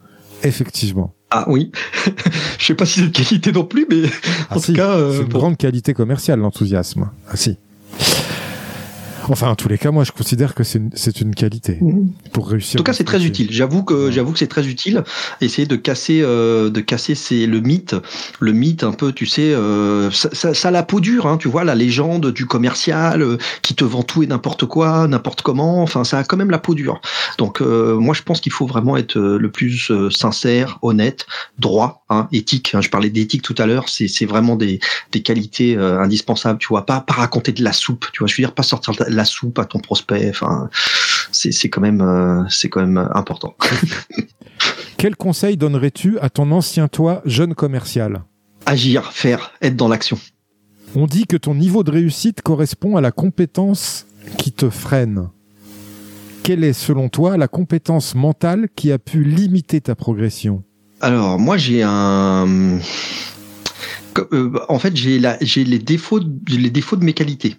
effectivement. 0.44 1.14
Ah 1.30 1.46
oui, 1.48 1.72
je 2.60 2.66
sais 2.66 2.76
pas 2.76 2.86
si 2.86 3.00
c'est 3.00 3.06
une 3.06 3.12
qualité 3.12 3.52
non 3.52 3.64
plus, 3.64 3.86
mais 3.89 4.10
ah, 4.50 4.58
en 4.58 4.60
tout 4.60 4.74
cas, 4.74 4.98
c'est 5.12 5.22
une 5.22 5.30
grande 5.30 5.58
qualité 5.58 5.94
commerciale 5.94 6.39
l'enthousiasme. 6.39 7.10
Ah 7.30 7.38
si. 7.38 7.58
Enfin, 9.30 9.50
en 9.50 9.56
tous 9.56 9.70
les 9.70 9.78
cas, 9.78 9.92
moi, 9.92 10.04
je 10.04 10.12
considère 10.12 10.56
que 10.56 10.64
c'est 10.64 10.80
une, 10.80 10.92
une, 11.22 11.36
qualité 11.36 11.78
mmh. 11.82 12.10
pour 12.34 12.50
réussir. 12.50 12.78
En 12.78 12.80
tout 12.80 12.84
cas, 12.84 12.94
c'est 12.94 13.04
très 13.04 13.24
utile. 13.26 13.48
J'avoue 13.52 13.84
que 13.84 14.12
j'avoue 14.12 14.32
que 14.32 14.40
c'est 14.40 14.48
très 14.48 14.68
utile. 14.68 15.04
Essayer 15.42 15.68
de 15.68 15.76
casser, 15.76 16.22
euh, 16.22 16.70
de 16.70 16.82
casser, 16.82 17.16
c'est 17.16 17.46
le 17.46 17.60
mythe, 17.60 17.96
le 18.40 18.52
mythe 18.52 18.84
un 18.84 18.92
peu, 18.92 19.12
tu 19.12 19.26
sais, 19.26 19.54
euh, 19.54 20.12
ça, 20.12 20.30
ça, 20.34 20.54
ça, 20.54 20.68
a 20.70 20.72
la 20.72 20.84
peau 20.84 21.00
dure, 21.00 21.28
hein, 21.28 21.38
tu 21.38 21.48
vois, 21.48 21.64
la 21.64 21.76
légende 21.76 22.32
du 22.32 22.46
commercial 22.46 23.22
euh, 23.22 23.38
qui 23.62 23.76
te 23.76 23.84
vend 23.84 24.04
tout 24.04 24.24
et 24.24 24.28
n'importe 24.28 24.66
quoi, 24.66 25.08
n'importe 25.08 25.42
comment. 25.42 25.82
Enfin, 25.82 26.04
ça 26.04 26.20
a 26.20 26.24
quand 26.24 26.38
même 26.38 26.52
la 26.52 26.60
peau 26.60 26.76
dure. 26.76 27.02
Donc, 27.38 27.62
euh, 27.62 27.98
moi, 27.98 28.14
je 28.14 28.24
pense 28.24 28.42
qu'il 28.42 28.52
faut 28.52 28.66
vraiment 28.66 28.98
être 28.98 29.18
le 29.18 29.52
plus 29.52 29.92
sincère, 30.10 30.80
honnête, 30.82 31.26
droit, 31.60 32.04
hein, 32.10 32.28
éthique. 32.32 32.74
Hein. 32.74 32.82
je 32.82 32.90
parlais 32.90 33.10
d'éthique 33.10 33.42
tout 33.42 33.56
à 33.58 33.66
l'heure. 33.66 33.90
C'est, 33.90 34.08
c'est 34.08 34.26
vraiment 34.26 34.56
des, 34.56 34.80
des 35.12 35.22
qualités 35.22 35.78
indispensables. 35.78 36.60
Tu 36.60 36.68
vois, 36.68 36.86
pas 36.86 37.02
pas 37.02 37.14
raconter 37.14 37.52
de 37.52 37.64
la 37.64 37.74
soupe. 37.74 38.06
Tu 38.14 38.20
vois, 38.20 38.28
je 38.28 38.36
veux 38.36 38.44
dire, 38.44 38.54
pas 38.54 38.64
sortir 38.64 38.94
de 38.94 39.04
la 39.04 39.10
soupe 39.26 39.59
à 39.59 39.66
ton 39.66 39.80
prospect. 39.80 40.30
Enfin, 40.30 40.70
c'est 41.32 41.70
quand 41.70 41.82
même 41.82 42.01
euh, 42.01 42.43
c'est 42.49 42.70
quand 42.70 42.82
même 42.82 43.09
important. 43.14 43.55
Quel 44.97 45.16
conseil 45.16 45.57
donnerais-tu 45.57 46.20
à 46.20 46.30
ton 46.30 46.51
ancien 46.51 46.88
toi, 46.88 47.22
jeune 47.26 47.55
commercial? 47.55 48.24
Agir, 48.66 49.12
faire, 49.12 49.51
être 49.62 49.76
dans 49.76 49.88
l'action. 49.88 50.20
On 50.93 51.07
dit 51.07 51.26
que 51.26 51.38
ton 51.38 51.55
niveau 51.55 51.84
de 51.84 51.91
réussite 51.91 52.41
correspond 52.41 52.97
à 52.97 53.01
la 53.01 53.12
compétence 53.12 54.05
qui 54.38 54.51
te 54.51 54.70
freine. 54.70 55.30
Quelle 56.43 56.64
est 56.64 56.74
selon 56.74 57.09
toi 57.09 57.38
la 57.38 57.47
compétence 57.47 58.14
mentale 58.14 58.68
qui 58.76 58.91
a 58.91 58.99
pu 58.99 59.24
limiter 59.24 59.82
ta 59.82 59.95
progression? 59.95 60.64
Alors 60.99 61.39
moi 61.39 61.57
j'ai 61.57 61.82
un 61.84 62.80
euh, 64.34 64.59
en 64.70 64.80
fait 64.80 64.95
j'ai 64.95 65.20
les 65.20 65.80
défauts 65.80 66.20
les 66.47 66.70
défauts 66.70 66.95
de 66.95 67.05
mes 67.05 67.14
qualités. 67.14 67.55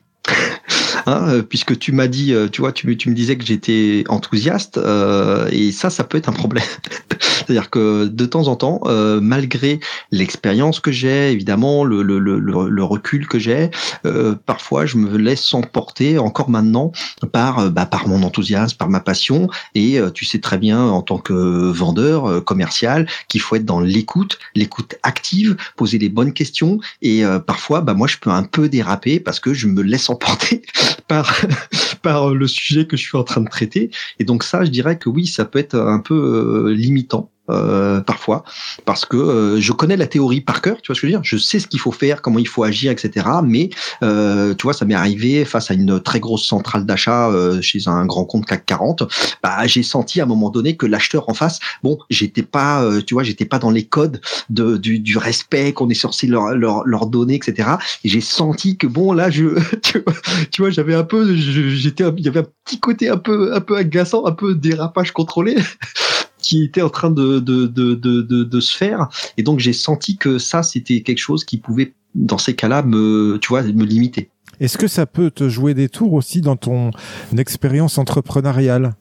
Hein, 1.07 1.29
euh, 1.29 1.43
puisque 1.43 1.79
tu 1.79 1.93
m'as 1.93 2.07
dit, 2.07 2.33
euh, 2.33 2.49
tu 2.49 2.61
vois, 2.61 2.73
tu, 2.73 2.97
tu 2.97 3.11
me 3.11 3.15
disais 3.15 3.37
que 3.37 3.45
j'étais 3.45 4.05
enthousiaste, 4.09 4.79
euh, 4.79 5.49
et 5.51 5.73
ça, 5.73 5.91
ça 5.91 6.05
peut 6.05 6.19
être 6.19 6.29
un 6.29 6.33
problème. 6.33 6.65
C'est-à-dire 7.21 7.71
que 7.71 8.07
de 8.07 8.27
temps 8.27 8.49
en 8.49 8.57
temps, 8.57 8.81
euh, 8.87 9.21
malgré 9.21 9.81
l'expérience 10.11 10.81
que 10.81 10.93
j'ai, 10.93 11.33
évidemment, 11.33 11.85
le, 11.85 12.03
le, 12.03 12.19
le, 12.19 12.39
le 12.39 12.85
recul 12.85 13.27
que 13.27 13.39
j'ai, 13.39 13.71
euh, 14.07 14.35
parfois 14.47 14.87
je 14.87 14.97
me 14.97 15.17
laisse 15.17 15.53
emporter, 15.55 16.19
encore 16.19 16.51
maintenant, 16.51 16.93
par, 17.33 17.71
bah, 17.71 17.87
par 17.87 18.07
mon 18.07 18.23
enthousiasme, 18.23 18.77
par 18.77 18.89
ma 18.89 19.01
passion, 19.01 19.49
et 19.75 19.99
tu 20.15 20.25
sais 20.25 20.39
très 20.39 20.59
bien, 20.59 20.83
en 20.83 21.03
tant 21.03 21.19
que 21.19 21.33
vendeur 21.33 22.45
commercial, 22.45 23.09
qu'il 23.29 23.41
faut 23.41 23.57
être 23.57 23.65
dans 23.65 23.81
l'écoute, 23.81 24.39
l'écoute 24.55 24.95
active, 25.03 25.57
poser 25.77 25.99
les 25.99 26.09
bonnes 26.09 26.33
questions, 26.33 26.79
et 27.01 27.23
parfois, 27.47 27.81
bah, 27.81 27.95
moi, 27.95 28.07
je 28.07 28.19
peux 28.19 28.31
un 28.31 28.45
peu 28.45 28.69
déraper 28.69 29.21
parce 29.21 29.41
que 29.41 29.55
je 29.55 29.67
me 29.67 29.83
laisse 29.83 30.11
emporter 30.11 30.63
par 31.01 31.35
par 32.03 32.35
le 32.35 32.47
sujet 32.47 32.87
que 32.87 32.97
je 32.97 33.03
suis 33.03 33.19
en 33.19 33.25
train 33.25 33.41
de 33.41 33.49
traiter. 33.49 33.91
Et 34.19 34.25
donc 34.25 34.45
ça, 34.45 34.65
je 34.65 34.71
dirais 34.71 34.99
que 34.99 35.09
oui, 35.09 35.27
ça 35.27 35.45
peut 35.45 35.59
être 35.59 35.77
un 35.77 36.01
peu 36.01 36.15
euh, 36.15 36.75
limitant. 36.75 37.31
Euh, 37.53 38.01
parfois 38.01 38.45
parce 38.85 39.05
que 39.05 39.17
euh, 39.17 39.61
je 39.61 39.73
connais 39.73 39.97
la 39.97 40.07
théorie 40.07 40.41
par 40.41 40.61
cœur, 40.61 40.81
tu 40.83 40.89
vois 40.89 40.95
ce 40.95 41.01
que 41.01 41.07
je 41.07 41.13
veux 41.13 41.19
dire? 41.19 41.25
Je 41.25 41.37
sais 41.37 41.59
ce 41.59 41.67
qu'il 41.67 41.81
faut 41.81 41.93
faire, 41.93 42.23
comment 42.23 42.39
il 42.39 42.49
faut 42.49 42.65
agir, 42.65 42.91
etc. 42.91 43.27
Mais 43.45 43.71
euh, 44.03 44.55
tu 44.55 44.65
vois, 44.65 44.73
ça 44.73 44.85
m'est 44.85 44.95
arrivé 44.95 45.45
face 45.45 45.71
à 45.71 45.75
une 45.75 46.01
très 46.01 46.21
grosse 46.21 46.47
centrale 46.47 46.87
d'achat 46.87 47.29
euh, 47.29 47.61
chez 47.61 47.87
un 47.87 48.07
grand 48.07 48.25
compte 48.25 48.47
CAC 48.47 48.67
40. 48.67 49.05
Bah, 49.43 49.67
j'ai 49.67 49.83
senti 49.83 50.21
à 50.21 50.25
un 50.25 50.27
moment 50.27 50.51
donné 50.51 50.77
que 50.77 50.87
l'acheteur 50.87 51.29
en 51.29 51.35
face, 51.35 51.59
bon, 51.83 51.99
j'étais 52.11 52.43
pas, 52.43 52.89
tu 53.07 53.15
vois, 53.15 53.23
j'étais 53.23 53.45
pas 53.45 53.59
dans 53.59 53.71
les 53.71 53.85
codes 53.85 54.21
de, 54.51 54.77
du, 54.77 54.99
du 54.99 55.19
respect 55.19 55.73
qu'on 55.73 55.89
est 55.89 55.95
censé 55.95 56.27
leur, 56.27 56.55
leur, 56.55 56.85
leur 56.87 57.07
donner, 57.07 57.35
etc. 57.35 57.71
Et 58.05 58.09
j'ai 58.09 58.21
senti 58.21 58.77
que 58.77 58.87
bon, 58.87 59.13
là, 59.13 59.31
je, 59.31 59.59
tu 59.83 59.99
vois, 59.99 60.15
tu 60.51 60.63
vois 60.63 60.71
j'avais 60.71 60.95
un 60.95 61.05
peu, 61.05 61.35
j'étais, 61.37 62.05
il 62.17 62.25
y 62.25 62.29
avait 62.29 62.41
un 62.41 62.47
petit 62.65 62.81
côté 62.81 63.09
un 63.09 63.19
peu, 63.19 63.55
un 63.55 63.61
peu 63.61 63.77
agaçant, 63.77 64.27
un 64.27 64.33
peu 64.33 64.55
dérapage 64.55 65.13
contrôlé 65.13 65.57
qui 66.43 66.65
était 66.65 66.83
en 66.83 66.91
train 66.91 67.11
de, 67.11 67.39
de, 67.39 67.67
de, 67.67 67.95
de, 67.95 68.23
de 68.23 68.61
se 68.61 68.77
faire. 68.77 69.09
Et 69.37 69.43
donc 69.43 69.61
j'ai 69.61 69.73
senti 69.73 70.17
que 70.17 70.39
ça, 70.39 70.63
c'était 70.63 71.01
quelque 71.01 71.19
chose 71.19 71.45
qui 71.45 71.57
pouvait, 71.57 71.95
dans 72.15 72.39
ces 72.39 72.55
cas-là, 72.55 72.83
me, 72.83 73.39
tu 73.41 73.49
vois, 73.49 73.63
me 73.63 73.85
limiter. 73.85 74.29
Est-ce 74.61 74.77
que 74.77 74.89
ça 74.89 75.07
peut 75.07 75.31
te 75.31 75.49
jouer 75.49 75.75
des 75.75 75.89
tours 75.89 76.13
aussi 76.13 76.41
dans 76.41 76.57
ton 76.57 76.91
expérience 77.37 77.99
entrepreneuriale? 77.99 78.95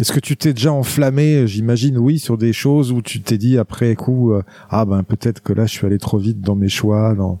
Est-ce 0.00 0.12
que 0.12 0.20
tu 0.20 0.36
t'es 0.36 0.52
déjà 0.52 0.72
enflammé, 0.72 1.46
j'imagine, 1.46 1.98
oui, 1.98 2.18
sur 2.18 2.36
des 2.36 2.52
choses 2.52 2.90
où 2.90 3.00
tu 3.00 3.20
t'es 3.20 3.38
dit 3.38 3.58
après 3.58 3.94
coup, 3.94 4.32
euh, 4.32 4.42
ah 4.68 4.84
ben 4.84 5.04
peut-être 5.04 5.40
que 5.40 5.52
là 5.52 5.66
je 5.66 5.72
suis 5.72 5.86
allé 5.86 5.98
trop 5.98 6.18
vite 6.18 6.40
dans 6.40 6.56
mes 6.56 6.68
choix, 6.68 7.14
dans 7.14 7.40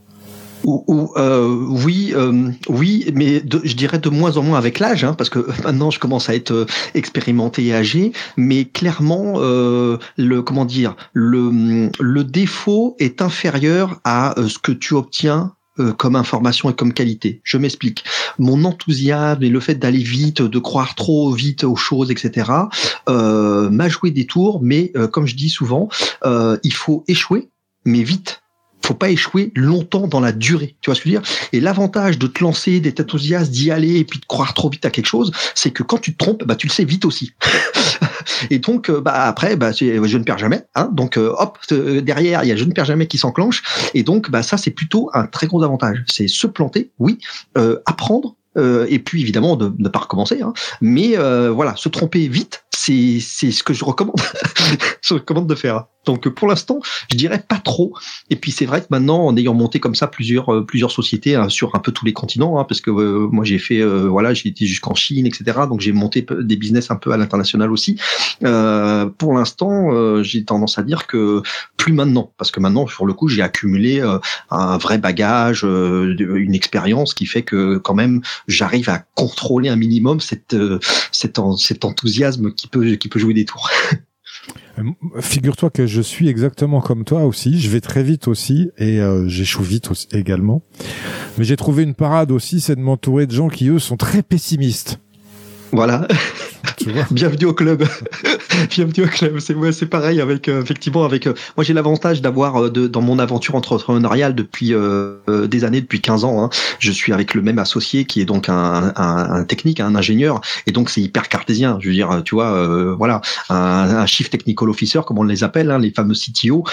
ou, 0.64 1.12
euh, 1.16 1.48
oui, 1.84 2.12
euh, 2.14 2.50
oui, 2.68 3.06
mais 3.14 3.42
je 3.64 3.74
dirais 3.74 3.98
de 3.98 4.08
moins 4.08 4.36
en 4.36 4.42
moins 4.42 4.58
avec 4.58 4.78
l'âge, 4.78 5.04
hein, 5.04 5.14
parce 5.14 5.30
que 5.30 5.46
maintenant 5.64 5.90
je 5.90 5.98
commence 5.98 6.28
à 6.28 6.34
être 6.34 6.52
euh, 6.52 6.66
expérimenté 6.94 7.66
et 7.66 7.74
âgé. 7.74 8.12
Mais 8.36 8.64
clairement, 8.64 9.34
euh, 9.36 9.98
le 10.16 10.42
comment 10.42 10.64
dire, 10.64 10.96
le, 11.12 11.90
le 12.00 12.24
défaut 12.24 12.96
est 12.98 13.22
inférieur 13.22 14.00
à 14.04 14.34
ce 14.48 14.58
que 14.58 14.72
tu 14.72 14.94
obtiens 14.94 15.52
comme 15.98 16.14
information 16.14 16.70
et 16.70 16.72
comme 16.72 16.92
qualité. 16.92 17.40
Je 17.42 17.58
m'explique. 17.58 18.04
Mon 18.38 18.64
enthousiasme 18.64 19.42
et 19.42 19.48
le 19.48 19.58
fait 19.58 19.74
d'aller 19.74 20.04
vite, 20.04 20.40
de 20.40 20.58
croire 20.60 20.94
trop 20.94 21.32
vite 21.32 21.64
aux 21.64 21.74
choses, 21.74 22.12
etc., 22.12 22.48
euh, 23.08 23.68
m'a 23.70 23.88
joué 23.88 24.12
des 24.12 24.24
tours. 24.24 24.60
Mais 24.62 24.92
comme 25.10 25.26
je 25.26 25.34
dis 25.34 25.48
souvent, 25.48 25.88
euh, 26.24 26.56
il 26.62 26.74
faut 26.74 27.02
échouer, 27.08 27.48
mais 27.84 28.04
vite 28.04 28.43
faut 28.84 28.94
pas 28.94 29.10
échouer 29.10 29.52
longtemps 29.54 30.06
dans 30.06 30.20
la 30.20 30.32
durée. 30.32 30.76
Tu 30.80 30.90
vois 30.90 30.94
ce 30.94 31.00
que 31.00 31.08
je 31.08 31.14
veux 31.14 31.20
dire? 31.20 31.30
Et 31.52 31.60
l'avantage 31.60 32.18
de 32.18 32.26
te 32.26 32.42
lancer, 32.42 32.80
d'être 32.80 33.00
enthousiaste, 33.00 33.50
d'y 33.50 33.70
aller 33.70 33.96
et 33.96 34.04
puis 34.04 34.18
de 34.18 34.26
croire 34.26 34.54
trop 34.54 34.70
vite 34.70 34.84
à 34.84 34.90
quelque 34.90 35.06
chose, 35.06 35.32
c'est 35.54 35.70
que 35.70 35.82
quand 35.82 35.98
tu 35.98 36.12
te 36.12 36.18
trompes, 36.18 36.44
bah 36.44 36.56
tu 36.56 36.66
le 36.66 36.72
sais 36.72 36.84
vite 36.84 37.04
aussi. 37.04 37.32
et 38.50 38.58
donc 38.58 38.90
euh, 38.90 39.00
bah 39.00 39.24
après 39.24 39.56
bah 39.56 39.72
je 39.72 40.18
ne 40.18 40.24
perds 40.24 40.38
jamais 40.38 40.64
hein 40.74 40.88
donc 40.92 41.16
euh, 41.16 41.34
hop 41.38 41.58
euh, 41.72 42.00
derrière 42.00 42.44
il 42.44 42.48
y 42.48 42.52
a 42.52 42.56
je 42.56 42.64
ne 42.64 42.72
perds 42.72 42.84
jamais 42.84 43.06
qui 43.06 43.18
s'enclenche 43.18 43.62
et 43.94 44.02
donc 44.02 44.30
bah 44.30 44.42
ça 44.42 44.56
c'est 44.56 44.70
plutôt 44.70 45.10
un 45.14 45.26
très 45.26 45.46
gros 45.46 45.62
avantage 45.62 46.02
c'est 46.06 46.28
se 46.28 46.46
planter 46.46 46.90
oui 46.98 47.18
apprendre 47.86 48.36
et 48.56 49.00
puis 49.00 49.20
évidemment 49.20 49.56
de 49.56 49.72
ne 49.78 49.88
pas 49.88 50.00
recommencer 50.00 50.40
hein. 50.40 50.52
mais 50.80 51.16
voilà 51.48 51.74
se 51.76 51.88
tromper 51.88 52.28
vite 52.28 52.63
c'est 52.74 53.20
ce 53.20 53.62
que 53.62 53.72
je 53.72 53.84
recommande 53.84 54.16
je 55.02 55.14
recommande 55.14 55.48
de 55.48 55.54
faire 55.54 55.86
donc 56.04 56.28
pour 56.28 56.48
l'instant, 56.48 56.80
je 57.10 57.16
dirais 57.16 57.42
pas 57.46 57.58
trop. 57.58 57.94
Et 58.30 58.36
puis 58.36 58.52
c'est 58.52 58.66
vrai 58.66 58.80
que 58.80 58.86
maintenant, 58.90 59.26
en 59.26 59.36
ayant 59.36 59.54
monté 59.54 59.80
comme 59.80 59.94
ça 59.94 60.06
plusieurs 60.06 60.52
euh, 60.52 60.64
plusieurs 60.64 60.90
sociétés 60.90 61.34
hein, 61.34 61.48
sur 61.48 61.74
un 61.74 61.78
peu 61.78 61.92
tous 61.92 62.04
les 62.04 62.12
continents, 62.12 62.58
hein, 62.58 62.64
parce 62.64 62.80
que 62.80 62.90
euh, 62.90 63.28
moi 63.30 63.44
j'ai 63.44 63.58
fait 63.58 63.80
euh, 63.80 64.06
voilà, 64.08 64.34
j'ai 64.34 64.48
été 64.48 64.66
jusqu'en 64.66 64.94
Chine, 64.94 65.26
etc. 65.26 65.44
Donc 65.68 65.80
j'ai 65.80 65.92
monté 65.92 66.26
des 66.40 66.56
business 66.56 66.90
un 66.90 66.96
peu 66.96 67.12
à 67.12 67.16
l'international 67.16 67.72
aussi. 67.72 67.98
pour 68.40 69.34
l'instant, 69.34 70.22
j'ai 70.22 70.44
tendance 70.44 70.78
à 70.78 70.82
dire 70.82 71.06
que 71.06 71.42
plus 71.76 71.92
maintenant, 71.92 72.32
parce 72.36 72.50
que 72.50 72.60
maintenant 72.60 72.86
sur 72.86 73.06
le 73.06 73.12
coup 73.12 73.28
j'ai 73.28 73.42
accumulé 73.42 74.02
un 74.50 74.78
vrai 74.78 74.98
bagage, 74.98 75.64
une 75.64 76.54
expérience 76.54 77.14
qui 77.14 77.26
fait 77.26 77.42
que 77.42 77.78
quand 77.78 77.94
même 77.94 78.22
j'arrive 78.48 78.90
à 78.90 79.02
contrôler 79.14 79.68
un 79.68 79.76
minimum 79.76 80.20
cette, 80.20 80.56
cet, 81.12 81.40
cet 81.58 81.84
enthousiasme 81.84 82.52
qui 82.52 82.63
peut 82.68 82.94
qui 82.96 83.08
peut 83.08 83.18
jouer 83.18 83.34
des 83.34 83.44
tours. 83.44 83.70
Euh, 84.78 84.82
figure-toi 85.20 85.70
que 85.70 85.86
je 85.86 86.00
suis 86.00 86.28
exactement 86.28 86.80
comme 86.80 87.04
toi 87.04 87.24
aussi. 87.24 87.60
Je 87.60 87.70
vais 87.70 87.80
très 87.80 88.02
vite 88.02 88.28
aussi 88.28 88.70
et 88.76 89.00
euh, 89.00 89.28
j'échoue 89.28 89.62
vite 89.62 89.90
aussi, 89.90 90.08
également. 90.12 90.62
Mais 91.38 91.44
j'ai 91.44 91.56
trouvé 91.56 91.82
une 91.82 91.94
parade 91.94 92.30
aussi, 92.30 92.60
c'est 92.60 92.76
de 92.76 92.80
m'entourer 92.80 93.26
de 93.26 93.32
gens 93.32 93.48
qui 93.48 93.68
eux 93.68 93.78
sont 93.78 93.96
très 93.96 94.22
pessimistes. 94.22 94.98
Voilà. 95.72 96.06
Bienvenue 97.10 97.46
au 97.46 97.54
club. 97.54 97.86
Bienvenue 98.70 99.04
au 99.04 99.08
club. 99.08 99.38
C'est 99.38 99.54
moi, 99.54 99.72
c'est 99.72 99.86
pareil 99.86 100.20
avec 100.20 100.48
euh, 100.48 100.62
effectivement 100.62 101.04
avec. 101.04 101.26
Euh, 101.26 101.34
moi, 101.56 101.64
j'ai 101.64 101.72
l'avantage 101.72 102.22
d'avoir 102.22 102.62
euh, 102.62 102.70
dans 102.70 103.00
mon 103.00 103.18
aventure 103.18 103.54
entrepreneuriale 103.54 104.34
depuis 104.34 104.74
des 105.28 105.64
années, 105.64 105.80
depuis 105.80 106.00
15 106.00 106.24
ans. 106.24 106.44
Hein, 106.44 106.50
je 106.78 106.90
suis 106.90 107.12
avec 107.12 107.34
le 107.34 107.42
même 107.42 107.58
associé 107.58 108.04
qui 108.04 108.20
est 108.20 108.24
donc 108.24 108.48
un, 108.48 108.92
un, 108.96 109.30
un 109.30 109.44
technique, 109.44 109.80
un 109.80 109.94
ingénieur, 109.94 110.40
et 110.66 110.72
donc 110.72 110.90
c'est 110.90 111.00
hyper 111.00 111.28
cartésien. 111.28 111.78
Je 111.80 111.88
veux 111.88 111.94
dire, 111.94 112.22
tu 112.24 112.34
vois, 112.34 112.94
voilà, 112.96 113.20
un, 113.48 113.56
un, 113.56 114.06
chief 114.06 114.30
technical 114.30 114.68
officer, 114.68 115.00
comme 115.06 115.18
on 115.18 115.24
les 115.24 115.44
appelle, 115.44 115.70
hein, 115.70 115.78
les 115.78 115.90
fameux 115.90 116.14
CTO. 116.14 116.64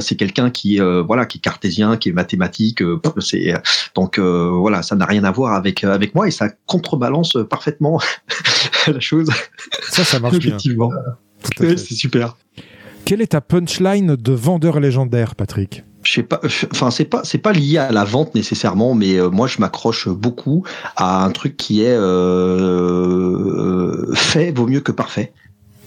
c'est 0.00 0.16
quelqu'un 0.16 0.50
qui, 0.50 0.78
voilà, 0.78 1.26
qui 1.26 1.38
est 1.38 1.40
cartésien, 1.40 1.96
qui 1.96 2.08
est 2.08 2.12
mathématique. 2.12 2.82
c'est 3.20 3.54
donc 3.94 4.18
voilà, 4.18 4.82
ça 4.82 4.96
n'a 4.96 5.06
rien 5.06 5.24
à 5.24 5.30
voir 5.30 5.54
avec 5.54 5.84
avec 5.84 6.14
moi 6.14 6.28
et 6.28 6.30
ça 6.30 6.48
contrebalance 6.66 7.36
parfaitement 7.48 8.00
la 8.86 9.00
chose. 9.00 9.28
Ça, 9.90 10.04
ça 10.04 10.18
marche 10.20 10.38
bien. 10.38 10.48
Effectivement. 10.48 10.90
C'est 11.56 11.76
super. 11.94 12.36
Quelle 13.04 13.22
est 13.22 13.28
ta 13.28 13.40
punchline 13.40 14.16
de 14.16 14.32
vendeur 14.32 14.80
légendaire, 14.80 15.34
Patrick 15.34 15.84
je 16.04 16.12
sais 16.12 16.22
pas 16.22 16.40
enfin 16.70 16.92
c'est 16.92 17.04
pas 17.04 17.22
c'est 17.24 17.38
pas 17.38 17.52
lié 17.52 17.78
à 17.78 17.90
la 17.90 18.04
vente 18.04 18.36
nécessairement 18.36 18.94
mais 18.94 19.16
euh, 19.16 19.30
moi 19.30 19.48
je 19.48 19.58
m'accroche 19.58 20.08
beaucoup 20.08 20.64
à 20.96 21.24
un 21.24 21.30
truc 21.32 21.56
qui 21.56 21.82
est 21.82 21.96
euh, 21.96 23.34
fait 24.14 24.52
vaut 24.52 24.68
mieux 24.68 24.80
que 24.80 24.92
parfait 24.92 25.32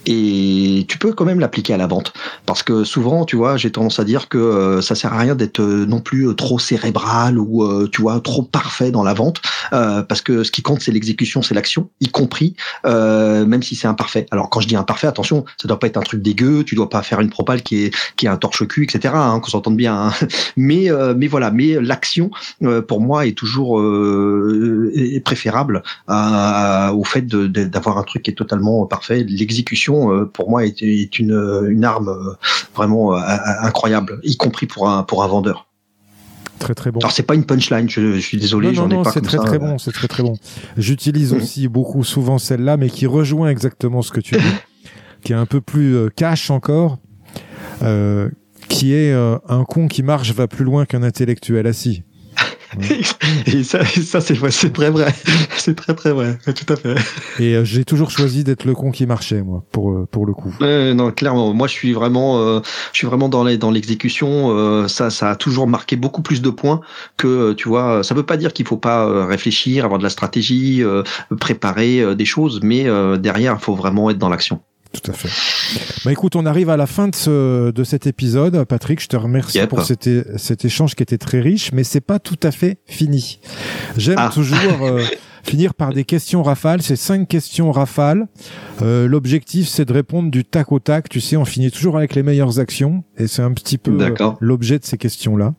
et 0.06 0.84
tu 0.88 0.98
peux 0.98 1.12
quand 1.12 1.24
même 1.24 1.40
l'appliquer 1.40 1.74
à 1.74 1.76
la 1.76 1.86
vente. 1.86 2.12
Parce 2.46 2.62
que 2.62 2.84
souvent 2.84 3.24
tu 3.24 3.36
vois 3.36 3.56
j'ai 3.56 3.70
tendance 3.70 4.00
à 4.00 4.04
dire 4.04 4.28
que 4.28 4.38
euh, 4.38 4.80
ça 4.80 4.94
sert 4.94 5.12
à 5.12 5.18
rien 5.18 5.34
d'être 5.34 5.60
euh, 5.60 5.86
non 5.86 6.00
plus 6.00 6.28
euh, 6.28 6.34
trop 6.34 6.58
cérébral 6.58 7.38
ou 7.38 7.86
tu 7.88 8.02
vois 8.02 8.20
trop 8.20 8.42
parfait 8.42 8.90
dans 8.90 9.02
la 9.02 9.14
vente. 9.14 9.40
Parce 9.70 10.20
que 10.20 10.44
ce 10.44 10.50
qui 10.50 10.62
compte 10.62 10.80
c'est 10.80 10.92
l'exécution 10.92 11.42
c'est 11.42 11.54
l'action 11.54 11.88
y 12.00 12.08
compris 12.08 12.56
même 12.84 13.62
si 13.62 13.76
c'est 13.76 13.88
imparfait. 13.88 14.26
Alors 14.30 14.50
quand 14.50 14.60
je 14.60 14.68
dis 14.68 14.76
imparfait 14.76 15.06
attention 15.06 15.44
ça 15.60 15.68
doit 15.68 15.78
pas 15.78 15.86
être 15.86 15.96
un 15.96 16.02
truc 16.02 16.22
dégueu 16.22 16.64
tu 16.64 16.74
dois 16.74 16.88
pas 16.88 17.02
faire 17.02 17.20
une 17.20 17.30
propale 17.30 17.62
qui 17.62 17.84
est 17.84 17.94
qui 18.16 18.26
est 18.26 18.28
un 18.28 18.36
torche 18.36 18.66
cul 18.66 18.84
etc 18.84 19.14
hein, 19.16 19.40
qu'on 19.40 19.50
s'entende 19.50 19.76
bien 19.76 20.08
hein. 20.08 20.12
mais 20.56 20.88
mais 21.16 21.26
voilà 21.26 21.50
mais 21.50 21.80
l'action 21.80 22.30
pour 22.88 23.00
moi 23.00 23.26
est 23.26 23.36
toujours 23.36 23.82
préférable 25.24 25.82
au 26.08 27.04
fait 27.04 27.26
d'avoir 27.26 27.98
un 27.98 28.02
truc 28.02 28.22
qui 28.22 28.30
est 28.30 28.34
totalement 28.34 28.86
parfait. 28.86 29.24
L'exécution 29.28 29.91
euh, 29.92 30.24
pour 30.24 30.50
moi, 30.50 30.64
est, 30.64 31.18
une, 31.18 31.66
une, 31.68 31.84
arme 31.84 32.08
euh, 32.08 32.34
vraiment 32.74 33.14
euh, 33.14 33.20
incroyable, 33.60 34.20
y 34.22 34.36
compris 34.36 34.66
pour 34.66 34.88
un, 34.88 35.02
pour 35.02 35.22
un 35.22 35.28
vendeur. 35.28 35.66
Très 36.58 36.74
très 36.74 36.92
bon. 36.92 37.00
Alors 37.00 37.10
c'est 37.10 37.24
pas 37.24 37.34
une 37.34 37.44
punchline, 37.44 37.88
je, 37.88 38.20
suis 38.20 38.38
désolé, 38.38 38.72
j'en 38.72 38.88
ai 38.88 39.02
pas. 39.02 39.10
C'est 39.10 39.20
très 39.20 39.38
très 39.38 39.58
bon, 39.58 39.78
c'est 39.78 39.92
très 39.92 40.08
très 40.08 40.22
bon. 40.22 40.34
J'utilise 40.76 41.32
mm. 41.32 41.36
aussi 41.36 41.68
beaucoup 41.68 42.04
souvent 42.04 42.38
celle-là, 42.38 42.76
mais 42.76 42.88
qui 42.88 43.06
rejoint 43.06 43.48
exactement 43.48 44.02
ce 44.02 44.12
que 44.12 44.20
tu 44.20 44.36
dis, 44.36 44.42
qui 45.24 45.32
est 45.32 45.36
un 45.36 45.46
peu 45.46 45.60
plus 45.60 46.08
cash 46.14 46.50
encore, 46.50 46.98
qui 48.68 48.94
est 48.94 49.12
un 49.12 49.64
con 49.64 49.88
qui 49.88 50.04
marche 50.04 50.32
va 50.32 50.46
plus 50.46 50.64
loin 50.64 50.84
qu'un 50.86 51.02
intellectuel 51.02 51.66
assis. 51.66 52.04
Et 53.46 53.64
ça, 53.64 53.84
ça 53.84 54.20
c'est 54.20 54.72
très 54.72 54.90
vrai. 54.90 55.12
C'est 55.56 55.74
très 55.74 55.94
très 55.94 56.12
vrai. 56.12 56.38
Tout 56.44 56.72
à 56.72 56.76
fait. 56.76 56.94
Et 57.38 57.54
euh, 57.54 57.64
j'ai 57.64 57.84
toujours 57.84 58.10
choisi 58.10 58.44
d'être 58.44 58.64
le 58.64 58.74
con 58.74 58.90
qui 58.90 59.06
marchait, 59.06 59.42
moi, 59.42 59.64
pour 59.70 59.92
euh, 59.92 60.08
pour 60.10 60.26
le 60.26 60.32
coup. 60.32 60.52
non, 60.60 61.10
clairement. 61.12 61.52
Moi, 61.52 61.68
je 61.68 61.72
suis 61.72 61.92
vraiment, 61.92 62.40
euh, 62.40 62.60
je 62.92 62.98
suis 62.98 63.06
vraiment 63.06 63.28
dans 63.28 63.44
les 63.44 63.58
dans 63.58 63.70
l'exécution. 63.70 64.88
ça, 64.88 65.10
ça 65.10 65.30
a 65.30 65.36
toujours 65.36 65.66
marqué 65.66 65.96
beaucoup 65.96 66.22
plus 66.22 66.42
de 66.42 66.50
points 66.50 66.80
que 67.16 67.52
tu 67.52 67.68
vois. 67.68 68.02
Ça 68.02 68.14
veut 68.14 68.24
pas 68.24 68.36
dire 68.36 68.52
qu'il 68.52 68.66
faut 68.66 68.76
pas 68.76 69.26
réfléchir, 69.26 69.84
avoir 69.84 69.98
de 69.98 70.04
la 70.04 70.10
stratégie, 70.10 70.82
préparer 71.38 72.14
des 72.16 72.24
choses, 72.24 72.60
mais 72.62 72.86
derrière, 73.18 73.56
il 73.58 73.62
faut 73.62 73.74
vraiment 73.74 74.10
être 74.10 74.18
dans 74.18 74.28
l'action. 74.28 74.60
Tout 74.92 75.10
à 75.10 75.14
fait. 75.14 75.28
Bah 76.04 76.12
écoute, 76.12 76.36
on 76.36 76.44
arrive 76.44 76.68
à 76.68 76.76
la 76.76 76.86
fin 76.86 77.08
de, 77.08 77.14
ce, 77.14 77.70
de 77.70 77.84
cet 77.84 78.06
épisode. 78.06 78.64
Patrick, 78.64 79.00
je 79.00 79.08
te 79.08 79.16
remercie 79.16 79.66
pour 79.66 79.82
cet, 79.82 80.08
cet, 80.36 80.64
échange 80.64 80.94
qui 80.94 81.02
était 81.02 81.18
très 81.18 81.40
riche, 81.40 81.72
mais 81.72 81.84
c'est 81.84 82.00
pas 82.00 82.18
tout 82.18 82.38
à 82.42 82.50
fait 82.50 82.78
fini. 82.86 83.40
J'aime 83.96 84.16
ah. 84.18 84.30
toujours 84.32 84.82
euh, 84.82 85.02
finir 85.44 85.74
par 85.74 85.92
des 85.92 86.04
questions 86.04 86.42
rafales. 86.42 86.82
C'est 86.82 86.96
cinq 86.96 87.28
questions 87.28 87.72
rafales. 87.72 88.26
Euh, 88.82 89.08
L'objectif, 89.08 89.68
c'est 89.68 89.84
de 89.84 89.92
répondre 89.92 90.30
du 90.30 90.44
tac 90.44 90.72
au 90.72 90.78
tac. 90.78 91.08
Tu 91.08 91.20
sais, 91.20 91.36
on 91.36 91.44
finit 91.44 91.70
toujours 91.70 91.96
avec 91.96 92.14
les 92.14 92.22
meilleures 92.22 92.58
actions, 92.58 93.04
et 93.16 93.26
c'est 93.26 93.42
un 93.42 93.52
petit 93.52 93.78
peu 93.78 93.96
l'objet 94.40 94.78
de 94.78 94.84
ces 94.84 94.98
questions-là. 94.98 95.54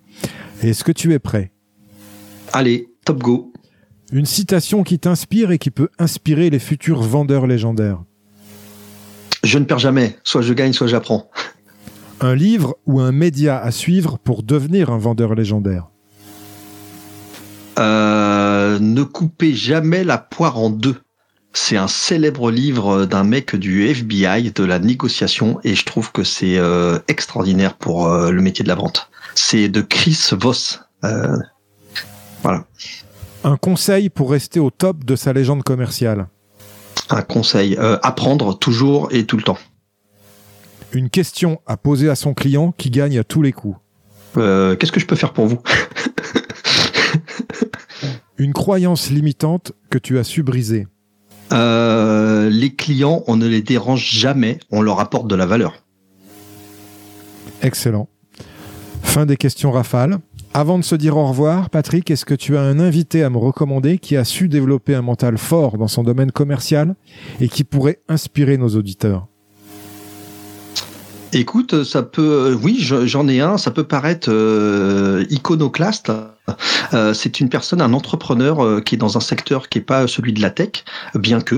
Est-ce 0.62 0.84
que 0.84 0.92
tu 0.92 1.14
es 1.14 1.20
prêt? 1.20 1.52
Allez, 2.54 2.90
top 3.06 3.22
go. 3.22 3.54
Une 4.12 4.26
citation 4.26 4.84
qui 4.84 5.00
t'inspire 5.00 5.52
et 5.52 5.58
qui 5.58 5.72
peut 5.72 5.90
inspirer 5.98 6.52
les 6.52 6.60
futurs 6.60 7.02
vendeurs 7.02 7.48
légendaires. 7.48 8.04
Je 9.44 9.60
ne 9.60 9.66
perds 9.66 9.80
jamais. 9.80 10.18
Soit 10.24 10.42
je 10.42 10.54
gagne, 10.54 10.74
soit 10.74 10.88
j'apprends. 10.88 11.30
Un 12.22 12.36
livre 12.36 12.78
ou 12.86 13.02
un 13.02 13.12
média 13.12 13.62
à 13.62 13.72
suivre 13.72 14.18
pour 14.18 14.44
devenir 14.44 14.90
un 14.90 14.98
vendeur 14.98 15.36
légendaire 15.36 15.90
euh, 17.78 18.80
Ne 18.80 19.04
coupez 19.04 19.54
jamais 19.54 20.06
la 20.06 20.18
poire 20.18 20.58
en 20.58 20.70
deux. 20.70 20.96
C'est 21.52 21.76
un 21.76 21.90
célèbre 21.90 22.50
livre 22.50 23.06
d'un 23.06 23.26
mec 23.26 23.56
du 23.56 23.86
FBI 23.86 24.52
de 24.52 24.64
la 24.64 24.80
négociation 24.80 25.60
et 25.64 25.76
je 25.76 25.86
trouve 25.86 26.12
que 26.12 26.24
c'est 26.24 26.58
euh, 26.58 26.98
extraordinaire 27.10 27.76
pour 27.76 28.08
euh, 28.08 28.32
le 28.32 28.42
métier 28.42 28.64
de 28.64 28.70
la 28.70 28.76
vente. 28.76 29.12
C'est 29.36 29.68
de 29.68 29.82
Chris 29.82 30.30
Voss. 30.32 30.80
voilà. 32.42 32.66
Un 33.44 33.58
conseil 33.58 34.10
pour 34.10 34.32
rester 34.32 34.62
au 34.62 34.72
top 34.72 35.04
de 35.04 35.18
sa 35.18 35.34
légende 35.34 35.64
commerciale 35.64 36.28
un 37.10 37.22
conseil, 37.22 37.76
euh, 37.78 37.98
apprendre 38.02 38.58
toujours 38.58 39.10
et 39.12 39.26
tout 39.26 39.38
le 39.38 39.44
temps. 39.44 39.58
Une 40.92 41.10
question 41.10 41.60
à 41.66 41.78
poser 41.78 42.10
à 42.10 42.16
son 42.16 42.34
client 42.34 42.74
qui 42.78 42.90
gagne 42.90 43.18
à 43.18 43.24
tous 43.24 43.42
les 43.42 43.52
coups. 43.52 43.78
Euh, 44.38 44.76
qu'est-ce 44.76 44.92
que 44.92 45.00
je 45.00 45.06
peux 45.06 45.16
faire 45.16 45.34
pour 45.34 45.48
vous 45.48 45.60
Une 48.38 48.54
croyance 48.54 49.10
limitante 49.10 49.74
que 49.90 49.98
tu 49.98 50.20
as 50.20 50.24
su 50.24 50.44
briser. 50.44 50.88
Euh, 51.52 52.50
les 52.50 52.76
clients, 52.76 53.24
on 53.28 53.36
ne 53.36 53.48
les 53.48 53.62
dérange 53.62 54.10
jamais, 54.12 54.60
on 54.72 54.82
leur 54.82 55.00
apporte 55.00 55.28
de 55.28 55.36
la 55.36 55.46
valeur. 55.46 55.84
Excellent. 57.62 58.10
Fin 59.04 59.26
des 59.26 59.38
questions 59.38 59.72
rafales. 59.72 60.20
Avant 60.56 60.78
de 60.78 60.84
se 60.84 60.94
dire 60.94 61.18
au 61.18 61.28
revoir, 61.28 61.72
Patrick, 61.72 62.12
est-ce 62.12 62.26
que 62.26 62.36
tu 62.36 62.58
as 62.58 62.62
un 62.62 62.80
invité 62.80 63.24
à 63.24 63.32
me 63.32 63.40
recommander 63.40 63.98
qui 63.98 64.16
a 64.16 64.24
su 64.24 64.48
développer 64.48 64.94
un 64.94 65.02
mental 65.02 65.40
fort 65.40 65.80
dans 65.80 65.88
son 65.88 66.04
domaine 66.04 66.32
commercial 66.32 66.94
et 67.42 67.48
qui 67.48 67.64
pourrait 67.64 68.02
inspirer 68.08 68.58
nos 68.58 68.70
auditeurs? 68.70 69.26
Écoute, 71.34 71.84
ça 71.84 72.04
peut, 72.04 72.52
euh, 72.52 72.56
oui, 72.62 72.78
j'en 72.80 73.28
ai 73.28 73.40
un. 73.42 73.58
Ça 73.58 73.72
peut 73.72 73.86
paraître 73.86 74.30
euh, 74.32 75.26
iconoclaste. 75.32 76.12
Euh, 76.94 77.14
c'est 77.14 77.40
une 77.40 77.50
personne, 77.50 77.82
un 77.82 77.94
entrepreneur 77.94 78.84
qui 78.84 78.96
est 78.96 78.98
dans 78.98 79.18
un 79.18 79.22
secteur 79.22 79.70
qui 79.70 79.80
est 79.80 79.82
pas 79.82 80.08
celui 80.08 80.34
de 80.34 80.42
la 80.42 80.50
tech, 80.50 80.84
bien 81.16 81.42
que, 81.42 81.56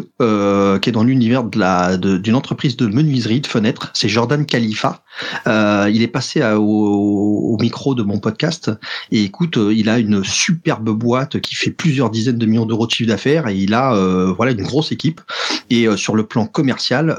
qui 0.79 0.89
est 0.89 0.91
dans 0.91 1.03
l'univers 1.03 1.43
d'une 1.43 2.36
entreprise 2.36 2.77
de 2.77 2.88
menuiserie 2.88 3.41
de 3.41 3.47
fenêtres. 3.47 3.91
C'est 3.93 4.07
Jordan 4.07 4.45
Khalifa. 4.45 5.03
il 5.45 6.01
est 6.01 6.07
passé 6.11 6.43
au, 6.43 7.57
micro 7.59 7.95
de 7.95 8.03
mon 8.03 8.19
podcast 8.19 8.69
et 9.11 9.23
écoute, 9.23 9.57
il 9.57 9.89
a 9.89 9.97
une 9.97 10.23
superbe 10.23 10.89
boîte 10.91 11.39
qui 11.39 11.55
fait 11.55 11.71
plusieurs 11.71 12.09
dizaines 12.09 12.38
de 12.38 12.45
millions 12.45 12.65
d'euros 12.65 12.86
de 12.86 12.91
chiffre 12.91 13.09
d'affaires 13.09 13.47
et 13.47 13.55
il 13.55 13.73
a 13.73 13.95
voilà 14.38 14.51
une 14.51 14.63
grosse 14.63 14.91
équipe. 14.91 15.21
Et 15.69 15.88
sur 15.97 16.15
le 16.15 16.25
plan 16.25 16.45
commercial, 16.45 17.15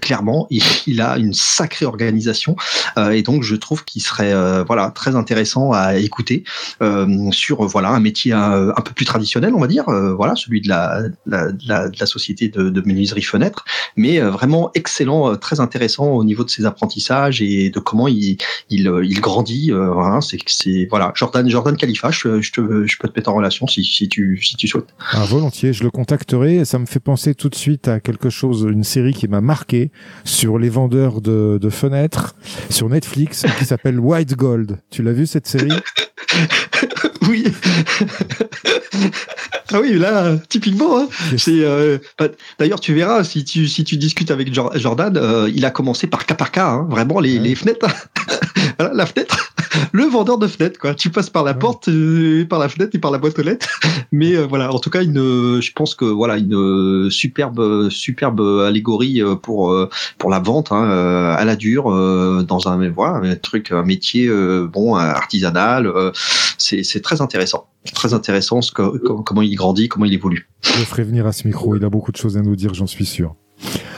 clairement, 0.00 0.46
il, 0.50 0.62
il 0.86 1.00
a 1.00 1.16
une 1.16 1.32
sacrée 1.32 1.86
organisation 1.86 2.56
euh, 2.98 3.10
et 3.10 3.22
donc 3.22 3.42
je 3.42 3.56
trouve 3.56 3.84
qu'il 3.84 4.02
serait 4.02 4.32
euh, 4.32 4.64
voilà 4.64 4.90
très 4.90 5.16
intéressant 5.16 5.72
à 5.72 5.96
écouter 5.96 6.44
euh, 6.44 6.65
sur 7.32 7.64
voilà 7.64 7.90
un 7.90 8.00
métier 8.00 8.32
un, 8.32 8.72
peu 8.84 8.92
plus 8.92 9.04
traditionnel 9.04 9.54
on 9.54 9.60
va 9.60 9.66
dire 9.66 9.84
voilà 10.16 10.34
celui 10.36 10.60
de 10.60 10.68
la, 10.68 11.02
la, 11.26 11.52
de 11.52 11.98
la 11.98 12.06
société 12.06 12.48
de, 12.48 12.68
de 12.68 12.80
menuiserie 12.82 13.22
fenêtre 13.22 13.64
mais 13.96 14.20
vraiment 14.20 14.70
excellent 14.74 15.36
très 15.36 15.60
intéressant 15.60 16.08
au 16.08 16.24
niveau 16.24 16.44
de 16.44 16.50
ses 16.50 16.64
apprentissages 16.64 17.42
et 17.42 17.70
de 17.70 17.78
comment 17.80 18.08
il 18.08 18.38
il, 18.70 18.90
il 19.04 19.20
grandit 19.20 19.72
hein, 19.72 20.20
c'est 20.20 20.38
c'est 20.46 20.86
voilà. 20.90 21.12
Jordan 21.14 21.48
Jordan 21.48 21.76
Khalifa 21.76 22.10
je, 22.10 22.40
je, 22.40 22.52
te, 22.52 22.86
je 22.86 22.98
peux 22.98 23.08
te 23.08 23.18
mettre 23.18 23.30
en 23.30 23.34
relation 23.34 23.66
si, 23.66 23.84
si 23.84 24.08
tu 24.08 24.40
si 24.42 24.56
tu 24.56 24.68
souhaites. 24.68 24.94
Ah, 25.12 25.24
volontiers 25.24 25.72
je 25.72 25.82
le 25.82 25.90
contacterai 25.90 26.64
ça 26.64 26.78
me 26.78 26.86
fait 26.86 27.00
penser 27.00 27.34
tout 27.34 27.48
de 27.48 27.54
suite 27.54 27.88
à 27.88 28.00
quelque 28.00 28.30
chose 28.30 28.66
une 28.70 28.84
série 28.84 29.14
qui 29.14 29.28
m'a 29.28 29.40
marqué 29.40 29.90
sur 30.24 30.58
les 30.58 30.68
vendeurs 30.68 31.20
de 31.20 31.36
de, 31.58 31.70
fenêtres 31.70 32.34
sur 32.70 32.88
Netflix 32.88 33.44
qui 33.58 33.64
s'appelle 33.64 33.98
White 34.00 34.36
Gold. 34.36 34.78
Tu 34.90 35.02
l'as 35.02 35.12
vu 35.12 35.26
cette 35.26 35.46
série? 35.46 35.68
Oui. 37.28 37.44
ah 39.72 39.80
oui, 39.80 39.94
là, 39.94 40.36
typiquement. 40.48 40.98
Hein. 40.98 41.08
C'est 41.36 41.64
euh, 41.64 41.98
bah, 42.18 42.28
d'ailleurs, 42.58 42.80
tu 42.80 42.94
verras 42.94 43.24
si 43.24 43.44
tu 43.44 43.66
si 43.66 43.84
tu 43.84 43.96
discutes 43.96 44.30
avec 44.30 44.52
Jordan, 44.52 45.16
euh, 45.16 45.50
il 45.52 45.64
a 45.64 45.70
commencé 45.70 46.06
par 46.06 46.26
cas 46.26 46.34
par 46.34 46.52
cas, 46.52 46.68
hein, 46.68 46.86
vraiment 46.88 47.18
les, 47.20 47.38
les 47.38 47.54
fenêtres. 47.54 47.88
voilà, 48.78 48.94
la 48.94 49.06
fenêtre. 49.06 49.55
Le 49.92 50.04
vendeur 50.04 50.38
de 50.38 50.46
fenêtres, 50.46 50.78
quoi. 50.78 50.94
Tu 50.94 51.10
passes 51.10 51.30
par 51.30 51.44
la 51.44 51.54
porte, 51.54 51.88
euh, 51.88 52.44
par 52.44 52.58
la 52.58 52.68
fenêtre 52.68 52.94
et 52.94 52.98
par 52.98 53.10
la 53.10 53.18
boîte 53.18 53.38
aux 53.38 53.42
lettres. 53.42 53.68
Mais 54.12 54.34
euh, 54.34 54.46
voilà, 54.46 54.72
en 54.72 54.78
tout 54.78 54.90
cas, 54.90 55.02
une, 55.02 55.60
je 55.60 55.72
pense 55.72 55.94
que 55.94 56.04
voilà, 56.04 56.36
une 56.36 57.10
superbe, 57.10 57.88
superbe 57.90 58.40
allégorie 58.66 59.22
pour 59.42 59.74
pour 60.18 60.30
la 60.30 60.38
vente 60.38 60.72
hein, 60.72 60.88
à 61.36 61.44
la 61.44 61.56
dure 61.56 61.84
dans 61.84 62.68
un, 62.68 62.88
voilà, 62.90 63.28
un 63.28 63.36
truc, 63.36 63.72
un 63.72 63.82
métier 63.82 64.30
bon 64.72 64.94
artisanal. 64.94 65.92
c'est 66.58 66.82
c'est 66.82 67.00
très 67.00 67.20
intéressant 67.20 67.68
très 67.94 68.14
intéressant 68.14 68.62
ce 68.62 68.72
que, 68.72 68.82
comment 69.22 69.42
il 69.42 69.54
grandit, 69.54 69.88
comment 69.88 70.04
il 70.04 70.14
évolue. 70.14 70.48
Je 70.62 70.78
le 70.78 70.84
ferai 70.84 71.04
venir 71.04 71.26
à 71.26 71.32
ce 71.32 71.46
micro, 71.46 71.76
il 71.76 71.84
a 71.84 71.90
beaucoup 71.90 72.12
de 72.12 72.16
choses 72.16 72.36
à 72.36 72.42
nous 72.42 72.56
dire, 72.56 72.74
j'en 72.74 72.86
suis 72.86 73.06
sûr. 73.06 73.36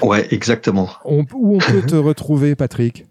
Ouais, 0.02 0.26
exactement. 0.30 0.88
où 1.04 1.24
on 1.32 1.58
peut 1.58 1.82
te 1.82 1.96
retrouver, 1.96 2.54
Patrick? 2.54 3.06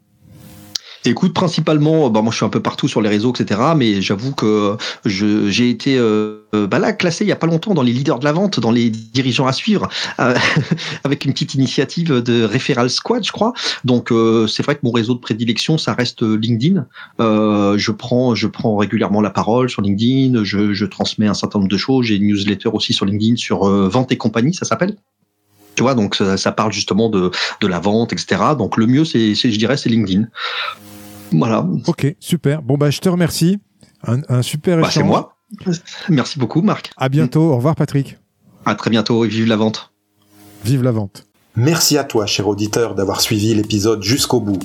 Écoute, 1.07 1.33
principalement, 1.33 2.09
bah 2.09 2.21
moi 2.21 2.31
je 2.31 2.37
suis 2.37 2.45
un 2.45 2.49
peu 2.49 2.61
partout 2.61 2.87
sur 2.87 3.01
les 3.01 3.09
réseaux, 3.09 3.31
etc. 3.31 3.61
Mais 3.77 4.01
j'avoue 4.01 4.33
que 4.33 4.75
j'ai 5.05 5.69
été 5.69 5.97
euh, 5.97 6.67
bah 6.67 6.79
là 6.79 6.93
classé 6.93 7.23
il 7.23 7.27
y 7.27 7.31
a 7.31 7.35
pas 7.35 7.47
longtemps 7.47 7.73
dans 7.73 7.81
les 7.81 7.93
leaders 7.93 8.19
de 8.19 8.25
la 8.25 8.33
vente, 8.33 8.59
dans 8.59 8.71
les 8.71 8.89
dirigeants 8.89 9.47
à 9.47 9.53
suivre, 9.53 9.87
euh, 10.19 10.35
avec 11.03 11.25
une 11.25 11.31
petite 11.31 11.53
initiative 11.53 12.21
de 12.21 12.43
Referral 12.43 12.89
Squad, 12.89 13.23
je 13.23 13.31
crois. 13.31 13.53
Donc 13.85 14.11
euh, 14.11 14.47
c'est 14.47 14.63
vrai 14.63 14.75
que 14.75 14.81
mon 14.83 14.91
réseau 14.91 15.13
de 15.13 15.19
prédilection, 15.19 15.77
ça 15.77 15.93
reste 15.93 16.23
LinkedIn. 16.23 16.85
je 17.19 17.91
prends, 17.91 18.35
je 18.35 18.47
prends 18.47 18.75
régulièrement 18.75 19.21
la 19.21 19.29
parole 19.29 19.69
sur 19.69 19.81
LinkedIn. 19.81 20.43
Je, 20.43 20.73
je 20.73 20.85
transmets 20.85 21.27
un 21.27 21.33
certain 21.33 21.59
nombre 21.59 21.71
de 21.71 21.77
choses. 21.77 22.07
J'ai 22.07 22.15
une 22.15 22.27
newsletter 22.27 22.69
aussi 22.73 22.93
sur 22.93 23.05
LinkedIn 23.05 23.37
sur 23.37 23.65
vente 23.65 24.11
et 24.11 24.17
compagnie, 24.17 24.53
ça 24.53 24.65
s'appelle. 24.65 24.95
Tu 25.75 25.83
vois, 25.83 25.93
donc 25.93 26.15
ça, 26.15 26.51
parle 26.51 26.73
justement 26.73 27.07
de, 27.07 27.29
de 27.61 27.67
la 27.67 27.79
vente, 27.79 28.11
etc. 28.11 28.41
Donc 28.57 28.77
le 28.77 28.87
mieux, 28.87 29.05
c'est, 29.05 29.35
je 29.35 29.59
dirais, 29.59 29.77
c'est 29.77 29.89
LinkedIn. 29.89 30.25
Voilà. 31.31 31.65
Ok, 31.87 32.15
super. 32.19 32.61
Bon, 32.61 32.77
bah, 32.77 32.89
je 32.89 32.99
te 32.99 33.09
remercie. 33.09 33.59
Un, 34.03 34.41
super 34.41 34.79
bah, 34.79 34.89
C'est 34.91 35.03
moi. 35.03 35.37
Merci 36.09 36.39
beaucoup, 36.39 36.61
Marc. 36.61 36.91
À 36.97 37.09
bientôt. 37.09 37.51
Au 37.51 37.55
revoir, 37.55 37.75
Patrick. 37.75 38.17
À 38.65 38.75
très 38.75 38.89
bientôt 38.89 39.25
et 39.25 39.27
vive 39.27 39.47
la 39.47 39.55
vente. 39.55 39.91
Vive 40.63 40.83
la 40.83 40.91
vente. 40.91 41.25
Merci 41.55 41.97
à 41.97 42.03
toi, 42.03 42.25
cher 42.25 42.47
auditeur, 42.47 42.95
d'avoir 42.95 43.21
suivi 43.21 43.53
l'épisode 43.55 44.03
jusqu'au 44.03 44.39
bout. 44.39 44.59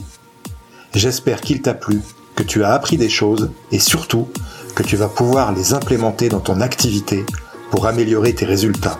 J'espère 0.94 1.40
qu'il 1.40 1.62
t'a 1.62 1.74
plu, 1.74 2.00
que 2.36 2.42
tu 2.42 2.64
as 2.64 2.72
appris 2.72 2.98
des 2.98 3.08
choses 3.08 3.50
et 3.70 3.78
surtout 3.78 4.28
que 4.74 4.82
tu 4.82 4.96
vas 4.96 5.08
pouvoir 5.08 5.52
les 5.52 5.72
implémenter 5.72 6.28
dans 6.28 6.40
ton 6.40 6.60
activité 6.60 7.24
pour 7.70 7.86
améliorer 7.86 8.34
tes 8.34 8.44
résultats 8.44 8.98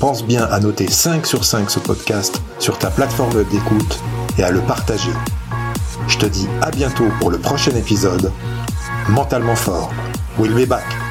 pense 0.00 0.24
bien 0.24 0.44
à 0.44 0.58
noter 0.60 0.90
5 0.90 1.26
sur 1.26 1.44
5 1.44 1.70
ce 1.70 1.78
podcast 1.78 2.40
sur 2.58 2.78
ta 2.78 2.90
plateforme 2.90 3.44
d'écoute 3.44 4.00
et 4.38 4.42
à 4.42 4.50
le 4.50 4.60
partager. 4.60 5.12
Je 6.10 6.18
te 6.18 6.26
dis 6.26 6.48
à 6.60 6.72
bientôt 6.72 7.06
pour 7.20 7.30
le 7.30 7.38
prochain 7.38 7.70
épisode. 7.76 8.32
Mentalement 9.08 9.54
fort. 9.54 9.92
We'll 10.38 10.52
be 10.52 10.68
back. 10.68 11.09